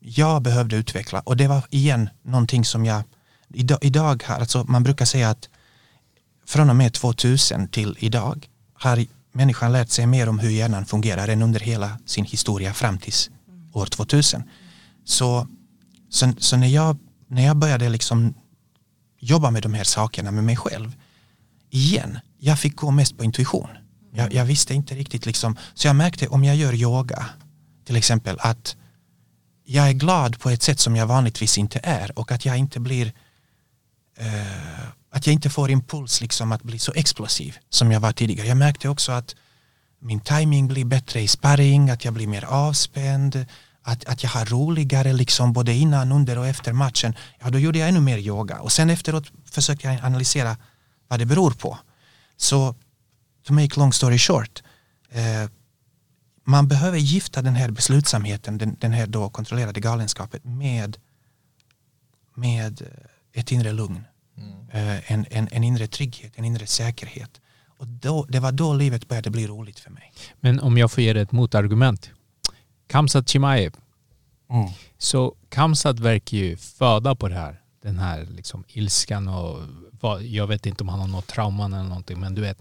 jag 0.00 0.42
behövde 0.42 0.76
utveckla, 0.76 1.20
och 1.20 1.36
det 1.36 1.48
var 1.48 1.62
igen 1.70 2.08
någonting 2.22 2.64
som 2.64 2.84
jag 2.84 3.02
idag, 3.54 3.78
idag 3.82 4.22
har, 4.26 4.34
alltså 4.34 4.64
man 4.64 4.82
brukar 4.82 5.04
säga 5.04 5.30
att 5.30 5.48
från 6.46 6.70
och 6.70 6.76
med 6.76 6.92
2000 6.92 7.68
till 7.68 7.96
idag 7.98 8.48
har 8.74 9.06
människan 9.32 9.72
lärt 9.72 9.90
sig 9.90 10.06
mer 10.06 10.28
om 10.28 10.38
hur 10.38 10.50
hjärnan 10.50 10.86
fungerar 10.86 11.28
än 11.28 11.42
under 11.42 11.60
hela 11.60 11.98
sin 12.06 12.24
historia 12.24 12.74
fram 12.74 12.98
till 12.98 13.12
år 13.72 13.86
2000. 13.86 14.42
Så, 15.04 15.46
så, 16.10 16.32
så 16.38 16.56
när, 16.56 16.68
jag, 16.68 16.96
när 17.30 17.44
jag 17.44 17.56
började 17.56 17.88
liksom 17.88 18.34
jobba 19.18 19.50
med 19.50 19.62
de 19.62 19.74
här 19.74 19.84
sakerna 19.84 20.30
med 20.30 20.44
mig 20.44 20.56
själv, 20.56 20.92
igen, 21.70 22.18
jag 22.38 22.58
fick 22.58 22.76
gå 22.76 22.90
mest 22.90 23.18
på 23.18 23.24
intuition. 23.24 23.68
Jag, 24.12 24.34
jag 24.34 24.44
visste 24.44 24.74
inte 24.74 24.94
riktigt 24.94 25.26
liksom, 25.26 25.56
så 25.74 25.86
jag 25.86 25.96
märkte 25.96 26.28
om 26.28 26.44
jag 26.44 26.56
gör 26.56 26.74
yoga 26.74 27.26
till 27.84 27.96
exempel 27.96 28.36
att 28.40 28.76
jag 29.64 29.88
är 29.88 29.92
glad 29.92 30.38
på 30.38 30.50
ett 30.50 30.62
sätt 30.62 30.80
som 30.80 30.96
jag 30.96 31.06
vanligtvis 31.06 31.58
inte 31.58 31.80
är 31.82 32.18
och 32.18 32.32
att 32.32 32.44
jag 32.44 32.56
inte 32.56 32.80
blir 32.80 33.12
eh, 34.18 34.88
att 35.10 35.26
jag 35.26 35.34
inte 35.34 35.50
får 35.50 35.70
impuls 35.70 36.20
liksom 36.20 36.52
att 36.52 36.62
bli 36.62 36.78
så 36.78 36.92
explosiv 36.92 37.58
som 37.68 37.92
jag 37.92 38.00
var 38.00 38.12
tidigare. 38.12 38.48
Jag 38.48 38.56
märkte 38.56 38.88
också 38.88 39.12
att 39.12 39.34
min 40.00 40.20
timing 40.20 40.68
blir 40.68 40.84
bättre 40.84 41.20
i 41.20 41.28
sparring, 41.28 41.90
att 41.90 42.04
jag 42.04 42.14
blir 42.14 42.26
mer 42.26 42.44
avspänd, 42.44 43.46
att, 43.90 44.04
att 44.04 44.22
jag 44.22 44.30
har 44.30 44.44
roligare 44.44 45.12
liksom 45.12 45.52
både 45.52 45.74
innan, 45.74 46.12
under 46.12 46.38
och 46.38 46.46
efter 46.46 46.72
matchen. 46.72 47.14
Ja, 47.40 47.50
då 47.50 47.58
gjorde 47.58 47.78
jag 47.78 47.88
ännu 47.88 48.00
mer 48.00 48.18
yoga 48.18 48.60
och 48.60 48.72
sen 48.72 48.90
efteråt 48.90 49.32
försökte 49.50 49.86
jag 49.86 50.04
analysera 50.04 50.56
vad 51.08 51.18
det 51.18 51.26
beror 51.26 51.50
på. 51.50 51.78
Så 52.36 52.74
to 53.46 53.52
make 53.52 53.80
long 53.80 53.92
story 53.92 54.18
short, 54.18 54.62
eh, 55.10 55.50
man 56.44 56.68
behöver 56.68 56.98
gifta 56.98 57.42
den 57.42 57.54
här 57.54 57.70
beslutsamheten, 57.70 58.58
den, 58.58 58.76
den 58.80 58.92
här 58.92 59.06
då 59.06 59.30
kontrollerade 59.30 59.80
galenskapet 59.80 60.44
med, 60.44 60.96
med 62.34 62.82
ett 63.32 63.52
inre 63.52 63.72
lugn. 63.72 64.04
Eh, 64.72 65.12
en, 65.12 65.26
en, 65.30 65.48
en 65.50 65.64
inre 65.64 65.86
trygghet, 65.86 66.32
en 66.36 66.44
inre 66.44 66.66
säkerhet. 66.66 67.40
Och 67.78 67.86
då, 67.86 68.26
det 68.28 68.40
var 68.40 68.52
då 68.52 68.74
livet 68.74 69.08
började 69.08 69.30
bli 69.30 69.46
roligt 69.46 69.78
för 69.78 69.90
mig. 69.90 70.12
Men 70.40 70.60
om 70.60 70.78
jag 70.78 70.92
får 70.92 71.02
ge 71.02 71.12
dig 71.12 71.22
ett 71.22 71.32
motargument. 71.32 72.10
Kamsat 72.90 73.28
Chimaev. 73.28 73.72
Så 74.98 75.34
Kamsat 75.48 75.98
verkar 75.98 76.36
ju 76.36 76.56
föda 76.56 77.14
på 77.14 77.28
det 77.28 77.34
här. 77.34 77.60
Den 77.82 77.98
här 77.98 78.26
liksom 78.30 78.64
ilskan 78.68 79.28
och 79.28 79.58
vad, 80.00 80.22
jag 80.22 80.46
vet 80.46 80.66
inte 80.66 80.84
om 80.84 80.88
han 80.88 81.00
har 81.00 81.06
något 81.06 81.26
trauman 81.26 81.72
eller 81.72 81.88
någonting 81.88 82.20
men 82.20 82.34
du 82.34 82.40
vet. 82.40 82.58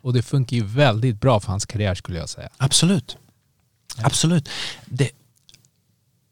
Och 0.00 0.12
det 0.12 0.22
funkar 0.22 0.56
ju 0.56 0.64
väldigt 0.64 1.20
bra 1.20 1.40
för 1.40 1.48
hans 1.48 1.66
karriär 1.66 1.94
skulle 1.94 2.18
jag 2.18 2.28
säga. 2.28 2.48
Absolut. 2.56 3.16
Absolut. 3.96 4.48
Det, 4.86 5.10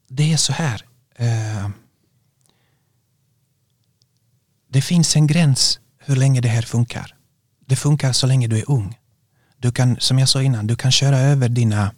det 0.07 0.33
är 0.33 0.37
så 0.37 0.53
här. 0.53 0.81
Eh, 1.15 1.69
det 4.67 4.81
finns 4.81 5.15
en 5.15 5.27
gräns 5.27 5.79
hur 5.97 6.15
länge 6.15 6.41
det 6.41 6.49
här 6.49 6.61
funkar. 6.61 7.15
Det 7.65 7.75
funkar 7.75 8.13
så 8.13 8.27
länge 8.27 8.47
du 8.47 8.57
är 8.57 8.71
ung. 8.71 8.97
Du 9.57 9.71
kan, 9.71 9.97
som 9.99 10.19
jag 10.19 10.29
sa 10.29 10.41
innan, 10.41 10.67
du 10.67 10.75
kan 10.75 10.91
köra 10.91 11.17
över 11.17 11.49
dina 11.49 11.91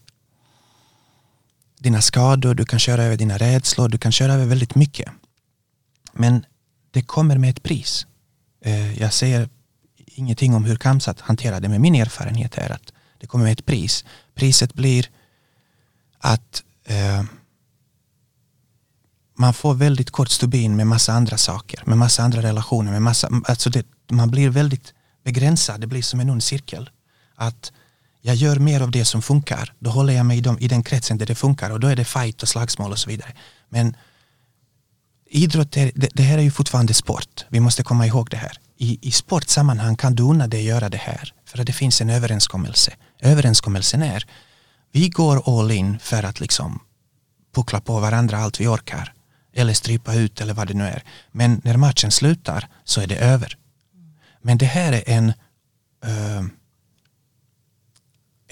dina 1.81 2.01
skador, 2.01 2.53
du 2.53 2.65
kan 2.65 2.79
köra 2.79 3.03
över 3.03 3.17
dina 3.17 3.37
rädslor, 3.37 3.89
du 3.89 3.97
kan 3.97 4.11
köra 4.11 4.33
över 4.33 4.45
väldigt 4.45 4.75
mycket. 4.75 5.11
Men 6.13 6.45
det 6.91 7.01
kommer 7.01 7.37
med 7.37 7.49
ett 7.49 7.63
pris. 7.63 8.07
Eh, 8.65 8.99
jag 8.99 9.13
säger 9.13 9.49
ingenting 9.97 10.55
om 10.55 10.65
hur 10.65 10.75
Kamsat 10.75 11.21
hanterar 11.21 11.59
det, 11.59 11.69
men 11.69 11.81
min 11.81 11.95
erfarenhet 11.95 12.57
är 12.57 12.71
att 12.71 12.93
det 13.17 13.27
kommer 13.27 13.43
med 13.43 13.51
ett 13.51 13.65
pris. 13.65 14.05
Priset 14.35 14.73
blir 14.73 15.09
att 16.17 16.63
eh, 16.85 17.23
man 19.37 19.53
får 19.53 19.73
väldigt 19.73 20.11
kort 20.11 20.29
stubin 20.29 20.75
med 20.75 20.87
massa 20.87 21.13
andra 21.13 21.37
saker, 21.37 21.83
med 21.85 21.97
massa 21.97 22.23
andra 22.23 22.41
relationer, 22.41 22.91
med 22.91 23.01
massa, 23.01 23.29
alltså 23.45 23.69
det, 23.69 23.85
man 24.11 24.31
blir 24.31 24.49
väldigt 24.49 24.93
begränsad, 25.23 25.81
det 25.81 25.87
blir 25.87 26.01
som 26.01 26.19
en 26.19 26.29
ond 26.29 26.43
cirkel. 26.43 26.89
Att 27.35 27.71
jag 28.21 28.35
gör 28.35 28.55
mer 28.55 28.81
av 28.81 28.91
det 28.91 29.05
som 29.05 29.21
funkar, 29.21 29.73
då 29.79 29.89
håller 29.89 30.13
jag 30.13 30.25
mig 30.25 30.37
i, 30.37 30.41
dem, 30.41 30.57
i 30.59 30.67
den 30.67 30.83
kretsen 30.83 31.17
där 31.17 31.25
det 31.25 31.35
funkar 31.35 31.69
och 31.69 31.79
då 31.79 31.87
är 31.87 31.95
det 31.95 32.05
fight 32.05 32.43
och 32.43 32.49
slagsmål 32.49 32.91
och 32.91 32.99
så 32.99 33.09
vidare. 33.09 33.33
Men 33.69 33.95
idrott, 35.29 35.77
är, 35.77 35.91
det, 35.95 36.09
det 36.13 36.23
här 36.23 36.37
är 36.37 36.41
ju 36.41 36.51
fortfarande 36.51 36.93
sport, 36.93 37.45
vi 37.49 37.59
måste 37.59 37.83
komma 37.83 38.07
ihåg 38.07 38.29
det 38.29 38.37
här. 38.37 38.57
I, 38.77 38.99
i 39.01 39.11
sportsammanhang 39.11 39.95
kan 39.95 40.15
du 40.15 40.23
unna 40.23 40.47
dig 40.47 40.63
göra 40.63 40.89
det 40.89 40.97
här, 40.97 41.33
för 41.45 41.59
att 41.59 41.65
det 41.65 41.73
finns 41.73 42.01
en 42.01 42.09
överenskommelse. 42.09 42.93
Överenskommelsen 43.19 44.01
är, 44.01 44.25
vi 44.91 45.09
går 45.09 45.59
all 45.59 45.71
in 45.71 45.99
för 45.99 46.23
att 46.23 46.39
liksom 46.39 46.79
puckla 47.55 47.81
på 47.81 47.99
varandra 47.99 48.37
allt 48.37 48.59
vi 48.59 48.67
orkar 48.67 49.13
eller 49.53 49.73
strypa 49.73 50.13
ut 50.13 50.41
eller 50.41 50.53
vad 50.53 50.67
det 50.67 50.73
nu 50.73 50.83
är. 50.83 51.03
Men 51.31 51.61
när 51.63 51.77
matchen 51.77 52.11
slutar 52.11 52.67
så 52.83 53.01
är 53.01 53.07
det 53.07 53.15
över. 53.15 53.57
Men 54.41 54.57
det 54.57 54.65
här 54.65 54.93
är 54.93 55.03
en 55.05 55.27
uh, 56.05 56.47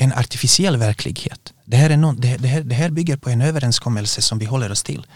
en 0.02 0.14
artificiell 0.14 0.78
verklighet. 0.78 1.54
Det 1.66 1.78
här, 1.78 1.90
är 1.90 1.98
någon, 1.98 2.20
det, 2.20 2.38
det, 2.38 2.48
här, 2.48 2.62
det 2.62 2.76
här 2.76 2.90
bygger 2.90 3.18
på 3.18 3.30
en 3.30 3.42
överenskommelse 3.42 4.22
som 4.22 4.40
vi 4.40 4.46
håller 4.46 4.72
oss 4.72 4.84
till. 4.84 5.08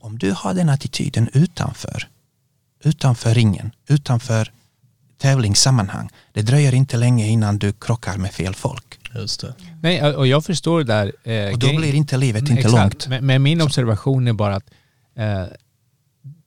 Om 0.00 0.18
du 0.18 0.32
har 0.32 0.54
den 0.54 0.68
attityden 0.68 1.28
utanför, 1.32 2.08
utanför 2.84 3.34
ringen, 3.34 3.70
utanför 3.88 4.52
tävlingssammanhang, 5.18 6.08
det 6.32 6.42
dröjer 6.42 6.74
inte 6.74 6.96
länge 6.96 7.26
innan 7.26 7.58
du 7.58 7.72
krockar 7.72 8.16
med 8.16 8.32
fel 8.32 8.54
folk. 8.54 8.98
Just 9.14 9.40
det. 9.40 9.54
Nej, 9.82 10.02
och 10.02 10.26
jag 10.26 10.44
förstår 10.44 10.78
det 10.78 10.84
där. 10.84 11.12
Eh, 11.32 11.52
Och 11.52 11.58
då 11.58 11.76
blir 11.76 11.94
inte 11.94 12.16
livet 12.16 12.42
inte 12.42 12.54
Exakt. 12.54 12.74
långt. 12.74 13.06
Men, 13.08 13.26
men 13.26 13.42
min 13.42 13.60
observation 13.60 14.28
är 14.28 14.32
bara 14.32 14.56
att 14.56 14.70
eh, 15.16 15.44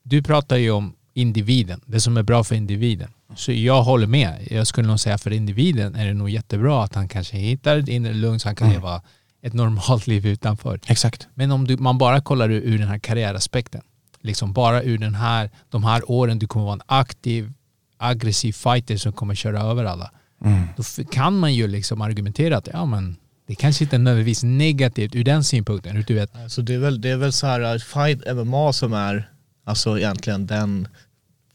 du 0.04 0.24
pratar 0.24 0.58
ju 0.58 0.72
om 0.72 0.94
individen, 1.16 1.82
det 1.86 2.00
som 2.02 2.18
är 2.18 2.24
bra 2.24 2.44
för 2.44 2.56
individen. 2.56 3.10
Så 3.36 3.52
jag 3.52 3.84
håller 3.84 4.08
med. 4.08 4.48
Jag 4.52 4.68
skulle 4.68 4.88
nog 4.88 5.00
säga 5.00 5.18
för 5.18 5.34
individen 5.34 5.96
är 5.96 6.06
det 6.06 6.14
nog 6.14 6.30
jättebra 6.30 6.84
att 6.84 6.96
han 6.96 7.08
kanske 7.08 7.38
hittar 7.38 7.78
ett 7.78 7.88
inre 7.88 8.14
lugn 8.14 8.40
så 8.40 8.48
han 8.48 8.56
kan 8.56 8.68
Mm. 8.68 8.80
leva 8.80 9.02
ett 9.42 9.54
normalt 9.54 10.08
liv 10.12 10.26
utanför. 10.28 10.80
Exakt. 10.88 11.28
Men 11.34 11.52
om 11.52 11.68
du, 11.68 11.78
man 11.78 11.98
bara 11.98 12.22
kollar 12.22 12.52
ur, 12.52 12.78
den 12.80 12.88
här 12.88 13.00
karriäraspekten, 13.00 13.82
liksom 14.22 14.54
bara 14.54 14.84
ur 14.84 14.98
den 14.98 15.16
här, 15.16 15.50
de 15.70 15.84
här 15.84 16.12
åren 16.12 16.40
du 16.40 16.48
kommer 16.48 16.66
vara 16.66 16.74
en 16.74 16.82
aktiv, 16.86 17.52
aggressiv 17.98 18.54
fighter 18.54 18.98
som 18.98 19.14
kommer 19.14 19.36
köra 19.36 19.62
över 19.62 19.86
alla. 19.86 20.12
Mm. 20.46 20.68
Då 20.78 20.84
kan 21.12 21.40
man 21.40 21.54
ju 21.54 21.68
liksom 21.68 22.02
argumentera 22.02 22.58
att 22.58 22.68
ja 22.74 22.86
men 22.86 23.16
det 23.48 23.56
kanske 23.56 23.84
inte 23.84 23.96
är 23.96 24.00
nödvändigtvis 24.00 24.44
negativt 24.44 25.16
ur 25.16 25.24
den 25.24 25.44
synpunkten. 25.44 26.04
Du 26.08 26.14
vet, 26.14 26.32
Så 26.48 26.62
det 26.62 26.74
är 26.74 26.80
väl, 26.80 27.02
det 27.02 27.10
är 27.10 27.18
väl 27.18 27.34
så 27.34 27.48
här 27.48 27.74
uh, 27.74 27.80
fight 27.80 28.36
MMA 28.36 28.74
som 28.74 28.94
är 28.94 29.30
alltså 29.66 29.98
egentligen 29.98 30.48
den 30.48 30.88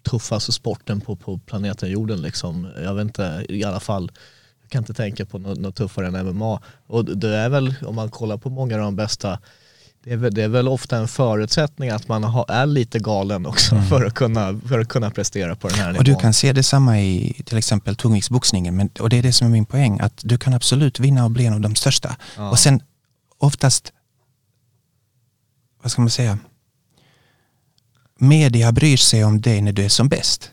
tuffaste 0.02 0.52
sporten 0.52 1.00
på, 1.00 1.16
på 1.16 1.38
planeten 1.38 1.90
jorden 1.90 2.22
liksom. 2.22 2.68
Jag 2.82 2.94
vet 2.94 3.04
inte, 3.04 3.46
i 3.48 3.64
alla 3.64 3.80
fall, 3.80 4.10
jag 4.62 4.70
kan 4.70 4.82
inte 4.82 4.94
tänka 4.94 5.26
på 5.26 5.38
något, 5.38 5.58
något 5.58 5.76
tuffare 5.76 6.06
än 6.06 6.26
MMA. 6.26 6.60
Och 6.86 7.04
det 7.04 7.36
är 7.36 7.48
väl, 7.48 7.74
om 7.86 7.94
man 7.94 8.10
kollar 8.10 8.36
på 8.36 8.50
många 8.50 8.74
av 8.74 8.80
de 8.80 8.96
bästa, 8.96 9.38
det 10.04 10.12
är 10.12 10.16
väl, 10.16 10.34
det 10.34 10.42
är 10.42 10.48
väl 10.48 10.68
ofta 10.68 10.96
en 10.96 11.08
förutsättning 11.08 11.90
att 11.90 12.08
man 12.08 12.24
har, 12.24 12.44
är 12.48 12.66
lite 12.66 12.98
galen 12.98 13.46
också 13.46 13.82
för, 13.88 14.04
att 14.04 14.14
kunna, 14.14 14.60
för 14.68 14.78
att 14.78 14.88
kunna 14.88 15.10
prestera 15.10 15.56
på 15.56 15.68
den 15.68 15.76
här 15.78 15.86
nivån. 15.86 15.98
Och 15.98 16.04
du 16.04 16.14
kan 16.14 16.34
se 16.34 16.52
detsamma 16.52 17.00
i 17.00 17.42
till 17.46 17.58
exempel 17.58 17.96
tungviktsboxningen. 17.96 18.76
Men, 18.76 18.90
och 19.00 19.08
det 19.08 19.18
är 19.18 19.22
det 19.22 19.32
som 19.32 19.46
är 19.46 19.50
min 19.50 19.66
poäng. 19.66 20.00
Att 20.00 20.20
du 20.24 20.38
kan 20.38 20.54
absolut 20.54 21.00
vinna 21.00 21.24
och 21.24 21.30
bli 21.30 21.46
en 21.46 21.52
av 21.52 21.60
de 21.60 21.74
största. 21.74 22.16
Ja. 22.36 22.50
Och 22.50 22.58
sen 22.58 22.82
oftast, 23.38 23.92
vad 25.82 25.92
ska 25.92 26.02
man 26.02 26.10
säga, 26.10 26.38
media 28.20 28.72
bryr 28.72 28.96
sig 28.96 29.24
om 29.24 29.40
dig 29.40 29.60
när 29.60 29.72
du 29.72 29.84
är 29.84 29.88
som 29.88 30.08
bäst. 30.08 30.50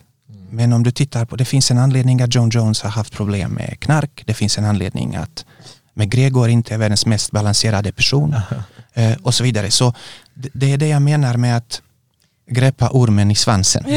Men 0.50 0.72
om 0.72 0.82
du 0.82 0.90
tittar 0.90 1.24
på, 1.24 1.36
det 1.36 1.44
finns 1.44 1.70
en 1.70 1.78
anledning 1.78 2.22
att 2.22 2.34
John 2.34 2.50
Jones 2.50 2.82
har 2.82 2.90
haft 2.90 3.12
problem 3.12 3.50
med 3.50 3.80
knark. 3.80 4.22
Det 4.26 4.34
finns 4.34 4.58
en 4.58 4.64
anledning 4.64 5.16
att 5.16 5.44
McGregor 5.94 6.48
inte 6.48 6.74
är 6.74 6.78
världens 6.78 7.06
mest 7.06 7.30
balanserade 7.30 7.92
person. 7.92 8.34
eh, 8.94 9.12
och 9.22 9.34
så 9.34 9.44
vidare. 9.44 9.70
Så 9.70 9.94
det, 10.34 10.48
det 10.52 10.72
är 10.72 10.78
det 10.78 10.88
jag 10.88 11.02
menar 11.02 11.36
med 11.36 11.56
att 11.56 11.82
greppa 12.50 12.90
ormen 12.92 13.30
i 13.30 13.34
svansen. 13.34 13.84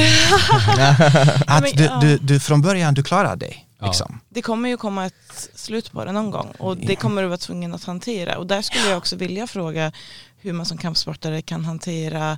att 1.47 1.65
du, 1.73 1.89
du, 2.01 2.17
du 2.17 2.39
från 2.39 2.61
början, 2.61 2.93
du 2.93 3.03
klarar 3.03 3.35
dig. 3.35 3.67
Ja. 3.79 3.87
Liksom. 3.87 4.19
Det 4.29 4.41
kommer 4.41 4.69
ju 4.69 4.77
komma 4.77 5.05
ett 5.05 5.49
slut 5.55 5.91
på 5.91 6.05
det 6.05 6.11
någon 6.11 6.31
gång 6.31 6.47
och 6.59 6.77
det 6.77 6.95
kommer 6.95 7.21
du 7.21 7.27
vara 7.27 7.37
tvungen 7.37 7.73
att 7.73 7.83
hantera. 7.83 8.37
Och 8.37 8.47
där 8.47 8.61
skulle 8.61 8.89
jag 8.89 8.97
också 8.97 9.15
vilja 9.15 9.47
fråga 9.47 9.91
hur 10.37 10.53
man 10.53 10.65
som 10.65 10.77
kampsportare 10.77 11.41
kan 11.41 11.65
hantera 11.65 12.37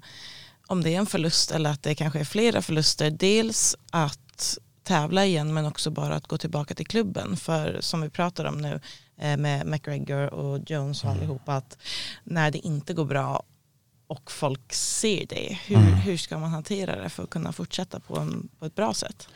om 0.68 0.84
det 0.84 0.96
är 0.96 1.00
en 1.00 1.06
förlust 1.06 1.52
eller 1.52 1.70
att 1.70 1.84
det 1.84 1.96
kanske 1.96 2.20
är 2.20 2.24
flera 2.24 2.62
förluster. 2.62 3.12
Dels 3.12 3.76
att 3.92 4.58
tävla 4.84 5.26
igen 5.26 5.54
men 5.54 5.66
också 5.66 5.92
bara 5.92 6.16
att 6.16 6.28
gå 6.28 6.38
tillbaka 6.38 6.76
till 6.76 6.88
klubben. 6.88 7.38
För 7.38 7.78
som 7.82 8.02
vi 8.02 8.10
pratar 8.10 8.46
om 8.46 8.58
nu 8.58 8.80
eh, 9.18 9.38
med 9.38 9.68
McGregor 9.68 10.34
och 10.34 10.72
Jones 10.72 11.04
och 11.04 11.10
allihopa 11.10 11.56
att 11.56 11.78
när 12.24 12.52
det 12.52 12.60
inte 12.60 12.94
går 12.94 13.06
bra 13.06 13.44
och 14.08 14.32
folk 14.32 14.74
ser 14.74 15.26
det, 15.26 15.58
hur, 15.66 15.78
hur 15.78 16.18
ska 16.18 16.38
man 16.38 16.50
hantera 16.50 17.04
det 17.04 17.10
för 17.10 17.24
att 17.24 17.30
kunna 17.30 17.54
fortsätta 17.54 18.00
på, 18.00 18.20
en, 18.20 18.50
på 18.60 18.66
ett 18.66 18.76
bra 18.76 18.94
sätt? 18.94 19.28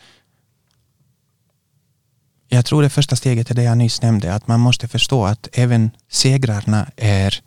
Jag 2.48 2.66
tror 2.66 2.82
det 2.82 2.90
första 2.90 3.16
steget 3.16 3.52
är 3.52 3.56
det 3.56 3.64
jag 3.64 3.78
nyss 3.78 4.02
nämnde, 4.02 4.34
att 4.34 4.48
man 4.48 4.60
måste 4.60 4.88
förstå 4.88 5.26
att 5.26 5.50
även 5.54 5.92
segrarna 6.10 6.92
är 6.96 7.42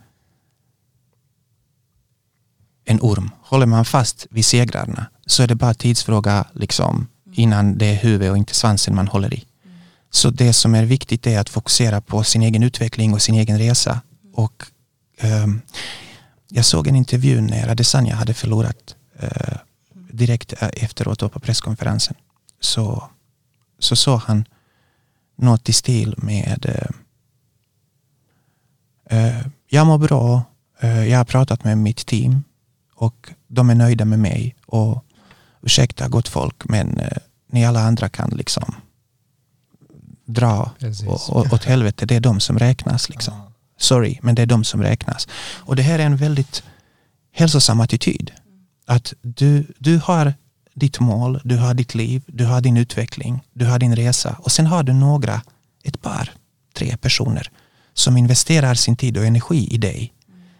en 2.90 3.00
orm. 3.00 3.30
Håller 3.42 3.66
man 3.66 3.84
fast 3.84 4.26
vid 4.30 4.44
segrarna 4.44 5.06
så 5.26 5.42
är 5.42 5.46
det 5.46 5.54
bara 5.54 5.74
tidsfråga 5.74 6.44
liksom, 6.52 7.08
innan 7.32 7.78
det 7.78 7.86
är 7.86 7.94
huvudet 7.94 8.30
och 8.30 8.38
inte 8.38 8.54
svansen 8.54 8.94
man 8.94 9.08
håller 9.08 9.34
i. 9.34 9.44
Så 10.10 10.30
det 10.30 10.52
som 10.52 10.74
är 10.74 10.84
viktigt 10.84 11.26
är 11.26 11.38
att 11.38 11.48
fokusera 11.48 12.00
på 12.00 12.24
sin 12.24 12.42
egen 12.42 12.62
utveckling 12.62 13.14
och 13.14 13.22
sin 13.22 13.34
egen 13.34 13.58
resa. 13.58 14.00
Och 14.34 14.66
ehm, 15.18 15.60
jag 16.48 16.64
såg 16.64 16.86
en 16.86 16.96
intervju 16.96 17.40
när 17.40 17.68
Adesanya 17.68 18.14
hade 18.14 18.34
förlorat 18.34 18.96
eh, 19.18 19.56
direkt 20.12 20.62
eh, 20.62 20.68
efteråt 20.72 21.18
då 21.18 21.28
på 21.28 21.40
presskonferensen. 21.40 22.16
Så, 22.60 23.04
så 23.78 23.96
såg 23.96 24.20
han 24.20 24.44
något 25.36 25.68
i 25.68 25.72
stil 25.72 26.14
med 26.16 26.66
eh, 26.68 26.88
eh 29.18 29.46
jag 29.68 29.86
mår 29.86 29.98
bra, 29.98 30.42
eh, 30.80 31.08
jag 31.08 31.18
har 31.18 31.24
pratat 31.24 31.64
med 31.64 31.78
mitt 31.78 32.06
team 32.06 32.44
och 33.00 33.30
de 33.48 33.70
är 33.70 33.74
nöjda 33.74 34.04
med 34.04 34.18
mig 34.18 34.56
och 34.66 35.04
ursäkta 35.62 36.08
gott 36.08 36.28
folk 36.28 36.64
men 36.64 36.98
eh, 36.98 37.16
ni 37.52 37.64
alla 37.66 37.80
andra 37.80 38.08
kan 38.08 38.30
liksom 38.30 38.74
dra 40.24 40.70
och, 41.06 41.36
och, 41.36 41.52
åt 41.52 41.64
helvete, 41.64 42.06
det 42.06 42.16
är 42.16 42.20
de 42.20 42.40
som 42.40 42.58
räknas 42.58 43.08
liksom. 43.08 43.34
Sorry, 43.78 44.18
men 44.22 44.34
det 44.34 44.42
är 44.42 44.46
de 44.46 44.64
som 44.64 44.82
räknas. 44.82 45.28
Och 45.58 45.76
det 45.76 45.82
här 45.82 45.98
är 45.98 46.06
en 46.06 46.16
väldigt 46.16 46.62
hälsosam 47.32 47.80
attityd. 47.80 48.32
Att 48.86 49.12
du, 49.22 49.66
du 49.78 50.00
har 50.04 50.34
ditt 50.74 51.00
mål, 51.00 51.40
du 51.44 51.56
har 51.56 51.74
ditt 51.74 51.94
liv, 51.94 52.22
du 52.26 52.44
har 52.44 52.60
din 52.60 52.76
utveckling, 52.76 53.40
du 53.52 53.66
har 53.66 53.78
din 53.78 53.96
resa 53.96 54.36
och 54.38 54.52
sen 54.52 54.66
har 54.66 54.82
du 54.82 54.92
några, 54.92 55.42
ett 55.84 56.02
par, 56.02 56.30
tre 56.74 56.96
personer 56.96 57.50
som 57.94 58.16
investerar 58.16 58.74
sin 58.74 58.96
tid 58.96 59.18
och 59.18 59.24
energi 59.24 59.74
i 59.74 59.78
dig. 59.78 60.12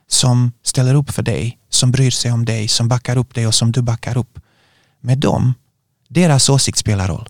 Som 0.09 0.53
ställer 0.62 0.95
upp 0.95 1.11
för 1.11 1.22
dig, 1.22 1.59
som 1.71 1.91
bryr 1.91 2.11
sig 2.11 2.33
om 2.33 2.45
dig, 2.45 2.68
som 2.68 2.89
backar 2.89 3.16
upp 3.16 3.35
dig 3.35 3.47
och 3.47 3.55
som 3.55 3.73
du 3.73 3.83
backar 3.83 4.16
upp. 4.16 4.39
Med 5.01 5.18
dem, 5.18 5.55
deras 6.09 6.49
åsikt 6.49 6.79
spelar 6.79 7.09
roll. 7.09 7.29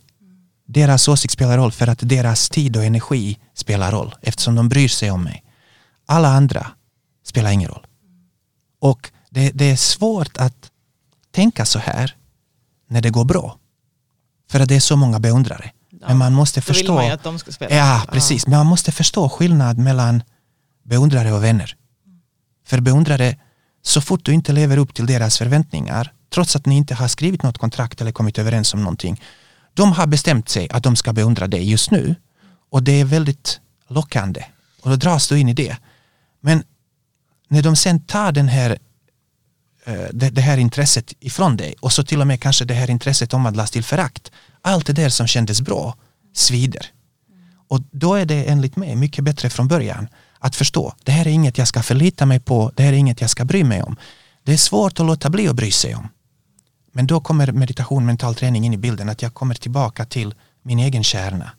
deras 0.67 1.09
åsikt 1.09 1.33
spelar 1.33 1.57
roll 1.59 1.73
för 1.73 1.87
att 1.87 1.99
deras 2.03 2.49
tid 2.49 2.77
och 2.77 2.85
energi 2.85 3.39
spelar 3.55 3.93
roll 3.93 4.15
eftersom 4.23 4.55
de 4.55 4.69
bryr 4.69 4.89
sig 4.89 5.11
om 5.11 5.25
mig. 5.25 5.45
Alla 6.07 6.29
andra 6.29 6.67
spelar 7.25 7.51
ingen 7.51 7.69
roll. 7.69 7.87
Och 8.81 9.11
det, 9.31 9.51
det 9.51 9.71
är 9.71 9.77
svårt 9.77 10.37
att 10.37 10.71
tänka 11.31 11.65
så 11.65 11.79
här 11.79 12.17
när 12.89 13.01
det 13.01 13.11
går 13.11 13.25
bra. 13.25 13.59
För 14.51 14.61
att 14.61 14.69
det 14.69 14.77
är 14.77 14.81
så 14.81 14.97
många 14.97 15.21
beundrare. 15.21 15.71
Men 16.07 16.17
man 16.17 16.33
måste 16.33 16.61
förstå. 16.61 16.95
man 16.95 17.11
att 17.11 17.23
de 17.23 17.39
ska 17.39 17.53
spela. 17.53 17.75
Ja, 17.75 18.03
precis. 18.13 18.47
Men 18.47 18.59
man 18.59 18.67
måste 18.67 18.93
förstå 18.93 19.29
skillnad 19.29 19.79
mellan 19.79 20.23
beundrare 20.83 21.33
och 21.33 21.45
vänner. 21.45 21.77
För 22.67 22.81
beundrare, 22.81 23.37
så 23.83 24.01
fort 24.01 24.25
du 24.25 24.33
inte 24.33 24.53
lever 24.53 24.77
upp 24.77 24.95
till 24.95 25.07
deras 25.07 25.39
förväntningar, 25.39 26.13
trots 26.35 26.57
att 26.57 26.67
ni 26.67 26.77
inte 26.77 26.95
har 26.95 27.09
skrivit 27.09 27.43
något 27.43 27.59
kontrakt 27.59 28.01
eller 28.01 28.13
kommit 28.13 28.39
överens 28.39 28.75
om 28.75 28.81
någonting, 28.81 29.21
de 29.75 29.93
har 29.93 30.07
bestämt 30.07 30.49
sig 30.49 30.71
att 30.71 30.83
de 30.83 30.97
ska 30.97 31.13
beundra 31.13 31.47
dig 31.47 31.71
just 31.71 31.91
nu 31.91 32.15
och 32.71 32.83
det 32.83 33.01
är 33.01 33.05
väldigt 33.05 33.61
lockande 33.89 34.45
och 34.83 34.91
då 34.91 34.97
dras 34.97 35.29
du 35.29 35.39
in 35.39 35.49
i 35.49 35.55
det. 35.55 35.77
Men 36.41 36.63
när 37.49 37.63
de 37.63 37.77
sen 37.77 38.01
tar 38.01 38.33
den 38.33 38.49
här, 38.49 38.79
eh, 39.85 40.07
det, 40.13 40.31
det 40.31 40.41
här 40.41 40.59
intresset 40.59 41.13
ifrån 41.21 41.57
dig 41.57 41.75
och 41.81 41.93
så 41.93 42.05
till 42.05 42.21
och 42.21 42.27
med 42.27 42.41
kanske 42.41 42.65
det 42.65 42.75
här 42.75 42.91
intresset 42.91 43.35
omvandlas 43.35 43.71
till 43.71 43.85
förakt, 43.85 44.33
allt 44.63 44.87
det 44.87 44.93
där 44.93 45.09
som 45.09 45.27
kändes 45.27 45.61
bra 45.61 45.97
svider. 46.35 46.87
Och 47.69 47.81
då 47.91 48.15
är 48.15 48.25
det 48.25 48.45
enligt 48.45 48.77
mig 48.77 48.97
mycket 48.97 49.25
bättre 49.25 49.51
från 49.51 49.69
början 49.69 50.09
att 50.41 50.57
förstå, 50.57 50.95
det 51.05 51.13
här 51.13 51.27
är 51.27 51.31
inget 51.31 51.59
jag 51.59 51.69
ska 51.69 51.83
förlita 51.83 52.27
mig 52.27 52.41
på, 52.41 52.73
det 52.77 52.83
här 52.83 52.93
är 52.93 52.97
inget 52.97 53.21
jag 53.21 53.31
ska 53.31 53.45
bry 53.45 53.65
mig 53.65 53.83
om. 53.83 53.97
Det 54.43 54.53
är 54.53 54.57
svårt 54.57 55.01
att 55.01 55.07
låta 55.07 55.31
bli 55.31 55.49
att 55.49 55.57
bry 55.57 55.71
sig 55.71 55.95
om. 55.95 56.09
Men 56.93 57.07
då 57.07 57.21
kommer 57.21 57.53
meditation, 57.53 58.07
mental 58.07 58.35
träning 58.35 58.65
in 58.65 58.75
i 58.75 58.79
bilden, 58.79 59.09
att 59.09 59.23
jag 59.23 59.35
kommer 59.35 59.55
tillbaka 59.55 60.05
till 60.05 60.35
min 60.63 60.79
egen 60.79 61.05
kärna, 61.05 61.51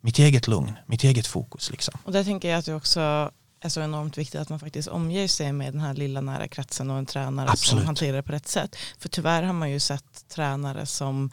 mitt 0.00 0.18
eget 0.18 0.48
lugn, 0.48 0.72
mitt 0.86 1.04
eget 1.04 1.26
fokus. 1.26 1.70
Liksom. 1.70 1.94
Och 2.04 2.12
där 2.12 2.24
tänker 2.24 2.50
jag 2.50 2.58
att 2.58 2.64
det 2.64 2.74
också 2.74 3.30
är 3.60 3.68
så 3.68 3.80
enormt 3.80 4.18
viktigt 4.18 4.40
att 4.40 4.48
man 4.48 4.60
faktiskt 4.60 4.88
omger 4.88 5.28
sig 5.28 5.52
med 5.52 5.72
den 5.72 5.80
här 5.80 5.94
lilla 5.94 6.20
nära 6.20 6.48
kretsen 6.48 6.90
och 6.90 6.98
en 6.98 7.06
tränare 7.06 7.46
som 7.46 7.52
Absolut. 7.52 7.84
hanterar 7.84 8.16
det 8.16 8.22
på 8.22 8.32
rätt 8.32 8.48
sätt. 8.48 8.76
För 8.98 9.08
tyvärr 9.08 9.42
har 9.42 9.52
man 9.52 9.70
ju 9.70 9.80
sett 9.80 10.28
tränare 10.28 10.86
som 10.86 11.30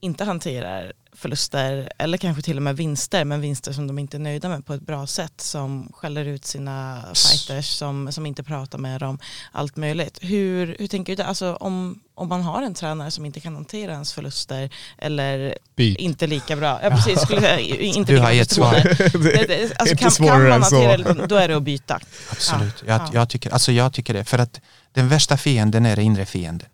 inte 0.00 0.24
hanterar 0.24 0.92
förluster 1.12 1.92
eller 1.98 2.18
kanske 2.18 2.42
till 2.42 2.56
och 2.56 2.62
med 2.62 2.76
vinster 2.76 3.24
men 3.24 3.40
vinster 3.40 3.72
som 3.72 3.86
de 3.86 3.98
inte 3.98 4.16
är 4.16 4.18
nöjda 4.18 4.48
med 4.48 4.66
på 4.66 4.74
ett 4.74 4.82
bra 4.82 5.06
sätt 5.06 5.40
som 5.40 5.92
skäller 5.94 6.24
ut 6.24 6.44
sina 6.44 7.04
fighters 7.14 7.66
som, 7.66 8.12
som 8.12 8.26
inte 8.26 8.42
pratar 8.42 8.78
med 8.78 9.00
dem 9.00 9.18
allt 9.52 9.76
möjligt. 9.76 10.18
Hur, 10.22 10.76
hur 10.78 10.86
tänker 10.86 11.12
du 11.12 11.16
där? 11.22 11.24
Alltså 11.28 11.54
om, 11.54 12.00
om 12.14 12.28
man 12.28 12.42
har 12.42 12.62
en 12.62 12.74
tränare 12.74 13.10
som 13.10 13.26
inte 13.26 13.40
kan 13.40 13.54
hantera 13.54 13.92
ens 13.92 14.12
förluster 14.12 14.70
eller 14.98 15.58
Byt. 15.76 15.98
inte 15.98 16.26
lika 16.26 16.56
bra. 16.56 16.80
Ja 16.82 16.90
precis, 16.90 17.20
skulle 17.20 17.40
säga, 17.40 17.80
inte 17.80 18.12
Du 18.12 18.18
har 18.18 18.30
gett. 18.30 18.56
Det 18.56 19.08
Det- 19.12 19.18
det- 19.48 19.78
Alltså, 19.80 19.96
kan, 19.96 20.10
kan 20.10 20.42
man 20.50 20.62
hantera 20.62 20.96
det, 20.96 21.26
då 21.26 21.36
är 21.36 21.48
det 21.48 21.56
att 21.56 21.62
byta. 21.62 22.00
Absolut. 22.30 22.82
Ja. 22.86 22.92
Jag, 22.92 23.00
Ja. 23.00 23.10
jag, 23.12 23.28
tycker, 23.28 23.50
alltså 23.50 23.72
jag 23.72 23.92
tycker 23.92 24.14
det. 24.14 24.24
För 24.24 24.38
att 24.38 24.60
den 24.92 25.08
värsta 25.08 25.36
fienden 25.36 25.86
är 25.86 25.96
den 25.96 26.04
inre 26.04 26.26
fienden. 26.26 26.68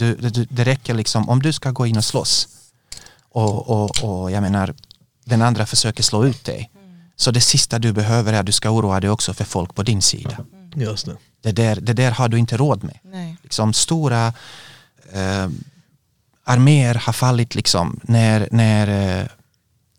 Mm. 0.00 0.16
Du, 0.20 0.30
du, 0.30 0.44
det 0.50 0.64
räcker 0.64 0.94
liksom, 0.94 1.28
om 1.28 1.42
du 1.42 1.52
ska 1.52 1.70
gå 1.70 1.86
in 1.86 1.96
och 1.96 2.04
slåss 2.04 2.48
och, 3.34 3.68
och, 3.68 4.04
och 4.04 4.30
jag 4.30 4.42
menar 4.42 4.74
den 5.24 5.42
andra 5.42 5.66
försöker 5.66 6.02
slå 6.02 6.26
ut 6.26 6.44
dig. 6.44 6.70
Mm. 6.74 7.00
Så 7.16 7.30
det 7.30 7.40
sista 7.40 7.78
du 7.78 7.92
behöver 7.92 8.32
är 8.32 8.40
att 8.40 8.46
du 8.46 8.52
ska 8.52 8.70
oroa 8.70 9.00
dig 9.00 9.10
också 9.10 9.34
för 9.34 9.44
folk 9.44 9.74
på 9.74 9.82
din 9.82 10.02
sida. 10.02 10.36
Just 10.74 11.06
det. 11.06 11.16
Det 11.42 11.52
där, 11.52 11.80
det 11.80 11.92
där 11.92 12.10
har 12.10 12.28
du 12.28 12.38
inte 12.38 12.56
råd 12.56 12.84
med. 12.84 12.98
Nej. 13.02 13.36
Liksom 13.42 13.72
stora 13.72 14.26
eh, 15.12 15.48
arméer 16.44 16.94
har 16.94 17.12
fallit 17.12 17.54
liksom 17.54 18.00
när, 18.02 18.48
när, 18.50 19.20
eh, 19.20 19.26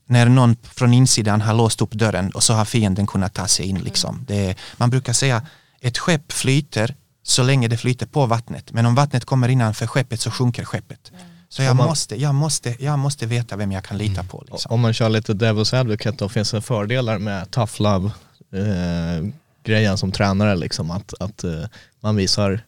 när 0.06 0.30
någon 0.30 0.56
från 0.64 0.94
insidan 0.94 1.42
har 1.42 1.54
låst 1.54 1.82
upp 1.82 1.92
dörren 1.92 2.32
och 2.32 2.44
så 2.44 2.54
har 2.54 2.66
fienden 2.66 3.08
kunnat 3.08 3.34
ta 3.34 3.48
sig 3.48 3.66
in. 3.66 3.80
Liksom. 3.80 4.26
Det 4.28 4.50
är, 4.50 4.56
man 4.78 4.90
brukar 4.90 5.14
säga 5.14 5.46
ett 5.82 5.98
skepp 5.98 6.32
flyter 6.32 6.96
så 7.28 7.44
länge 7.44 7.68
det 7.68 7.78
flyter 7.78 8.06
på 8.06 8.26
vattnet 8.26 8.72
men 8.72 8.86
om 8.86 8.96
vattnet 8.96 9.26
kommer 9.26 9.48
innanför 9.50 9.88
skeppet 9.88 10.22
så 10.22 10.32
sjunker 10.32 10.66
skeppet. 10.66 11.12
Så 11.50 11.62
jag, 11.64 11.76
man- 11.76 11.88
måste, 11.88 12.22
jag, 12.22 12.36
måste, 12.36 12.76
jag 12.84 13.00
måste 13.00 13.26
veta 13.26 13.56
vem 13.56 13.72
jag 13.72 13.84
kan 13.84 13.98
lita 13.98 14.24
på. 14.24 14.44
Liksom. 14.52 14.72
Om 14.72 14.80
man 14.82 14.94
kör 14.94 15.10
lite 15.10 15.34
Devil's 15.34 15.76
Advocate 15.80 16.18
då 16.18 16.30
finns 16.30 16.52
det 16.52 16.62
fördelar 16.62 17.20
med 17.20 17.52
tough 17.52 17.82
love 17.82 18.12
eh, 18.54 19.28
grejen 19.64 19.98
som 19.98 20.12
tränare 20.12 20.56
liksom 20.56 20.92
att, 20.92 21.14
att 21.20 21.44
eh, 21.44 21.52
man 22.00 22.16
visar 22.16 22.60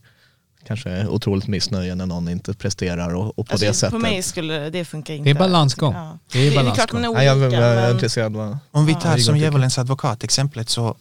kanske 0.68 1.08
otroligt 1.08 1.47
missnöje 1.47 1.95
när 1.95 2.05
någon 2.05 2.30
inte 2.30 2.53
presterar 2.53 3.16
och, 3.16 3.39
och 3.39 3.47
på 3.47 3.53
Alltså, 3.53 3.66
det 3.68 3.74
sättet. 3.74 3.91
På 3.93 3.99
mig 3.99 4.24
skulle 4.24 4.70
det 4.70 4.86
funka 4.86 5.14
inte. 5.14 5.24
Det 5.24 5.30
är 5.30 5.39
balansgång. 5.39 5.93
Ja. 5.93 6.18
Det 6.32 6.39
är 6.39 6.43
Det, 6.51 6.64
det 6.64 6.70
är 6.70 6.76
klart 6.76 6.91
balansgång. 6.91 7.01
man 7.14 7.22
är 7.24 7.34
olika. 7.36 7.58
jag, 7.58 7.64
jag 7.64 7.72
är 7.78 7.82
men- 7.82 7.93
intresserad 7.93 8.36
Om 8.72 8.86
vi 8.86 8.91
Ja. 8.93 8.99
tar 8.99 9.18
Ja, 9.18 9.24
som 9.24 9.36
jag 9.36 9.41
djävulens 9.43 9.78
advokat 9.78 10.24
exemplet 10.24 10.70
så 10.70 10.95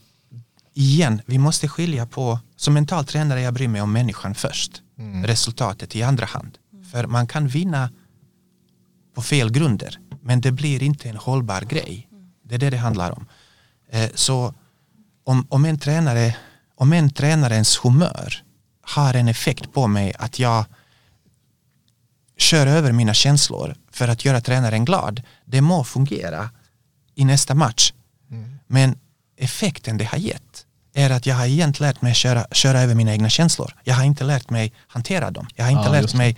igen, 0.76 1.22
vi 1.26 1.38
måste 1.38 1.68
skilja 1.68 2.06
på, 2.06 2.40
som 2.56 2.74
mental 2.74 3.04
tränare 3.04 3.40
jag 3.40 3.54
bryr 3.54 3.68
mig 3.68 3.80
om 3.80 3.92
människan 3.92 4.34
först, 4.34 4.82
resultatet 5.24 5.96
i 5.96 6.02
andra 6.02 6.26
hand. 6.26 6.58
För 6.92 7.06
man 7.06 7.26
kan 7.26 7.48
vinna 7.48 7.90
på 9.14 9.22
fel 9.22 9.52
grunder, 9.52 9.98
men 10.22 10.40
det 10.40 10.52
blir 10.52 10.82
inte 10.82 11.08
en 11.08 11.16
hållbar 11.16 11.60
grej. 11.60 12.08
Det 12.44 12.54
är 12.54 12.58
det 12.58 12.70
det 12.70 12.76
handlar 12.76 13.10
om. 13.10 13.26
Eh, 13.90 14.10
Så 14.14 14.54
om, 15.24 15.46
om, 15.50 15.64
en 15.64 15.78
tränare, 15.78 16.36
om 16.74 16.92
en 16.92 17.10
tränarens 17.10 17.78
humör 17.84 18.42
har 18.82 19.14
en 19.14 19.28
effekt 19.28 19.72
på 19.72 19.86
mig 19.86 20.14
att 20.18 20.38
jag 20.38 20.64
kör 22.38 22.66
över 22.66 22.92
mina 22.92 23.14
känslor 23.14 23.74
för 23.90 24.08
att 24.08 24.24
göra 24.24 24.40
tränaren 24.40 24.84
glad, 24.84 25.22
det 25.44 25.60
må 25.60 25.84
fungera 25.84 26.50
i 27.14 27.24
nästa 27.24 27.54
match. 27.54 27.92
Men 28.66 28.98
effekten 29.36 29.98
det 29.98 30.04
har 30.04 30.18
gett 30.18 30.65
är 30.96 31.10
att 31.10 31.26
jag 31.26 31.34
har 31.34 31.46
egentligen 31.46 31.92
lärt 31.92 32.02
mig 32.02 32.14
köra, 32.14 32.46
köra 32.52 32.80
över 32.80 32.94
mina 32.94 33.12
egna 33.12 33.28
känslor. 33.28 33.74
Jag 33.84 33.94
har 33.94 34.04
inte 34.04 34.24
lärt 34.24 34.50
mig 34.50 34.72
hantera 34.88 35.30
dem. 35.30 35.46
Jag 35.54 35.64
har 35.64 35.72
inte 35.72 35.84
Ja, 35.84 35.92
lärt 35.92 36.14
mig 36.14 36.36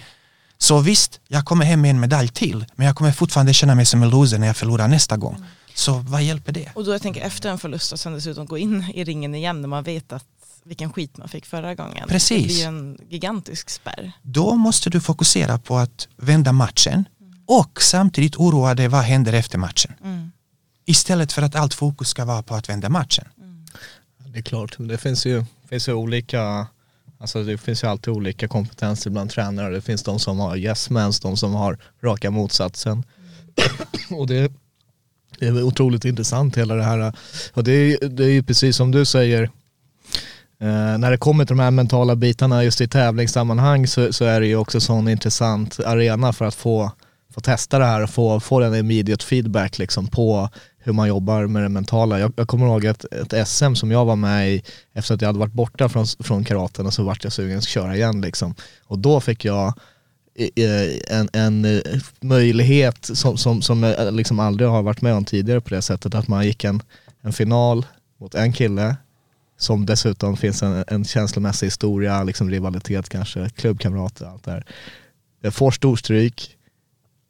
så 0.59 0.79
visst, 0.81 1.21
jag 1.29 1.45
kommer 1.45 1.65
hem 1.65 1.81
med 1.81 1.91
en 1.91 2.01
medalj 2.01 2.29
till 2.29 2.65
men 2.75 2.87
jag 2.87 2.97
kommer 2.97 3.13
fortfarande 3.13 3.55
känna 3.55 3.75
mig 3.75 3.85
som 3.87 4.03
en 4.03 4.11
loser 4.11 4.39
när 4.39 4.47
jag 4.47 4.57
förlorar 4.57 4.89
nästa 4.89 5.17
gång. 5.17 5.45
Så 5.75 5.93
vad 5.93 6.23
hjälper 6.23 6.53
det? 6.53 6.69
Och 6.75 6.85
då 6.85 6.93
jag 6.93 7.03
tänker 7.03 7.21
efter 7.21 7.51
en 7.51 7.59
förlust 7.59 7.93
och 7.93 8.01
sen 8.01 8.13
dessutom 8.13 8.47
gå 8.47 8.59
in 8.59 8.85
i 8.95 9.05
ringen 9.05 9.35
igen 9.35 9.61
när 9.61 9.69
man 9.69 9.85
vet 9.85 10.13
att 10.13 10.25
vilken 10.65 10.93
skit 10.93 11.17
man 11.17 11.29
fick 11.29 11.47
förra 11.47 11.75
gången. 11.75 12.09
Precis. 12.09 12.43
Det 12.43 12.55
blir 12.55 12.67
en 12.67 12.99
gigantisk 13.09 13.71
spärr. 13.71 14.13
Då 14.23 14.55
måste 14.55 14.91
du 14.91 15.01
fokusera 15.01 15.59
på 15.59 15.77
att 15.77 16.09
vända 16.17 16.53
matchen 16.53 17.05
och 17.47 17.83
samtidigt 17.83 18.37
oroa 18.37 18.75
dig 18.75 18.89
vad 18.89 19.03
händer 19.03 19.33
efter 19.33 19.59
matchen. 19.59 19.93
Mm. 20.05 20.33
Istället 20.87 21.33
för 21.33 21.43
att 21.43 21.55
allt 21.55 21.75
fokus 21.75 22.09
ska 22.09 22.25
vara 22.25 22.43
på 22.43 22.55
att 22.55 22.69
vända 22.69 22.89
matchen. 22.89 23.25
Det 24.39 24.41
är 24.41 24.51
klart, 24.51 24.76
det 24.78 24.99
finns 24.99 25.26
ju, 25.26 25.45
finns 25.68 25.89
ju 25.89 25.93
olika 25.93 26.66
Alltså 27.18 27.42
det 27.42 27.58
finns 27.58 27.84
ju 27.84 27.88
alltid 27.88 28.14
olika 28.14 28.49
kompetenser 28.49 29.11
bland 29.11 29.30
tränare. 29.30 29.75
Det 29.75 29.80
finns 29.80 30.03
de 30.03 30.18
som 30.18 30.38
har 30.38 30.57
yes 30.57 30.91
mans, 30.91 31.21
de 31.21 31.37
som 31.37 31.54
har 31.54 31.79
raka 32.03 32.30
motsatsen. 32.30 33.04
Och 34.11 34.26
det, 34.26 34.53
det 35.38 35.46
är 35.46 35.63
otroligt 35.63 36.04
intressant 36.04 36.57
hela 36.57 36.75
det 36.75 36.83
här. 36.83 37.13
Och 37.53 37.64
det 37.64 37.72
är, 37.72 38.08
det 38.08 38.25
är 38.25 38.30
ju 38.30 38.42
precis 38.42 38.76
som 38.76 38.91
du 38.91 39.04
säger, 39.04 39.42
eh, 40.61 40.99
när 40.99 41.11
det 41.11 41.18
kommer 41.18 41.45
till 41.45 41.57
de 41.57 41.63
här 41.63 41.71
mentala 41.71 42.17
bitarna 42.17 42.64
just 42.64 42.80
i 42.80 42.88
tävlingssammanhang 42.88 43.87
så, 43.87 44.13
så 44.13 44.25
är 44.25 44.41
det 44.41 44.46
ju 44.46 44.57
också 44.57 44.80
sån 44.80 45.08
intressant 45.08 45.80
arena 45.80 46.33
för 46.33 46.45
att 46.45 46.54
få, 46.54 46.92
få 47.34 47.41
testa 47.41 47.79
det 47.79 47.87
här 47.87 48.03
och 48.03 48.11
få, 48.11 48.41
få 48.41 48.61
den 48.61 48.75
immediate 48.75 49.25
feedback 49.25 49.79
liksom 49.79 50.07
på 50.07 50.50
hur 50.89 50.95
man 50.95 51.09
jobbar 51.09 51.47
med 51.47 51.63
det 51.63 51.69
mentala. 51.69 52.19
Jag, 52.19 52.33
jag 52.37 52.49
kommer 52.49 52.67
ihåg 52.67 52.85
ett, 52.85 53.05
ett 53.05 53.49
SM 53.49 53.75
som 53.75 53.91
jag 53.91 54.05
var 54.05 54.17
med 54.17 54.51
i 54.53 54.63
efter 54.93 55.15
att 55.15 55.21
jag 55.21 55.29
hade 55.29 55.39
varit 55.39 55.53
borta 55.53 55.89
från, 55.89 56.07
från 56.07 56.45
karaten 56.45 56.87
och 56.87 56.95
så 56.95 57.03
vart 57.03 57.25
jag 57.25 57.33
sugen 57.33 57.59
att 57.59 57.65
köra 57.65 57.97
igen 57.97 58.21
liksom. 58.21 58.55
Och 58.85 58.99
då 58.99 59.21
fick 59.21 59.45
jag 59.45 59.75
en, 61.09 61.29
en 61.33 61.65
eh, 61.65 61.81
möjlighet 62.21 63.05
som, 63.05 63.37
som, 63.37 63.63
som 63.63 63.83
jag 63.83 64.07
eh, 64.07 64.13
liksom 64.13 64.39
aldrig 64.39 64.71
har 64.71 64.83
varit 64.83 65.01
med 65.01 65.15
om 65.15 65.25
tidigare 65.25 65.61
på 65.61 65.75
det 65.75 65.83
sättet 65.83 66.15
att 66.15 66.29
man 66.29 66.47
gick 66.47 66.65
en, 66.65 66.83
en 67.23 67.33
final 67.33 67.87
mot 68.21 68.35
en 68.35 68.53
kille 68.53 68.97
som 69.59 69.87
dessutom 69.87 70.37
finns 70.37 70.63
en, 70.63 70.85
en 70.89 71.05
känslomässig 71.05 71.67
historia, 71.67 72.23
liksom 72.25 72.51
rivalitet 72.51 73.09
kanske, 73.09 73.49
klubbkamrater 73.49 74.25
och 74.25 74.33
allt 74.33 74.45
det 74.45 74.51
här. 74.51 74.65
Jag 75.41 75.55
får 75.55 75.71
storstryk 75.71 76.58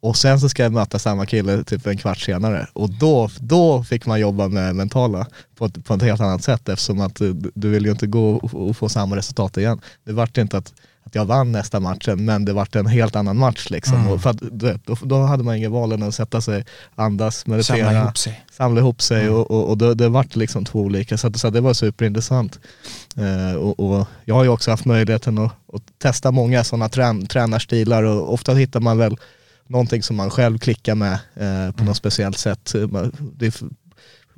och 0.01 0.17
sen 0.17 0.39
så 0.39 0.49
ska 0.49 0.63
jag 0.63 0.73
möta 0.73 0.99
samma 0.99 1.25
kille 1.25 1.63
typ 1.63 1.87
en 1.87 1.97
kvart 1.97 2.19
senare 2.19 2.67
och 2.73 2.89
då, 2.89 3.29
då 3.39 3.83
fick 3.83 4.05
man 4.05 4.19
jobba 4.19 4.47
med 4.47 4.75
mentala 4.75 5.27
på 5.55 5.65
ett, 5.65 5.85
på 5.85 5.93
ett 5.93 6.01
helt 6.01 6.21
annat 6.21 6.43
sätt 6.43 6.69
eftersom 6.69 7.01
att 7.01 7.15
du, 7.15 7.33
du 7.55 7.69
vill 7.69 7.85
ju 7.85 7.91
inte 7.91 8.07
gå 8.07 8.35
och, 8.35 8.69
och 8.69 8.77
få 8.77 8.89
samma 8.89 9.15
resultat 9.15 9.57
igen. 9.57 9.81
Det 10.05 10.13
vart 10.13 10.37
inte 10.37 10.57
att, 10.57 10.73
att 11.03 11.15
jag 11.15 11.25
vann 11.25 11.51
nästa 11.51 11.79
matchen 11.79 12.25
men 12.25 12.45
det 12.45 12.53
vart 12.53 12.75
en 12.75 12.85
helt 12.85 13.15
annan 13.15 13.37
match 13.37 13.67
liksom. 13.69 13.95
Mm. 13.95 14.11
Och 14.11 14.21
för 14.21 14.29
att, 14.29 14.41
vet, 14.41 14.85
då, 14.85 14.97
då 15.01 15.21
hade 15.21 15.43
man 15.43 15.55
ingen 15.55 15.71
val 15.71 15.91
än 15.91 16.03
att 16.03 16.15
sätta 16.15 16.41
sig, 16.41 16.65
andas, 16.95 17.45
meditera 17.45 17.77
Samla 17.85 18.01
ihop 18.01 18.17
sig. 18.17 18.45
samla 18.51 18.79
ihop 18.81 19.01
sig 19.01 19.21
Mm. 19.21 19.33
och, 19.35 19.51
och, 19.51 19.69
och 19.69 19.77
det, 19.77 19.95
det 19.95 20.09
vart 20.09 20.35
liksom 20.35 20.65
två 20.65 20.79
olika 20.79 21.17
så, 21.17 21.27
att, 21.27 21.37
så 21.39 21.47
att 21.47 21.53
det 21.53 21.61
var 21.61 21.73
superintressant. 21.73 22.59
Eh, 23.17 23.55
och, 23.55 23.79
och 23.79 24.07
jag 24.25 24.35
har 24.35 24.43
ju 24.43 24.49
också 24.49 24.71
haft 24.71 24.85
möjligheten 24.85 25.37
att, 25.37 25.51
att 25.73 25.83
testa 25.97 26.31
många 26.31 26.63
sådana 26.63 26.89
trän, 26.89 27.25
tränarstilar 27.27 28.03
och 28.03 28.33
ofta 28.33 28.53
hittar 28.53 28.79
man 28.79 28.97
väl 28.97 29.17
någonting 29.69 30.03
som 30.03 30.15
man 30.15 30.29
själv 30.29 30.57
klickar 30.57 30.95
med 30.95 31.19
eh, 31.35 31.71
på 31.71 31.83
något 31.83 31.97
speciellt 31.97 32.37
sätt. 32.37 32.73
Är, 32.75 33.51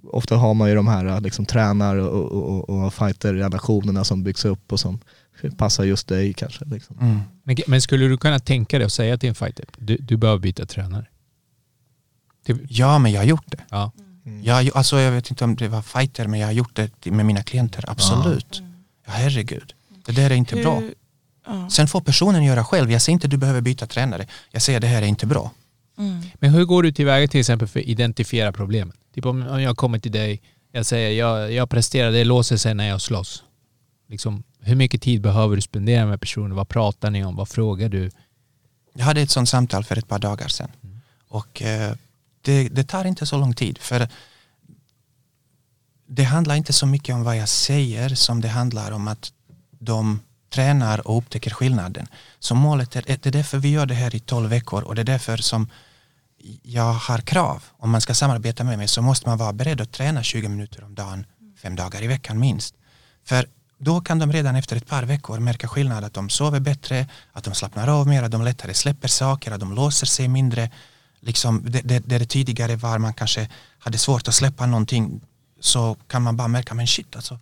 ofta 0.04 0.36
har 0.36 0.54
man 0.54 0.70
ju 0.70 0.76
de 0.76 0.88
här 0.88 1.06
eh, 1.06 1.22
liksom, 1.22 1.46
tränar 1.46 1.96
och, 1.96 2.32
och, 2.32 2.70
och, 2.70 2.94
fighter-relationerna 2.94 4.04
som 4.04 4.24
byggs 4.24 4.46
upp 4.46 4.72
och 4.72 4.80
som 4.80 5.00
passar 5.58 5.84
just 5.84 6.08
dig 6.08 6.34
kanske. 6.34 6.66
Liksom. 6.66 6.98
Mm. 7.02 7.20
Men, 7.44 7.58
men 7.68 7.82
skulle 7.82 8.08
du 8.08 8.18
kunna 8.18 8.40
tänka 8.40 8.78
dig 8.78 8.86
att 8.86 8.94
säga 8.94 9.18
till 9.18 9.30
en 9.30 9.36
fighter, 9.36 9.66
du, 9.78 9.98
du 9.98 10.18
behöver 10.18 10.40
byta 10.40 10.66
tränare? 10.66 11.06
Till, 12.46 12.68
Ja, 12.70 13.00
men 13.00 13.12
jag 13.12 13.20
har 13.20 13.26
gjort 13.26 13.52
det. 13.52 13.64
ja. 13.70 13.92
Jag, 14.44 14.70
alltså, 14.74 15.00
jag 15.00 15.12
vet 15.12 15.30
inte 15.30 15.44
om 15.44 15.56
det 15.56 15.68
var 15.68 15.82
fighter, 15.82 16.28
men 16.28 16.40
jag 16.40 16.48
har 16.48 16.54
gjort 16.54 16.76
det 16.76 17.12
med 17.12 17.26
mina 17.26 17.44
klienter, 17.44 17.86
absolut. 17.88 18.62
Ja, 19.06 19.12
herregud. 19.12 19.74
Det 20.06 20.12
där 20.12 20.30
är 20.30 20.36
inte 20.36 20.56
bra. 20.56 20.82
Ja. 21.52 21.70
Sen 21.70 21.88
får 21.88 22.02
personen 22.02 22.44
göra 22.44 22.64
själv. 22.64 22.92
Jag 22.92 23.02
säger 23.02 23.14
inte 23.14 23.28
att 23.28 23.32
du 23.32 23.38
behöver 23.38 23.62
byta 23.62 23.88
tränare. 23.88 24.28
Jag 24.52 24.62
säger 24.62 24.80
det 24.80 24.88
här 24.88 25.02
är 25.02 25.06
inte 25.06 25.26
bra. 25.26 25.52
Mm. 25.98 26.22
Men 26.34 26.50
hur 26.50 26.66
går 26.66 26.84
du 26.84 26.92
tillväga 26.92 27.28
till 27.28 27.40
exempel 27.40 27.68
för 27.68 27.80
att 27.80 27.86
identifiera 27.86 28.52
problemen? 28.52 28.98
Typ 29.16 29.26
om 29.26 29.48
om 29.48 29.62
jag 29.62 29.78
kommer 29.78 30.00
till 30.00 30.12
dig, 30.12 30.42
jag 30.72 30.86
säger 30.86 31.12
jag, 31.12 31.52
jag 31.52 31.70
presterar, 31.70 32.12
det 32.12 32.24
låser 32.24 32.58
sig 32.58 32.74
när 32.74 32.88
jag 32.88 33.02
slåss. 33.02 33.44
Liksom, 34.10 34.44
hur 34.60 34.76
mycket 34.76 35.02
tid 35.02 35.22
behöver 35.22 35.56
du 35.56 35.62
spendera 35.62 36.06
med 36.06 36.22
personen? 36.22 36.56
Vad 36.56 36.70
pratar 36.70 37.12
ni 37.12 37.26
om? 37.26 37.36
Vad 37.36 37.50
frågar 37.50 37.90
du? 37.90 38.12
Jag 38.94 39.06
hade 39.06 39.22
ett 39.22 39.30
sånt 39.30 39.50
samtal 39.50 39.84
för 39.84 39.98
ett 39.98 40.08
par 40.08 40.20
dagar 40.20 40.48
sedan. 40.48 40.72
Och 41.28 41.62
eh, 41.62 41.96
det, 42.42 42.70
det 42.70 42.84
tar 42.84 43.06
inte 43.06 43.26
så 43.26 43.38
lång 43.38 43.54
tid. 43.54 43.78
För 43.78 44.08
det 46.08 46.24
handlar 46.24 46.56
inte 46.56 46.74
så 46.74 46.86
mycket 46.86 47.16
om 47.16 47.24
vad 47.24 47.38
jag 47.38 47.50
säger 47.50 48.10
som 48.10 48.42
det 48.42 48.48
handlar 48.48 48.92
om 48.92 49.08
att 49.08 49.34
de 49.80 50.20
tränar 50.54 51.08
och 51.08 51.18
upptäcker 51.18 51.52
skillnaden. 51.52 52.08
Så 52.40 52.56
målet 52.56 52.96
är, 52.96 53.04
det 53.08 53.26
är 53.26 53.32
därför 53.32 53.58
vi 53.58 53.70
gör 53.70 53.86
det 53.86 53.94
här 53.94 54.16
i 54.16 54.20
12 54.20 54.50
veckor 54.50 54.84
och 54.84 54.96
det 54.96 55.02
är 55.02 55.06
därför 55.06 55.38
som 55.38 55.70
jag 56.64 56.94
har 56.94 57.18
krav. 57.18 57.64
Om 57.78 57.90
man 57.90 58.02
ska 58.02 58.14
samarbeta 58.14 58.64
med 58.64 58.78
mig 58.78 58.88
så 58.88 59.02
måste 59.02 59.30
man 59.30 59.38
vara 59.38 59.54
beredd 59.54 59.82
att 59.82 59.92
träna 59.92 60.24
20 60.24 60.50
minuter 60.50 60.84
om 60.84 60.96
dagen, 60.96 61.26
fem 61.62 61.76
dagar 61.76 62.04
i 62.04 62.08
veckan 62.08 62.40
minst. 62.40 62.76
För 63.26 63.46
då 63.78 64.02
kan 64.02 64.20
de 64.20 64.32
redan 64.32 64.56
efter 64.56 64.76
ett 64.76 64.88
par 64.88 65.04
veckor 65.04 65.40
märka 65.40 65.68
skillnad 65.68 66.04
att 66.04 66.14
de 66.14 66.30
sover 66.30 66.60
bättre, 66.60 67.08
att 67.32 67.44
de 67.44 67.54
slappnar 67.54 67.88
av 67.88 68.08
mer, 68.08 68.24
att 68.24 68.32
de 68.32 68.44
lättare 68.44 68.74
släpper 68.74 69.08
saker, 69.08 69.52
att 69.52 69.60
de 69.60 69.76
låser 69.76 70.08
sig 70.08 70.28
mindre. 70.28 70.70
Liksom 71.20 71.64
det, 71.66 71.82
det, 71.82 72.00
det 72.00 72.18
det 72.18 72.26
tidigare 72.26 72.76
var 72.76 72.98
man 72.98 73.14
kanske 73.14 73.50
hade 73.80 73.98
svårt 73.98 74.28
att 74.28 74.34
släppa 74.34 74.66
någonting 74.66 75.22
så 75.60 75.98
kan 76.08 76.22
man 76.22 76.38
bara 76.38 76.48
märka 76.48 76.74
men 76.74 76.88
shit 76.88 77.16
alltså 77.16 77.40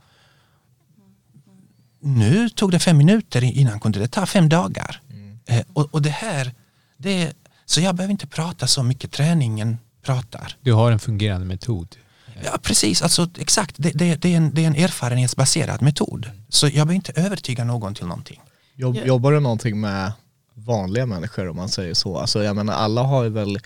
nu 1.99 2.49
tog 2.49 2.71
det 2.71 2.79
fem 2.79 2.97
minuter 2.97 3.43
innan 3.43 3.79
kunde 3.79 3.99
det 3.99 4.07
ta 4.07 4.25
fem 4.25 4.49
dagar. 4.49 5.01
Eh, 5.45 5.61
och, 5.73 5.93
och 5.93 6.01
det 6.01 6.09
här, 6.09 6.53
det, 6.97 7.33
så 7.65 7.81
jag 7.81 7.95
behöver 7.95 8.11
inte 8.11 8.27
prata 8.27 8.67
så 8.67 8.83
mycket, 8.83 9.11
träningen 9.11 9.77
pratar. 10.03 10.55
Du 10.61 10.73
har 10.73 10.91
en 10.91 10.99
fungerande 10.99 11.47
metod. 11.47 11.95
Ja 12.43 12.57
precis, 12.61 13.01
alltså 13.01 13.29
exakt, 13.39 13.75
det, 13.77 13.91
det, 13.95 14.21
det, 14.21 14.33
är 14.33 14.37
en, 14.37 14.53
det 14.53 14.63
är 14.63 14.67
en 14.67 14.75
erfarenhetsbaserad 14.75 15.81
metod. 15.81 16.31
Så 16.49 16.65
jag 16.65 16.73
behöver 16.73 16.93
inte 16.93 17.11
övertyga 17.15 17.63
någon 17.63 17.95
till 17.95 18.05
någonting. 18.05 18.41
Jobb. 18.75 18.95
Jobbar 19.05 19.31
du 19.31 19.39
någonting 19.39 19.81
med 19.81 20.11
vanliga 20.53 21.05
människor 21.05 21.49
om 21.49 21.55
man 21.55 21.69
säger 21.69 21.93
så? 21.93 22.17
Alltså 22.17 22.43
jag 22.43 22.55
menar 22.55 22.73
alla 22.73 23.03
har 23.03 23.23
ju 23.23 23.29
väl 23.29 23.59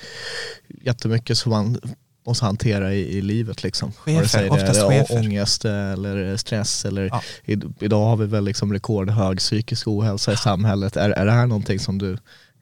jättemycket 0.82 1.38
som 1.38 1.50
man 1.50 1.80
måste 2.26 2.46
hantera 2.46 2.94
i, 2.94 3.18
i 3.18 3.22
livet 3.22 3.64
liksom. 3.64 3.92
Chefer, 3.92 4.50
Vare 4.50 4.62
det 4.62 4.74
chefer. 4.74 5.18
ångest 5.20 5.66
eller 5.66 6.38
stress 6.38 6.86
eller 6.86 7.06
Ja. 7.12 7.22
i, 7.46 7.58
idag 7.80 8.06
har 8.06 8.18
vi 8.18 8.26
väl 8.26 8.44
liksom 8.44 8.74
rekordhög 8.74 9.38
psykisk 9.38 9.88
ohälsa 9.88 10.34
i 10.34 10.38
samhället. 10.38 10.98
Är, 10.98 11.10
är 11.10 11.26
det 11.26 11.32
här 11.32 11.48
någonting 11.48 11.80
som 11.80 11.98
du 11.98 12.18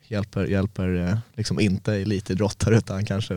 hjälper, 0.07 0.45
hjälper 0.45 1.07
eh, 1.09 1.17
liksom 1.37 1.59
inte 1.59 1.93
elitidrottare 1.93 2.77
utan 2.77 3.05
kanske 3.05 3.33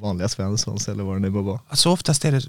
vanliga 0.00 0.28
svenssons 0.28 0.88
eller 0.88 1.04
vad 1.04 1.16
det 1.16 1.20
nu 1.20 1.30
må 1.30 1.42
vara? 1.42 1.60
Alltså 1.68 1.90
oftast 1.90 2.24
är 2.24 2.32
det, 2.32 2.42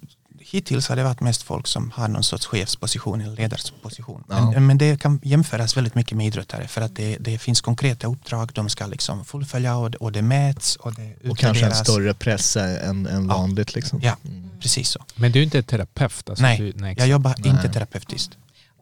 hittills 0.52 0.90
har 0.90 0.96
det 0.96 1.04
varit 1.04 1.20
mest 1.22 1.44
folk 1.44 1.68
som 1.68 1.92
har 1.96 2.08
någon 2.08 2.24
sorts 2.24 2.46
chefsposition 2.46 3.22
eller 3.22 3.36
ledarposition. 3.36 4.24
Ja. 4.30 4.52
Men, 4.52 4.68
men 4.68 4.78
det 4.78 5.00
kan 5.02 5.20
jämföras 5.24 5.78
väldigt 5.78 5.96
mycket 5.96 6.18
med 6.18 6.28
idrottare 6.28 6.68
för 6.68 6.82
att 6.82 6.96
det, 6.96 7.18
det 7.20 7.38
finns 7.38 7.62
konkreta 7.62 8.08
uppdrag 8.08 8.52
de 8.54 8.70
ska 8.70 8.86
liksom 8.88 9.26
fullfölja 9.26 9.76
och, 9.78 9.92
det- 9.92 9.98
och 9.98 10.12
det 10.12 10.22
mäts 10.22 10.76
och 10.76 10.94
det 10.94 11.02
utvärderas. 11.02 11.32
Och 11.32 11.38
kanske 11.38 11.66
en 11.66 11.76
större 11.76 12.14
press 12.14 12.58
än, 12.58 13.08
än 13.08 13.28
Ja. 13.30 13.38
vanligt 13.38 13.76
liksom. 13.76 14.00
Ja, 14.04 14.16
precis 14.62 14.90
så. 14.90 15.06
Men 15.16 15.32
du 15.32 15.40
är 15.40 15.44
inte 15.44 15.64
terapeut? 15.64 16.30
Alltså, 16.30 16.42
nej, 16.44 16.58
du, 16.58 16.74
nej, 16.76 16.96
jag 16.98 17.08
jobbar 17.08 17.36
Nej. 17.38 17.50
inte 17.50 17.70
terapeutiskt. 17.74 18.38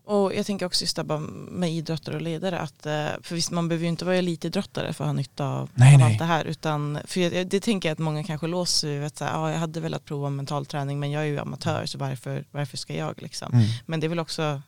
Och 0.05 0.35
jag 0.35 0.45
tänker 0.45 0.65
också 0.65 0.83
just 0.83 0.95
det 0.95 1.19
med 1.29 1.71
idrottare 1.71 2.15
och 2.15 2.21
ledare 2.21 2.59
att 2.59 2.85
eh, 2.85 3.09
för 3.21 3.35
visst 3.35 3.51
man 3.51 3.67
behöver 3.67 3.83
ju 3.83 3.89
inte 3.89 4.05
vara 4.05 4.15
elitidrottare 4.15 4.93
för 4.93 5.03
att 5.03 5.07
ha 5.07 5.13
nytta 5.13 5.47
av, 5.47 5.69
Nej, 5.73 5.93
av 5.93 5.99
nej. 5.99 6.11
allt 6.11 6.19
det 6.19 6.25
här 6.25 6.45
utan 6.45 6.99
för 7.05 7.19
jag, 7.19 7.47
det 7.47 7.59
tänker 7.59 7.89
jag 7.89 7.93
att 7.93 7.99
många 7.99 8.23
kanske 8.23 8.47
låser 8.47 8.89
ju 8.89 9.05
att 9.05 9.19
ja, 9.19 9.51
jag 9.51 9.59
hade 9.59 9.79
velat 9.79 10.05
prova 10.05 10.29
mental 10.29 10.65
träning 10.65 10.99
men 10.99 11.11
jag 11.11 11.21
är 11.21 11.27
ju 11.27 11.39
amatör 11.39 11.85
så 11.85 11.97
varför, 11.97 12.45
varför 12.51 12.77
ska 12.77 12.95
jag 12.95 13.21
liksom. 13.21 13.53
Mm. 13.53 13.65
Men 13.85 13.99
det 13.99 14.07
är 14.07 14.09
väl 14.09 14.19
också 14.19 14.61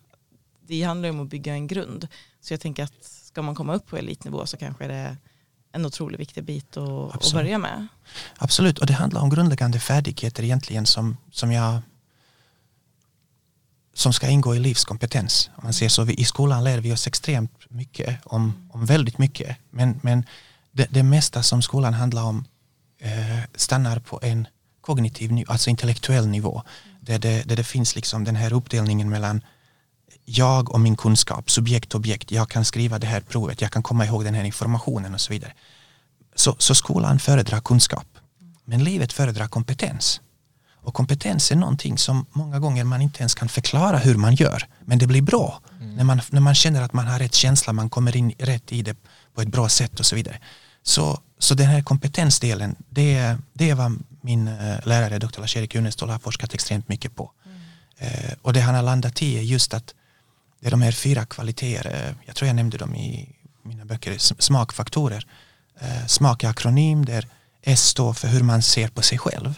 det 0.68 0.84
handlar 0.84 1.10
ju 1.10 1.16
om 1.16 1.22
att 1.22 1.30
bygga 1.30 1.54
en 1.54 1.68
grund 1.68 2.08
så 2.42 2.54
jag 2.54 2.62
tänker 2.62 2.84
att 2.84 3.04
ska 3.04 3.42
man 3.42 3.56
komma 3.56 3.74
upp 3.74 3.88
på 3.88 3.98
elitnivå 3.98 4.46
så 4.46 4.58
kanske 4.58 4.88
det 4.88 4.94
är 4.94 5.18
en 5.72 5.86
otroligt 5.86 6.20
viktig 6.20 6.44
bit 6.44 6.78
att, 6.78 7.16
att 7.16 7.34
börja 7.34 7.58
med. 7.58 7.88
Absolut, 8.38 8.80
och 8.80 8.86
det 8.86 8.94
handlar 8.94 9.22
om 9.22 9.30
grundläggande 9.30 9.80
färdigheter 9.80 10.44
egentligen 10.44 10.86
som, 10.86 11.18
som 11.32 11.52
jag 11.52 11.80
som 13.98 14.14
ska 14.14 14.28
ingå 14.28 14.56
i 14.56 14.60
livskompetens. 14.60 15.50
Om 15.56 15.64
man 15.64 15.74
ser 15.74 15.90
så, 15.90 16.04
vi, 16.04 16.14
I 16.14 16.26
skolan 16.26 16.64
lär 16.64 16.80
vi 16.80 16.94
oss 16.94 17.08
extremt 17.08 17.52
mycket 17.70 18.20
om, 18.26 18.70
om 18.74 18.86
väldigt 18.86 19.18
mycket. 19.18 19.58
Men, 19.70 20.00
men 20.04 20.26
det, 20.72 20.88
det 20.90 21.04
mesta 21.04 21.44
som 21.44 21.62
skolan 21.62 21.94
handlar 21.94 22.24
om 22.24 22.46
eh, 23.02 23.40
stannar 23.56 24.00
på 24.00 24.20
en 24.24 24.48
kognitiv 24.82 25.32
nivå, 25.32 25.52
alltså 25.52 25.70
intellektuell 25.70 26.28
nivå. 26.28 26.64
Där 27.02 27.20
det, 27.20 27.44
där 27.44 27.56
det 27.56 27.64
finns 27.64 27.96
liksom 27.96 28.24
den 28.24 28.36
här 28.36 28.54
uppdelningen 28.54 29.10
mellan 29.10 29.42
jag 30.26 30.72
och 30.72 30.80
min 30.80 30.96
kunskap, 30.96 31.52
subjekt 31.52 31.94
och 31.94 32.00
objekt. 32.00 32.32
Jag 32.32 32.50
kan 32.50 32.66
skriva 32.66 33.00
det 33.00 33.08
här 33.08 33.22
provet, 33.22 33.62
jag 33.62 33.72
kan 33.72 33.84
komma 33.84 34.06
ihåg 34.06 34.24
den 34.24 34.34
här 34.34 34.44
informationen 34.44 35.14
och 35.14 35.22
så 35.22 35.34
vidare. 35.34 35.54
Så, 36.36 36.56
så 36.58 36.76
skolan 36.76 37.20
föredrar 37.20 37.60
kunskap. 37.60 38.08
Men 38.66 38.84
livet 38.84 39.14
föredrar 39.14 39.48
kompetens. 39.48 40.22
Och 40.88 40.94
kompetens 40.94 41.52
är 41.52 41.56
någonting 41.56 41.98
som 41.98 42.26
många 42.32 42.60
gånger 42.60 42.84
man 42.84 43.02
inte 43.02 43.20
ens 43.20 43.36
kan 43.36 43.50
förklara 43.50 43.98
hur 43.98 44.16
man 44.16 44.36
gör. 44.36 44.68
Men 44.86 45.00
det 45.00 45.08
blir 45.08 45.22
bra. 45.22 45.62
När, 45.80 46.04
man, 46.04 46.22
när 46.30 46.42
man 46.42 46.56
känner 46.56 46.82
att 46.82 46.94
man 46.94 47.08
har 47.08 47.20
rätt 47.20 47.34
känsla, 47.34 47.74
man 47.74 47.90
kommer 47.90 48.16
in 48.16 48.34
rätt 48.38 48.72
i 48.72 48.82
det 48.82 48.98
på 49.36 49.42
ett 49.42 49.48
bra 49.48 49.70
sätt 49.70 50.00
och 50.00 50.06
så 50.06 50.16
vidare. 50.16 50.40
Så, 50.84 51.22
så 51.40 51.54
den 51.54 51.68
här 51.68 51.82
kompetensdelen, 51.82 52.76
det, 52.90 53.38
det 53.54 53.70
är 53.70 53.76
vad 53.76 54.04
min 54.22 54.48
eh, 54.48 54.78
lärare 54.84 55.20
Dr. 55.20 55.40
Lars-Erik 55.40 55.76
Unestål 55.76 56.10
har 56.10 56.20
forskat 56.20 56.54
extremt 56.54 56.90
mycket 56.90 57.16
på. 57.16 57.32
Eh, 57.98 58.34
och 58.42 58.54
det 58.54 58.62
han 58.62 58.76
har 58.76 58.84
landat 58.84 59.22
i 59.22 59.38
är 59.38 59.42
just 59.42 59.74
att 59.74 59.94
det 60.60 60.68
är 60.68 60.72
de 60.72 60.82
här 60.82 60.92
fyra 60.92 61.26
kvaliteter, 61.26 62.08
eh, 62.08 62.16
jag 62.26 62.36
tror 62.36 62.48
jag 62.48 62.56
nämnde 62.56 62.78
dem 62.78 62.96
i 62.96 63.36
mina 63.64 63.86
böcker, 63.86 64.18
smakfaktorer. 64.18 65.26
Smak 66.08 66.44
är 66.44 66.50
akronym 66.50 67.06
där 67.06 67.28
S 67.62 67.82
står 67.82 68.14
för 68.14 68.28
hur 68.28 68.44
man 68.44 68.62
ser 68.62 68.88
på 68.88 69.02
sig 69.02 69.18
själv. 69.18 69.54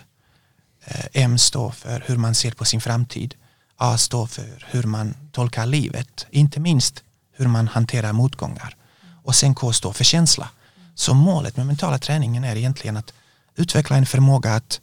Eh, 0.89 1.05
M 1.13 1.37
står 1.37 1.71
för 1.71 2.03
hur 2.07 2.17
man 2.17 2.35
ser 2.35 2.51
på 2.51 2.65
sin 2.65 2.81
framtid. 2.81 3.35
A 3.77 3.97
står 3.97 4.27
för 4.27 4.65
hur 4.67 4.83
man 4.83 5.15
tolkar 5.31 5.65
livet. 5.65 6.27
Inte 6.29 6.59
minst 6.59 7.03
hur 7.31 7.47
man 7.47 7.67
hanterar 7.67 8.13
motgångar. 8.13 8.75
Och 9.23 9.35
sen 9.35 9.55
K 9.55 9.73
står 9.73 9.93
för 9.93 10.03
känsla. 10.03 10.49
Så 10.95 11.13
målet 11.13 11.57
med 11.57 11.65
mentala 11.65 11.97
träningen 11.97 12.43
är 12.43 12.55
egentligen 12.55 12.97
att 12.97 13.13
utveckla 13.55 13.97
en 13.97 14.05
förmåga 14.05 14.55
att 14.55 14.81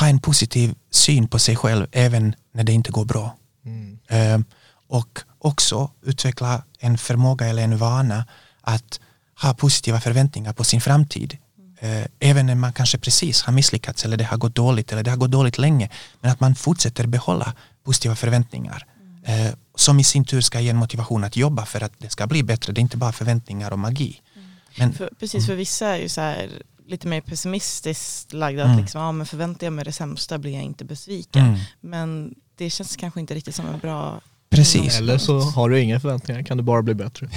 ha 0.00 0.08
en 0.08 0.20
positiv 0.20 0.74
syn 0.90 1.28
på 1.28 1.38
sig 1.38 1.56
själv 1.56 1.86
även 1.92 2.34
när 2.52 2.64
det 2.64 2.72
inte 2.72 2.90
går 2.90 3.04
bra. 3.04 3.36
Eh, 4.08 4.38
och 4.88 5.20
också 5.38 5.90
utveckla 6.02 6.62
en 6.78 6.98
förmåga 6.98 7.46
eller 7.46 7.62
en 7.62 7.78
vana 7.78 8.26
att 8.60 9.00
ha 9.42 9.54
positiva 9.54 10.00
förväntningar 10.00 10.52
på 10.52 10.64
sin 10.64 10.80
framtid. 10.80 11.38
Eh, 11.78 12.06
även 12.20 12.46
när 12.46 12.54
man 12.54 12.72
kanske 12.72 12.98
precis 12.98 13.42
har 13.42 13.52
misslyckats 13.52 14.04
eller 14.04 14.16
det 14.16 14.24
har 14.24 14.36
gått 14.36 14.54
dåligt 14.54 14.92
eller 14.92 15.02
det 15.02 15.10
har 15.10 15.18
gått 15.18 15.30
dåligt 15.30 15.58
länge. 15.58 15.90
Men 16.20 16.30
att 16.32 16.40
man 16.40 16.54
fortsätter 16.54 17.06
behålla 17.06 17.54
positiva 17.84 18.16
förväntningar. 18.16 18.86
Eh, 19.24 19.54
som 19.74 20.00
i 20.00 20.04
sin 20.04 20.24
tur 20.24 20.40
ska 20.40 20.60
ge 20.60 20.70
en 20.70 20.76
motivation 20.76 21.24
att 21.24 21.36
jobba 21.36 21.66
för 21.66 21.82
att 21.82 21.92
det 21.98 22.10
ska 22.10 22.26
bli 22.26 22.42
bättre. 22.42 22.72
Det 22.72 22.78
är 22.78 22.82
inte 22.82 22.96
bara 22.96 23.12
förväntningar 23.12 23.70
och 23.70 23.78
magi. 23.78 24.20
Men, 24.78 24.92
För, 24.92 25.10
precis, 25.20 25.46
för 25.46 25.54
vissa 25.54 25.86
är 25.86 25.98
ju 25.98 26.08
så 26.08 26.20
här 26.20 26.50
lite 26.86 27.08
mer 27.08 27.20
pessimistiskt 27.20 28.32
lagda. 28.32 28.62
Mm. 28.62 28.74
Att 28.74 28.80
liksom, 28.80 29.00
ja, 29.00 29.12
men 29.12 29.26
förväntar 29.26 29.66
jag 29.66 29.72
mig 29.72 29.84
det 29.84 29.92
sämsta 29.92 30.38
blir 30.38 30.54
jag 30.54 30.62
inte 30.62 30.84
besviken. 30.84 31.46
Mm. 31.46 31.60
Men 31.80 32.34
det 32.56 32.70
känns 32.70 32.96
kanske 32.96 33.20
inte 33.20 33.34
riktigt 33.34 33.54
som 33.54 33.66
en 33.66 33.78
bra... 33.78 34.20
Precis. 34.50 34.98
Eller 34.98 35.18
så 35.18 35.40
har 35.40 35.68
du 35.68 35.80
inga 35.80 36.00
förväntningar, 36.00 36.42
kan 36.42 36.56
det 36.56 36.62
bara 36.62 36.82
bli 36.82 36.94
bättre. 36.94 37.28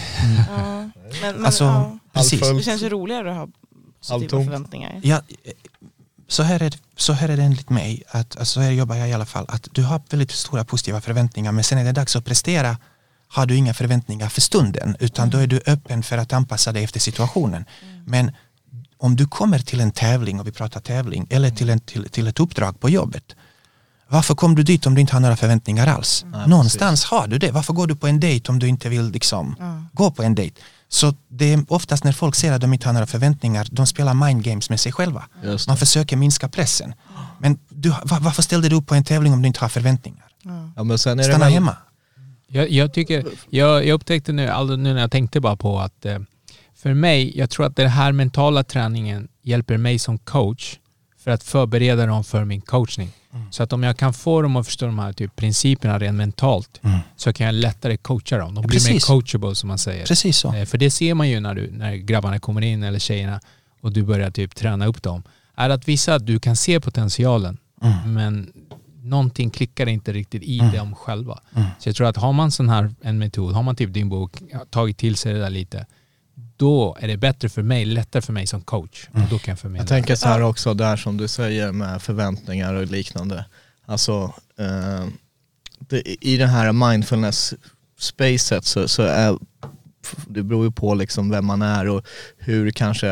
Ja, 0.47 0.55
men, 0.67 0.91
men, 1.21 1.45
Alltså, 1.45 1.63
ja, 1.63 1.99
precis. 2.13 2.39
Det 2.39 2.63
känns 2.63 2.81
ju 2.81 2.89
roligare 2.89 3.31
att 3.31 3.37
ha 3.37 3.47
positiva 3.99 4.19
Halvtomt. 4.19 4.45
förväntningar. 4.45 4.99
Ja, 5.03 5.15
eh, 5.43 5.51
så, 6.27 6.43
här 6.43 6.61
är, 6.63 6.69
det- 6.69 6.77
så 6.97 7.13
här 7.13 7.29
är 7.29 7.37
det 7.37 7.43
enligt 7.43 7.69
mig, 7.69 8.03
att, 8.11 8.37
alltså 8.37 8.53
så 8.53 8.59
här 8.61 8.71
jobbar 8.71 8.95
jag 8.95 9.09
i 9.09 9.13
alla 9.13 9.25
fall, 9.25 9.45
att 9.47 9.67
du 9.71 9.83
har 9.83 10.01
väldigt 10.09 10.31
stora 10.31 10.63
positiva 10.65 11.01
förväntningar 11.01 11.51
men 11.51 11.63
sen 11.63 11.77
är 11.77 11.83
det 11.83 11.91
dags 11.91 12.15
att 12.15 12.25
prestera 12.25 12.77
har 13.27 13.45
du 13.45 13.55
inga 13.55 13.73
förväntningar 13.73 14.29
för 14.29 14.41
stunden 14.41 14.95
utan 14.99 15.29
då 15.29 15.37
är 15.37 15.47
du 15.47 15.61
öppen 15.65 16.03
för 16.03 16.17
att 16.17 16.33
anpassa 16.33 16.71
dig 16.71 16.83
efter 16.83 16.99
situationen. 16.99 17.65
Men 18.05 18.31
om 18.97 19.15
du 19.15 19.27
kommer 19.27 19.59
till 19.59 19.79
en 19.81 19.91
tävling 19.91 20.39
och 20.39 20.47
vi 20.47 20.51
pratar 20.51 20.79
tävling 20.81 21.27
eller 21.29 21.49
till, 21.51 21.69
en, 21.69 21.79
till, 21.79 22.09
till 22.09 22.27
ett 22.27 22.39
uppdrag 22.39 22.79
på 22.79 22.89
jobbet 22.89 23.35
varför 24.11 24.35
kom 24.35 24.55
du 24.55 24.63
dit 24.63 24.85
om 24.85 24.95
du 24.95 25.01
inte 25.01 25.13
har 25.13 25.19
några 25.19 25.35
förväntningar 25.35 25.87
alls? 25.87 26.25
Någonstans 26.47 27.03
har 27.03 27.27
du 27.27 27.37
det. 27.37 27.51
Varför 27.51 27.73
går 27.73 27.87
du 27.87 27.95
på 27.95 28.07
en 28.07 28.19
dejt 28.19 28.51
om 28.51 28.59
du 28.59 28.67
inte 28.67 28.89
vill 28.89 29.09
liksom 29.11 29.55
gå 29.93 30.11
på 30.11 30.23
en 30.23 30.35
dejt? 30.35 30.61
Så 30.91 31.13
det 31.27 31.53
är 31.53 31.65
oftast 31.67 32.03
när 32.03 32.11
folk 32.11 32.35
ser 32.35 32.51
att 32.51 32.61
de 32.61 32.73
inte 32.73 32.87
har 32.87 32.93
några 32.93 33.05
förväntningar, 33.07 33.67
de 33.71 33.87
spelar 33.87 34.13
mind 34.13 34.43
games 34.43 34.69
med 34.69 34.79
sig 34.79 34.91
själva. 34.91 35.23
Man 35.67 35.77
försöker 35.77 36.17
minska 36.17 36.49
pressen. 36.49 36.93
Men 37.39 37.59
du, 37.69 37.89
va- 37.89 38.17
varför 38.21 38.41
ställde 38.41 38.69
du 38.69 38.75
upp 38.75 38.85
på 38.87 38.95
en 38.95 39.03
tävling 39.03 39.33
om 39.33 39.41
du 39.41 39.47
inte 39.47 39.59
har 39.59 39.69
förväntningar? 39.69 40.25
Ja, 40.75 40.83
men 40.83 40.97
sen 40.97 41.11
är 41.11 41.15
det 41.17 41.23
Stanna 41.23 41.45
väl- 41.45 41.53
hemma. 41.53 41.77
Jag, 42.47 42.69
jag, 42.71 42.93
tycker, 42.93 43.25
jag, 43.49 43.85
jag 43.85 43.93
upptäckte 43.93 44.31
nu, 44.31 44.47
alltså 44.47 44.75
nu 44.75 44.93
när 44.93 45.01
jag 45.01 45.11
tänkte 45.11 45.39
bara 45.39 45.55
på 45.55 45.79
att 45.79 46.05
eh, 46.05 46.19
för 46.75 46.93
mig, 46.93 47.37
jag 47.37 47.49
tror 47.49 47.65
att 47.65 47.75
den 47.75 47.89
här 47.89 48.11
mentala 48.11 48.63
träningen 48.63 49.27
hjälper 49.43 49.77
mig 49.77 49.99
som 49.99 50.17
coach 50.17 50.75
för 51.19 51.31
att 51.31 51.43
förbereda 51.43 52.05
dem 52.05 52.23
för 52.23 52.45
min 52.45 52.61
coachning. 52.61 53.09
Mm. 53.33 53.51
Så 53.51 53.63
att 53.63 53.73
om 53.73 53.83
jag 53.83 53.97
kan 53.97 54.13
få 54.13 54.41
dem 54.41 54.55
att 54.55 54.65
förstå 54.65 54.85
de 54.85 54.99
här 54.99 55.13
typ, 55.13 55.35
principerna 55.35 55.99
rent 55.99 56.17
mentalt 56.17 56.79
Mm. 56.83 56.99
så 57.15 57.33
kan 57.33 57.45
jag 57.45 57.55
lättare 57.55 57.97
coacha 57.97 58.37
dem. 58.37 58.55
De 58.55 58.61
blir 58.61 58.79
Precis. 58.79 58.89
mer 59.09 59.15
coachable 59.15 59.55
som 59.55 59.67
man 59.67 59.77
säger. 59.77 60.05
Precis 60.05 60.37
så. 60.37 60.53
Eh, 60.53 60.65
För 60.65 60.77
det 60.77 60.91
ser 60.91 61.13
man 61.13 61.29
ju 61.29 61.39
när, 61.39 61.55
du, 61.55 61.71
när 61.71 61.95
grabbarna 61.95 62.39
kommer 62.39 62.61
in 62.61 62.83
eller 62.83 62.99
tjejerna 62.99 63.39
och 63.81 63.91
du 63.93 64.03
börjar 64.03 64.31
typ 64.31 64.55
träna 64.55 64.85
upp 64.85 65.03
dem. 65.03 65.23
Är 65.55 65.69
att 65.69 65.87
visa 65.87 66.15
att 66.15 66.25
du 66.25 66.39
kan 66.39 66.55
se 66.55 66.79
potentialen 66.79 67.57
Mm. 67.81 68.13
men 68.13 68.51
någonting 69.03 69.49
klickar 69.49 69.89
inte 69.89 70.13
riktigt 70.13 70.43
i 70.43 70.59
Mm. 70.59 70.71
dem 70.75 70.95
själva. 70.95 71.39
Mm. 71.55 71.67
Så 71.79 71.89
jag 71.89 71.95
tror 71.95 72.07
att 72.07 72.17
har 72.17 72.33
man 72.33 72.51
sån 72.51 72.69
här 72.69 72.95
en 73.01 73.17
metod, 73.17 73.53
har 73.53 73.63
man 73.63 73.75
typ 73.75 73.93
din 73.93 74.09
bok, 74.09 74.37
ja, 74.51 74.59
tagit 74.69 74.97
till 74.97 75.15
sig 75.15 75.33
det 75.33 75.39
där 75.39 75.49
lite, 75.49 75.85
då 76.59 76.97
är 76.99 77.07
det 77.07 77.17
bättre 77.17 77.49
för 77.49 77.61
mig, 77.63 77.85
lättare 77.85 78.21
för 78.21 78.33
mig 78.33 78.47
som 78.47 78.61
coach. 78.61 79.07
Och 79.13 79.19
då 79.29 79.39
kan 79.39 79.51
jag 79.51 79.59
förmedla. 79.59 79.81
Jag 79.81 79.87
tänker 79.87 80.15
så 80.15 80.27
här 80.27 80.41
också, 80.41 80.73
där 80.73 80.97
som 80.97 81.17
du 81.17 81.27
säger 81.27 81.71
med 81.71 82.01
förväntningar 82.01 82.73
och 82.73 82.85
liknande. 82.85 83.45
Alltså, 83.85 84.33
eh, 84.59 85.05
det, 85.79 86.25
i 86.25 86.37
det 86.37 86.47
här 86.47 86.71
mindfulness-spacet 86.71 88.65
så, 88.65 88.87
så 88.87 89.01
är, 89.03 89.37
det 90.27 90.43
beror 90.43 90.65
ju 90.65 90.71
på 90.71 90.93
liksom 90.95 91.29
vem 91.29 91.45
man 91.45 91.61
är 91.61 91.87
och 91.87 92.05
hur 92.37 92.71
kanske 92.71 93.09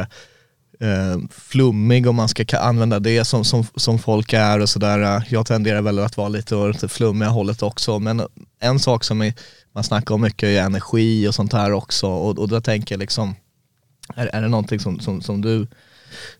eh, 0.79 1.17
flummig 1.31 2.07
om 2.07 2.15
man 2.15 2.29
ska 2.29 2.43
ka- 2.43 2.57
använda 2.59 2.99
det 2.99 3.25
som, 3.25 3.43
som, 3.45 3.65
som 3.75 3.99
folk 3.99 4.33
är 4.33 4.59
och 4.59 4.69
sådär. 4.69 5.23
Jag 5.29 5.45
tenderar 5.45 5.81
väl 5.81 5.99
att 5.99 6.17
vara 6.17 6.29
lite 6.29 6.55
åt 6.55 6.79
det 6.81 6.87
flummiga 6.89 7.29
hållet 7.29 7.63
också 7.63 7.99
men 7.99 8.21
en 8.59 8.79
sak 8.79 9.03
som 9.03 9.21
är, 9.21 9.33
man 9.77 9.83
snackar 9.83 10.15
om 10.15 10.21
mycket 10.21 10.65
energi 10.65 11.27
och 11.27 11.35
sånt 11.35 11.53
här 11.53 11.71
också. 11.71 12.07
Och, 12.07 12.39
och 12.39 12.47
då 12.47 12.61
tänker 12.61 12.95
jag 12.95 12.99
liksom, 12.99 13.35
är, 14.15 14.27
är 14.27 14.41
det 14.41 14.47
någonting 14.47 14.79
som, 14.79 14.99
som, 14.99 15.21
som 15.21 15.41
du 15.41 15.67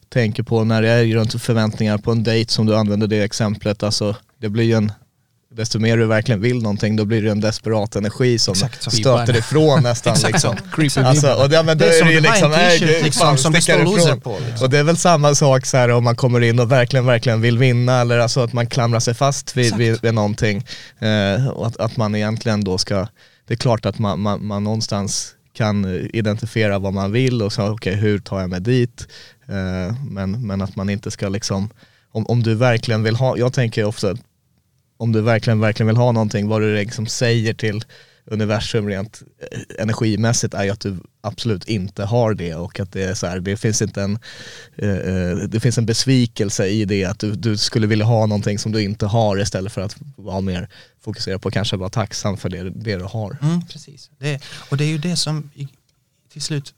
tänker 0.10 0.44
på 0.44 0.64
när 0.64 0.82
det 0.82 0.90
är 0.90 1.06
runt 1.06 1.42
förväntningar 1.42 1.98
på 1.98 2.12
en 2.12 2.24
dejt 2.24 2.52
som 2.52 2.66
du 2.66 2.76
använder 2.76 3.08
det 3.08 3.24
exemplet, 3.24 3.84
alltså 3.84 4.16
det 4.38 4.50
blir 4.50 4.64
ju 4.64 4.74
en 4.74 4.92
Desto 5.50 5.80
mer 5.80 5.98
du 5.98 6.06
verkligen 6.06 6.42
vill 6.42 6.62
någonting 6.62 6.96
då 6.96 7.06
blir 7.06 7.22
det 7.22 7.32
en 7.32 7.42
desperat 7.42 7.96
energi 7.96 8.40
som 8.40 8.52
Exakt 8.52 8.92
stöter 8.92 9.38
ifrån 9.38 9.84
nästan 9.84 10.16
liksom. 10.24 10.56
Alltså, 11.06 11.34
och 11.34 11.50
det, 11.50 11.64
men 11.64 11.78
då 11.78 11.86
Det 11.86 11.98
är 12.00 12.02
är 12.02 12.06
det 12.06 12.12
ju 12.12 12.20
du 12.20 12.28
liksom, 12.28 12.52
nej, 12.52 12.80
gud, 12.80 13.04
liksom, 13.04 13.22
fan, 13.22 13.38
som 13.38 13.54
det 13.54 13.62
stickar 13.62 13.82
ifrån. 13.82 14.22
på, 14.22 14.38
liksom. 14.48 14.66
Och 14.66 14.70
det 14.70 14.78
är 14.78 14.84
väl 14.84 14.98
samma 14.98 15.36
sak 15.36 15.66
så 15.66 15.78
här 15.78 15.90
om 15.90 16.04
man 16.04 16.16
kommer 16.16 16.42
in 16.42 16.60
och 16.60 16.72
verkligen, 16.72 17.06
verkligen 17.06 17.42
vill 17.42 17.58
vinna 17.58 18.02
eller 18.02 18.20
alltså 18.20 18.40
att 18.40 18.54
man 18.54 18.68
klamrar 18.68 19.00
sig 19.00 19.14
fast 19.14 19.58
vid, 19.58 19.66
Exakt. 19.66 19.82
vid, 19.82 20.02
vid 20.02 20.14
någonting. 20.14 20.66
Eh, 21.00 21.48
och 21.48 21.68
att, 21.68 21.78
att 21.78 21.98
man 21.98 22.16
egentligen 22.16 22.64
då 22.64 22.78
ska, 22.78 23.08
det 23.48 23.54
är 23.54 23.58
klart 23.58 23.86
att 23.86 24.00
man, 24.00 24.20
man, 24.20 24.46
man 24.46 24.64
någonstans 24.64 25.34
kan 25.54 25.86
identifiera 26.14 26.80
vad 26.80 26.94
man 26.94 27.12
vill 27.12 27.42
och 27.42 27.54
så 27.54 27.70
okej 27.70 27.96
hur 27.96 28.20
tar 28.20 28.42
jag 28.42 28.50
mig 28.50 28.62
dit? 28.62 29.08
Eh, 29.48 29.96
men, 30.10 30.48
men 30.48 30.62
att 30.62 30.76
man 30.76 30.90
inte 30.90 31.12
ska 31.12 31.30
liksom, 31.30 31.70
om, 32.12 32.26
om 32.26 32.44
du 32.44 32.56
verkligen 32.56 33.04
vill 33.04 33.16
ha, 33.16 33.38
jag 33.38 33.54
tänker 33.54 33.84
ofta 33.84 34.16
om 34.98 35.12
du 35.12 35.22
verkligen, 35.22 35.60
verkligen 35.60 35.88
vill 35.88 35.98
ha 35.98 36.12
någonting, 36.12 36.48
vad 36.48 36.62
du 36.62 36.76
liksom 36.76 37.08
säger 37.08 37.54
till 37.54 37.84
universum 38.26 38.88
rent 38.88 39.22
eh, 39.52 39.60
energimässigt 39.80 40.54
är 40.54 40.64
ju 40.64 40.70
att 40.70 40.80
du 40.80 40.98
absolut 41.22 41.66
inte 41.66 42.06
har 42.06 42.34
det 42.34 42.56
och 42.56 42.80
att 42.80 42.92
det 42.92 43.04
är 43.04 43.14
så 43.14 43.28
här, 43.28 43.40
det 43.40 43.58
finns 43.58 43.82
inte 43.82 44.02
en, 44.02 44.20
eh, 44.76 44.90
eh, 44.90 45.38
det 45.38 45.60
finns 45.60 45.78
en 45.78 45.86
besvikelse 45.86 46.68
i 46.68 46.86
det 46.86 47.06
att 47.06 47.20
du, 47.20 47.32
du 47.32 47.58
skulle 47.58 47.88
vilja 47.88 48.06
ha 48.06 48.26
någonting 48.26 48.60
som 48.60 48.72
du 48.72 48.84
inte 48.84 49.06
har 49.06 49.42
istället 49.42 49.74
för 49.74 49.82
att 49.82 49.96
vara 50.16 50.42
mer 50.42 50.70
fokuserad 51.02 51.42
på 51.42 51.52
kanske 51.52 51.78
vara 51.78 51.90
tacksam 51.90 52.38
för 52.38 52.50
det, 52.50 52.70
det 52.70 52.96
du 52.96 53.04
har. 53.04 53.38
Mm, 53.42 53.68
precis. 53.68 54.10
Det, 54.20 54.42
och 54.70 54.78
det 54.78 54.84
är 54.84 54.90
ju 54.90 54.98
det 54.98 55.16
som 55.16 55.52
i, 55.56 55.68
till 56.32 56.42
slut 56.42 56.74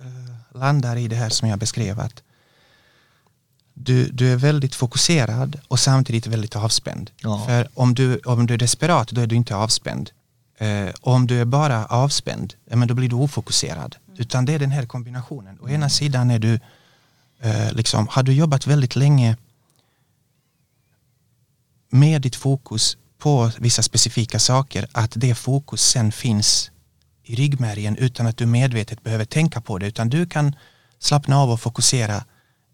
eh, 0.00 0.58
landar 0.60 0.96
i 0.96 1.08
det 1.08 1.16
här 1.16 1.28
som 1.28 1.48
jag 1.48 1.58
beskrev 1.58 2.00
att 2.00 2.22
du, 3.78 4.08
du 4.08 4.32
är 4.32 4.36
väldigt 4.36 4.74
fokuserad 4.74 5.60
och 5.68 5.78
samtidigt 5.78 6.26
väldigt 6.26 6.56
avspänd. 6.56 7.10
Ja. 7.20 7.44
För 7.46 7.68
om 7.74 7.94
du, 7.94 8.18
om 8.18 8.46
du 8.46 8.54
är 8.54 8.58
desperat 8.58 9.08
då 9.08 9.20
är 9.20 9.26
du 9.26 9.36
inte 9.36 9.56
avspänd. 9.56 10.10
Eh, 10.58 10.88
om 11.00 11.26
du 11.26 11.40
är 11.40 11.44
bara 11.44 11.86
avspänd, 11.86 12.54
ja, 12.70 12.76
men 12.76 12.88
då 12.88 12.94
blir 12.94 13.08
du 13.08 13.16
ofokuserad. 13.16 13.96
Utan 14.16 14.44
det 14.44 14.52
är 14.52 14.58
den 14.58 14.70
här 14.70 14.86
kombinationen. 14.86 15.58
Å 15.60 15.68
ena 15.68 15.88
sidan 15.88 16.30
är 16.30 16.38
du, 16.38 16.60
eh, 17.40 17.72
liksom, 17.72 18.08
har 18.10 18.22
du 18.22 18.32
jobbat 18.32 18.66
väldigt 18.66 18.96
länge 18.96 19.36
med 21.88 22.22
ditt 22.22 22.36
fokus 22.36 22.96
på 23.18 23.50
vissa 23.58 23.82
specifika 23.82 24.38
saker, 24.38 24.86
att 24.92 25.12
det 25.14 25.34
fokus 25.34 25.82
sen 25.82 26.12
finns 26.12 26.70
i 27.22 27.34
ryggmärgen 27.34 27.96
utan 27.96 28.26
att 28.26 28.36
du 28.36 28.46
medvetet 28.46 29.02
behöver 29.02 29.24
tänka 29.24 29.60
på 29.60 29.78
det, 29.78 29.86
utan 29.86 30.08
du 30.08 30.26
kan 30.26 30.56
slappna 30.98 31.38
av 31.38 31.50
och 31.50 31.60
fokusera 31.60 32.24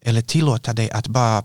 eller 0.02 0.22
tillåta 0.22 0.72
dig 0.72 0.90
att 0.90 1.06
bara 1.06 1.38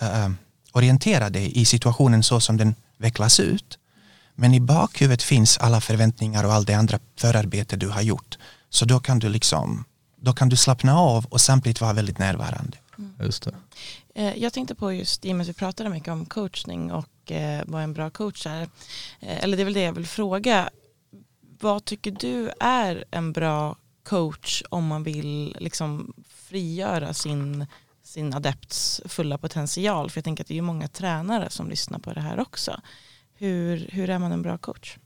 eh, 0.00 0.30
orientera 0.72 1.30
dig 1.30 1.58
i 1.60 1.64
situationen 1.64 2.22
så 2.22 2.40
som 2.40 2.56
den 2.56 2.74
vecklas 2.98 3.40
ut. 3.40 3.78
Men 4.34 4.54
i 4.54 4.60
bakhuvudet 4.60 5.22
finns 5.22 5.58
alla 5.58 5.80
förväntningar 5.80 6.44
och 6.44 6.52
all 6.52 6.64
det 6.64 6.74
andra 6.74 6.98
förarbete 7.18 7.76
du 7.76 7.88
har 7.88 8.02
gjort. 8.02 8.38
Så 8.70 8.84
då 8.84 9.00
kan 9.00 9.18
du 9.18 9.28
liksom 9.28 9.84
då 10.16 10.32
kan 10.32 10.48
du 10.48 10.56
slappna 10.56 10.98
av 10.98 11.24
och 11.26 11.40
samtidigt 11.40 11.80
vara 11.80 11.92
väldigt 11.92 12.18
närvarande. 12.18 12.76
Just 13.20 13.42
det. 13.42 13.54
Eh, 14.14 14.38
Jag 14.38 14.52
tänkte 14.52 14.74
på 14.74 14.92
just 14.92 15.24
i 15.24 15.32
och 15.32 15.36
med 15.36 15.44
att 15.44 15.48
vi 15.48 15.52
pratade 15.54 15.90
mycket 15.90 16.08
om 16.08 16.26
coachning 16.26 16.92
och 16.92 17.32
eh, 17.32 17.62
vad 17.66 17.82
en 17.82 17.92
bra 17.92 18.10
coach 18.10 18.46
är. 18.46 18.68
Eller 19.20 19.56
det 19.56 19.62
är 19.62 19.64
väl 19.64 19.74
det 19.74 19.80
jag 19.82 19.92
vill 19.92 20.06
fråga. 20.06 20.70
Vad 21.60 21.84
tycker 21.84 22.10
du 22.10 22.50
är 22.60 23.04
en 23.10 23.32
bra 23.32 23.76
coach 24.02 24.62
om 24.68 24.86
man 24.86 25.02
vill 25.02 25.56
liksom 25.60 26.12
frigöra 26.28 27.14
sin, 27.14 27.66
sin 28.14 28.34
adepts 28.34 29.00
fulla 29.04 29.38
potential? 29.38 30.10
För 30.10 30.18
jag 30.18 30.24
tänker 30.24 30.44
att 30.44 30.48
det 30.48 30.54
är 30.54 30.56
ju 30.56 30.62
många 30.62 30.88
tränare 30.88 31.50
som 31.50 31.68
lyssnar 31.68 31.98
på 31.98 32.12
det 32.12 32.20
här 32.20 32.40
också. 32.40 32.80
Hur, 33.34 33.88
hur 33.92 34.10
är 34.10 34.18
man 34.18 34.32
en 34.32 34.42
bra 34.42 34.58
coach? 34.58 34.96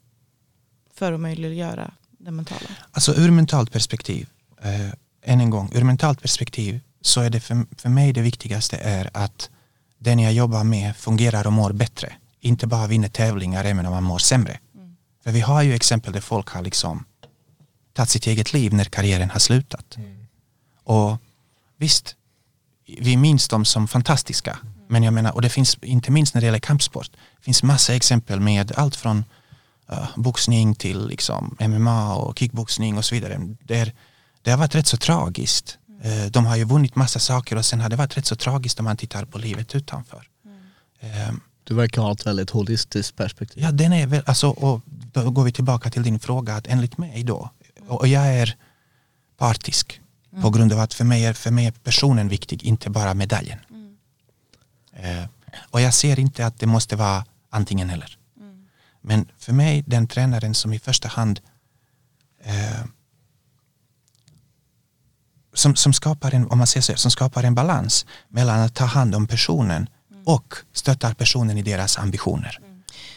För 0.94 1.12
att 1.12 1.20
möjliggöra 1.20 1.90
det 2.18 2.30
mentala. 2.30 2.70
Alltså 2.90 3.14
ur 3.14 3.30
mentalt 3.30 3.72
perspektiv, 3.72 4.28
eh, 4.62 4.90
än 5.22 5.40
en 5.40 5.50
gång, 5.50 5.70
ur 5.74 5.84
mentalt 5.84 6.22
perspektiv 6.22 6.80
så 7.00 7.20
är 7.20 7.30
det 7.30 7.40
för, 7.40 7.66
för 7.76 7.88
mig 7.88 8.12
det 8.12 8.20
viktigaste 8.20 8.76
är 8.76 9.10
att 9.14 9.50
den 9.98 10.18
jag 10.18 10.32
jobbar 10.32 10.64
med 10.64 10.96
fungerar 10.96 11.46
och 11.46 11.52
mår 11.52 11.72
bättre. 11.72 12.12
Inte 12.40 12.66
bara 12.66 12.86
vinner 12.86 13.08
tävlingar 13.08 13.64
även 13.64 13.86
om 13.86 13.92
man 13.92 14.04
mår 14.04 14.18
sämre. 14.18 14.58
För 15.24 15.30
vi 15.30 15.40
har 15.40 15.62
ju 15.62 15.74
exempel 15.74 16.12
där 16.12 16.20
folk 16.20 16.48
har 16.48 16.62
liksom 16.62 17.04
tagit 17.92 18.10
sitt 18.10 18.26
eget 18.26 18.52
liv 18.52 18.74
när 18.74 18.84
karriären 18.84 19.30
har 19.30 19.38
slutat. 19.38 19.96
Och 20.84 21.16
visst, 21.76 22.16
vi 23.00 23.16
minns 23.16 23.48
dem 23.48 23.64
som 23.64 23.88
fantastiska. 23.88 24.58
Men 24.88 25.02
jag 25.02 25.14
menar, 25.14 25.34
och 25.34 25.42
det 25.42 25.48
finns 25.48 25.78
inte 25.82 26.10
minst 26.10 26.34
när 26.34 26.40
det 26.40 26.44
gäller 26.44 26.58
kampsport, 26.58 27.10
det 27.12 27.44
finns 27.44 27.62
massa 27.62 27.94
exempel 27.94 28.40
med 28.40 28.72
allt 28.76 28.96
från 28.96 29.24
uh, 29.92 30.08
boxning 30.16 30.74
till 30.74 31.06
liksom 31.06 31.56
MMA 31.60 32.14
och 32.14 32.38
kickboxning 32.38 32.98
och 32.98 33.04
så 33.04 33.14
vidare. 33.14 33.40
Där, 33.62 33.92
det 34.42 34.50
har 34.50 34.58
varit 34.58 34.74
rätt 34.74 34.86
så 34.86 34.96
tragiskt. 34.96 35.78
Eh, 36.02 36.30
de 36.30 36.46
har 36.46 36.56
ju 36.56 36.64
vunnit 36.64 36.96
massa 36.96 37.18
saker 37.18 37.56
och 37.56 37.64
sen 37.64 37.80
har 37.80 37.88
det 37.88 37.96
varit 37.96 38.16
rätt 38.16 38.26
så 38.26 38.36
tragiskt 38.36 38.78
om 38.78 38.84
man 38.84 38.96
tittar 38.96 39.24
på 39.24 39.38
livet 39.38 39.74
utanför. 39.74 40.28
Eh, 41.00 41.32
Du 41.64 41.74
verkar 41.74 42.02
ha 42.02 42.12
ett 42.12 42.26
väldigt 42.26 42.50
holistiskt 42.50 43.16
perspektiv. 43.16 43.62
Ja, 43.62 43.70
den 43.72 43.92
är 43.92 44.06
väl, 44.06 44.22
alltså, 44.26 44.48
och 44.48 44.80
då 44.86 45.30
går 45.30 45.44
vi 45.44 45.52
tillbaka 45.52 45.90
till 45.90 46.02
din 46.02 46.18
fråga 46.18 46.56
att 46.56 46.66
enligt 46.66 46.98
mig 46.98 47.22
då, 47.24 47.50
och 47.88 48.08
jag 48.08 48.26
är 48.34 48.56
partisk 49.38 50.00
på 50.42 50.50
grund 50.50 50.72
av 50.72 50.80
att 50.80 50.94
för 50.94 51.04
mig, 51.04 51.24
är, 51.24 51.32
för 51.32 51.50
mig 51.50 51.66
är 51.66 51.70
personen 51.70 52.28
viktig, 52.28 52.64
inte 52.64 52.90
bara 52.90 53.14
medaljen. 53.14 53.58
Eh, 54.92 55.24
och 55.70 55.80
jag 55.80 55.94
ser 55.94 56.18
inte 56.18 56.46
att 56.46 56.58
det 56.58 56.66
måste 56.66 56.96
vara 56.96 57.24
antingen 57.50 57.90
eller. 57.90 58.18
Men 59.00 59.28
för 59.38 59.52
mig, 59.52 59.84
den 59.86 60.06
tränaren 60.06 60.54
som 60.54 60.72
i 60.72 60.78
första 60.78 61.08
hand 61.08 61.40
eh, 62.44 62.84
som, 65.54 65.76
som, 65.76 65.92
skapar 65.92 66.34
en, 66.34 66.50
om 66.50 66.58
man 66.58 66.66
säger 66.66 66.82
så, 66.82 66.96
som 66.96 67.10
skapar 67.10 67.44
en 67.44 67.54
balans 67.54 68.06
mellan 68.28 68.60
att 68.60 68.74
ta 68.74 68.84
hand 68.84 69.14
om 69.14 69.26
personen 69.26 69.88
och 70.24 70.54
stöttar 70.72 71.14
personen 71.14 71.58
i 71.58 71.62
deras 71.62 71.98
ambitioner. 71.98 72.60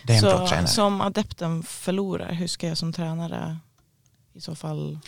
Det 0.04 0.14
är 0.14 0.18
en 0.18 0.22
bra 0.24 0.40
Så 0.40 0.48
tränare. 0.48 0.68
som 0.68 1.02
adepten 1.02 1.64
förlorar, 1.64 2.34
hur 2.34 2.48
ska 2.48 2.68
jag 2.68 2.78
som 2.78 2.94
tränare 2.94 3.58
i 4.34 4.42
så 4.42 4.56
fall 4.56 5.00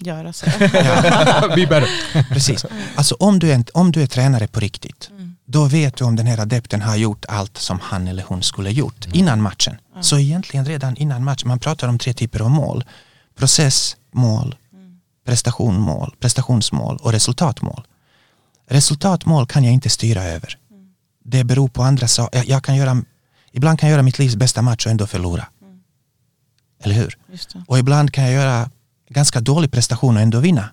göra 0.00 0.32
så? 0.32 0.46
Vi 1.56 1.66
bär. 1.66 1.86
Precis. 2.28 2.64
Alltså 2.94 3.14
om 3.18 3.38
du, 3.38 3.50
är, 3.50 3.54
en- 3.54 3.64
om 3.74 3.92
du 3.92 4.02
är 4.02 4.06
tränare 4.06 4.46
på 4.46 4.60
riktigt, 4.60 5.08
Mm. 5.10 5.36
då 5.44 5.64
vet 5.64 5.96
du 5.96 6.04
om 6.04 6.16
den 6.16 6.26
här 6.26 6.38
adepten 6.40 6.82
har 6.82 6.96
gjort 6.96 7.24
allt 7.28 7.56
som 7.58 7.80
han 7.82 8.08
eller 8.08 8.22
hon 8.26 8.42
skulle 8.42 8.70
gjort 8.70 9.06
innan 9.12 9.42
matchen. 9.42 9.76
Så 10.00 10.18
egentligen 10.18 10.66
redan 10.66 10.96
innan 10.96 11.24
matchen, 11.24 11.48
man 11.48 11.58
pratar 11.58 11.88
om 11.88 11.98
tre 11.98 12.12
typer 12.12 12.40
av 12.40 12.50
mål. 12.50 12.84
Processmål, 13.38 14.56
prestationmål, 15.26 16.14
prestationsmål 16.20 16.96
och 17.02 17.12
resultatmål. 17.12 17.82
Resultatmål 18.68 19.46
kan 19.46 19.64
jag 19.64 19.72
inte 19.72 19.88
styra 19.90 20.22
över. 20.24 20.58
Det 21.24 21.44
beror 21.44 21.68
på 21.68 21.82
andra 21.82 22.08
saker. 22.08 22.38
Jag, 22.38 22.48
jag 22.48 22.64
kan 22.64 22.76
göra, 22.76 23.02
ibland 23.52 23.78
kan 23.80 23.88
jag 23.88 23.94
göra 23.94 24.02
mitt 24.02 24.18
livs 24.18 24.36
bästa 24.36 24.62
match 24.62 24.86
och 24.86 24.90
ändå 24.92 25.06
förlora. 25.06 25.46
Eller 26.82 26.94
hur? 26.94 27.18
Just 27.32 27.52
det. 27.52 27.64
Och 27.68 27.78
ibland 27.78 28.12
kan 28.12 28.24
jag 28.24 28.32
göra 28.32 28.70
ganska 29.12 29.40
dålig 29.40 29.72
prestation 29.72 30.16
och 30.16 30.22
ändå 30.22 30.40
vinna. 30.40 30.68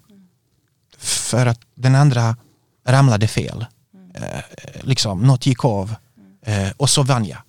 För 0.98 1.46
att 1.46 1.60
den 1.76 1.96
andra 1.96 2.36
ramlade 2.88 3.28
fel. 3.28 3.66
Eh, 4.16 4.40
liksom, 4.82 5.22
något 5.22 5.46
gick 5.46 5.66
av. 5.66 5.96
Eh, 6.46 6.70
och 6.78 6.90
så 6.90 7.04
vann 7.04 7.26
jag. 7.26 7.40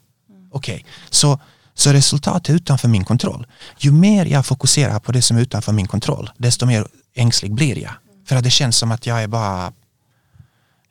Okej, 0.52 0.84
så, 1.10 1.40
så 1.74 1.92
resultatet 1.92 2.48
är 2.48 2.54
utanför 2.54 2.88
min 2.88 3.04
kontroll. 3.04 3.46
Ju 3.78 3.92
mer 3.92 4.26
jag 4.26 4.46
fokuserar 4.46 4.98
på 4.98 5.12
det 5.12 5.22
som 5.22 5.36
är 5.36 5.40
utanför 5.40 5.72
min 5.72 5.88
kontroll, 5.88 6.30
desto 6.36 6.66
mer 6.66 6.86
ängslig 7.14 7.54
blir 7.54 7.78
jag. 7.78 7.92
För 8.26 8.36
att 8.36 8.44
det 8.44 8.50
känns 8.50 8.76
som 8.76 8.90
att 8.90 9.06
jag 9.06 9.22
är 9.22 9.26
bara 9.26 9.72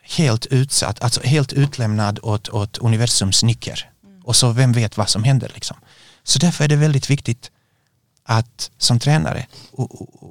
helt 0.01 0.45
utsatt, 0.45 1.03
alltså 1.03 1.21
helt 1.23 1.53
utlämnad 1.53 2.19
åt, 2.23 2.49
åt 2.49 2.77
universums 2.77 3.43
nycker. 3.43 3.89
Och 4.23 4.35
så 4.35 4.51
vem 4.51 4.71
vet 4.71 4.97
vad 4.97 5.09
som 5.09 5.23
händer 5.23 5.51
liksom. 5.53 5.77
Så 6.23 6.39
därför 6.39 6.63
är 6.63 6.67
det 6.67 6.75
väldigt 6.75 7.09
viktigt 7.09 7.51
att 8.29 8.71
som 8.77 8.99
tränare 8.99 9.47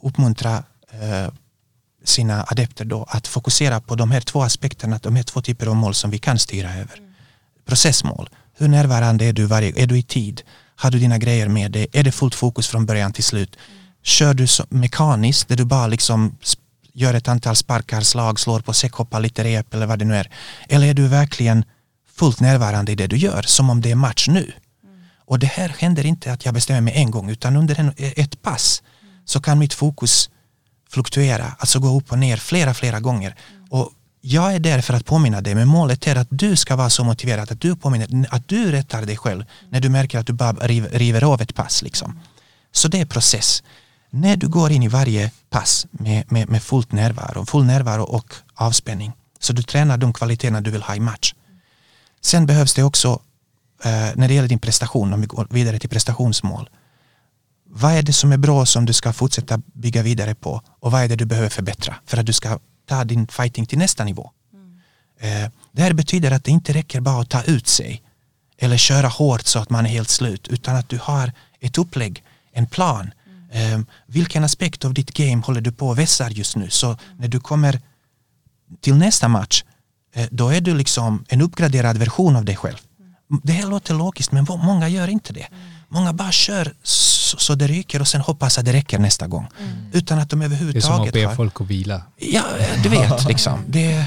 uppmuntra 0.02 0.62
eh, 0.90 1.32
sina 2.04 2.44
adepter 2.48 2.84
då 2.84 3.06
att 3.08 3.26
fokusera 3.26 3.80
på 3.80 3.94
de 3.94 4.10
här 4.10 4.20
två 4.20 4.42
aspekterna, 4.42 4.98
de 5.02 5.16
här 5.16 5.22
två 5.22 5.42
typer 5.42 5.66
av 5.66 5.76
mål 5.76 5.94
som 5.94 6.10
vi 6.10 6.18
kan 6.18 6.38
styra 6.38 6.74
över. 6.74 7.00
Processmål, 7.66 8.28
hur 8.58 8.68
närvarande 8.68 9.24
är 9.24 9.32
du 9.32 9.44
varje, 9.44 9.82
är 9.82 9.86
du 9.86 9.98
i 9.98 10.02
tid? 10.02 10.42
Har 10.76 10.90
du 10.90 10.98
dina 10.98 11.18
grejer 11.18 11.48
med 11.48 11.70
dig? 11.70 11.86
Är 11.92 12.04
det 12.04 12.12
fullt 12.12 12.34
fokus 12.34 12.68
från 12.68 12.86
början 12.86 13.12
till 13.12 13.24
slut? 13.24 13.56
Kör 14.02 14.34
du 14.34 14.46
så 14.46 14.64
mekaniskt 14.68 15.48
där 15.48 15.56
du 15.56 15.64
bara 15.64 15.86
liksom 15.86 16.36
gör 16.92 17.14
ett 17.14 17.28
antal 17.28 17.56
sparkar, 17.56 18.00
slag, 18.00 18.40
slår 18.40 18.60
på 18.60 18.72
säck, 18.72 18.92
hoppar 18.92 19.20
lite 19.20 19.44
rep 19.44 19.74
eller 19.74 19.86
vad 19.86 19.98
det 19.98 20.04
nu 20.04 20.16
är. 20.16 20.30
Eller 20.68 20.86
är 20.86 20.94
du 20.94 21.08
verkligen 21.08 21.64
fullt 22.16 22.40
närvarande 22.40 22.92
i 22.92 22.94
det 22.94 23.06
du 23.06 23.16
gör 23.16 23.42
som 23.42 23.70
om 23.70 23.80
det 23.80 23.90
är 23.90 23.94
match 23.94 24.28
nu? 24.28 24.52
Och 25.28 25.38
det 25.38 25.46
här 25.46 25.68
händer 25.78 26.06
inte 26.06 26.32
att 26.32 26.44
jag 26.44 26.54
bestämmer 26.54 26.80
mig 26.80 26.94
en 26.96 27.10
gång 27.10 27.30
utan 27.30 27.56
under 27.56 27.80
en, 27.80 27.92
ett 27.96 28.42
pass 28.42 28.82
så 29.24 29.40
kan 29.40 29.58
mitt 29.58 29.74
fokus 29.74 30.30
fluktuera, 30.90 31.56
alltså 31.58 31.78
gå 31.78 31.96
upp 31.96 32.12
och 32.12 32.18
ner 32.18 32.36
flera, 32.36 32.74
flera 32.74 33.00
gånger. 33.00 33.34
Och 33.70 33.92
jag 34.20 34.54
är 34.54 34.58
där 34.58 34.80
för 34.80 34.94
att 34.94 35.04
påminna 35.04 35.40
dig, 35.40 35.54
men 35.54 35.68
målet 35.68 36.06
är 36.06 36.16
att 36.16 36.28
du 36.30 36.56
ska 36.56 36.76
vara 36.76 36.90
så 36.90 37.04
motiverad 37.04 37.52
att 37.52 37.60
du 37.60 37.76
påminner, 37.76 38.26
att 38.30 38.48
du 38.48 38.72
rättar 38.72 39.06
dig 39.06 39.16
själv 39.16 39.44
när 39.70 39.80
du 39.80 39.88
märker 39.88 40.18
att 40.18 40.26
du 40.26 40.32
bara 40.32 40.52
river, 40.52 40.90
river 40.90 41.24
av 41.24 41.42
ett 41.42 41.54
pass. 41.54 41.82
Liksom. 41.82 42.20
Så 42.72 42.88
det 42.88 43.00
är 43.00 43.06
process. 43.06 43.62
När 44.10 44.36
du 44.36 44.48
går 44.48 44.72
in 44.72 44.82
i 44.82 44.88
varje 44.88 45.30
pass 45.50 45.86
med, 45.90 46.32
med, 46.32 46.48
med 46.48 46.62
fullt 46.62 46.92
närvaro, 46.92 47.46
full 47.46 47.64
närvaro 47.64 48.02
och 48.02 48.34
avspänning, 48.54 49.12
så 49.40 49.52
du 49.52 49.62
tränar 49.62 49.96
de 49.96 50.12
kvaliteterna 50.12 50.60
du 50.60 50.70
vill 50.70 50.82
ha 50.82 50.94
i 50.94 51.00
match. 51.00 51.34
Sen 52.20 52.46
behövs 52.46 52.74
det 52.74 52.82
också, 52.82 53.20
eh, 53.84 53.90
när 54.14 54.28
det 54.28 54.34
gäller 54.34 54.48
din 54.48 54.58
prestation, 54.58 55.12
om 55.12 55.20
vi 55.20 55.26
går 55.26 55.46
vidare 55.50 55.78
till 55.78 55.90
prestationsmål, 55.90 56.70
vad 57.70 57.92
är 57.92 58.02
det 58.02 58.12
som 58.12 58.32
är 58.32 58.36
bra 58.36 58.66
som 58.66 58.86
du 58.86 58.92
ska 58.92 59.12
fortsätta 59.12 59.62
bygga 59.72 60.02
vidare 60.02 60.34
på 60.34 60.62
och 60.80 60.92
vad 60.92 61.02
är 61.02 61.08
det 61.08 61.16
du 61.16 61.24
behöver 61.24 61.48
förbättra 61.48 61.96
för 62.06 62.18
att 62.18 62.26
du 62.26 62.32
ska 62.32 62.58
ta 62.86 63.04
din 63.04 63.26
fighting 63.26 63.66
till 63.66 63.78
nästa 63.78 64.04
nivå. 64.04 64.30
Eh, 65.20 65.50
det 65.72 65.82
här 65.82 65.92
betyder 65.92 66.30
att 66.30 66.44
det 66.44 66.50
inte 66.50 66.72
räcker 66.72 67.00
bara 67.00 67.20
att 67.20 67.30
ta 67.30 67.42
ut 67.42 67.66
sig 67.66 68.02
eller 68.58 68.76
köra 68.76 69.08
hårt 69.08 69.46
så 69.46 69.58
att 69.58 69.70
man 69.70 69.86
är 69.86 69.90
helt 69.90 70.08
slut 70.08 70.48
utan 70.48 70.76
att 70.76 70.88
du 70.88 70.98
har 71.02 71.32
ett 71.60 71.78
upplägg, 71.78 72.22
en 72.52 72.66
plan. 72.66 73.10
Eh, 73.52 73.80
vilken 74.06 74.44
aspekt 74.44 74.84
av 74.84 74.94
ditt 74.94 75.12
game 75.12 75.42
håller 75.46 75.60
du 75.60 75.72
på 75.72 75.92
att 75.92 75.98
vässa 75.98 76.30
just 76.30 76.56
nu 76.56 76.70
så 76.70 76.96
när 77.18 77.28
du 77.28 77.40
kommer 77.40 77.80
till 78.80 78.94
nästa 78.94 79.28
match 79.28 79.64
eh, 80.14 80.26
då 80.30 80.48
är 80.48 80.60
du 80.60 80.74
liksom 80.74 81.24
en 81.28 81.40
uppgraderad 81.40 81.96
version 81.96 82.36
av 82.36 82.44
dig 82.44 82.56
själv. 82.56 82.78
Det 83.42 83.52
här 83.52 83.66
låter 83.66 83.94
logiskt 83.94 84.32
men 84.32 84.46
många 84.48 84.88
gör 84.88 85.08
inte 85.08 85.32
det. 85.32 85.46
Många 85.88 86.12
bara 86.12 86.32
kör 86.32 86.74
så, 86.82 87.38
så 87.38 87.54
det 87.54 87.66
ryker 87.66 88.00
och 88.00 88.08
sen 88.08 88.20
hoppas 88.20 88.58
att 88.58 88.64
det 88.64 88.72
räcker 88.72 88.98
nästa 88.98 89.26
gång. 89.26 89.48
Utan 89.92 90.18
att 90.18 90.30
de 90.30 90.38
Det 90.40 90.46
är 90.46 90.48
som 90.48 90.52
att 90.52 90.60
överhuvudtaget 90.60 91.14
be 91.14 91.36
folk 91.36 91.60
att 91.60 91.66
vila. 91.66 92.02
Ja, 92.16 92.44
du 92.82 92.88
vet 92.88 93.24
liksom. 93.28 93.64
Det, 93.66 94.04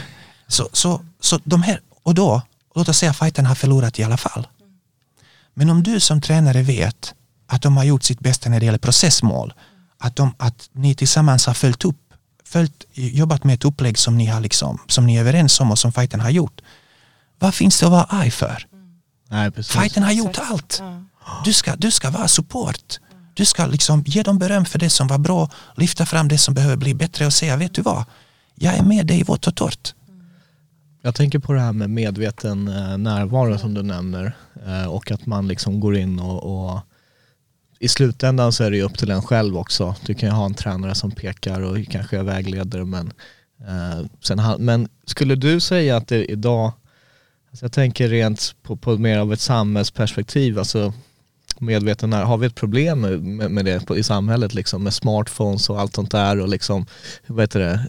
så, 0.47 0.69
så, 0.73 1.01
så 1.19 1.39
de 1.43 1.63
här, 1.63 1.81
och 2.03 2.13
då, 2.13 2.41
låt 2.75 2.89
oss 2.89 2.97
säga 2.97 3.11
att 3.11 3.17
fighten 3.17 3.45
har 3.45 3.55
förlorat 3.55 3.99
i 3.99 4.03
alla 4.03 4.17
fall. 4.17 4.47
Men 5.53 5.69
om 5.69 5.83
du 5.83 5.99
som 5.99 6.21
tränare 6.21 6.61
vet 6.61 7.13
att 7.47 7.61
de 7.61 7.77
har 7.77 7.83
gjort 7.83 8.03
sitt 8.03 8.19
bästa 8.19 8.49
när 8.49 8.59
det 8.59 8.65
gäller 8.65 8.79
processmål, 8.79 9.53
att, 9.97 10.15
de, 10.15 10.33
att 10.37 10.69
ni 10.71 10.95
tillsammans 10.95 11.45
har 11.45 11.53
följt 11.53 11.85
upp, 11.85 12.13
följt, 12.45 12.85
jobbat 12.93 13.43
med 13.43 13.55
ett 13.55 13.65
upplägg 13.65 13.97
som 13.97 14.17
ni, 14.17 14.25
har 14.25 14.39
liksom, 14.39 14.79
som 14.87 15.05
ni 15.05 15.15
är 15.15 15.19
överens 15.19 15.59
om 15.59 15.71
och 15.71 15.79
som 15.79 15.91
fighten 15.93 16.19
har 16.19 16.29
gjort. 16.29 16.61
Vad 17.39 17.55
finns 17.55 17.79
det 17.79 17.85
att 17.85 17.91
vara 17.91 18.03
arg 18.03 18.31
för? 18.31 18.67
Nej, 19.31 19.51
precis. 19.51 19.71
Fighten 19.71 20.03
har 20.03 20.11
gjort 20.11 20.37
allt. 20.41 20.77
Ja. 20.79 21.41
Du 21.45 21.53
ska, 21.53 21.75
du 21.75 21.91
ska 21.91 22.09
vara 22.09 22.27
support. 22.27 22.99
Du 23.33 23.45
ska 23.45 23.65
liksom 23.65 24.03
ge 24.05 24.23
dem 24.23 24.39
beröm 24.39 24.65
för 24.65 24.79
det 24.79 24.89
som 24.89 25.07
var 25.07 25.17
bra, 25.17 25.49
lyfta 25.77 26.05
fram 26.05 26.27
det 26.27 26.37
som 26.37 26.53
behöver 26.53 26.75
bli 26.75 26.93
bättre 26.93 27.25
och 27.25 27.33
säga, 27.33 27.57
vet 27.57 27.73
du 27.73 27.81
vad? 27.81 28.03
Jag 28.55 28.73
är 28.73 28.83
med 28.83 29.07
dig 29.07 29.19
i 29.19 29.23
vått 29.23 29.47
och 29.47 29.55
torrt. 29.55 29.93
Jag 31.01 31.15
tänker 31.15 31.39
på 31.39 31.53
det 31.53 31.59
här 31.59 31.73
med 31.73 31.89
medveten 31.89 32.67
eh, 32.67 32.97
närvaro 32.97 33.57
som 33.57 33.73
du 33.73 33.83
nämner 33.83 34.35
eh, 34.65 34.85
och 34.85 35.11
att 35.11 35.25
man 35.25 35.47
liksom 35.47 35.79
går 35.79 35.97
in 35.97 36.19
och, 36.19 36.43
och 36.43 36.79
i 37.79 37.87
slutändan 37.87 38.53
så 38.53 38.63
är 38.63 38.71
det 38.71 38.77
ju 38.77 38.83
upp 38.83 38.97
till 38.97 39.11
en 39.11 39.21
själv 39.21 39.57
också. 39.57 39.95
Du 40.05 40.13
kan 40.13 40.29
ju 40.29 40.35
ha 40.35 40.45
en 40.45 40.53
tränare 40.53 40.95
som 40.95 41.11
pekar 41.11 41.61
och 41.61 41.77
kanske 41.89 42.17
är 42.17 42.23
vägledare 42.23 42.85
men, 42.85 43.13
eh, 43.59 44.05
sen, 44.23 44.41
men 44.59 44.89
skulle 45.05 45.35
du 45.35 45.59
säga 45.59 45.97
att 45.97 46.07
det 46.07 46.31
idag, 46.31 46.73
alltså 47.51 47.65
jag 47.65 47.71
tänker 47.71 48.07
rent 48.07 48.55
på, 48.63 48.75
på 48.75 48.97
mer 48.97 49.17
av 49.19 49.33
ett 49.33 49.39
samhällsperspektiv, 49.39 50.59
alltså 50.59 50.93
medveten 51.59 52.09
när, 52.09 52.23
har 52.23 52.37
vi 52.37 52.47
ett 52.47 52.55
problem 52.55 53.01
med, 53.01 53.51
med 53.51 53.65
det 53.65 53.85
på, 53.85 53.97
i 53.97 54.03
samhället 54.03 54.53
liksom 54.53 54.83
med 54.83 54.93
smartphones 54.93 55.69
och 55.69 55.79
allt 55.79 55.95
sånt 55.95 56.11
där 56.11 56.39
och 56.39 56.47
liksom, 56.49 56.85
vad 57.27 57.43
heter 57.43 57.59
det, 57.59 57.85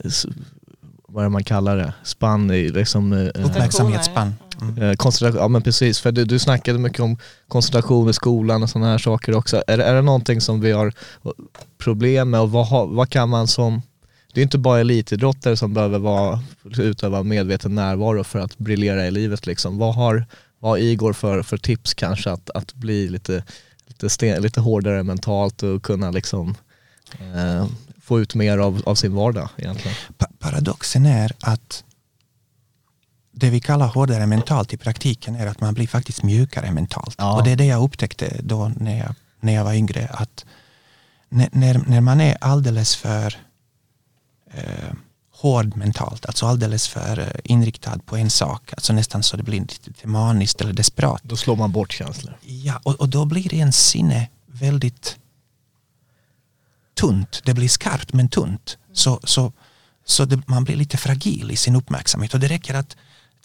vad 1.08 1.22
är 1.22 1.26
det 1.26 1.30
man 1.32 1.44
kallar 1.44 1.76
det, 1.76 1.94
spann 2.04 2.50
i 2.50 2.68
liksom 2.68 3.12
eh, 3.12 3.26
Uppmärksamhetsspann. 3.44 4.34
Mm. 4.60 4.82
Eh, 4.82 4.94
koncentration, 4.96 5.40
ja 5.42 5.48
men 5.48 5.62
precis, 5.62 6.00
för 6.00 6.12
du, 6.12 6.24
du 6.24 6.38
snackade 6.38 6.78
mycket 6.78 7.00
om 7.00 7.18
koncentration 7.48 8.10
i 8.10 8.12
skolan 8.12 8.62
och 8.62 8.70
sådana 8.70 8.90
här 8.90 8.98
saker 8.98 9.34
också. 9.34 9.62
Är, 9.66 9.76
det- 9.76 9.84
är 9.84 9.94
det 9.94 10.02
någonting 10.02 10.40
som 10.40 10.60
vi 10.60 10.72
har 10.72 10.92
problem 11.78 12.30
med 12.30 12.40
och 12.40 12.50
vad, 12.50 12.88
vad 12.88 13.10
kan 13.10 13.28
man 13.28 13.46
som, 13.46 13.82
det 14.32 14.40
är 14.40 14.42
inte 14.42 14.58
bara 14.58 14.80
elitidrottare 14.80 15.56
som 15.56 15.74
behöver 15.74 15.98
vara, 15.98 16.42
utöva 16.78 17.22
medveten 17.22 17.74
närvaro 17.74 18.24
för 18.24 18.38
att 18.38 18.58
briljera 18.58 19.06
i 19.06 19.10
livet 19.10 19.46
liksom. 19.46 19.78
Vad 19.78 19.94
har, 19.94 20.26
vad 20.58 20.80
Igor 20.80 21.12
för, 21.12 21.42
för 21.42 21.56
tips 21.56 21.94
kanske 21.94 22.30
att, 22.30 22.50
att 22.50 22.74
bli 22.74 23.08
lite, 23.08 23.44
lite, 23.86 24.10
sten, 24.10 24.42
lite 24.42 24.60
hårdare 24.60 25.02
mentalt 25.02 25.62
och 25.62 25.82
kunna 25.82 26.10
liksom 26.10 26.54
eh, 27.18 27.66
få 28.02 28.20
ut 28.20 28.34
mer 28.34 28.58
av, 28.58 28.82
av 28.86 28.94
sin 28.94 29.14
vardag 29.14 29.48
egentligen? 29.56 29.96
Pa- 30.18 30.30
paradoxen 30.38 31.06
är 31.06 31.32
att 31.40 31.84
det 33.32 33.50
vi 33.50 33.60
kallar 33.60 33.86
hårdare 33.86 34.26
mentalt 34.26 34.72
i 34.72 34.76
praktiken 34.76 35.36
är 35.36 35.46
att 35.46 35.60
man 35.60 35.74
blir 35.74 35.86
faktiskt 35.86 36.22
mjukare 36.22 36.70
mentalt. 36.72 37.14
Ja. 37.18 37.36
Och 37.36 37.44
det 37.44 37.50
är 37.50 37.56
det 37.56 37.66
jag 37.66 37.82
upptäckte 37.82 38.40
då 38.42 38.72
när 38.76 38.98
jag, 38.98 39.14
när 39.40 39.54
jag 39.54 39.64
var 39.64 39.72
yngre. 39.72 40.08
Att 40.12 40.44
när, 41.28 41.48
när, 41.52 41.78
när 41.86 42.00
man 42.00 42.20
är 42.20 42.36
alldeles 42.40 42.96
för 42.96 43.36
eh, 44.54 44.92
hård 45.30 45.76
mentalt, 45.76 46.26
alltså 46.26 46.46
alldeles 46.46 46.88
för 46.88 47.18
eh, 47.18 47.40
inriktad 47.44 47.98
på 48.06 48.16
en 48.16 48.30
sak, 48.30 48.72
alltså 48.72 48.92
nästan 48.92 49.22
så 49.22 49.36
det 49.36 49.42
blir 49.42 49.60
lite 49.60 50.08
maniskt 50.08 50.60
eller 50.60 50.72
desperat. 50.72 51.22
Då 51.22 51.36
slår 51.36 51.56
man 51.56 51.72
bort 51.72 51.92
känslor. 51.92 52.38
Ja, 52.42 52.80
och, 52.82 52.94
och 52.94 53.08
då 53.08 53.24
blir 53.24 53.54
ens 53.54 53.88
sinne 53.88 54.28
väldigt 54.46 55.18
tunt. 56.94 57.42
Det 57.44 57.54
blir 57.54 57.68
skarpt 57.68 58.12
men 58.12 58.28
tunt. 58.28 58.78
Så, 58.92 59.20
så, 59.24 59.52
så 60.04 60.24
det, 60.24 60.48
man 60.48 60.64
blir 60.64 60.76
lite 60.76 60.96
fragil 60.96 61.50
i 61.50 61.56
sin 61.56 61.76
uppmärksamhet 61.76 62.34
och 62.34 62.40
det 62.40 62.48
räcker 62.48 62.74
att 62.74 62.96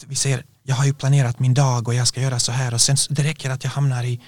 vi 0.06 0.14
säger 0.14 0.44
jag 0.62 0.76
har 0.76 0.84
ju 0.84 0.94
planerat 0.94 1.38
min 1.38 1.54
dag 1.54 1.88
och 1.88 1.94
jag 1.94 2.08
ska 2.08 2.20
göra 2.20 2.38
så 2.38 2.52
här 2.52 2.74
och 2.74 2.80
sen 2.80 2.96
det 3.10 3.22
räcker 3.22 3.50
att 3.50 3.64
jag 3.64 3.70
hamnar 3.70 4.04
i 4.04 4.20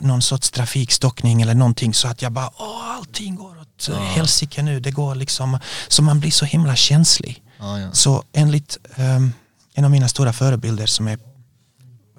någon 0.00 0.22
sorts 0.22 0.50
trafikstockning 0.50 1.42
eller 1.42 1.54
någonting 1.54 1.94
så 1.94 2.08
att 2.08 2.22
jag 2.22 2.32
bara 2.32 2.50
åh 2.56 2.90
allting 2.96 3.36
går 3.36 3.60
åt 3.60 3.88
ja. 3.88 3.94
helsike 3.94 4.62
nu 4.62 4.80
det 4.80 4.90
går 4.90 5.14
liksom 5.14 5.58
så 5.88 6.02
man 6.02 6.20
blir 6.20 6.30
så 6.30 6.44
himla 6.44 6.76
känslig. 6.76 7.42
Ja, 7.58 7.80
ja. 7.80 7.92
Så 7.92 8.24
enligt 8.32 8.78
ehm, 8.96 9.32
en 9.74 9.84
av 9.84 9.90
mina 9.90 10.08
stora 10.08 10.32
förebilder 10.32 10.86
som 10.86 11.08
är 11.08 11.18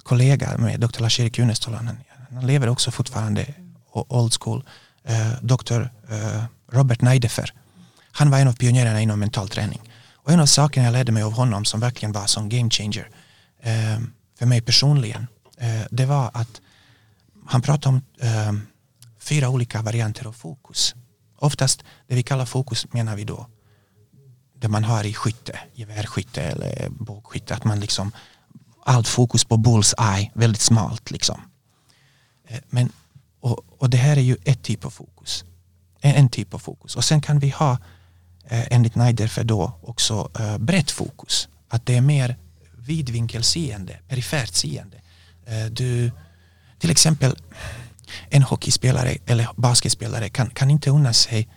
kollega 0.02 0.58
med 0.58 0.80
Dr. 0.80 1.00
Lars-Erik 1.00 1.38
Unestål, 1.38 1.74
han 1.74 1.98
lever 2.46 2.68
också 2.68 2.90
fortfarande, 2.90 3.46
old 3.92 4.34
school, 4.40 4.64
eh, 5.04 5.32
Dr. 5.42 5.80
Eh, 6.10 6.44
Robert 6.72 7.00
Neidefer. 7.00 7.52
Han 8.12 8.30
var 8.30 8.38
en 8.38 8.48
av 8.48 8.52
pionjärerna 8.52 9.00
inom 9.00 9.20
mental 9.20 9.48
träning. 9.48 9.80
Och 10.14 10.32
en 10.32 10.40
av 10.40 10.46
sakerna 10.46 10.86
jag 10.86 10.92
lärde 10.92 11.12
mig 11.12 11.22
av 11.22 11.32
honom 11.32 11.64
som 11.64 11.80
verkligen 11.80 12.12
var 12.12 12.26
som 12.26 12.48
game 12.48 12.70
changer 12.70 13.08
eh, 13.62 14.00
för 14.38 14.46
mig 14.46 14.60
personligen, 14.60 15.26
eh, 15.58 15.86
det 15.90 16.06
var 16.06 16.30
att 16.34 16.60
han 17.48 17.62
pratade 17.62 17.88
om 17.88 18.02
eh, 18.20 18.52
fyra 19.18 19.48
olika 19.48 19.82
varianter 19.82 20.26
av 20.26 20.32
fokus. 20.32 20.94
Oftast 21.38 21.84
det 22.06 22.14
vi 22.14 22.22
kallar 22.22 22.46
fokus 22.46 22.92
menar 22.92 23.16
vi 23.16 23.24
då 23.24 23.46
det 24.54 24.68
man 24.68 24.84
har 24.84 25.04
i 25.04 25.14
skytte, 25.14 25.58
gevärskytte 25.74 26.42
eller 26.42 26.88
bågskytte, 26.88 27.54
att 27.54 27.64
man 27.64 27.80
liksom 27.80 28.12
allt 28.84 29.08
fokus 29.08 29.44
på 29.44 29.56
bull's 29.56 30.16
eye, 30.16 30.30
väldigt 30.34 30.60
smalt 30.60 31.10
liksom. 31.10 31.40
Eh, 32.48 32.60
Men, 32.70 32.92
och, 33.40 33.64
och 33.78 33.90
det 33.90 33.96
här 33.96 34.16
är 34.16 34.20
ju 34.20 34.36
ett 34.44 34.62
typ 34.62 34.84
av 34.84 34.90
fokus. 34.90 35.44
En, 36.00 36.14
en 36.14 36.28
typ 36.28 36.54
av 36.54 36.58
fokus. 36.58 36.96
Och 36.96 37.04
sen 37.04 37.20
kan 37.20 37.38
vi 37.38 37.48
ha 37.50 37.72
eh, 38.44 38.66
enligt 38.70 38.94
Neiderfer 38.94 39.44
då 39.44 39.72
också 39.82 40.30
eh, 40.38 40.58
brett 40.58 40.90
fokus. 40.90 41.48
Att 41.68 41.86
det 41.86 41.96
är 41.96 42.00
mer 42.00 42.36
vidvinkelseende, 42.76 43.98
perifert 44.08 44.54
seende. 44.54 44.96
Eh, 45.46 45.66
du, 45.66 46.12
till 46.78 46.90
exempel 46.90 47.36
en 48.30 48.42
hockeyspelare 48.42 49.16
eller 49.26 49.48
basketspelare 49.56 50.28
kan, 50.28 50.50
kan 50.50 50.70
inte 50.70 50.90
unna 50.90 51.12
sig 51.12 51.48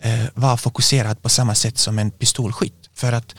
eh, 0.00 0.24
vara 0.34 0.56
fokuserad 0.56 1.22
på 1.22 1.28
samma 1.28 1.54
sätt 1.54 1.78
som 1.78 1.98
en 1.98 2.10
pistolskytt. 2.10 2.90
För 2.94 3.12
att 3.12 3.34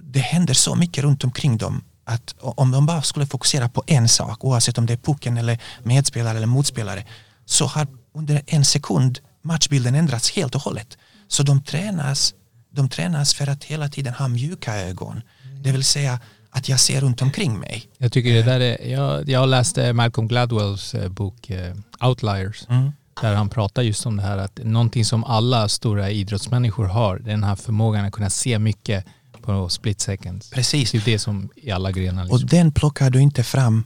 det 0.00 0.20
händer 0.20 0.54
så 0.54 0.74
mycket 0.74 1.04
runt 1.04 1.24
omkring 1.24 1.56
dem 1.56 1.84
att 2.04 2.34
om 2.38 2.70
de 2.70 2.86
bara 2.86 3.02
skulle 3.02 3.26
fokusera 3.26 3.68
på 3.68 3.82
en 3.86 4.08
sak, 4.08 4.44
oavsett 4.44 4.78
om 4.78 4.86
det 4.86 4.92
är 4.92 4.96
pucken 4.96 5.36
eller 5.36 5.58
medspelare 5.82 6.36
eller 6.36 6.46
motspelare, 6.46 7.04
så 7.44 7.66
har 7.66 7.86
under 8.14 8.42
en 8.46 8.64
sekund 8.64 9.18
matchbilden 9.42 9.94
ändrats 9.94 10.30
helt 10.30 10.54
och 10.54 10.60
hållet. 10.60 10.98
Så 11.28 11.42
de 11.42 11.62
tränas, 11.62 12.34
de 12.70 12.88
tränas 12.88 13.34
för 13.34 13.46
att 13.46 13.64
hela 13.64 13.88
tiden 13.88 14.14
ha 14.14 14.28
mjuka 14.28 14.76
ögon. 14.76 15.22
Det 15.62 15.72
vill 15.72 15.84
säga 15.84 16.20
att 16.56 16.68
jag 16.68 16.80
ser 16.80 17.00
runt 17.00 17.22
omkring 17.22 17.58
mig. 17.58 17.88
Jag 17.98 18.12
tycker 18.12 18.34
det 18.34 18.42
där 18.42 18.60
är, 18.60 18.86
jag, 18.90 19.28
jag 19.28 19.48
läste 19.48 19.92
Malcolm 19.92 20.28
Gladwells 20.28 20.94
eh, 20.94 21.08
bok 21.08 21.50
eh, 21.50 21.74
Outliers. 22.00 22.66
Mm. 22.68 22.92
Där 23.20 23.34
han 23.34 23.48
pratar 23.48 23.82
just 23.82 24.06
om 24.06 24.16
det 24.16 24.22
här 24.22 24.38
att 24.38 24.60
någonting 24.64 25.04
som 25.04 25.24
alla 25.24 25.68
stora 25.68 26.10
idrottsmänniskor 26.10 26.84
har, 26.84 27.18
det 27.18 27.30
är 27.30 27.34
den 27.34 27.44
här 27.44 27.56
förmågan 27.56 28.04
att 28.04 28.12
kunna 28.12 28.30
se 28.30 28.58
mycket 28.58 29.04
på 29.42 29.68
split 29.68 30.00
seconds. 30.00 30.50
Precis. 30.50 30.90
Det 30.90 30.98
är 30.98 31.02
det 31.04 31.18
som 31.18 31.48
i 31.56 31.70
alla 31.70 31.92
grenar. 31.92 32.22
Och 32.22 32.40
Liksom. 32.40 32.48
den 32.58 32.72
plockar 32.72 33.10
du 33.10 33.20
inte 33.20 33.42
fram 33.44 33.84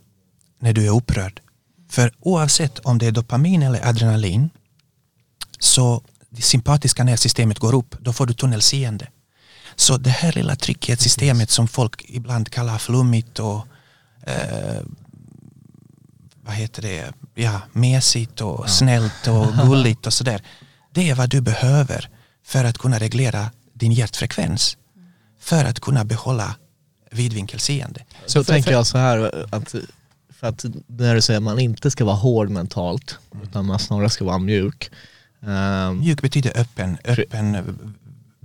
när 0.60 0.72
du 0.72 0.86
är 0.86 0.96
upprörd. 0.96 1.40
För 1.90 2.12
oavsett 2.20 2.78
om 2.78 2.98
det 2.98 3.06
är 3.06 3.12
dopamin 3.12 3.62
eller 3.62 3.88
adrenalin 3.88 4.50
så 5.58 6.02
det 6.30 6.42
sympatiska 6.42 7.04
nervsystemet 7.04 7.58
går 7.58 7.74
upp, 7.74 7.94
då 8.00 8.12
får 8.12 8.26
du 8.26 8.34
tunnelseende. 8.34 9.06
Så 9.80 9.96
det 9.96 10.10
här 10.10 10.32
lilla 10.32 10.56
trygghetssystemet 10.56 11.50
som 11.50 11.68
folk 11.68 12.04
ibland 12.08 12.50
kallar 12.50 12.78
flummigt 12.78 13.38
och 13.38 13.66
eh, 14.26 14.82
vad 16.42 16.54
heter 16.54 16.82
det, 16.82 17.12
ja, 17.34 17.60
mesigt 17.72 18.40
och 18.40 18.70
snällt 18.70 19.28
och 19.28 19.46
gulligt 19.66 20.06
och 20.06 20.12
sådär. 20.12 20.42
Det 20.92 21.10
är 21.10 21.14
vad 21.14 21.30
du 21.30 21.40
behöver 21.40 22.08
för 22.44 22.64
att 22.64 22.78
kunna 22.78 22.98
reglera 22.98 23.50
din 23.72 23.92
hjärtfrekvens. 23.92 24.76
För 25.40 25.64
att 25.64 25.80
kunna 25.80 26.04
behålla 26.04 26.54
vidvinkelseende. 27.10 28.04
Så 28.26 28.44
tänker 28.44 28.72
jag 28.72 28.86
så 28.86 28.98
här, 28.98 29.46
att, 29.50 29.74
för 30.40 30.46
att 30.46 30.64
när 30.86 31.14
du 31.14 31.20
säger 31.20 31.38
att 31.38 31.44
man 31.44 31.58
inte 31.58 31.90
ska 31.90 32.04
vara 32.04 32.16
hård 32.16 32.50
mentalt, 32.50 33.18
utan 33.42 33.66
man 33.66 33.78
snarare 33.78 34.10
ska 34.10 34.24
vara 34.24 34.38
mjuk. 34.38 34.90
Ehm, 35.46 35.98
Mjuk 35.98 36.22
betyder 36.22 36.60
öppen, 36.60 36.98
öppen, 37.04 37.56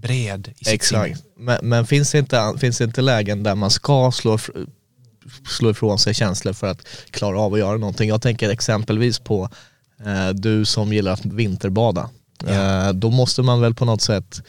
bred 0.07 0.48
i 0.57 0.65
sitt 0.65 0.73
Exakt. 0.73 1.23
Men, 1.38 1.60
men 1.61 1.86
finns, 1.86 2.11
det 2.11 2.19
inte, 2.19 2.53
finns 2.57 2.77
det 2.77 2.84
inte 2.84 3.02
lägen 3.02 3.44
där 3.44 3.56
man 3.56 3.72
ska 3.72 4.11
slå, 4.11 4.38
slå 5.48 5.72
ifrån 5.72 5.99
sig 5.99 6.14
känslor 6.14 6.53
för 6.53 6.68
att 6.68 6.88
klara 7.11 7.40
av 7.40 7.53
att 7.53 7.60
göra 7.60 7.77
någonting? 7.77 8.10
Jag 8.10 8.22
tänker 8.22 8.49
exempelvis 8.49 9.19
på 9.19 9.49
eh, 10.06 10.30
du 10.30 10.65
som 10.65 10.94
gillar 10.94 11.11
att 11.11 11.26
vinterbada. 11.26 12.10
Ja. 12.45 12.88
Eh, 12.88 12.94
då 12.94 13.10
måste 13.11 13.41
man 13.41 13.61
väl 13.61 13.73
på 13.73 13.86
något 13.86 14.02
sätt 14.02 14.41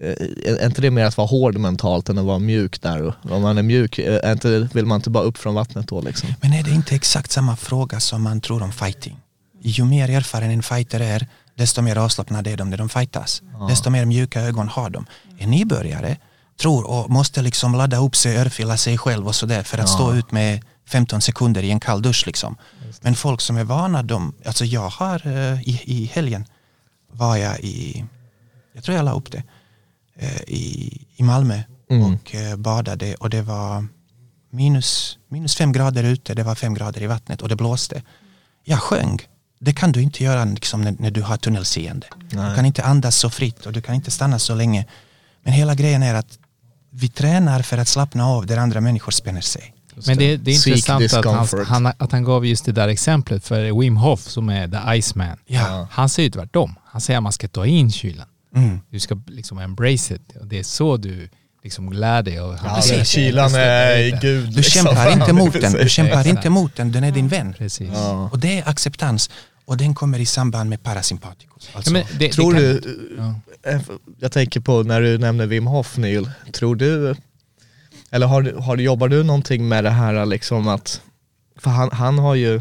eh, 0.00 0.10
är 0.44 0.66
inte 0.66 0.82
det 0.82 0.90
mer 0.90 1.04
att 1.04 1.16
vara 1.16 1.26
hård 1.26 1.56
mentalt 1.56 2.08
än 2.08 2.18
att 2.18 2.24
vara 2.24 2.38
mjuk 2.38 2.82
där? 2.82 3.14
Om 3.22 3.42
man 3.42 3.58
är 3.58 3.62
mjuk, 3.62 3.98
eh, 3.98 4.20
är 4.22 4.32
inte, 4.32 4.68
vill 4.74 4.86
man 4.86 4.96
inte 4.96 5.10
bara 5.10 5.24
upp 5.24 5.38
från 5.38 5.54
vattnet 5.54 5.88
då 5.88 6.00
liksom? 6.00 6.34
Men 6.40 6.52
är 6.52 6.62
det 6.62 6.70
inte 6.70 6.94
exakt 6.94 7.30
samma 7.30 7.56
fråga 7.56 8.00
som 8.00 8.22
man 8.22 8.40
tror 8.40 8.62
om 8.62 8.72
fighting? 8.72 9.16
Ju 9.62 9.84
mer 9.84 10.10
erfaren 10.10 10.50
en 10.50 10.62
fighter 10.62 11.00
är, 11.00 11.26
desto 11.58 11.82
mer 11.82 11.96
avslappnade 11.98 12.50
är 12.50 12.56
de 12.56 12.70
när 12.70 12.76
de 12.76 12.88
fightas. 12.88 13.42
Desto 13.68 13.90
mer 13.90 14.04
mjuka 14.04 14.40
ögon 14.40 14.68
har 14.68 14.90
de. 14.90 15.06
En 15.38 15.50
nybörjare 15.50 16.16
tror 16.60 16.86
och 16.90 17.10
måste 17.10 17.42
liksom 17.42 17.74
ladda 17.74 17.96
upp 17.96 18.16
sig, 18.16 18.36
örfila 18.36 18.76
sig 18.76 18.98
själv 18.98 19.26
och 19.26 19.34
sådär 19.34 19.62
för 19.62 19.78
att 19.78 19.88
stå 19.88 20.14
ut 20.14 20.32
med 20.32 20.64
15 20.86 21.20
sekunder 21.20 21.62
i 21.62 21.70
en 21.70 21.80
kall 21.80 22.02
dusch 22.02 22.26
liksom. 22.26 22.56
Men 23.00 23.14
folk 23.14 23.40
som 23.40 23.56
är 23.56 23.64
vana, 23.64 24.02
de, 24.02 24.34
alltså 24.44 24.64
jag 24.64 24.88
har 24.88 25.26
eh, 25.26 25.62
i, 25.62 25.80
i 25.84 26.04
helgen 26.14 26.44
var 27.12 27.36
jag 27.36 27.60
i, 27.60 28.04
jag 28.74 28.84
tror 28.84 28.96
jag 28.96 29.04
la 29.04 29.12
upp 29.12 29.32
det, 29.32 29.42
eh, 30.16 30.42
i, 30.46 30.92
i 31.16 31.22
Malmö 31.22 31.62
Mm. 31.90 32.14
och 32.14 32.34
eh, 32.34 32.56
badade 32.56 33.14
och 33.14 33.30
det 33.30 33.42
var 33.42 33.86
minus, 34.50 35.18
minus 35.28 35.56
fem 35.56 35.72
grader 35.72 36.04
ute, 36.04 36.34
det 36.34 36.42
var 36.42 36.54
fem 36.54 36.74
grader 36.74 37.02
i 37.02 37.06
vattnet 37.06 37.42
och 37.42 37.48
det 37.48 37.56
blåste. 37.56 38.02
Jag 38.64 38.80
sjöng. 38.80 39.18
Det 39.58 39.72
kan 39.72 39.92
du 39.92 40.02
inte 40.02 40.24
göra 40.24 40.44
liksom, 40.44 40.82
när, 40.82 40.94
när 40.98 41.10
du 41.10 41.22
har 41.22 41.36
tunnelseende. 41.36 42.06
Du 42.30 42.36
kan 42.36 42.66
inte 42.66 42.84
andas 42.84 43.16
så 43.16 43.30
fritt 43.30 43.66
och 43.66 43.72
du 43.72 43.82
kan 43.82 43.94
inte 43.94 44.10
stanna 44.10 44.38
så 44.38 44.54
länge. 44.54 44.86
Men 45.42 45.52
hela 45.52 45.74
grejen 45.74 46.02
är 46.02 46.14
att 46.14 46.38
vi 46.90 47.08
tränar 47.08 47.62
för 47.62 47.78
att 47.78 47.88
slappna 47.88 48.26
av 48.26 48.46
där 48.46 48.56
andra 48.56 48.80
människor 48.80 49.12
spänner 49.12 49.40
sig. 49.40 49.74
Men 50.06 50.18
det, 50.18 50.36
det 50.36 50.50
är 50.50 50.54
intressant 50.54 51.14
att 51.14 51.24
han, 51.24 51.66
han, 51.66 51.92
att 51.98 52.12
han 52.12 52.24
gav 52.24 52.46
just 52.46 52.64
det 52.64 52.72
där 52.72 52.88
exemplet 52.88 53.44
för 53.44 53.80
Wim 53.80 53.96
Hof 53.96 54.20
som 54.20 54.48
är 54.48 54.68
the 54.68 54.98
Iceman. 54.98 55.38
Ja. 55.46 55.88
Han 55.90 56.08
säger 56.08 56.30
tvärtom. 56.30 56.74
Han 56.84 57.00
säger 57.00 57.16
att 57.16 57.22
man 57.22 57.32
ska 57.32 57.48
ta 57.48 57.66
in 57.66 57.92
kylan. 57.92 58.26
Mm. 58.56 58.80
Du 58.90 59.00
ska 59.00 59.20
liksom 59.26 59.58
embrace 59.58 60.14
it. 60.14 60.36
Och 60.40 60.46
det 60.46 60.58
är 60.58 60.62
så 60.62 60.96
du 60.96 61.30
liksom 61.62 61.92
lär 61.92 62.22
dig. 62.22 62.40
Och 62.40 62.54
Ja, 62.64 62.74
Precis. 62.76 63.08
kylan 63.08 63.54
är 63.54 64.20
gud. 64.20 64.44
Du 64.50 64.56
liksom. 64.56 64.62
kämpar 64.84 65.12
inte 65.12 65.32
mot 65.32 65.52
den, 65.60 65.72
du 65.72 65.88
kämpar 65.88 66.10
Exakt. 66.20 66.26
inte 66.36 66.50
mot 66.50 66.76
den, 66.76 66.92
den 66.92 67.04
är 67.04 67.10
din 67.12 67.28
vän. 67.28 67.54
Precis. 67.58 67.90
Ja. 67.94 68.28
Och 68.32 68.38
det 68.38 68.58
är 68.58 68.68
acceptans. 68.68 69.30
Och 69.64 69.76
den 69.76 69.94
kommer 69.94 70.18
i 70.18 70.26
samband 70.26 70.70
med 70.70 70.82
parasympaticus. 70.82 71.68
Alltså, 71.72 71.94
Ja, 71.98 72.04
det, 72.18 72.28
Tror 72.32 72.54
det 72.54 72.60
kan, 72.60 72.70
du, 72.92 73.14
Ja. 73.64 73.70
eh, 73.72 73.80
jag 74.18 74.32
tänker 74.32 74.60
på 74.60 74.82
när 74.82 75.00
du 75.00 75.18
nämner 75.18 75.46
Wim 75.46 75.66
Hof 75.66 75.96
Neil, 75.96 76.30
tror 76.52 76.76
du, 76.76 77.14
eller 78.10 78.26
har, 78.26 78.42
du- 78.42 78.54
har, 78.56 78.76
jobbar 78.76 79.08
du 79.08 79.22
någonting 79.22 79.68
med 79.68 79.84
det 79.84 79.90
här 79.90 80.26
liksom 80.26 80.68
att, 80.68 81.00
för 81.56 81.70
han, 81.70 81.90
han 81.92 82.18
har 82.18 82.34
ju, 82.34 82.60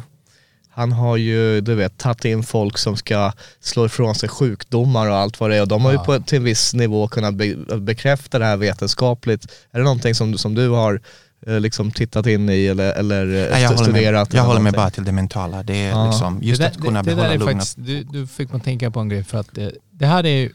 han 0.78 0.92
har 0.92 1.18
ju, 1.18 1.62
du 1.62 1.76
vet, 1.76 1.98
tagit 1.98 2.26
in 2.26 2.44
folk 2.44 2.78
som 2.78 2.98
ska 2.98 3.32
slå 3.60 3.86
ifrån 3.86 4.16
sig 4.16 4.30
sjukdomar 4.30 5.10
och 5.10 5.16
allt 5.16 5.40
vad 5.40 5.50
det 5.50 5.56
är 5.56 5.62
och 5.62 5.68
de 5.68 5.82
har 5.86 5.92
ju 5.92 5.98
Ja. 5.98 6.04
på, 6.04 6.20
till 6.20 6.38
en 6.38 6.44
viss 6.44 6.74
nivå 6.74 7.08
kunnat 7.08 7.36
be, 7.36 7.56
bekräfta 7.80 8.40
det 8.40 8.46
här 8.46 8.58
vetenskapligt. 8.58 9.46
Är 9.72 9.78
det 9.78 9.84
någonting 9.84 10.16
som, 10.16 10.32
du- 10.32 10.38
som 10.38 10.56
du 10.56 10.70
har 10.70 11.02
eh, 11.48 11.60
liksom 11.60 11.92
tittat 11.92 12.28
in 12.28 12.50
i 12.50 12.66
eller, 12.66 12.94
eller 12.94 13.26
eh, 13.26 13.52
Nej, 13.52 13.62
jag 13.64 13.70
håller 13.70 13.92
mig, 13.92 14.02
studerat? 14.02 14.34
jag 14.34 14.40
eller 14.40 14.48
håller 14.48 14.62
mig 14.62 14.72
bara 14.72 14.90
till 14.90 15.04
det 15.04 15.12
mentala. 15.12 15.64
Det 15.64 15.74
är 15.76 15.90
Ja. 15.90 16.08
liksom 16.10 16.40
just 16.44 16.62
det, 16.62 16.64
där- 16.68 16.72
att 16.72 16.82
kunna 16.82 17.04
det, 17.04 17.10
det 17.10 17.16
behålla 17.16 17.34
lugnet. 17.34 17.56
faktiskt, 17.56 17.78
du, 17.78 18.04
du 18.04 18.28
fick 18.28 18.52
man 18.52 18.62
tänka 18.62 18.92
på 18.92 19.00
en 19.00 19.10
grej 19.10 19.24
för 19.24 19.38
att 19.38 19.58
eh, 19.58 19.68
det 19.92 20.06
här 20.06 20.26
är, 20.26 20.50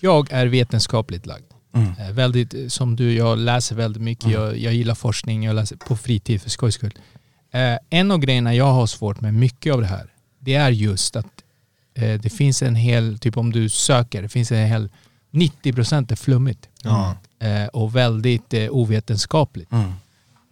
jag 0.00 0.32
är 0.32 0.46
vetenskapligt 0.46 1.26
lagd. 1.26 1.44
Mm. 1.76 1.88
Eh, 2.00 2.10
väldigt, 2.12 2.54
eh, 2.54 2.60
som 2.68 2.96
du, 2.96 3.14
jag 3.14 3.38
läser 3.38 3.76
väldigt 3.76 4.02
mycket, 4.02 4.30
jag, 4.30 4.58
jag 4.58 4.74
gillar 4.74 4.94
forskning, 4.94 5.44
jag 5.44 5.56
läser 5.56 5.76
på 5.76 5.96
fritid 5.96 6.42
för 6.42 6.50
skojs 6.50 6.74
skull. 6.74 6.94
Eh, 7.54 7.78
en 7.90 8.10
av 8.10 8.18
grejerna 8.18 8.54
jag 8.54 8.72
har 8.72 8.86
svårt 8.86 9.20
med 9.20 9.34
mycket 9.34 9.74
av 9.74 9.80
det 9.80 9.86
här, 9.86 10.06
det 10.38 10.54
är 10.54 10.70
just 10.70 11.16
att 11.16 11.26
eh, 11.94 12.20
det 12.20 12.30
finns 12.30 12.62
en 12.62 12.74
hel, 12.74 13.18
typ 13.18 13.36
om 13.36 13.52
du 13.52 13.68
söker, 13.68 14.22
det 14.22 14.28
finns 14.28 14.52
en 14.52 14.66
hel 14.68 14.88
90% 15.32 16.12
är 16.12 16.16
flummigt. 16.16 16.68
Ja. 16.82 17.14
Eh, 17.38 17.66
och 17.66 17.96
väldigt 17.96 18.54
eh, 18.54 18.68
ovetenskapligt. 18.70 19.72
Mm. 19.72 19.92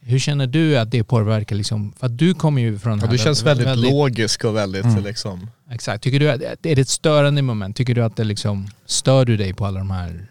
Hur 0.00 0.18
känner 0.18 0.46
du 0.46 0.78
att 0.78 0.90
det 0.90 1.04
påverkar 1.04 1.56
liksom, 1.56 1.92
för 1.98 2.06
att 2.06 2.18
du 2.18 2.34
kommer 2.34 2.62
ju 2.62 2.78
från 2.78 2.98
Ja, 3.00 3.06
du 3.06 3.18
känns 3.18 3.42
väldigt, 3.42 3.78
logisk 3.78 4.44
och 4.44 4.56
väldigt 4.56 4.84
Mm. 4.84 5.04
liksom 5.04 5.50
Exakt. 5.70 6.04
Tycker 6.04 6.20
du 6.20 6.30
att 6.30 6.40
är 6.42 6.56
det 6.76 6.78
ett 6.82 6.88
störande 6.88 7.42
moment? 7.42 7.76
Tycker 7.76 7.94
du 7.94 8.04
att 8.04 8.16
det 8.16 8.24
liksom 8.24 8.68
stör 8.86 9.24
du 9.24 9.36
dig 9.36 9.54
på 9.54 9.66
alla 9.66 9.78
de 9.78 9.90
här 9.90 10.26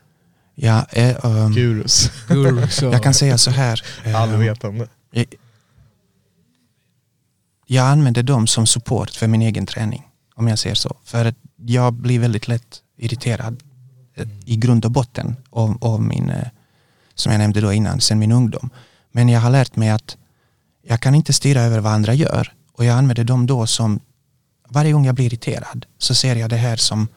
Ja, 0.55 0.85
eh, 0.91 1.25
um, 1.25 1.53
gurus, 1.53 2.11
gurus? 2.27 2.81
och- 2.83 2.93
jag 2.93 3.03
kan 3.03 3.13
säga 3.13 3.37
så 3.37 3.51
här. 3.51 3.81
eh, 4.03 4.21
allvetande 4.21 4.87
jag, 7.75 7.87
använder 7.87 8.23
dem 8.23 8.47
som 8.47 8.67
support 8.67 9.09
för 9.09 9.27
min 9.27 9.41
egen 9.41 9.65
träning. 9.65 10.07
Om 10.35 10.47
jag 10.47 10.59
säger 10.59 10.75
så. 10.75 10.95
För 11.03 11.25
att 11.25 11.35
jag 11.55 11.93
blir 11.93 12.19
väldigt 12.19 12.47
lätt 12.47 12.81
irriterad 12.97 13.63
eh, 14.15 14.27
i 14.45 14.57
grund 14.57 14.85
och 14.85 14.91
botten 14.91 15.35
av, 15.49 15.77
av 15.81 16.01
min, 16.01 16.29
eh, 16.29 16.47
som 17.15 17.31
jag 17.31 17.39
nämnde 17.39 17.61
då 17.61 17.73
innan, 17.73 18.01
sen 18.01 18.19
min 18.19 18.31
ungdom. 18.31 18.69
Men 19.11 19.29
jag 19.29 19.39
har 19.39 19.49
lärt 19.49 19.75
mig 19.75 19.89
att 19.89 20.17
jag 20.81 20.99
kan 20.99 21.15
inte 21.15 21.33
styra 21.33 21.61
över 21.61 21.79
vad 21.79 21.93
andra 21.93 22.13
gör 22.13 22.53
och 22.73 22.85
jag 22.85 22.97
använder 22.97 23.23
dem 23.23 23.47
då 23.47 23.67
som 23.67 23.99
varje 24.69 24.91
gång 24.91 25.05
jag 25.05 25.15
blir 25.15 25.25
irriterad 25.25 25.85
så 25.97 26.15
ser 26.15 26.35
jag 26.35 26.49
det 26.49 26.55
här 26.55 26.75
som 26.75 27.07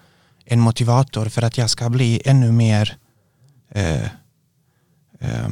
en 0.44 0.60
motivator 0.60 1.28
för 1.28 1.43
att 1.43 1.59
jag 1.59 1.70
ska 1.70 1.90
bli 1.90 2.22
ännu 2.24 2.52
mer 2.52 2.97
eh, 3.70 4.05
eh, 5.20 5.48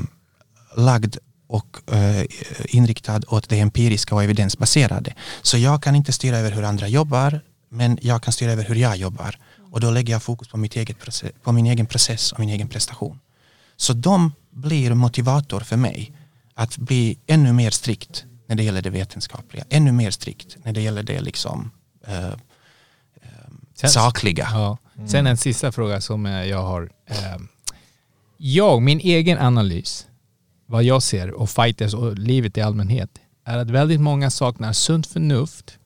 lagd 0.77 1.16
och 1.53 1.95
eh, 1.95 2.24
inriktad 2.69 3.20
åt 3.29 3.49
det 3.49 3.61
empiriska 3.61 4.15
och 4.15 4.23
evidensbaserade. 4.24 5.15
Så 5.43 5.59
jag 5.59 5.83
kan 5.83 5.95
inte 5.97 6.12
styra 6.12 6.39
över 6.39 6.51
hur 6.53 6.62
andra 6.62 6.89
jobbar 6.89 7.41
men 7.69 7.99
jag 8.03 8.23
kan 8.23 8.33
styra 8.33 8.53
över 8.53 8.65
hur 8.65 8.74
jag 8.74 8.97
jobbar. 8.97 9.39
Och 9.73 9.81
då 9.81 9.91
lägger 9.91 10.12
jag 10.12 10.23
fokus 10.23 10.49
på, 10.49 10.57
mitt 10.57 10.77
eget 10.77 10.99
process, 11.01 11.31
på 11.43 11.53
min 11.53 11.66
egen 11.66 11.87
process 11.87 12.33
och 12.33 12.41
min 12.41 12.49
egen 12.49 12.69
prestation. 12.69 13.19
Så 13.77 13.93
de 13.93 14.33
blir 14.51 14.95
motivator 14.95 15.61
för 15.61 15.77
mig 15.77 16.12
att 16.55 16.77
bli 16.79 17.19
ännu 17.27 17.53
mer 17.53 17.70
strikt 17.70 18.24
när 18.49 18.57
det 18.57 18.62
gäller 18.62 18.83
det 18.83 18.91
vetenskapliga. 18.91 19.65
Ännu 19.70 19.93
mer 19.93 20.11
strikt 20.11 20.57
när 20.65 20.73
det 20.73 20.81
gäller 20.81 21.03
det 21.03 21.20
liksom 21.20 21.70
eh, 22.07 22.27
eh, 22.27 22.33
Sen- 23.74 23.91
sakliga. 23.91 24.49
Ja. 24.53 24.79
Sen 25.09 25.27
en 25.27 25.37
sista 25.37 25.73
fråga 25.73 26.01
som 26.01 26.27
eh, 26.27 26.45
jag 26.45 26.62
har. 26.62 26.91
Eh, 27.07 27.37
Jag, 28.37 28.83
min 28.83 29.01
egen 29.01 29.39
analys, 29.39 30.07
vad 30.73 30.85
jag 30.85 31.03
ser 31.03 31.31
och 31.31 31.51
fighters 31.51 31.94
och 31.94 32.19
livet 32.19 32.59
i 32.59 32.61
allmänhet, 32.61 33.11
är 33.44 33.59
att 33.59 33.70
väldigt 33.70 34.01
många 34.01 34.31
saknar 34.31 34.73
sunt 34.73 35.07
förnuft. 35.07 35.78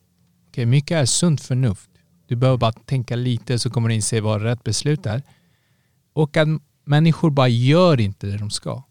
Okej, 0.48 0.66
mycket 0.66 0.96
är 0.96 1.04
sunt 1.04 1.40
förnuft. 1.40 1.90
Du 2.26 2.36
behöver 2.36 2.58
bara 2.58 2.72
tänka 2.72 3.16
lite 3.16 3.58
så 3.58 3.70
kommer 3.70 3.88
du 3.88 3.94
inse 3.94 4.20
vad 4.20 4.42
rätt 4.42 4.64
beslut 4.64 5.06
är. 5.06 5.22
Och 6.12 6.36
att 6.36 6.48
människor 6.84 7.30
bara 7.30 7.48
gör 7.48 8.00
inte 8.00 8.26
det 8.26 8.38
de 8.38 8.50
ska. 8.50 8.82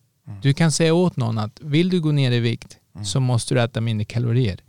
Du 0.41 0.53
kan 0.53 0.71
säga 0.71 0.93
åt 0.93 1.17
någon 1.17 1.37
att 1.37 1.59
vill 1.61 1.89
du 1.89 2.01
gå 2.01 2.11
ner 2.11 2.31
i 2.31 2.39
vikt 2.39 2.77
så 3.03 3.19
måste 3.19 3.53
du 3.53 3.61
äta 3.61 3.81
mindre 3.81 4.05
kalorier. 4.05 4.59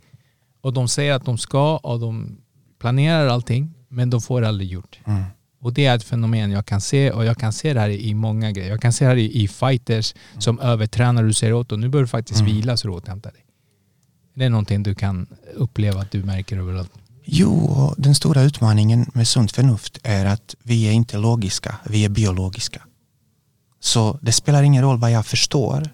Och 0.61 0.73
de 0.73 0.87
säger 0.87 1.13
att 1.13 1.25
de 1.25 1.37
ska 1.37 1.77
och 1.77 1.99
de 1.99 2.37
planerar 2.79 3.27
allting 3.27 3.73
men 3.87 4.09
de 4.09 4.21
får 4.21 4.41
det 4.41 4.47
aldrig 4.47 4.69
gjort. 4.69 4.99
Mm. 5.05 5.23
Och 5.59 5.73
det 5.73 5.85
är 5.85 5.95
ett 5.95 6.03
fenomen 6.03 6.51
jag 6.51 6.65
kan 6.65 6.81
se 6.81 7.11
och 7.11 7.25
jag 7.25 7.37
kan 7.37 7.53
se 7.53 7.73
det 7.73 7.79
här 7.79 7.89
i 7.89 8.13
många 8.13 8.51
grejer. 8.51 8.69
Jag 8.69 8.81
kan 8.81 8.93
se 8.93 9.05
det 9.05 9.09
här 9.09 9.17
i, 9.17 9.43
i 9.43 9.47
fighters 9.47 10.13
som 10.37 10.59
övertränar 10.59 11.21
och 11.21 11.27
du 11.27 11.33
säger 11.33 11.53
åt 11.53 11.69
dem 11.69 11.81
nu 11.81 11.89
bör 11.89 12.01
du 12.01 12.07
faktiskt 12.07 12.41
vila 12.41 12.77
så 12.77 12.87
du 12.87 12.93
återhämtar 12.93 13.31
dig. 13.31 13.41
Det 14.35 14.45
är 14.45 14.49
någonting 14.49 14.83
du 14.83 14.95
kan 14.95 15.27
uppleva 15.55 16.01
att 16.01 16.11
du 16.11 16.23
märker 16.23 16.57
överallt. 16.57 16.91
Jo, 17.25 17.53
och 17.55 17.95
den 17.97 18.15
stora 18.15 18.41
utmaningen 18.41 19.11
med 19.13 19.27
sunt 19.27 19.51
förnuft 19.51 19.99
är 20.03 20.25
att 20.25 20.55
vi 20.63 20.87
är 20.87 20.91
inte 20.91 21.17
logiska, 21.17 21.75
vi 21.85 22.05
är 22.05 22.09
biologiska. 22.09 22.81
Så 23.79 24.19
det 24.21 24.31
spelar 24.31 24.63
ingen 24.63 24.83
roll 24.83 24.97
vad 24.97 25.11
jag 25.11 25.25
förstår. 25.25 25.89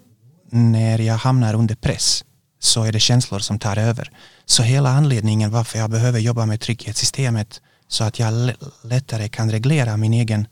När 0.50 0.98
jag 0.98 1.16
hamnar 1.16 1.54
under 1.54 1.74
press 1.74 2.24
så 2.60 2.82
är 2.82 2.92
det 2.92 3.00
känslor 3.00 3.38
som 3.38 3.58
tar 3.58 3.76
över. 3.76 4.10
Så 4.44 4.62
hela 4.62 4.90
anledningen 4.90 5.50
varför 5.50 5.78
jag 5.78 5.90
behöver 5.90 6.18
jobba 6.20 6.46
med 6.46 6.60
trygghetssystemet 6.60 7.60
så 7.88 8.04
att 8.04 8.18
jag 8.18 8.52
lättare 8.82 9.28
kan 9.28 9.50
reglera 9.50 9.96
min 9.96 10.14
egen 10.14 10.46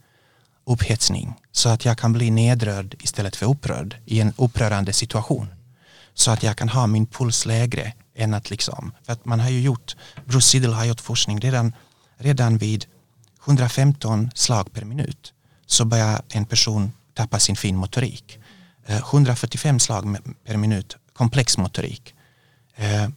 upphetsning 0.64 1.34
så 1.52 1.68
att 1.68 1.84
jag 1.84 1.98
kan 1.98 2.12
bli 2.12 2.30
nedrörd 2.30 2.94
istället 3.00 3.36
för 3.36 3.46
upprörd 3.46 3.96
i 4.04 4.20
en 4.20 4.32
upprörande 4.36 4.92
situation. 4.92 5.46
Så 6.14 6.30
att 6.30 6.42
jag 6.42 6.56
kan 6.56 6.68
ha 6.68 6.86
min 6.86 7.06
puls 7.06 7.46
lägre 7.46 7.92
än 8.14 8.34
att 8.34 8.50
liksom, 8.50 8.92
för 9.02 9.12
att 9.12 9.24
man 9.24 9.40
har 9.40 9.50
ju 9.50 9.60
gjort, 9.60 9.96
Bruce 10.24 10.46
Siddle 10.46 10.74
har 10.74 10.84
gjort 10.84 11.00
forskning 11.00 11.40
redan, 11.40 11.72
redan 12.16 12.58
vid 12.58 12.86
115 13.46 14.30
slag 14.34 14.72
per 14.72 14.84
minut 14.84 15.32
så 15.66 15.84
börjar 15.84 16.22
en 16.28 16.44
person 16.44 16.92
tappa 17.14 17.38
sin 17.38 17.56
fin 17.56 17.76
motorik. 17.76 18.38
Eh, 18.86 18.96
145 18.96 19.80
slag 19.80 20.18
per 20.44 20.56
minut 20.56 20.96
komplex 21.12 21.58
motorik. 21.58 22.14
Eh, 22.76 23.08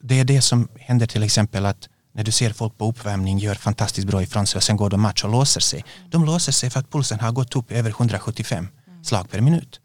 det 0.00 0.20
är 0.20 0.24
det 0.24 0.42
som 0.42 0.68
händer 0.78 1.06
till 1.06 1.22
exempel 1.22 1.66
att 1.66 1.88
när 2.12 2.24
du 2.24 2.32
ser 2.32 2.52
folk 2.52 2.78
på 2.78 2.88
uppvärmning 2.88 3.38
gör 3.38 3.54
fantastiskt 3.54 4.06
bra 4.06 4.22
ifrån 4.22 4.46
sig 4.46 4.58
och 4.58 4.62
sen 4.62 4.76
går 4.76 4.90
de 4.90 5.00
match 5.00 5.24
och 5.24 5.30
låser 5.30 5.60
sig. 5.60 5.84
De 6.10 6.24
låser 6.24 6.52
sig 6.52 6.70
för 6.70 6.80
att 6.80 6.90
pulsen 6.90 7.20
har 7.20 7.32
gått 7.32 7.56
upp 7.56 7.72
över 7.72 7.90
175 7.90 8.68
slag 9.02 9.30
per 9.30 9.40
minut. 9.40 9.80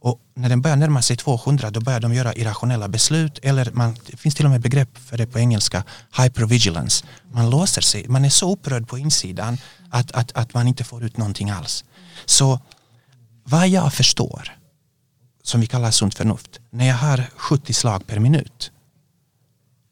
Och 0.00 0.20
när 0.34 0.48
den 0.48 0.62
börjar 0.62 0.76
närma 0.76 1.02
sig 1.02 1.16
200 1.16 1.70
då 1.70 1.80
börjar 1.80 2.00
de 2.00 2.14
göra 2.14 2.34
irrationella 2.34 2.88
beslut 2.88 3.38
eller 3.42 3.70
man, 3.72 3.96
det 4.06 4.16
finns 4.16 4.34
till 4.34 4.44
och 4.44 4.50
med 4.50 4.60
begrepp 4.60 4.98
för 4.98 5.18
det 5.18 5.26
på 5.26 5.38
engelska, 5.38 5.84
hypervigilance. 6.22 7.04
Man 7.32 7.50
låser 7.50 7.82
sig, 7.82 8.08
man 8.08 8.24
är 8.24 8.28
så 8.28 8.52
upprörd 8.52 8.88
på 8.88 8.98
insidan 8.98 9.58
att, 9.90 10.12
att, 10.12 10.32
att 10.32 10.54
man 10.54 10.68
inte 10.68 10.84
får 10.84 11.04
ut 11.04 11.16
någonting 11.16 11.50
alls. 11.50 11.84
Så 12.26 12.60
vad 13.44 13.68
jag 13.68 13.92
förstår, 13.92 14.58
som 15.42 15.60
vi 15.60 15.66
kallar 15.66 15.90
sunt 15.90 16.14
förnuft, 16.14 16.60
när 16.70 16.86
jag 16.86 16.96
har 16.96 17.24
70 17.36 17.72
slag 17.72 18.06
per 18.06 18.18
minut 18.18 18.72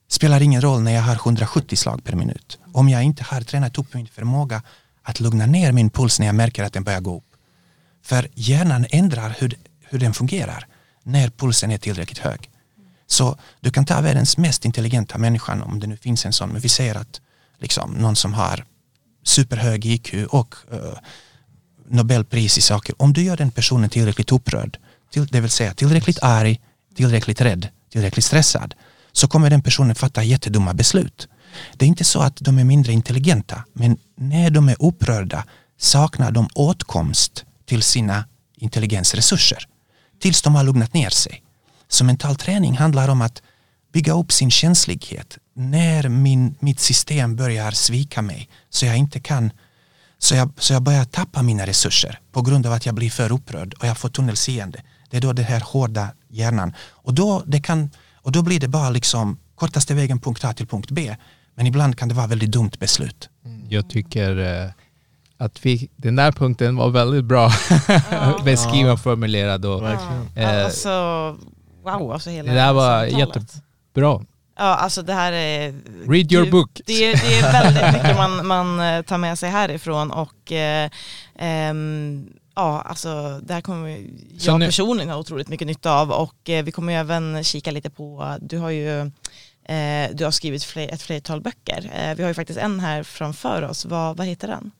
spelar 0.08 0.42
ingen 0.42 0.60
roll 0.60 0.82
när 0.82 0.92
jag 0.92 1.02
har 1.02 1.14
170 1.14 1.76
slag 1.76 2.04
per 2.04 2.16
minut. 2.16 2.58
Om 2.72 2.88
jag 2.88 3.02
inte 3.02 3.24
har 3.24 3.40
tränat 3.40 3.78
upp 3.78 3.94
min 3.94 4.06
förmåga 4.06 4.62
att 5.02 5.20
lugna 5.20 5.46
ner 5.46 5.72
min 5.72 5.90
puls 5.90 6.18
när 6.18 6.26
jag 6.26 6.34
märker 6.34 6.64
att 6.64 6.72
den 6.72 6.84
börjar 6.84 7.00
gå 7.00 7.16
upp. 7.16 7.36
För 8.02 8.28
hjärnan 8.34 8.86
ändrar 8.90 9.36
hur, 9.38 9.54
hur 9.88 9.98
den 9.98 10.14
fungerar 10.14 10.66
när 11.02 11.30
pulsen 11.30 11.70
är 11.70 11.78
tillräckligt 11.78 12.18
hög. 12.18 12.50
Så 13.06 13.38
du 13.60 13.70
kan 13.70 13.84
ta 13.84 14.00
världens 14.00 14.38
mest 14.38 14.64
intelligenta 14.64 15.18
människan, 15.18 15.62
om 15.62 15.80
det 15.80 15.86
nu 15.86 15.96
finns 15.96 16.26
en 16.26 16.32
sån, 16.32 16.48
men 16.48 16.60
vi 16.60 16.68
säger 16.68 16.94
att 16.94 17.20
liksom, 17.58 17.90
någon 17.90 18.16
som 18.16 18.34
har 18.34 18.64
superhög 19.24 19.86
IQ 19.86 20.14
och 20.28 20.54
uh, 20.72 20.78
Nobelpris 21.88 22.58
i 22.58 22.60
saker, 22.60 22.94
om 22.98 23.12
du 23.12 23.22
gör 23.22 23.36
den 23.36 23.50
personen 23.50 23.90
tillräckligt 23.90 24.32
upprörd, 24.32 24.78
till, 25.10 25.26
det 25.26 25.40
vill 25.40 25.50
säga 25.50 25.74
tillräckligt 25.74 26.18
arg, 26.22 26.60
tillräckligt 26.94 27.40
rädd, 27.40 27.68
tillräckligt 27.92 28.24
stressad, 28.24 28.74
så 29.16 29.28
kommer 29.28 29.50
den 29.50 29.62
personen 29.62 29.94
fatta 29.94 30.22
jättedumma 30.22 30.74
beslut. 30.74 31.28
Det 31.76 31.84
är 31.84 31.88
inte 31.88 32.04
så 32.04 32.20
att 32.20 32.36
de 32.36 32.58
är 32.58 32.64
mindre 32.64 32.92
intelligenta, 32.92 33.64
men 33.72 33.96
när 34.16 34.50
de 34.50 34.68
är 34.68 34.76
upprörda 34.78 35.44
saknar 35.78 36.30
de 36.30 36.48
åtkomst 36.54 37.44
till 37.66 37.82
sina 37.82 38.24
intelligensresurser 38.56 39.68
tills 40.20 40.42
de 40.42 40.54
har 40.54 40.64
lugnat 40.64 40.94
ner 40.94 41.10
sig. 41.10 41.42
Så 41.88 42.04
mental 42.04 42.36
träning 42.36 42.76
handlar 42.76 43.08
om 43.08 43.22
att 43.22 43.42
bygga 43.92 44.12
upp 44.12 44.32
sin 44.32 44.50
känslighet 44.50 45.38
när 45.54 46.08
min, 46.08 46.54
mitt 46.60 46.80
system 46.80 47.36
börjar 47.36 47.70
svika 47.70 48.22
mig 48.22 48.48
så 48.70 48.86
jag 48.86 48.96
inte 48.96 49.20
kan 49.20 49.50
så 50.18 50.34
jag, 50.34 50.52
så 50.58 50.72
jag 50.72 50.82
börjar 50.82 51.04
tappa 51.04 51.42
mina 51.42 51.66
resurser 51.66 52.20
på 52.32 52.42
grund 52.42 52.66
av 52.66 52.72
att 52.72 52.86
jag 52.86 52.94
blir 52.94 53.10
för 53.10 53.32
upprörd 53.32 53.74
och 53.74 53.86
jag 53.86 53.98
får 53.98 54.08
tunnelseende. 54.08 54.82
Det 55.10 55.16
är 55.16 55.20
då 55.20 55.32
den 55.32 55.44
här 55.44 55.60
hårda 55.60 56.08
hjärnan. 56.28 56.74
Och 56.78 57.14
då, 57.14 57.42
det 57.46 57.60
kan, 57.60 57.90
och 58.26 58.32
då 58.32 58.42
blir 58.42 58.60
det 58.60 58.68
bara 58.68 58.90
liksom 58.90 59.38
kortaste 59.54 59.94
vägen 59.94 60.18
punkt 60.20 60.44
A 60.44 60.52
till 60.52 60.66
punkt 60.66 60.90
B. 60.90 61.16
Men 61.54 61.66
ibland 61.66 61.98
kan 61.98 62.08
det 62.08 62.14
vara 62.14 62.26
väldigt 62.26 62.52
dumt 62.52 62.70
beslut. 62.78 63.28
Jag 63.68 63.90
tycker 63.90 64.38
eh, 64.64 64.70
att 65.38 65.66
vi, 65.66 65.88
den 65.96 66.16
där 66.16 66.32
punkten 66.32 66.76
var 66.76 66.88
väldigt 66.90 67.24
bra 67.24 67.50
beskriven 68.44 68.92
och 68.92 69.00
formulerad. 69.00 69.64
Och, 69.64 69.82
Verkligen. 69.82 70.28
eh, 70.36 70.64
Alltså, 70.64 70.90
wow, 71.84 72.12
alltså 72.12 72.30
hela 72.30 72.52
det 72.52 72.58
där 72.58 72.72
var 72.72 73.08
samtalet. 73.10 73.34
jättebra. 73.94 74.24
Ja, 74.58 74.64
alltså 74.64 75.02
det 75.02 75.12
här 75.14 75.32
är... 75.32 75.74
Read 76.08 76.32
your 76.32 76.44
det, 76.44 76.50
book. 76.50 76.80
Det, 76.86 77.12
det 77.14 77.38
är 77.38 77.52
väldigt 77.52 77.92
mycket 78.02 78.16
man, 78.16 78.46
man 78.46 78.80
eh, 78.80 79.02
tar 79.02 79.18
med 79.18 79.38
sig 79.38 79.50
härifrån 79.50 80.10
och 80.10 80.52
eh, 80.52 80.90
ehm, 81.38 82.28
ja, 82.56 82.80
alltså 82.80 83.40
det 83.42 83.54
här 83.54 83.60
kommer 83.60 83.88
jag 84.40 84.60
nu- 84.60 84.66
personligen 84.66 85.10
ha 85.10 85.16
otroligt 85.18 85.48
mycket 85.48 85.66
nytta 85.66 85.92
av 85.92 86.10
och 86.12 86.50
eh, 86.50 86.64
vi 86.64 86.72
kommer 86.72 86.92
ju 86.92 86.98
även 86.98 87.44
kika 87.44 87.70
lite 87.70 87.90
på, 87.90 88.36
du 88.40 88.58
har 88.58 88.70
ju 88.70 89.00
eh, 89.64 90.10
du 90.14 90.24
har 90.24 90.30
skrivit 90.30 90.64
fler, 90.64 90.88
ett 90.94 91.02
flertal 91.02 91.40
böcker. 91.40 91.90
Eh, 91.94 92.14
vi 92.14 92.22
har 92.22 92.28
ju 92.28 92.34
faktiskt 92.34 92.58
en 92.58 92.80
här 92.80 93.02
framför 93.02 93.62
oss, 93.62 93.84
vad, 93.84 94.16
vad 94.16 94.26
heter 94.26 94.48
den? 94.48 94.70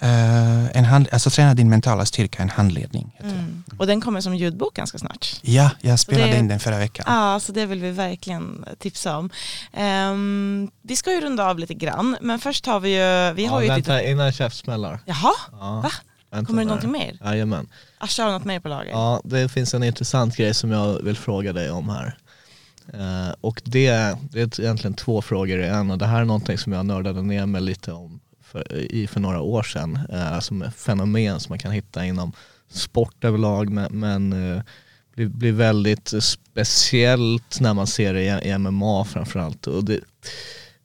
Eh, 0.00 0.76
en 0.76 0.84
hand, 0.84 1.08
alltså 1.12 1.30
träna 1.30 1.54
din 1.54 1.68
mentala 1.70 2.04
styrka, 2.06 2.42
en 2.42 2.50
handledning. 2.50 3.12
Heter 3.16 3.28
det. 3.28 3.34
Mm. 3.38 3.62
Och 3.78 3.86
den 3.86 4.00
kommer 4.00 4.20
som 4.20 4.34
ljudbok 4.34 4.74
ganska 4.74 4.98
snart. 4.98 5.40
Ja, 5.42 5.70
jag 5.80 5.98
spelade 5.98 6.32
det- 6.32 6.38
in 6.38 6.48
den 6.48 6.60
förra 6.60 6.78
veckan. 6.78 7.04
Ja, 7.08 7.40
så 7.40 7.52
det 7.52 7.66
vill 7.66 7.80
vi 7.80 7.90
verkligen 7.90 8.64
tipsa 8.78 9.16
om. 9.18 9.30
Ehm, 9.72 10.70
vi 10.82 10.96
ska 10.96 11.12
ju 11.12 11.20
runda 11.20 11.46
av 11.50 11.58
lite 11.58 11.74
grann, 11.74 12.16
men 12.20 12.38
först 12.38 12.66
har 12.66 12.80
vi 12.80 12.88
ju, 12.88 13.32
vi 13.34 13.46
har 13.46 13.60
ja, 13.60 13.62
ju 13.62 13.70
ett 13.70 13.76
vänta, 13.76 13.92
litet... 13.96 14.10
innan 14.10 14.32
käftsmällar. 14.32 15.00
Jaha, 15.06 15.32
Ja, 15.52 15.80
Va? 15.84 15.90
Vänta 16.32 16.46
kommer 16.46 16.62
det 16.62 16.66
någonting 16.66 16.92
mer? 16.92 17.18
Jajamän. 17.24 17.68
Asha 17.98 18.24
har 18.24 18.32
något 18.32 18.44
mer 18.44 18.60
på 18.60 18.68
lager? 18.68 18.90
Ja, 18.90 19.20
det 19.24 19.48
finns 19.48 19.74
en 19.74 19.82
intressant 19.82 20.36
grej 20.36 20.54
som 20.54 20.70
jag 20.70 21.02
vill 21.02 21.16
fråga 21.16 21.52
dig 21.52 21.70
om 21.70 21.88
här. 21.88 22.18
Eh, 22.92 23.34
och 23.40 23.62
det, 23.64 24.16
det 24.30 24.40
är 24.40 24.60
egentligen 24.60 24.94
två 24.94 25.22
frågor 25.22 25.60
i 25.60 25.66
en 25.66 25.90
och 25.90 25.98
det 25.98 26.06
här 26.06 26.20
är 26.20 26.24
någonting 26.24 26.58
som 26.58 26.72
jag 26.72 26.86
nördade 26.86 27.22
ner 27.22 27.46
mig 27.46 27.60
lite 27.60 27.92
om 27.92 28.20
för, 28.42 28.72
i, 28.72 29.06
för 29.06 29.20
några 29.20 29.40
år 29.40 29.62
sedan. 29.62 29.98
Eh, 30.12 30.40
som 30.40 30.62
ett 30.62 30.74
fenomen 30.74 31.40
som 31.40 31.52
man 31.52 31.58
kan 31.58 31.72
hitta 31.72 32.04
inom 32.04 32.32
sport 32.68 33.24
överlag 33.24 33.70
men, 33.70 34.00
men 34.00 34.32
eh, 34.32 34.62
blir, 35.14 35.26
blir 35.26 35.52
väldigt 35.52 36.12
speciellt 36.22 37.60
när 37.60 37.74
man 37.74 37.86
ser 37.86 38.14
det 38.14 38.22
i, 38.22 38.48
i 38.48 38.58
MMA 38.58 39.04
framförallt. 39.04 39.66
Och 39.66 39.84
det, 39.84 40.00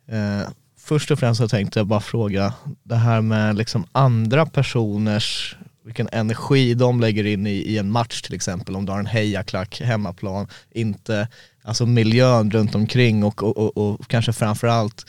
eh, 0.07 0.47
först 0.87 1.11
och 1.11 1.19
främst 1.19 1.41
så 1.41 1.47
tänkte 1.47 1.79
jag 1.79 1.87
bara 1.87 1.99
fråga 1.99 2.53
det 2.83 2.95
här 2.95 3.21
med 3.21 3.57
liksom 3.57 3.85
andra 3.91 4.45
personers 4.45 5.57
vilken 5.85 6.09
energi 6.11 6.73
de 6.73 6.99
lägger 6.99 7.25
in 7.25 7.47
i, 7.47 7.51
i 7.51 7.77
en 7.77 7.91
match 7.91 8.21
till 8.21 8.35
exempel. 8.35 8.75
Om 8.75 8.85
du 8.85 8.91
har 8.91 8.99
en 8.99 9.05
hejaklack 9.05 9.81
hemmaplan, 9.81 10.47
inte 10.71 11.27
alltså 11.63 11.85
miljön 11.85 12.51
runt 12.51 12.75
omkring 12.75 13.23
och, 13.23 13.43
och, 13.43 13.57
och, 13.57 13.77
och 13.77 14.07
kanske 14.07 14.33
framförallt 14.33 15.05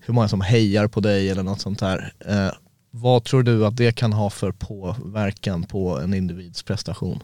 hur 0.00 0.14
många 0.14 0.28
som 0.28 0.40
hejar 0.40 0.88
på 0.88 1.00
dig 1.00 1.30
eller 1.30 1.42
något 1.42 1.60
sånt 1.60 1.78
där. 1.78 2.12
Eh, 2.26 2.50
vad 2.90 3.24
tror 3.24 3.42
du 3.42 3.66
att 3.66 3.76
det 3.76 3.92
kan 3.92 4.12
ha 4.12 4.30
för 4.30 4.52
påverkan 4.52 5.62
på 5.62 5.98
en 5.98 6.14
individs 6.14 6.62
prestation? 6.62 7.22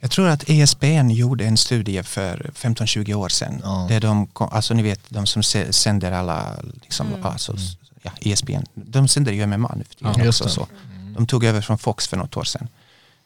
Jag 0.00 0.10
tror 0.10 0.28
att 0.28 0.44
ESPN 0.50 1.10
gjorde 1.10 1.44
en 1.44 1.56
studie 1.56 2.02
för 2.02 2.50
15-20 2.54 3.14
år 3.14 3.28
sedan. 3.28 3.60
Ja. 3.64 3.86
Där 3.88 4.00
de, 4.00 4.28
alltså 4.34 4.74
ni 4.74 4.82
vet 4.82 5.00
de 5.08 5.26
som 5.26 5.42
sänder 5.70 6.12
alla, 6.12 6.56
liksom, 6.82 7.06
alltså, 7.22 7.56
ja, 8.02 8.10
ESPN, 8.20 8.64
de 8.74 9.08
sänder 9.08 9.32
ju 9.32 9.46
MMA 9.46 9.74
nu 9.76 9.84
för 9.84 9.94
tiden 9.94 10.14
Ja, 10.18 10.28
också. 10.28 10.48
Så. 10.48 10.68
De 11.16 11.26
tog 11.26 11.44
över 11.44 11.60
från 11.60 11.78
Fox 11.78 12.08
för 12.08 12.16
något 12.16 12.36
år 12.36 12.44
sedan. 12.44 12.68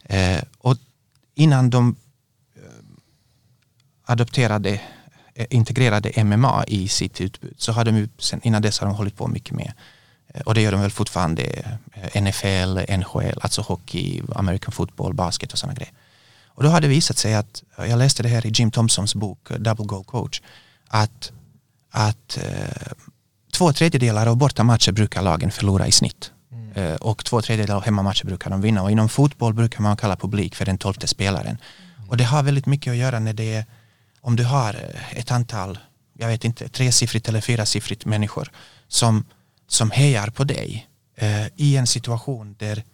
Eh, 0.05 0.43
och 0.59 0.77
innan 1.35 1.71
de 1.71 1.97
eh, 2.57 2.63
adopterade, 4.05 4.81
eh, 5.35 5.47
integrerade 5.51 6.25
MMA 6.25 6.65
i 6.67 6.89
sitt 6.89 7.21
utbud 7.21 7.55
så 7.59 7.73
hade 7.73 7.91
de 7.91 7.97
ju, 7.99 8.09
sen, 8.19 8.41
innan 8.43 8.63
dess 8.63 8.79
har 8.79 8.87
de 8.87 8.97
hållit 8.97 9.17
på 9.17 9.27
mycket 9.29 9.55
med 9.55 9.73
eh, 10.35 10.41
och 10.41 10.55
det 10.55 10.63
gör 10.63 10.73
de 10.73 10.81
väl 10.81 10.91
fortfarande 10.91 11.45
NFL, 12.15 12.97
NHL, 12.99 13.39
alltså 13.41 13.63
hockey, 13.63 14.23
American 14.35 14.73
football, 14.73 15.15
basket 15.15 15.53
och 15.53 15.59
sådana 15.59 15.75
grejer. 15.75 15.93
Och 16.61 16.65
då 16.65 16.71
har 16.71 16.81
det 16.81 16.89
visat 16.89 17.19
sig 17.19 17.35
att, 17.35 17.63
jag 17.77 17.99
läste 17.99 18.23
det 18.23 18.29
här 18.29 18.47
i 18.47 18.51
Jim 18.55 18.71
Thompsons 18.71 19.15
bok 19.15 19.51
eh, 19.51 19.57
Double 19.57 19.87
Goal 19.87 20.05
Coach, 20.05 20.41
att, 20.89 21.33
att 21.91 22.39
eh, 22.39 22.93
två 23.53 23.73
tredjedelar 23.73 24.27
av 24.27 24.37
bortamatcher 24.37 24.93
brukar 24.93 25.23
lagen 25.23 25.51
förlora 25.51 25.87
i 25.87 25.93
snitt. 25.93 26.33
Eh, 26.75 26.95
och 26.95 27.25
två 27.25 27.43
tredjedelar 27.43 27.77
av 27.77 27.85
hemmamatcher 27.85 28.25
brukar 28.25 28.51
de 28.51 28.61
vinna. 28.61 28.83
Och 28.83 28.91
inom 28.91 29.09
fotboll 29.09 29.55
brukar 29.55 29.81
man 29.81 29.97
kalla 29.97 30.17
publik 30.17 30.55
för 30.55 30.65
den 30.65 30.79
tolfte 30.79 31.07
spelaren. 31.07 31.59
Och 32.09 32.17
det 32.17 32.25
har 32.25 32.43
väldigt 32.43 32.67
mycket 32.67 32.91
att 32.91 32.97
göra 32.97 33.19
när 33.19 33.33
det 33.33 33.55
är, 33.55 33.65
om 34.21 34.37
du 34.37 34.45
har 34.45 34.75
eh, 34.75 35.19
ett 35.19 35.31
antal, 35.31 35.79
jag 36.19 36.29
vet 36.29 36.45
inte, 36.45 36.69
tresiffrigt 36.69 37.29
eller 37.29 37.41
fyrasiffrigt 37.41 38.05
människor 38.05 38.51
som, 38.89 39.25
som 39.69 39.91
hejar 39.91 40.31
på 40.31 40.45
dig 40.45 40.89
eh, 41.17 41.47
i 41.57 41.77
en 41.77 41.87
situation 41.87 42.57
där, 42.59 42.85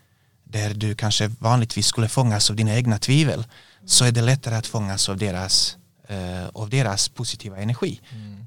där 0.50 0.74
du 0.74 0.94
kanske 0.94 1.28
vanligtvis 1.38 1.86
skulle 1.86 2.08
fångas 2.08 2.50
av 2.50 2.56
dina 2.56 2.74
egna 2.74 2.98
tvivel 2.98 3.44
så 3.84 4.04
är 4.04 4.12
det 4.12 4.22
lättare 4.22 4.54
att 4.54 4.66
fångas 4.66 5.08
av 5.08 5.16
deras, 5.16 5.76
eh, 6.08 6.46
av 6.52 6.70
deras 6.70 7.08
positiva 7.08 7.56
energi. 7.58 8.00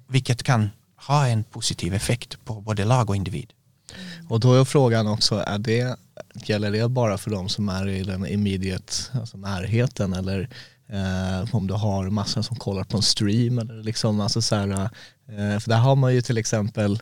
Vilket 0.07 0.43
kan 0.43 0.69
ha 1.07 1.27
en 1.27 1.43
positiv 1.43 1.93
effekt 1.93 2.45
på 2.45 2.61
både 2.61 2.85
lag 2.85 3.09
och 3.09 3.15
individ. 3.15 3.53
Och 4.29 4.39
då 4.39 4.53
är 4.53 4.65
frågan 4.65 5.07
också, 5.07 5.43
är 5.47 5.57
det, 5.57 5.97
gäller 6.33 6.71
det 6.71 6.89
bara 6.89 7.17
för 7.17 7.31
de 7.31 7.49
som 7.49 7.69
är 7.69 7.87
i 7.87 8.03
den 8.03 8.27
immediate, 8.27 8.93
alltså 9.13 9.37
närheten 9.37 10.13
eller 10.13 10.49
eh, 10.87 11.55
om 11.55 11.67
du 11.67 11.73
har 11.73 12.09
massor 12.09 12.41
som 12.41 12.57
kollar 12.57 12.83
på 12.83 12.97
en 12.97 13.03
stream 13.03 13.59
eller 13.59 13.83
liksom, 13.83 14.19
alltså 14.19 14.41
så 14.41 14.55
här, 14.55 14.69
eh, 15.27 15.59
för 15.59 15.69
där 15.69 15.77
har 15.77 15.95
man 15.95 16.13
ju 16.13 16.21
till 16.21 16.37
exempel 16.37 16.99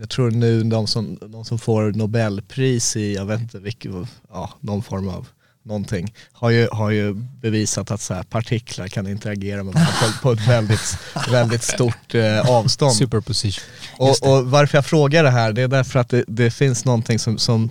jag 0.00 0.08
tror 0.08 0.30
nu 0.30 0.62
de 0.62 0.86
som, 0.86 1.18
de 1.20 1.44
som 1.44 1.58
får 1.58 1.92
Nobelpris 1.92 2.96
i, 2.96 3.14
jag 3.14 3.26
vet 3.26 3.40
inte 3.40 3.58
vilket, 3.58 3.92
ja, 4.30 4.50
någon 4.60 4.82
form 4.82 5.08
av 5.08 5.28
någonting, 5.62 6.14
har 6.32 6.50
ju, 6.50 6.68
har 6.72 6.90
ju 6.90 7.14
bevisat 7.14 7.90
att 7.90 8.00
så 8.00 8.14
här, 8.14 8.22
partiklar 8.22 8.88
kan 8.88 9.06
interagera 9.06 9.62
med 9.62 9.74
varandra 9.74 10.18
på, 10.22 10.32
ett 10.32 10.48
väldigt, 10.48 10.98
väldigt 11.30 11.62
stort 11.62 12.14
eh, 12.14 12.50
avstånd. 12.50 12.92
Superposition. 12.92 13.64
Och, 13.96 14.16
och 14.22 14.50
varför 14.50 14.78
jag 14.78 14.86
frågar 14.86 15.24
det 15.24 15.30
här, 15.30 15.52
det 15.52 15.62
är 15.62 15.68
därför 15.68 15.98
att 15.98 16.08
det, 16.08 16.24
det 16.26 16.50
finns 16.50 16.84
någonting 16.84 17.18
som, 17.18 17.38
som 17.38 17.70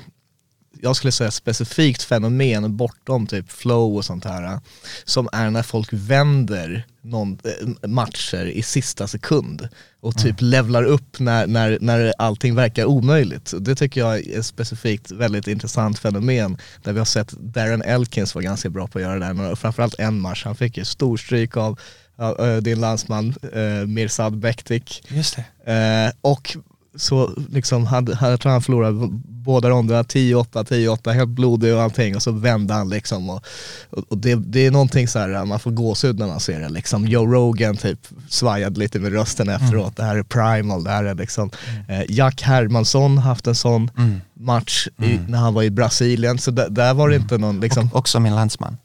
jag 0.81 0.95
skulle 0.95 1.11
säga 1.11 1.31
specifikt 1.31 2.03
fenomen 2.03 2.77
bortom 2.77 3.27
typ 3.27 3.51
flow 3.51 3.95
och 3.95 4.06
sånt 4.06 4.26
här 4.26 4.60
som 5.03 5.30
är 5.31 5.49
när 5.49 5.64
folk 5.64 5.89
vänder 5.91 6.85
någon, 7.01 7.39
eh, 7.43 7.89
matcher 7.89 8.45
i 8.45 8.64
sista 8.64 9.07
sekund 9.07 9.69
och 10.01 10.18
typ 10.18 10.35
levlar 10.39 10.84
upp 10.84 11.19
när, 11.19 11.47
när, 11.47 11.77
när 11.81 12.14
allting 12.18 12.56
verkar 12.56 12.85
omöjligt. 12.85 13.53
Det 13.60 13.76
tycker 13.76 14.01
jag 14.01 14.19
är 14.19 14.39
ett 14.39 14.45
specifikt 14.45 15.11
väldigt 15.11 15.47
intressant 15.47 15.99
fenomen 15.99 16.57
där 16.84 16.93
vi 16.93 16.99
har 16.99 17.06
sett 17.06 17.31
Darren 17.31 17.81
Elkins 17.81 18.35
var 18.35 18.41
ganska 18.41 18.69
bra 18.69 18.88
på 18.88 18.97
att 18.97 19.03
göra 19.03 19.34
det 19.34 19.49
och 19.51 19.60
framförallt 19.60 19.99
en 19.99 20.19
match, 20.19 20.45
han 20.45 20.56
fick 20.56 20.77
ju 20.77 20.85
storstryk 20.85 21.57
av 21.57 21.80
eh, 22.19 22.56
din 22.56 22.80
landsman 22.80 23.35
eh, 23.53 23.88
Mirsad 23.88 24.38
Bektik 24.38 25.03
Just 25.07 25.39
det. 25.65 26.14
Och 26.22 26.57
så 26.95 27.32
liksom 27.49 27.86
hade, 27.86 28.16
hade, 28.16 28.32
jag 28.32 28.40
tror 28.41 28.52
han 28.52 28.61
förlorade 28.61 29.10
båda 29.22 29.70
ronderna, 29.70 30.03
10-8, 30.03 30.45
10-8, 30.64 31.14
helt 31.14 31.30
blodig 31.30 31.76
och 31.76 31.82
allting 31.82 32.16
och 32.16 32.24
så 32.24 32.32
vände 32.32 32.74
han 32.74 32.90
liksom 32.90 33.30
och, 33.30 33.44
och, 33.90 34.18
det, 34.18 34.36
det 34.36 34.66
är 34.66 34.72
någonting 34.72 35.07
så 35.07 35.20
här, 35.20 35.45
man 35.45 35.60
får 35.60 35.72
gåshud 35.72 36.20
när 36.20 36.28
man 36.28 36.40
ser 36.40 36.60
det 36.60 36.70
liksom. 36.70 37.07
Joe 37.07 37.26
Rogan 37.26 37.78
typ 37.78 37.99
svajade 38.30 38.80
lite 38.80 38.99
med 38.99 39.14
rösten 39.14 39.49
efteråt, 39.49 39.95
det 39.95 40.03
här 40.03 40.16
är 40.16 40.24
primal, 40.24 40.84
det 40.84 40.90
här 40.90 41.03
är 41.03 41.16
liksom 41.16 41.49
eh, 41.88 42.03
Jack 42.10 42.41
Hermansson 42.41 43.18
haft 43.18 43.48
en 43.48 43.56
sån 43.56 43.91
match 44.34 44.88
i, 44.98 45.20
när 45.28 45.38
han 45.38 45.53
var 45.53 45.64
i 45.64 45.70
Brasilien, 45.70 46.38
så 46.38 46.52
där, 46.52 46.70
där 46.70 46.94
var 46.94 47.10
det 47.10 47.16
inte 47.16 47.38
någon 47.38 47.60
liksom 47.60 47.90
Och, 47.94 47.99
också 47.99 48.20
min 48.20 48.36
landsman. 48.36 48.78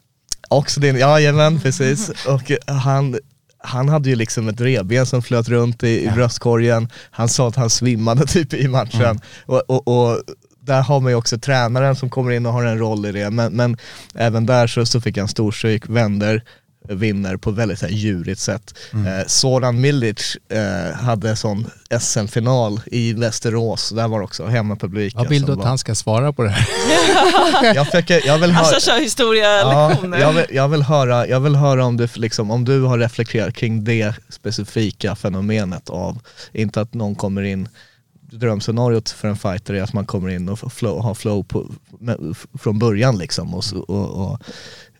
Också 0.48 0.80
din, 0.80 0.96
ja 0.96 1.20
jajamän 1.20 1.60
precis. 1.60 2.08
Och 2.26 2.52
han, 2.66 3.16
han 3.64 3.88
hade 3.88 4.08
ju 4.08 4.16
liksom 4.16 4.48
ett 4.48 4.60
revben 4.60 5.06
som 5.06 5.22
flöt 5.22 5.48
runt 5.48 5.82
i, 5.82 6.04
i 6.04 6.10
bröstkorgen. 6.10 6.88
Han 7.10 7.28
sa 7.28 7.48
att 7.48 7.56
han 7.56 7.70
svimmade 7.70 8.26
typ 8.26 8.54
i 8.54 8.68
matchen. 8.68 9.20
Och, 9.46 9.62
och, 9.68 9.88
och 9.88 10.22
där 10.60 10.82
har 10.82 11.00
man 11.00 11.12
ju 11.12 11.16
också 11.16 11.38
tränaren 11.38 11.96
som 11.96 12.10
kommer 12.10 12.30
in 12.30 12.46
och 12.46 12.52
har 12.52 12.64
en 12.64 12.78
roll 12.78 13.06
i 13.06 13.12
det. 13.12 13.30
Men, 13.30 13.52
men 13.52 13.76
även 14.14 14.46
där 14.46 14.66
så, 14.66 14.86
så 14.86 15.00
fick 15.00 15.18
han 15.18 15.28
storstryk, 15.28 15.88
vänder, 15.88 16.42
vinner 16.88 17.36
på 17.36 17.50
ett 17.50 17.56
väldigt 17.56 17.78
så 17.78 17.86
här, 17.86 17.92
djurigt 17.92 18.40
sätt. 18.40 18.74
Eh, 18.92 19.26
Zoran 19.26 19.80
Milic 19.80 20.36
eh, 20.48 20.96
hade 20.96 21.36
sån 21.36 21.66
SM-final 22.00 22.80
i 22.86 23.12
Västerås, 23.12 23.90
där 23.90 24.08
var 24.08 24.18
det 24.18 24.24
också 24.24 24.46
hemmapubliken. 24.46 25.18
Vad 25.18 25.28
vill 25.28 25.42
du 25.42 25.52
att 25.52 25.58
var- 25.58 25.66
han 25.66 25.78
ska 25.78 25.94
svara 25.94 26.32
på 26.32 26.42
det 26.42 26.50
här? 26.50 26.66
Jag, 27.74 27.86
försöker, 27.86 28.26
jag 28.26 28.38
vill 28.38 28.52
ha... 28.52 28.60
Alltså 28.66 28.90
kör 28.90 28.98
Ja, 29.72 30.18
jag, 30.18 30.32
vill, 30.32 30.46
jag, 30.50 30.68
vill 30.68 30.82
höra, 30.82 31.26
jag 31.26 31.40
vill 31.40 31.56
höra 31.56 31.84
om 31.84 31.96
du, 31.96 32.08
liksom, 32.14 32.50
om 32.50 32.64
du 32.64 32.82
har 32.82 32.98
reflekterat 32.98 33.54
kring 33.54 33.84
det 33.84 34.14
specifika 34.28 35.16
fenomenet 35.16 35.90
av, 35.90 36.18
inte 36.52 36.80
att 36.80 36.94
någon 36.94 37.14
kommer 37.14 37.42
in, 37.42 37.68
drömscenariot 38.38 39.10
för 39.10 39.28
en 39.28 39.36
fighter 39.36 39.74
är 39.74 39.82
att 39.82 39.92
man 39.92 40.06
kommer 40.06 40.28
in 40.28 40.48
och 40.48 40.72
flow, 40.72 41.02
har 41.02 41.14
flow 41.14 41.42
på, 41.42 41.70
med, 41.98 42.36
från 42.58 42.78
början 42.78 43.18
liksom 43.18 43.54
och, 43.54 43.64
och, 43.88 44.24
och 44.24 44.40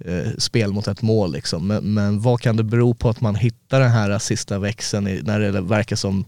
eh, 0.09 0.31
spel 0.39 0.73
mot 0.73 0.89
ett 0.89 1.03
mål 1.03 1.33
liksom. 1.33 1.67
Men, 1.67 1.95
men 1.95 2.21
vad 2.21 2.41
kan 2.41 2.57
det 2.57 2.65
bero 2.65 2.95
på 2.95 3.09
att 3.09 3.21
man 3.21 3.35
hittar 3.35 3.81
den 3.81 3.91
här 3.91 4.19
sista 4.19 4.59
växeln 4.59 5.09
i, 5.09 5.21
när 5.23 5.41
det 5.41 5.61
verkar 5.61 5.97
som 5.97 6.25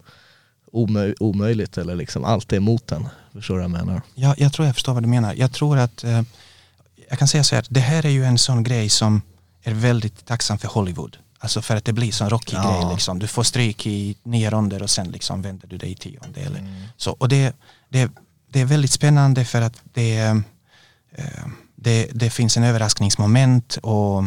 omöj, 0.73 1.15
omöjligt 1.21 1.79
eller 1.79 1.95
liksom 1.97 2.25
allt 2.25 2.53
är 2.53 2.57
emot 2.57 2.87
den? 2.87 3.09
Förstår 3.33 3.55
du 3.55 3.61
vad 3.61 3.71
jag 3.71 3.87
menar? 3.87 4.03
Ja, 4.15 4.35
jag 4.39 4.53
tror 4.53 4.67
jag 4.67 4.75
förstår 4.75 4.95
vad 4.95 5.03
du 5.03 5.09
menar. 5.09 5.35
Jag 5.35 5.53
tror 5.53 5.79
att, 5.79 6.05
eh, 6.05 6.23
jag 7.09 7.19
kan 7.19 7.29
säga 7.29 7.45
så 7.45 7.55
här, 7.55 7.65
det 7.69 7.81
här 7.81 8.07
är 8.07 8.11
ju 8.11 8.25
en 8.25 8.39
sån 8.39 8.63
grej 8.63 8.89
som 8.89 9.23
är 9.63 9.75
väldigt 9.75 10.27
tacksam 10.27 10.59
för 10.59 10.69
Hollywood. 10.69 11.17
Alltså 11.47 11.63
för 11.63 11.77
att 11.77 11.85
det 11.85 11.93
blir 11.93 12.13
sån 12.13 12.31
rockig 12.31 12.57
Ja. 12.57 12.81
grej 12.81 12.93
liksom. 12.95 13.19
Du 13.19 13.27
får 13.27 13.43
stryk 13.43 13.87
i 13.87 14.17
nio 14.23 14.51
ronder 14.51 14.83
och 14.83 14.91
sen 14.91 15.09
liksom 15.11 15.43
vänder 15.43 15.69
du 15.69 15.79
dig 15.79 15.91
i 15.91 15.95
tionde. 15.95 16.41
Eller. 16.41 16.89
Så, 16.97 17.11
och 17.11 17.29
det, 17.29 17.57
det, 17.89 18.11
det 18.53 18.61
är 18.61 18.65
väldigt 18.65 18.91
spännande 18.91 19.45
för 19.45 19.63
att 19.63 19.81
det, 19.95 20.17
eh, 20.19 21.47
det, 21.77 22.09
det 22.15 22.31
finns 22.31 22.57
en 22.57 22.65
överraskningsmoment 22.65 23.79
och 23.83 24.25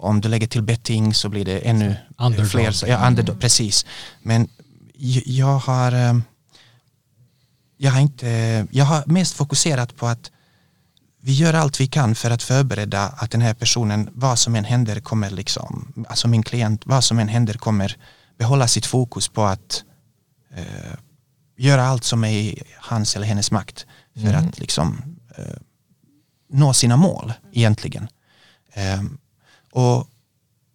om 0.00 0.20
du 0.20 0.28
lägger 0.28 0.46
till 0.46 0.62
betting 0.62 1.14
så 1.14 1.28
blir 1.28 1.44
det 1.44 1.58
ännu 1.58 1.96
Underdog. 2.18 2.50
fler. 2.50 2.72
så- 2.72 2.86
Ja, 2.86 3.06
underdog, 3.06 3.40
precis. 3.40 3.86
Men 4.22 4.48
jag 5.26 5.58
har 5.58 5.92
eh, 5.92 6.14
jag 7.76 7.90
har, 7.92 8.00
inte, 8.00 8.26
jag 8.70 8.84
har 8.84 9.02
mest 9.06 9.34
fokuserat 9.34 9.96
på 9.96 10.06
att 10.06 10.30
vi 11.28 11.34
gör 11.34 11.54
allt 11.54 11.80
vi 11.80 11.86
kan 11.86 12.14
för 12.14 12.30
att 12.30 12.42
förbereda 12.42 13.08
att 13.08 13.30
den 13.30 13.40
här 13.40 13.54
personen, 13.54 14.10
vad 14.12 14.38
som 14.38 14.54
än 14.54 14.64
händer, 14.64 15.00
kommer 15.00 15.30
liksom, 15.30 15.92
alltså 16.08 16.28
min 16.28 16.42
klient, 16.42 16.82
vad 16.86 17.04
som 17.04 17.18
än 17.18 17.28
händer 17.28 17.54
kommer 17.54 17.96
behålla 18.38 18.68
sitt 18.68 18.86
fokus 18.86 19.28
på 19.28 19.44
att 19.44 19.84
eh, 20.54 20.94
göra 21.56 21.84
allt 21.84 22.04
som 22.04 22.24
är 22.24 22.30
i 22.30 22.62
hans 22.76 23.16
eller 23.16 23.26
hennes 23.26 23.50
makt 23.50 23.86
för 24.22 24.34
att 24.34 24.58
liksom 24.58 25.02
eh, 25.36 25.56
nå 26.50 26.74
sina 26.74 26.96
mål 26.96 27.32
egentligen. 27.52 28.08
Eh, 28.72 29.02
och 29.72 30.08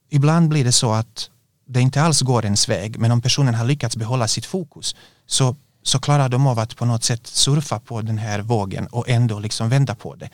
ibland 0.09 0.49
blir 0.49 0.63
det 0.63 0.71
så 0.71 0.91
att 0.91 1.29
det 1.67 1.81
inte 1.81 2.01
alls 2.01 2.21
går 2.21 2.45
ens 2.45 2.69
väg 2.69 2.99
men 2.99 3.11
om 3.11 3.21
personen 3.21 3.55
har 3.55 3.65
lyckats 3.65 3.97
behålla 3.97 4.27
sitt 4.27 4.45
fokus 4.45 4.95
så, 5.25 5.55
så 5.83 5.99
klarar 5.99 6.29
de 6.29 6.47
av 6.47 6.59
att 6.59 6.75
på 6.75 6.85
något 6.85 7.03
sätt 7.03 7.27
surfa 7.27 7.79
på 7.79 8.01
den 8.01 8.17
här 8.17 8.39
vågen 8.39 8.87
och 8.87 9.09
ändå 9.09 9.39
liksom 9.39 9.69
vända 9.69 9.95
på 9.95 10.15
det. 10.15 10.29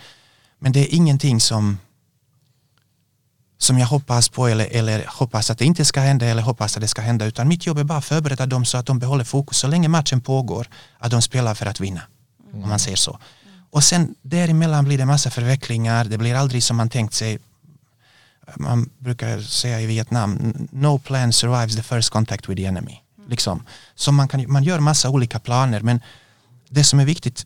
Men 0.59 0.71
det 0.71 0.79
är 0.79 0.95
ingenting 0.95 1.39
som 1.39 1.77
som 3.61 3.79
jag 3.79 3.87
hoppas 3.87 4.29
på 4.29 4.47
eller, 4.47 4.67
eller 4.71 5.05
hoppas 5.07 5.49
att 5.49 5.57
det 5.57 5.65
inte 5.65 5.85
ska 5.85 5.99
hända 5.99 6.25
eller 6.25 6.41
hoppas 6.41 6.77
att 6.77 6.81
det 6.81 6.87
ska 6.87 7.01
hända 7.01 7.25
utan 7.25 7.47
mitt 7.47 7.65
jobb 7.65 7.77
är 7.77 7.83
bara 7.83 7.97
att 7.97 8.05
förbereda 8.05 8.45
dem 8.45 8.65
så 8.65 8.77
att 8.77 8.85
de 8.85 8.99
behåller 8.99 9.23
fokus 9.23 9.57
så 9.57 9.67
länge 9.67 9.87
matchen 9.87 10.21
pågår 10.21 10.67
att 10.97 11.11
de 11.11 11.21
spelar 11.21 11.55
för 11.55 11.65
att 11.65 11.79
vinna 11.79 12.01
om 12.53 12.69
man 12.69 12.79
säger 12.79 12.97
så. 12.97 13.19
Och 13.71 13.83
sen 13.83 14.15
däremellan 14.21 14.85
blir 14.85 14.97
det 14.97 15.05
massa 15.05 15.29
förvecklingar 15.29 16.05
det 16.05 16.17
blir 16.17 16.35
aldrig 16.35 16.63
som 16.63 16.77
man 16.77 16.89
tänkt 16.89 17.13
sig 17.13 17.39
man 18.55 18.89
brukar 18.97 19.39
säga 19.39 19.81
i 19.81 19.85
Vietnam, 19.85 20.53
no 20.71 20.99
plan 20.99 21.33
survives 21.33 21.75
the 21.75 21.83
first 21.83 22.09
contact 22.09 22.49
with 22.49 22.61
the 22.61 22.65
enemy. 22.65 23.01
Liksom. 23.29 23.65
Så 23.95 24.11
man, 24.11 24.27
kan, 24.27 24.51
man 24.51 24.63
gör 24.63 24.79
massa 24.79 25.09
olika 25.09 25.39
planer 25.39 25.81
men 25.81 26.01
det 26.69 26.83
som 26.83 26.99
är 26.99 27.05
viktigt 27.05 27.45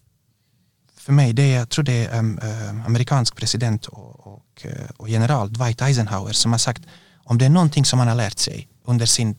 för 0.97 1.14
mig 1.14 1.34
det 1.34 1.43
är, 1.43 1.57
jag 1.57 1.69
tror 1.69 1.85
det 1.85 2.05
är 2.05 2.19
um, 2.19 2.39
uh, 2.43 2.85
amerikansk 2.85 3.35
president 3.35 3.85
och, 3.85 4.27
och, 4.27 4.65
eh, 4.65 4.89
och 4.97 5.10
general 5.10 5.53
Dwight 5.53 5.81
Eisenhower 5.81 6.34
som 6.34 6.51
har 6.51 6.60
sagt 6.60 6.81
om 7.23 7.38
det 7.38 7.45
är 7.45 7.49
någonting 7.49 7.85
som 7.85 7.97
man 7.97 8.07
har 8.07 8.15
lärt 8.15 8.39
sig 8.39 8.68
under 8.85 9.05
sin 9.05 9.35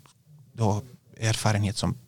då, 0.52 0.82
erfarenhet 1.20 1.76
som 1.76 1.98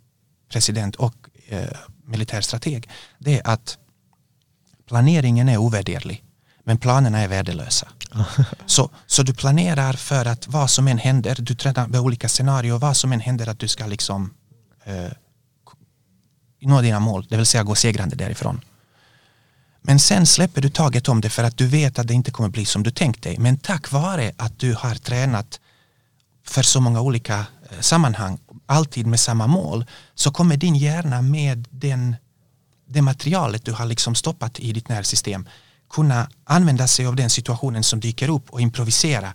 president 0.49 0.97
och 0.97 1.15
uh, 1.53 1.59
militärstrateg 2.05 2.89
det 3.19 3.39
är 3.39 3.47
att 3.47 3.79
planeringen 4.87 5.49
är 5.49 5.57
ovärderlig 5.57 6.26
men 6.67 6.79
planerna 6.79 7.19
är 7.19 7.29
värdelösa. 7.29 7.89
så, 8.67 8.91
så 9.07 9.23
du 9.23 9.35
planerar 9.35 9.93
för 9.93 10.27
att 10.27 10.49
vad 10.49 10.71
som 10.71 10.89
än 10.89 10.99
händer, 10.99 11.37
du 11.39 11.55
tränar 11.55 11.87
med 11.87 12.01
olika 12.01 12.29
scenarier, 12.29 12.79
vad 12.79 12.97
som 12.97 13.13
än 13.13 13.21
händer 13.21 13.49
att 13.49 13.59
du 13.59 13.69
ska 13.69 13.87
liksom 13.87 14.35
eh, 14.85 15.13
nå 16.61 16.81
dina 16.81 17.01
mål, 17.01 17.27
det 17.29 17.37
vill 17.37 17.47
säga 17.47 17.63
gå 17.63 17.75
segrande 17.75 18.17
därifrån. 18.17 18.61
Men 19.83 19.99
sen 19.99 20.27
släpper 20.27 20.61
du 20.61 20.69
taget 20.69 21.09
om 21.09 21.21
det 21.21 21.31
för 21.31 21.45
att 21.45 21.57
du 21.57 21.67
vet 21.67 21.99
att 21.99 22.07
det 22.07 22.15
inte 22.15 22.31
kommer 22.31 22.49
bli 22.49 22.65
som 22.65 22.83
du 22.83 22.91
tänkt 22.91 23.23
dig. 23.23 23.39
Men 23.39 23.59
tack 23.59 23.93
vare 23.93 24.33
att 24.37 24.59
du 24.59 24.75
har 24.75 24.95
tränat 24.95 25.61
för 26.47 26.63
så 26.63 26.81
många 26.81 27.01
olika 27.01 27.39
eh, 27.39 27.81
sammanhang, 27.81 28.39
alltid 28.67 29.07
med 29.07 29.21
samma 29.21 29.47
mål, 29.47 29.85
så 30.15 30.31
kommer 30.31 30.57
din 30.57 30.77
hjärna 30.77 31.23
med 31.23 31.69
den, 31.71 32.17
det 32.89 33.03
materialet 33.03 33.65
du 33.65 33.73
har 33.73 33.87
liksom 33.87 34.15
stoppat 34.15 34.61
i 34.61 34.73
ditt 34.73 34.89
nervsystem 34.89 35.49
kunna 35.91 36.29
använda 36.45 36.87
sig 36.87 37.07
av 37.07 37.17
den 37.17 37.31
situationen 37.31 37.83
som 37.83 38.01
dyker 38.01 38.29
upp 38.29 38.51
och 38.51 38.61
improvisera. 38.61 39.33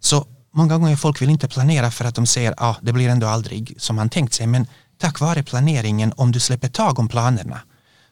Så 0.00 0.26
många 0.52 0.78
gånger 0.78 0.96
folk 0.96 1.22
vill 1.22 1.30
inte 1.30 1.48
planera 1.48 1.90
för 1.90 2.04
att 2.04 2.14
de 2.14 2.26
säger 2.26 2.52
att 2.52 2.62
ah, 2.62 2.76
det 2.82 2.92
blir 2.92 3.08
ändå 3.08 3.26
aldrig 3.26 3.74
som 3.78 3.96
man 3.96 4.08
tänkt 4.08 4.34
sig. 4.34 4.46
Men 4.46 4.66
tack 4.98 5.20
vare 5.20 5.42
planeringen, 5.42 6.12
om 6.16 6.32
du 6.32 6.40
släpper 6.40 6.68
tag 6.68 6.98
om 6.98 7.08
planerna, 7.08 7.60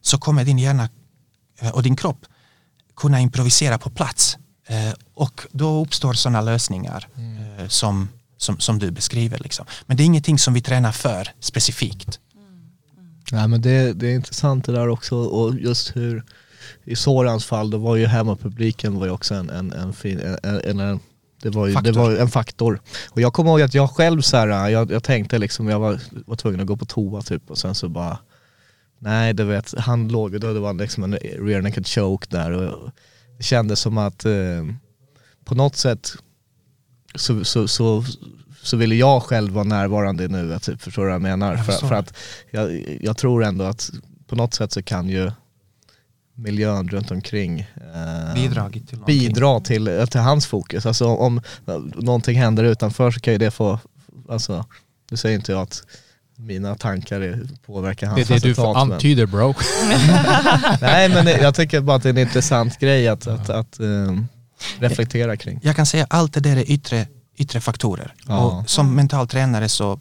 så 0.00 0.18
kommer 0.18 0.44
din 0.44 0.58
hjärna 0.58 0.88
eh, 1.60 1.70
och 1.70 1.82
din 1.82 1.96
kropp 1.96 2.26
kunna 2.96 3.20
improvisera 3.20 3.78
på 3.78 3.90
plats. 3.90 4.38
Eh, 4.66 4.92
Och 5.14 5.40
då 5.52 5.82
uppstår 5.82 6.12
sådana 6.12 6.40
lösningar 6.40 7.08
eh, 7.16 7.68
som, 7.68 8.08
som, 8.38 8.60
som 8.60 8.78
du 8.78 8.90
beskriver. 8.90 9.38
Liksom. 9.38 9.66
Men 9.86 9.96
det 9.96 10.02
är 10.02 10.04
ingenting 10.04 10.38
som 10.38 10.54
vi 10.54 10.60
tränar 10.60 10.92
för 10.92 11.28
specifikt. 11.40 12.20
Nej 13.32 13.48
men 13.48 13.62
det, 13.62 13.92
det 13.92 14.06
är 14.06 14.14
intressant 14.14 14.64
det 14.64 14.72
där 14.72 14.88
också 14.88 15.16
och 15.16 15.54
just 15.54 15.96
hur 15.96 16.24
i 16.84 16.96
Sorans 16.96 17.44
fall 17.44 17.70
då 17.70 17.78
var 17.78 17.96
ju 17.96 18.06
hemmapubliken 18.06 18.98
var 18.98 19.06
ju 19.06 19.12
också 19.12 19.34
en, 19.34 19.50
en, 19.50 19.72
en 19.72 19.92
fin, 19.92 20.20
en, 20.42 20.80
en, 20.80 21.00
det 21.42 21.50
var, 21.50 21.66
ju, 21.66 21.74
det 21.74 21.92
var 21.92 22.16
en 22.16 22.28
faktor. 22.28 22.80
Och 23.10 23.20
jag 23.20 23.32
kommer 23.32 23.50
ihåg 23.50 23.62
att 23.62 23.74
jag 23.74 23.90
själv 23.90 24.20
så 24.20 24.36
här, 24.36 24.68
jag, 24.68 24.90
jag 24.90 25.04
tänkte 25.04 25.38
liksom, 25.38 25.68
jag 25.68 25.80
var, 25.80 26.00
var 26.26 26.36
tvungen 26.36 26.60
att 26.60 26.66
gå 26.66 26.76
på 26.76 26.84
toa 26.84 27.22
typ 27.22 27.50
och 27.50 27.58
sen 27.58 27.74
så 27.74 27.88
bara 27.88 28.18
Nej 29.04 29.34
du 29.34 29.44
vet, 29.44 29.74
han 29.78 30.08
låg, 30.08 30.40
då 30.40 30.52
det 30.52 30.60
var 30.60 30.72
liksom 30.72 31.04
en 31.04 31.14
rear 31.14 31.62
naked 31.62 31.86
choke 31.86 32.26
där 32.30 32.50
och 32.50 32.90
det 33.36 33.42
kändes 33.42 33.80
som 33.80 33.98
att 33.98 34.24
eh, 34.24 34.66
på 35.44 35.54
något 35.54 35.76
sätt 35.76 36.12
så, 37.14 37.44
så, 37.44 37.68
så, 37.68 38.04
så 38.62 38.76
ville 38.76 38.94
jag 38.94 39.22
själv 39.22 39.52
vara 39.52 39.64
närvarande 39.64 40.24
i 40.24 40.28
nuet, 40.28 40.62
typ, 40.62 40.82
förstår 40.82 41.02
du 41.02 41.08
vad 41.08 41.14
jag 41.14 41.22
menar? 41.22 41.56
Jag 41.56 41.66
för, 41.66 41.72
för 41.72 41.94
att 41.94 42.14
jag, 42.50 42.98
jag 43.00 43.16
tror 43.16 43.44
ändå 43.44 43.64
att 43.64 43.90
på 44.26 44.36
något 44.36 44.54
sätt 44.54 44.72
så 44.72 44.82
kan 44.82 45.08
ju 45.08 45.30
miljön 46.34 46.88
runt 46.88 47.10
omkring 47.10 47.60
eh, 47.60 48.50
till 48.70 48.98
bidra 49.06 49.60
till, 49.60 50.06
till 50.10 50.20
hans 50.20 50.46
fokus. 50.46 50.86
Alltså 50.86 51.06
om 51.06 51.40
någonting 51.94 52.38
händer 52.38 52.64
utanför 52.64 53.10
så 53.10 53.20
kan 53.20 53.32
ju 53.32 53.38
det 53.38 53.50
få, 53.50 53.78
alltså 54.28 54.64
nu 55.10 55.16
säger 55.16 55.36
inte 55.36 55.52
jag 55.52 55.60
att 55.60 55.82
mina 56.36 56.74
tankar 56.74 57.40
påverkar 57.66 58.06
hans 58.06 58.28
Det 58.28 58.34
är 58.34 58.40
det 58.40 58.46
du 58.46 58.50
resultat, 58.50 58.88
men- 58.88 58.92
antyder 58.92 59.26
bro. 59.26 59.54
Nej 60.80 61.08
men 61.08 61.26
jag 61.26 61.54
tycker 61.54 61.80
bara 61.80 61.96
att 61.96 62.02
det 62.02 62.08
är 62.08 62.10
en 62.10 62.18
intressant 62.18 62.78
grej 62.78 63.08
att, 63.08 63.26
att, 63.26 63.50
att 63.50 63.80
ehm, 63.80 64.26
reflektera 64.78 65.36
kring. 65.36 65.60
Jag 65.62 65.76
kan 65.76 65.86
säga 65.86 66.06
allt 66.10 66.34
det 66.34 66.40
där 66.40 66.56
är 66.56 66.70
yttre, 66.70 67.06
yttre 67.36 67.60
faktorer. 67.60 68.14
Ja. 68.26 68.38
Och 68.38 68.70
som 68.70 68.94
mental 68.94 69.28
tränare 69.28 69.68
så 69.68 70.00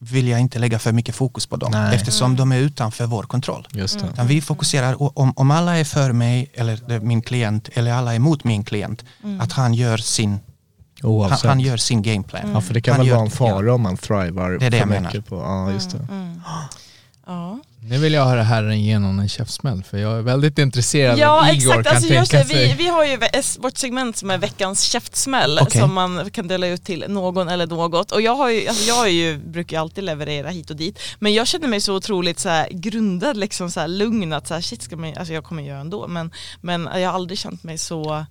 vill 0.00 0.28
jag 0.28 0.40
inte 0.40 0.58
lägga 0.58 0.78
för 0.78 0.92
mycket 0.92 1.14
fokus 1.14 1.46
på 1.46 1.56
dem 1.56 1.70
Nej. 1.72 1.94
eftersom 1.96 2.36
de 2.36 2.52
är 2.52 2.58
utanför 2.58 3.06
vår 3.06 3.22
kontroll. 3.22 3.68
Just 3.72 3.98
det. 3.98 4.06
Utan 4.12 4.26
vi 4.26 4.40
fokuserar, 4.40 5.18
om, 5.18 5.32
om 5.36 5.50
alla 5.50 5.76
är 5.78 5.84
för 5.84 6.12
mig 6.12 6.50
eller 6.54 7.00
min 7.00 7.22
klient 7.22 7.68
eller 7.74 7.92
alla 7.92 8.12
är 8.12 8.16
emot 8.16 8.44
min 8.44 8.64
klient, 8.64 9.04
att 9.40 9.52
han 9.52 9.74
gör 9.74 9.96
sin, 9.98 10.38
han, 11.02 11.38
han 11.44 11.60
gör 11.60 11.76
sin 11.76 12.02
gameplan. 12.02 12.50
ja 12.54 12.60
för 12.60 12.74
det 12.74 12.80
kan 12.80 12.92
Han 12.92 13.00
väl 13.00 13.08
gör- 13.08 13.14
vara 13.16 13.24
en 13.24 13.30
fara 13.30 13.74
om 13.74 13.82
man 13.82 13.96
thrivar 13.96 14.50
Det 14.50 14.66
är 14.66 14.70
det 14.70 14.70
för 14.70 14.78
jag 14.78 14.88
menar. 14.88 15.08
mycket 15.10 15.26
på, 15.26 15.36
ja 15.36 15.72
just 15.72 15.90
det. 15.90 16.06
Ja. 17.26 17.58
Nu 17.80 17.98
vill 17.98 18.12
jag 18.12 18.24
höra 18.24 18.42
herren 18.42 18.72
igenom 18.72 19.18
en 19.18 19.28
käftsmäll 19.28 19.82
för 19.82 19.98
jag 19.98 20.18
är 20.18 20.22
väldigt 20.22 20.58
intresserad 20.58 21.18
Ja 21.18 21.52
Igor 21.52 21.56
exakt, 21.56 21.86
kan 21.86 21.96
alltså 21.96 22.08
tänka 22.08 22.38
det, 22.38 22.44
vi, 22.44 22.54
sig. 22.54 22.74
vi 22.78 22.88
har 22.88 23.04
ju 23.04 23.18
vårt 23.58 23.76
segment 23.76 24.16
som 24.16 24.30
är 24.30 24.38
veckans 24.38 24.82
käftsmäll 24.82 25.58
Okej. 25.62 25.80
som 25.80 25.94
man 25.94 26.30
kan 26.30 26.48
dela 26.48 26.66
ut 26.66 26.84
till 26.84 27.04
någon 27.08 27.48
eller 27.48 27.66
något. 27.66 28.12
Och 28.12 28.20
jag, 28.20 28.34
har 28.34 28.50
ju, 28.50 28.68
alltså 28.68 28.88
jag 28.88 29.10
ju, 29.10 29.38
brukar 29.38 29.76
ju 29.76 29.80
alltid 29.80 30.04
leverera 30.04 30.48
hit 30.48 30.70
och 30.70 30.76
dit. 30.76 30.98
Men 31.18 31.34
jag 31.34 31.46
känner 31.46 31.68
mig 31.68 31.80
så 31.80 31.94
otroligt 31.94 32.38
så 32.38 32.48
här, 32.48 32.68
grundad, 32.70 33.36
liksom 33.36 33.70
så 33.70 33.80
här, 33.80 33.88
lugn 33.88 34.32
att 34.32 34.46
så 34.46 34.54
här, 34.54 34.60
shit 34.60 34.82
ska 34.82 34.96
man, 34.96 35.16
alltså 35.16 35.34
jag 35.34 35.44
kommer 35.44 35.62
göra 35.62 35.80
ändå. 35.80 36.08
Men, 36.08 36.30
men 36.60 36.88
jag 36.94 37.08
har 37.08 37.14
aldrig 37.14 37.38
känt 37.38 37.62
mig 37.62 37.78
så 37.78 38.26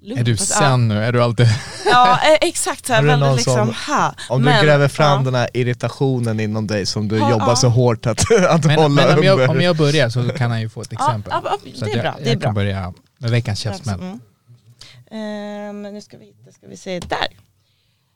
lugn. 0.00 0.18
Är 0.20 0.24
du 0.24 0.36
sen 0.36 0.88
nu? 0.88 1.04
Är 1.04 1.12
du 1.12 1.22
alltid... 1.22 1.46
Ja, 1.90 2.12
eh, 2.22 2.48
exakt, 2.48 2.86
så 2.86 2.92
här, 2.92 3.02
väldigt 3.02 3.26
någon 3.28 3.36
liksom, 3.36 3.54
som- 3.54 3.94
ha. 3.94 4.14
Om 4.28 4.42
Men, 4.42 4.60
du 4.60 4.66
gräver 4.66 4.88
fram 4.88 5.18
ja. 5.18 5.24
den 5.24 5.34
här 5.34 5.48
irritationen 5.54 6.40
inom 6.40 6.66
dig 6.66 6.86
som 6.86 7.08
du 7.08 7.18
Ja, 7.18 7.30
jobbar 7.30 7.48
ja. 7.48 7.56
så 7.56 7.68
hårt 7.68 8.06
att, 8.06 8.20
att 8.48 8.64
Men, 8.64 8.76
hålla 8.78 8.88
men 8.88 9.04
om, 9.04 9.10
under. 9.18 9.22
jag, 9.22 9.50
om 9.50 9.60
jag 9.60 9.76
börjar 9.76 10.08
så 10.08 10.28
kan 10.28 10.50
han 10.50 10.60
ju 10.60 10.68
få 10.68 10.82
ett 10.82 10.92
exempel. 10.92 11.32
Ja, 11.44 11.58
det 11.64 11.90
är 11.92 11.94
bra. 11.94 12.04
jag, 12.04 12.14
Det 12.18 12.22
är 12.24 12.28
jag 12.30 12.38
bra. 12.38 12.46
kan 12.46 12.54
börja 12.54 12.92
med 13.18 13.30
veckans 13.30 13.58
käftsmäll. 13.60 14.00
Mm. 14.00 14.20
Ehm, 15.10 15.82
nu 15.94 16.00
ska 16.00 16.18
vi 16.18 16.24
hitta, 16.24 16.52
ska 16.52 16.66
vi 16.66 16.76
se, 16.76 17.00
där. 17.00 17.28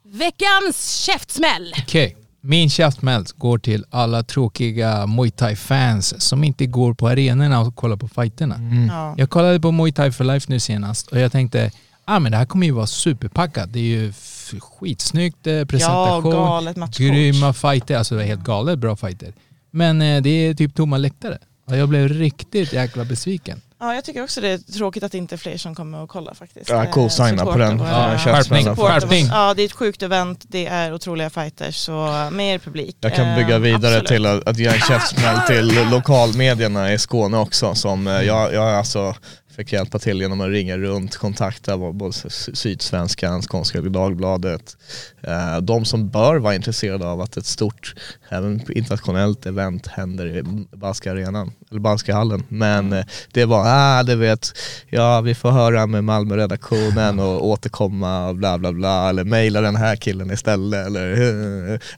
Veckans 0.05 0.95
käftsmäll. 0.95 1.75
Okej, 1.79 2.17
min 2.45 2.71
käftsmäll 2.71 3.25
går 3.37 3.59
till 3.59 3.85
alla 3.91 4.23
tråkiga 4.23 5.07
Muay 5.07 5.31
Thai-fans 5.31 6.21
som 6.23 6.45
inte 6.45 6.67
går 6.67 6.95
på 6.95 7.09
arenorna 7.09 7.61
och 7.61 7.77
kollar 7.77 7.97
på 7.97 8.09
fighterna. 8.09 8.57
Ja. 8.89 9.15
Jag 9.19 9.31
kollade 9.31 9.61
på 9.61 9.73
Muay 9.73 9.93
Thai 9.93 10.13
for 10.13 10.25
Life 10.25 10.47
nu 10.49 10.61
senast 10.61 11.07
och 11.07 11.21
jag 11.21 11.33
tänkte 11.33 11.71
ah, 12.05 12.19
men 12.19 12.33
det 12.33 12.39
här 12.39 12.45
kommer 12.45 12.67
ju 12.67 12.73
vara 12.73 12.87
superpackat. 12.87 13.73
Det 13.73 13.79
är 13.79 13.83
ju 13.83 14.13
skitsnyggt 14.61 15.47
eh, 15.47 15.65
presentation, 15.65 16.33
galet 16.33 16.77
matchkort. 16.77 16.97
grymma 16.97 17.53
fighter, 17.53 17.97
alltså 17.97 18.15
det 18.17 18.23
är 18.23 18.27
helt 18.27 18.45
galet 18.45 18.79
bra 18.79 18.97
fighter. 18.97 19.35
Men 19.71 20.03
eh, 20.03 20.23
det 20.23 20.31
är 20.31 20.55
typ 20.55 20.75
tomma 20.75 20.97
läktare. 20.97 21.39
Och 21.67 21.77
jag 21.77 21.89
blev 21.89 22.09
riktigt 22.09 22.73
jäkla 22.73 23.05
besviken. 23.05 23.61
Ja, 23.83 23.95
jag 23.95 24.05
tycker 24.05 24.23
också 24.23 24.41
det 24.41 24.49
är 24.49 24.59
tråkigt 24.59 25.03
att 25.03 25.13
det 25.13 25.19
inte 25.19 25.35
är 25.35 25.37
fler 25.37 25.57
som 25.57 25.75
kommer 25.75 26.05
att 26.05 26.09
kolla 26.09 26.35
faktiskt. 26.35 26.71
Ja, 26.71 26.87
cool, 26.87 27.11
Eh, 27.21 27.45
på 27.45 27.59
den. 27.59 27.79
Ja, 27.79 28.19
skärpning. 28.19 28.77
Skärpning. 28.77 29.27
Ja, 29.27 29.55
det 29.55 29.63
är 29.63 29.67
ett 29.67 29.73
sjukt 29.73 30.03
event, 30.03 30.45
det 30.49 30.67
är 30.67 30.95
otroliga 30.95 31.31
fighters, 31.31 31.77
så 31.77 32.29
mer 32.33 32.59
publik. 32.59 32.97
Jag 33.01 33.15
kan 33.15 33.29
Eh, 33.29 33.37
bygga 33.37 33.59
vidare 33.59 33.95
absolut. 33.95 34.07
till 34.09 34.27
att, 34.27 34.49
att 34.49 34.59
ge 34.59 34.67
en 34.67 34.81
käftsmäll 34.81 35.39
till 35.47 35.89
lokalmedierna 35.91 36.93
i 36.93 36.99
Skåne 36.99 37.37
också 37.37 37.75
som 37.75 38.07
eh, 38.07 38.23
jag, 38.23 38.55
jag 38.55 38.69
alltså 38.75 39.15
fick 39.57 39.73
hjälpa 39.73 39.99
till 39.99 40.21
genom 40.21 40.41
att 40.41 40.49
ringa 40.49 40.79
runt, 40.79 41.17
kontakta 41.17 41.77
både 41.79 42.13
Sydsvenskan, 42.53 43.43
Skånska 43.43 43.81
Dagbladet. 43.81 44.77
Eh, 45.23 45.59
De 45.61 45.85
som 45.85 46.09
bör 46.09 46.37
vara 46.37 46.55
intresserade 46.55 47.07
av 47.07 47.21
att 47.21 47.37
ett 47.37 47.47
stort, 47.47 47.95
även 48.29 48.73
internationellt 48.73 49.47
event 49.47 49.87
händer 49.87 50.27
i 50.27 50.43
Balska 50.77 51.13
arenan, 51.13 51.53
eller 51.71 51.81
Balska 51.81 52.15
hallen. 52.15 52.45
Men 52.49 52.93
eh, 52.93 53.05
det 53.33 53.45
var, 53.45 53.65
ah 53.67 54.03
du 54.03 54.15
vet, 54.17 54.53
ja 54.91 55.21
vi 55.21 55.35
får 55.35 55.51
höra 55.51 55.87
med 55.87 56.05
Malmö-redaktionen 56.05 57.19
och 57.19 57.47
återkomma 57.51 58.29
och 58.29 58.37
bla 58.37 58.59
bla 58.59 58.73
bla, 58.73 59.09
eller 59.09 59.25
mejla 59.25 59.61
den 59.61 59.77
här 59.77 59.97
killen 59.97 60.31
istället. 60.31 60.87
Eller, 60.87 61.09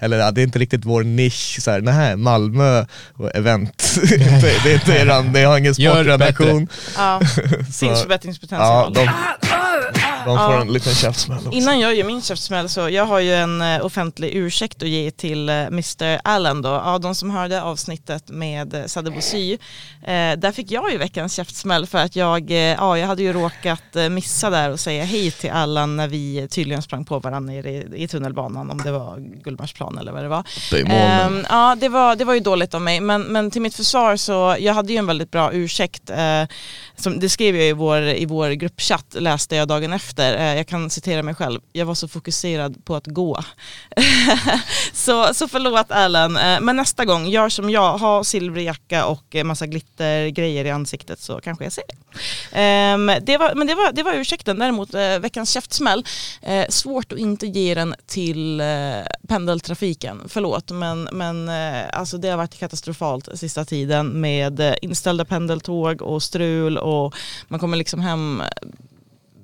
eller 0.01 0.19
ja, 0.19 0.31
det 0.31 0.41
är 0.41 0.45
inte 0.45 0.59
riktigt 0.59 0.85
vår 0.85 1.05
nisch, 1.05 1.59
så 1.61 1.71
här, 1.71 1.81
nej 1.81 2.17
Malmö 2.17 2.85
event, 3.35 3.95
det, 4.01 4.17
det 4.65 4.71
är 4.71 4.75
inte 4.75 4.93
eran, 4.99 5.33
ni 5.33 5.43
har 5.43 5.59
ingen 5.59 5.75
sportredaktion. 5.75 6.69
Ja, 6.97 7.21
Så, 7.49 7.65
finns 7.65 7.81
ja, 7.83 7.97
förbättringspotential. 7.97 8.93
de, 8.93 9.01
de 10.25 10.37
får 10.39 10.55
Ja. 10.55 10.61
en 10.61 10.73
liten 10.73 10.95
käftsmäll 10.95 11.39
också. 11.39 11.51
Innan 11.53 11.81
jag 11.81 11.95
gör 11.95 12.05
min 12.05 12.23
käftsmäll 12.23 12.69
så 12.69 12.89
jag 12.89 13.05
har 13.07 13.19
ju 13.21 13.35
en 13.35 13.63
eh, 13.63 13.85
offentlig 13.87 14.31
ursäkt 14.35 14.83
att 14.83 14.89
ge 14.89 15.11
till 15.11 15.49
eh, 15.49 15.55
Mr 15.55 16.21
Allen 16.25 16.63
då. 16.63 16.69
Ja, 16.69 16.99
de 16.99 17.15
som 17.15 17.31
hörde 17.31 17.63
avsnittet 17.63 18.29
med 18.29 18.75
eh, 18.75 18.85
Sadebo 18.87 19.21
Sy. 19.21 19.53
Eh, 19.53 19.59
där 20.37 20.53
fick 20.53 20.71
jag 20.71 20.93
ju 20.93 20.99
veckans 20.99 21.35
käftsmäll 21.35 21.87
för 21.87 21.99
att 21.99 22.17
jag, 22.17 22.51
ja, 22.51 22.99
jag 22.99 23.07
hade 23.07 23.23
ju 23.23 23.33
råkat 23.33 23.83
missa 24.11 24.51
där 24.51 24.71
och 24.71 24.81
säga 24.81 25.05
hej 25.05 25.31
till 25.31 25.51
Allan 25.51 25.97
när 25.97 26.09
vi 26.09 26.49
tydligen 26.51 26.83
sprang 26.83 27.05
på 27.05 27.19
varandra 27.19 27.53
nere 27.53 27.71
i, 27.71 27.87
i 27.97 28.09
tunnelbanan 28.09 28.71
om 28.71 28.79
det 28.83 28.93
var 28.93 29.19
Gullmarsplan 29.45 29.99
eller 29.99 30.13
vad 30.13 30.23
det 30.23 30.29
var. 30.29 30.45
Det. 30.71 30.81
Ehm, 30.81 31.47
ja, 31.51 31.77
det 31.81 31.89
var, 31.89 32.17
det 32.17 32.25
var 32.25 32.35
ju 32.35 32.41
dåligt 32.41 32.75
av 32.75 32.81
mig. 32.83 33.01
Men, 33.01 33.23
men 33.23 33.51
till 33.51 33.63
mitt 33.63 33.75
försvar 33.75 34.17
så, 34.17 34.57
jag 34.59 34.75
hade 34.75 34.93
ju 34.93 34.99
en 34.99 35.07
väldigt 35.07 35.31
bra 35.31 35.53
ursäkt. 35.53 36.11
Eh, 36.11 36.43
som, 36.97 37.21
det 37.21 37.29
skrev 37.35 37.57
jag 37.57 37.69
i 37.69 37.73
vår, 37.73 38.03
i 38.03 38.27
vår 38.27 38.51
gruppchatt, 38.51 39.15
läste 39.19 39.57
jag 39.57 39.69
dagen 39.69 39.93
efter. 39.93 40.37
Eh, 40.37 40.57
jag 40.57 40.67
kan 40.67 40.91
citera 40.91 41.23
mig 41.23 41.35
själv. 41.35 41.61
Jag 41.73 41.87
var 41.87 41.95
så 41.95 42.09
fokuserad 42.09 42.85
på 42.85 42.97
att 42.97 43.07
gå. 43.07 43.45
så, 44.93 45.35
så 45.35 45.49
förlåt 45.49 45.91
Alan. 45.91 46.37
Eh, 46.37 46.61
men 46.61 46.77
nästa 46.77 47.05
gång, 47.05 47.27
gör 47.27 47.49
som 47.49 47.71
jag. 47.71 47.99
Ha 47.99 48.25
silvrig 48.25 48.67
jacka 48.67 49.07
och 49.07 49.37
eh, 49.37 49.45
massa 49.45 49.67
glittergrejer 49.67 50.65
i 50.65 50.71
ansiktet 50.71 51.21
så 51.21 51.41
kanske 51.41 51.65
jag 51.65 51.73
ser 51.73 51.85
det. 51.89 51.97
Ehm, 52.53 53.11
det 53.23 53.39
var, 53.39 53.55
men 53.55 53.67
det 53.67 53.75
var, 53.75 53.93
det 53.93 54.03
var 54.03 54.15
ursäkten. 54.15 54.59
Däremot 54.59 54.95
veckans 55.21 55.51
käftsmäll. 55.51 56.05
Svårt 56.69 57.13
att 57.13 57.19
inte 57.19 57.47
ge 57.47 57.75
den 57.75 57.95
till 58.07 58.63
pendeltrafiken. 59.29 60.23
Förlåt 60.29 60.71
men, 60.71 61.09
men 61.13 61.49
alltså 61.93 62.19
det 62.19 62.29
har 62.29 62.37
varit 62.37 62.59
katastrofalt 62.59 63.29
sista 63.35 63.65
tiden 63.65 64.07
med 64.07 64.77
inställda 64.83 65.25
pendeltåg 65.25 66.03
och 66.03 66.23
strul 66.23 66.79
och 66.79 67.15
man 67.49 67.61
kommer 67.61 67.77
liksom 67.77 68.01
hem 68.01 68.43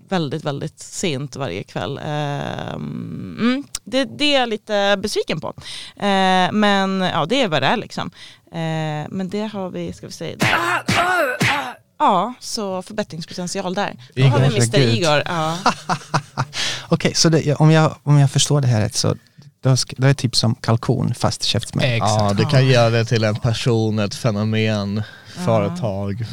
väldigt, 0.09 0.44
väldigt 0.44 0.81
sent 0.81 1.36
varje 1.36 1.62
kväll. 1.62 2.01
Ehm, 2.05 3.36
mm, 3.40 3.65
det, 3.85 4.05
det 4.05 4.35
är 4.35 4.40
jag 4.40 4.48
lite 4.48 4.98
besviken 5.02 5.40
på. 5.40 5.55
Eh, 5.97 6.52
men 6.52 7.01
ja, 7.01 7.27
det 7.28 7.43
är 7.43 7.48
vad 7.48 7.62
det 7.62 7.66
är 7.66 7.77
liksom. 7.77 8.11
Eh, 8.52 9.09
men 9.11 9.28
det 9.28 9.47
har 9.47 9.70
vi, 9.70 9.93
ska 9.93 10.07
vi 10.07 10.12
säga, 10.12 10.36
Ja, 11.98 12.35
så 12.40 12.82
förbättringspotential 12.82 13.74
där. 13.74 13.97
Då 14.15 14.23
har 14.23 14.39
vi 14.39 14.57
Mr. 14.57 14.78
Igor. 14.78 15.23
Ja. 15.27 15.59
Okej, 16.89 17.15
så 17.15 17.28
det, 17.28 17.55
om, 17.55 17.70
jag, 17.70 17.97
om 18.02 18.19
jag 18.19 18.31
förstår 18.31 18.61
det 18.61 18.69
här 18.69 18.81
rätt 18.81 18.94
så 18.94 19.16
då, 19.61 19.77
ska, 19.77 19.94
då 19.98 20.05
är 20.05 20.09
det 20.09 20.15
typ 20.15 20.36
som 20.36 20.55
kalkon 20.55 21.15
fast 21.15 21.43
käftsmäll. 21.43 21.98
Ja, 21.98 22.35
du 22.39 22.44
kan 22.44 22.66
göra 22.66 22.90
det 22.90 23.05
till 23.05 23.24
en 23.24 23.36
person, 23.36 23.98
ett 23.98 24.15
fenomen, 24.15 25.02
företag, 25.44 26.24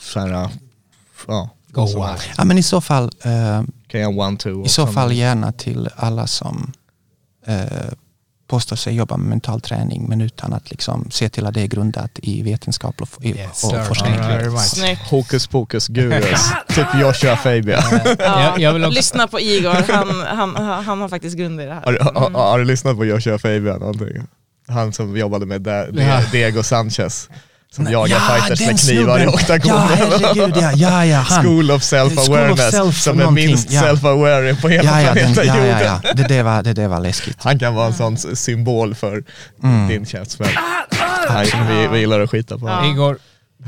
så 0.00 0.20
här, 0.20 0.48
ja. 1.28 1.48
Go 1.68 1.86
så. 1.86 2.06
wild. 2.06 2.20
Ja, 2.38 2.44
men 2.44 2.58
i 2.58 2.62
så 2.62 2.80
fall, 2.80 3.04
eh, 3.22 3.62
Kan 3.88 4.00
göra 4.00 4.10
one-two. 4.10 4.66
i 4.66 4.68
så 4.68 4.86
fall 4.86 5.12
gärna 5.12 5.52
till 5.52 5.88
alla 5.96 6.26
som 6.26 6.72
eh, 7.46 7.56
påstår 8.48 8.76
sig 8.76 8.94
jobba 8.94 9.16
med 9.16 9.28
mental 9.28 9.60
träning 9.60 10.06
men 10.08 10.20
utan 10.20 10.52
att 10.52 10.70
liksom 10.70 11.10
se 11.10 11.28
till 11.28 11.46
att 11.46 11.54
det 11.54 11.60
är 11.62 11.66
grundat 11.66 12.10
i 12.22 12.42
vetenskap 12.42 13.00
och, 13.02 13.08
i, 13.24 13.28
Yes, 13.28 13.64
och 13.64 13.86
forskning. 13.86 14.14
Right. 14.14 14.98
Hokus 15.10 15.46
pokus 15.46 15.88
gurus, 15.88 16.50
typ 16.68 16.86
Joshua 17.00 17.36
Fabian. 17.36 17.82
Ja, 18.18 18.42
Jag- 18.42 18.60
jag 18.60 18.72
vill 18.72 18.84
också- 18.84 18.94
Lyssna 18.94 19.26
på 19.28 19.40
Igor, 19.40 19.92
han, 19.92 20.54
han, 20.54 20.84
han 20.84 21.00
har 21.00 21.08
faktiskt 21.08 21.36
grund 21.36 21.60
i 21.60 21.64
det 21.64 21.74
här. 21.74 21.82
Har, 21.84 21.92
du- 21.92 21.98
har, 22.20 22.30
har 22.30 22.58
du 22.58 22.64
lyssnat 22.64 22.96
på 22.96 23.04
Joshua 23.04 23.38
Fabian 23.38 23.80
någonting? 23.80 24.22
Han 24.68 24.92
som 24.92 25.16
jobbade 25.16 25.46
med 25.46 25.60
De, 25.62 25.86
De, 25.92 26.02
Ja. 26.02 26.20
Diego 26.32 26.62
Sanchez. 26.62 27.28
Som 27.76 27.86
jagar 27.86 28.08
Ja, 28.16 28.20
fighters 28.34 28.66
med 28.66 28.80
knivar 28.80 29.18
i 29.20 29.26
oktagonen. 29.26 29.76
Ja, 29.76 29.94
herregud, 29.96 30.56
ja, 30.56 30.72
ja, 30.72 31.04
ja, 31.04 31.18
han. 31.28 31.44
School 31.44 31.70
of 31.70 31.82
self-awareness, 31.82 32.70
self 32.70 33.00
som 33.00 33.20
är 33.20 33.30
minst 33.30 33.70
ja. 33.70 33.82
self-aware 33.82 34.60
på 34.60 34.68
hela 34.68 34.84
Ja, 34.90 35.00
ja, 35.06 35.12
planeten 35.12 35.46
ja, 35.46 35.54
ja, 35.56 35.56
jorden. 35.56 35.82
ja. 36.04 36.12
Det, 36.14 36.22
det, 36.28 36.42
var, 36.42 36.62
det, 36.62 36.72
det 36.72 36.88
var 36.88 37.00
läskigt. 37.00 37.36
Han 37.40 37.58
kan 37.58 37.74
vara 37.74 37.86
en 37.86 37.94
sån 37.94 38.36
symbol 38.36 38.94
för 38.94 39.22
Mm. 39.62 39.88
din 39.88 40.06
käftsmäll. 40.06 40.48
Nej, 41.30 41.52
vi, 41.70 41.86
vi 41.92 41.98
gillar 41.98 42.20
att 42.20 42.30
skita 42.30 42.58
på 42.58 42.66
honom. 42.68 42.90
Igor, 42.92 43.18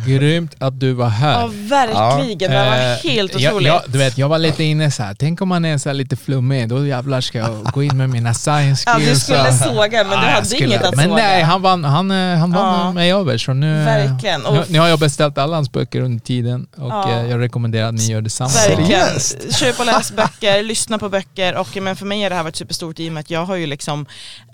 grymt 0.06 0.54
att 0.58 0.80
du 0.80 0.92
var 0.92 1.08
här. 1.08 1.40
Ja, 1.40 1.50
verkligen. 1.52 2.38
Det 2.38 2.48
var 2.48 2.64
Eh, 2.76 3.12
helt 3.12 3.40
jag, 3.40 3.50
otroligt. 3.52 3.66
jag, 3.68 3.82
du 3.86 3.98
vet, 3.98 4.18
jag 4.18 4.28
var 4.28 4.38
lite 4.38 4.64
inne 4.64 4.90
så 4.90 5.02
här. 5.02 5.14
tänk 5.18 5.40
om 5.42 5.48
man 5.48 5.64
är 5.64 5.78
så 5.78 5.88
här 5.88 5.94
lite 5.94 6.16
flummig, 6.16 6.68
då 6.68 6.86
jävlar 6.86 7.20
ska 7.20 7.38
jag 7.38 7.64
gå 7.72 7.82
in 7.82 7.96
med 7.96 8.10
mina 8.10 8.34
science 8.34 8.82
Ja, 8.86 8.94
skills. 8.94 9.08
du 9.08 9.16
skulle 9.34 9.52
såga, 9.52 10.04
men 10.04 10.08
du 10.08 10.14
Ja, 10.14 10.24
jag 10.24 10.30
hade 10.34 10.46
skulle- 10.46 10.64
inget 10.64 10.82
att 10.84 10.96
Men 10.96 11.04
såga. 11.04 11.16
nej, 11.22 11.42
han 11.42 11.62
vann, 11.62 11.84
han, 11.84 12.10
eh, 12.10 12.38
han 12.38 12.52
vann 12.52 12.80
Ja. 12.86 12.92
mig 12.92 13.12
över. 13.12 13.38
Så 13.38 13.52
nu, 13.52 13.84
Verkligen. 13.84 14.40
nu, 14.40 14.64
nu 14.68 14.78
har 14.78 14.88
jag 14.88 14.98
beställt 14.98 15.38
alla 15.38 15.56
hans 15.56 15.72
böcker 15.72 16.00
under 16.00 16.20
tiden 16.24 16.66
och 16.76 16.88
Ja. 16.90 17.10
eh, 17.12 17.30
jag 17.30 17.40
rekommenderar 17.40 17.88
att 17.88 17.94
ni 17.94 18.04
gör 18.10 18.20
detsamma. 18.20 18.50
Verkligen. 18.68 19.06
Köp 19.52 19.80
och 19.80 19.86
läs 19.86 20.12
böcker, 20.12 20.62
lyssna 20.72 20.98
på 20.98 21.08
böcker 21.08 21.54
och 21.56 21.76
men 21.82 21.96
för 21.96 22.06
mig 22.06 22.22
har 22.22 22.30
det 22.30 22.36
här 22.36 22.42
varit 22.42 22.56
superstort 22.56 23.00
i 23.00 23.08
och 23.08 23.12
med 23.12 23.20
att 23.20 23.30
jag 23.30 23.44
har 23.44 23.56
ju 23.56 23.66
liksom 23.66 24.06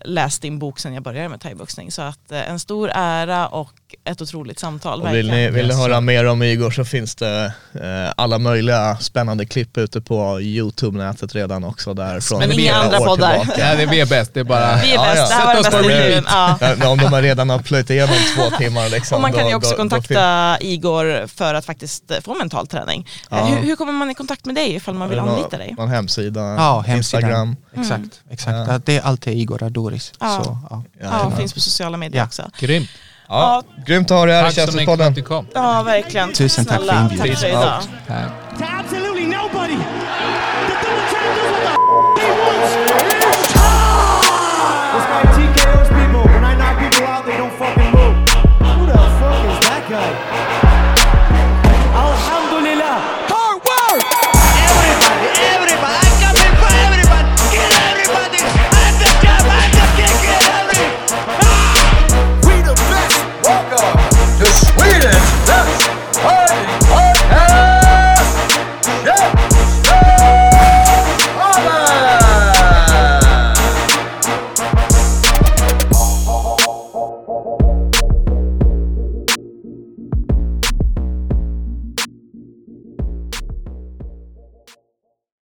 läst 0.05 0.43
din 0.43 0.59
bok 0.59 0.79
sedan 0.79 0.95
jag 0.95 1.03
började 1.03 1.29
med 1.29 1.41
thaiboxning. 1.41 1.91
Så 1.93 2.03
att 2.03 2.33
eh, 2.33 2.51
en 2.51 2.59
stor 2.61 2.91
ära 2.95 3.49
och 3.49 3.73
ett 4.05 4.23
otroligt 4.23 4.59
samtal. 4.59 5.03
Och 5.03 5.15
vill 5.15 5.31
ni, 5.31 5.51
vill 5.51 5.67
ni 5.67 5.73
Yes, 5.73 5.79
höra 5.81 6.01
mer 6.01 6.25
om 6.27 6.43
Igor 6.43 6.71
så 6.71 6.85
finns 6.85 7.15
det 7.15 7.53
eh, 7.75 8.13
alla 8.17 8.39
möjliga 8.39 8.97
spännande 8.97 9.47
klipp 9.47 9.79
ute 9.79 10.01
på 10.01 10.41
Youtube-nätet 10.41 11.35
redan 11.35 11.65
också 11.65 11.95
där 11.95 12.21
från 12.21 12.39
Men 12.39 12.53
inga 12.53 12.75
andra 12.75 12.99
poddar. 12.99 13.39
tillbaka. 13.39 13.61
Ja, 13.71 13.77
det 13.77 13.87
vi 13.87 14.01
är 14.01 14.07
bäst, 14.07 14.35
det 14.35 14.41
är 14.41 14.45
bara... 14.45 14.77
Vi 14.77 14.91
är 14.91 14.95
Ja, 14.95 15.03
bäst, 15.03 15.17
ja. 15.17 15.29
det 15.29 15.35
här 15.35 15.47
var 15.47 15.55
den 15.55 15.65
Sätt 15.65 15.75
oss 15.75 15.81
bästa 15.81 15.83
på 15.83 15.89
repeat. 15.89 16.01
intervjun. 16.05 16.25
Ja. 16.29 16.77
Ja, 16.81 16.89
Om 16.91 16.99
de 16.99 17.23
redan 17.23 17.51
har 17.51 17.59
plöjt 17.59 17.91
igenom 17.91 18.15
två 18.37 18.57
timmar 18.57 18.89
liksom. 18.89 19.15
Och 19.17 19.23
man 19.23 19.33
kan 19.33 19.45
ju 19.45 19.51
då- 19.51 19.57
också 19.57 19.71
då- 19.71 19.77
då 19.77 19.81
kontakta 19.91 20.57
Igor 20.61 21.27
för 21.27 21.55
att 21.55 21.65
faktiskt 21.65 22.11
eh, 22.11 22.21
få 22.21 22.35
mental 22.35 22.67
träning. 22.67 23.09
Ja. 23.31 23.45
Hur, 23.45 23.57
hur 23.63 23.77
kommer 23.77 23.93
man 23.93 24.11
i 24.11 24.15
kontakt 24.15 24.45
med 24.45 24.55
dig 24.55 24.75
ifall 24.75 24.95
man 24.95 25.09
vill 25.09 25.19
anlita 25.19 25.59
dig? 25.59 25.75
Någon 25.79 25.89
hemsida, 25.89 26.41
hemsidan. 26.87 26.97
Instagram. 26.97 27.57
Exakt, 27.77 28.21
exakt. 28.31 28.57
Ja. 28.57 28.67
Ja. 28.73 28.81
Det 28.85 28.97
är 28.97 29.03
alltid 29.03 29.39
Igor 29.39 29.59
Adoris. 29.91 30.13
Ja. 30.21 30.43
Så, 30.45 30.59
ja. 30.71 30.83
Ja, 31.03 31.33
finns 31.37 31.53
på 31.55 31.61
sociala 31.61 31.97
medier 31.97 32.21
Ja. 32.21 32.27
också. 32.27 32.51
Grymt. 32.59 32.91
Ja, 33.29 33.63
grymt 33.87 34.11
att 34.11 34.19
ha 34.19 34.27
dig 34.27 34.35
här 34.35 34.51
i 34.51 34.55
Tack 34.55 34.71
så 34.71 34.77
mycket 34.77 34.97
för 34.99 35.07
att 35.07 35.15
du 35.15 35.23
kom. 35.23 35.47
Ja, 35.55 35.83
verkligen. 35.83 36.33
Tusen 36.33 36.65
tack 36.65 36.77
för 36.81 36.95
inbjudan. 37.03 37.29
Tack 37.29 37.39
för 37.39 37.49
idag. 37.49 37.83
Tack. 38.07 38.31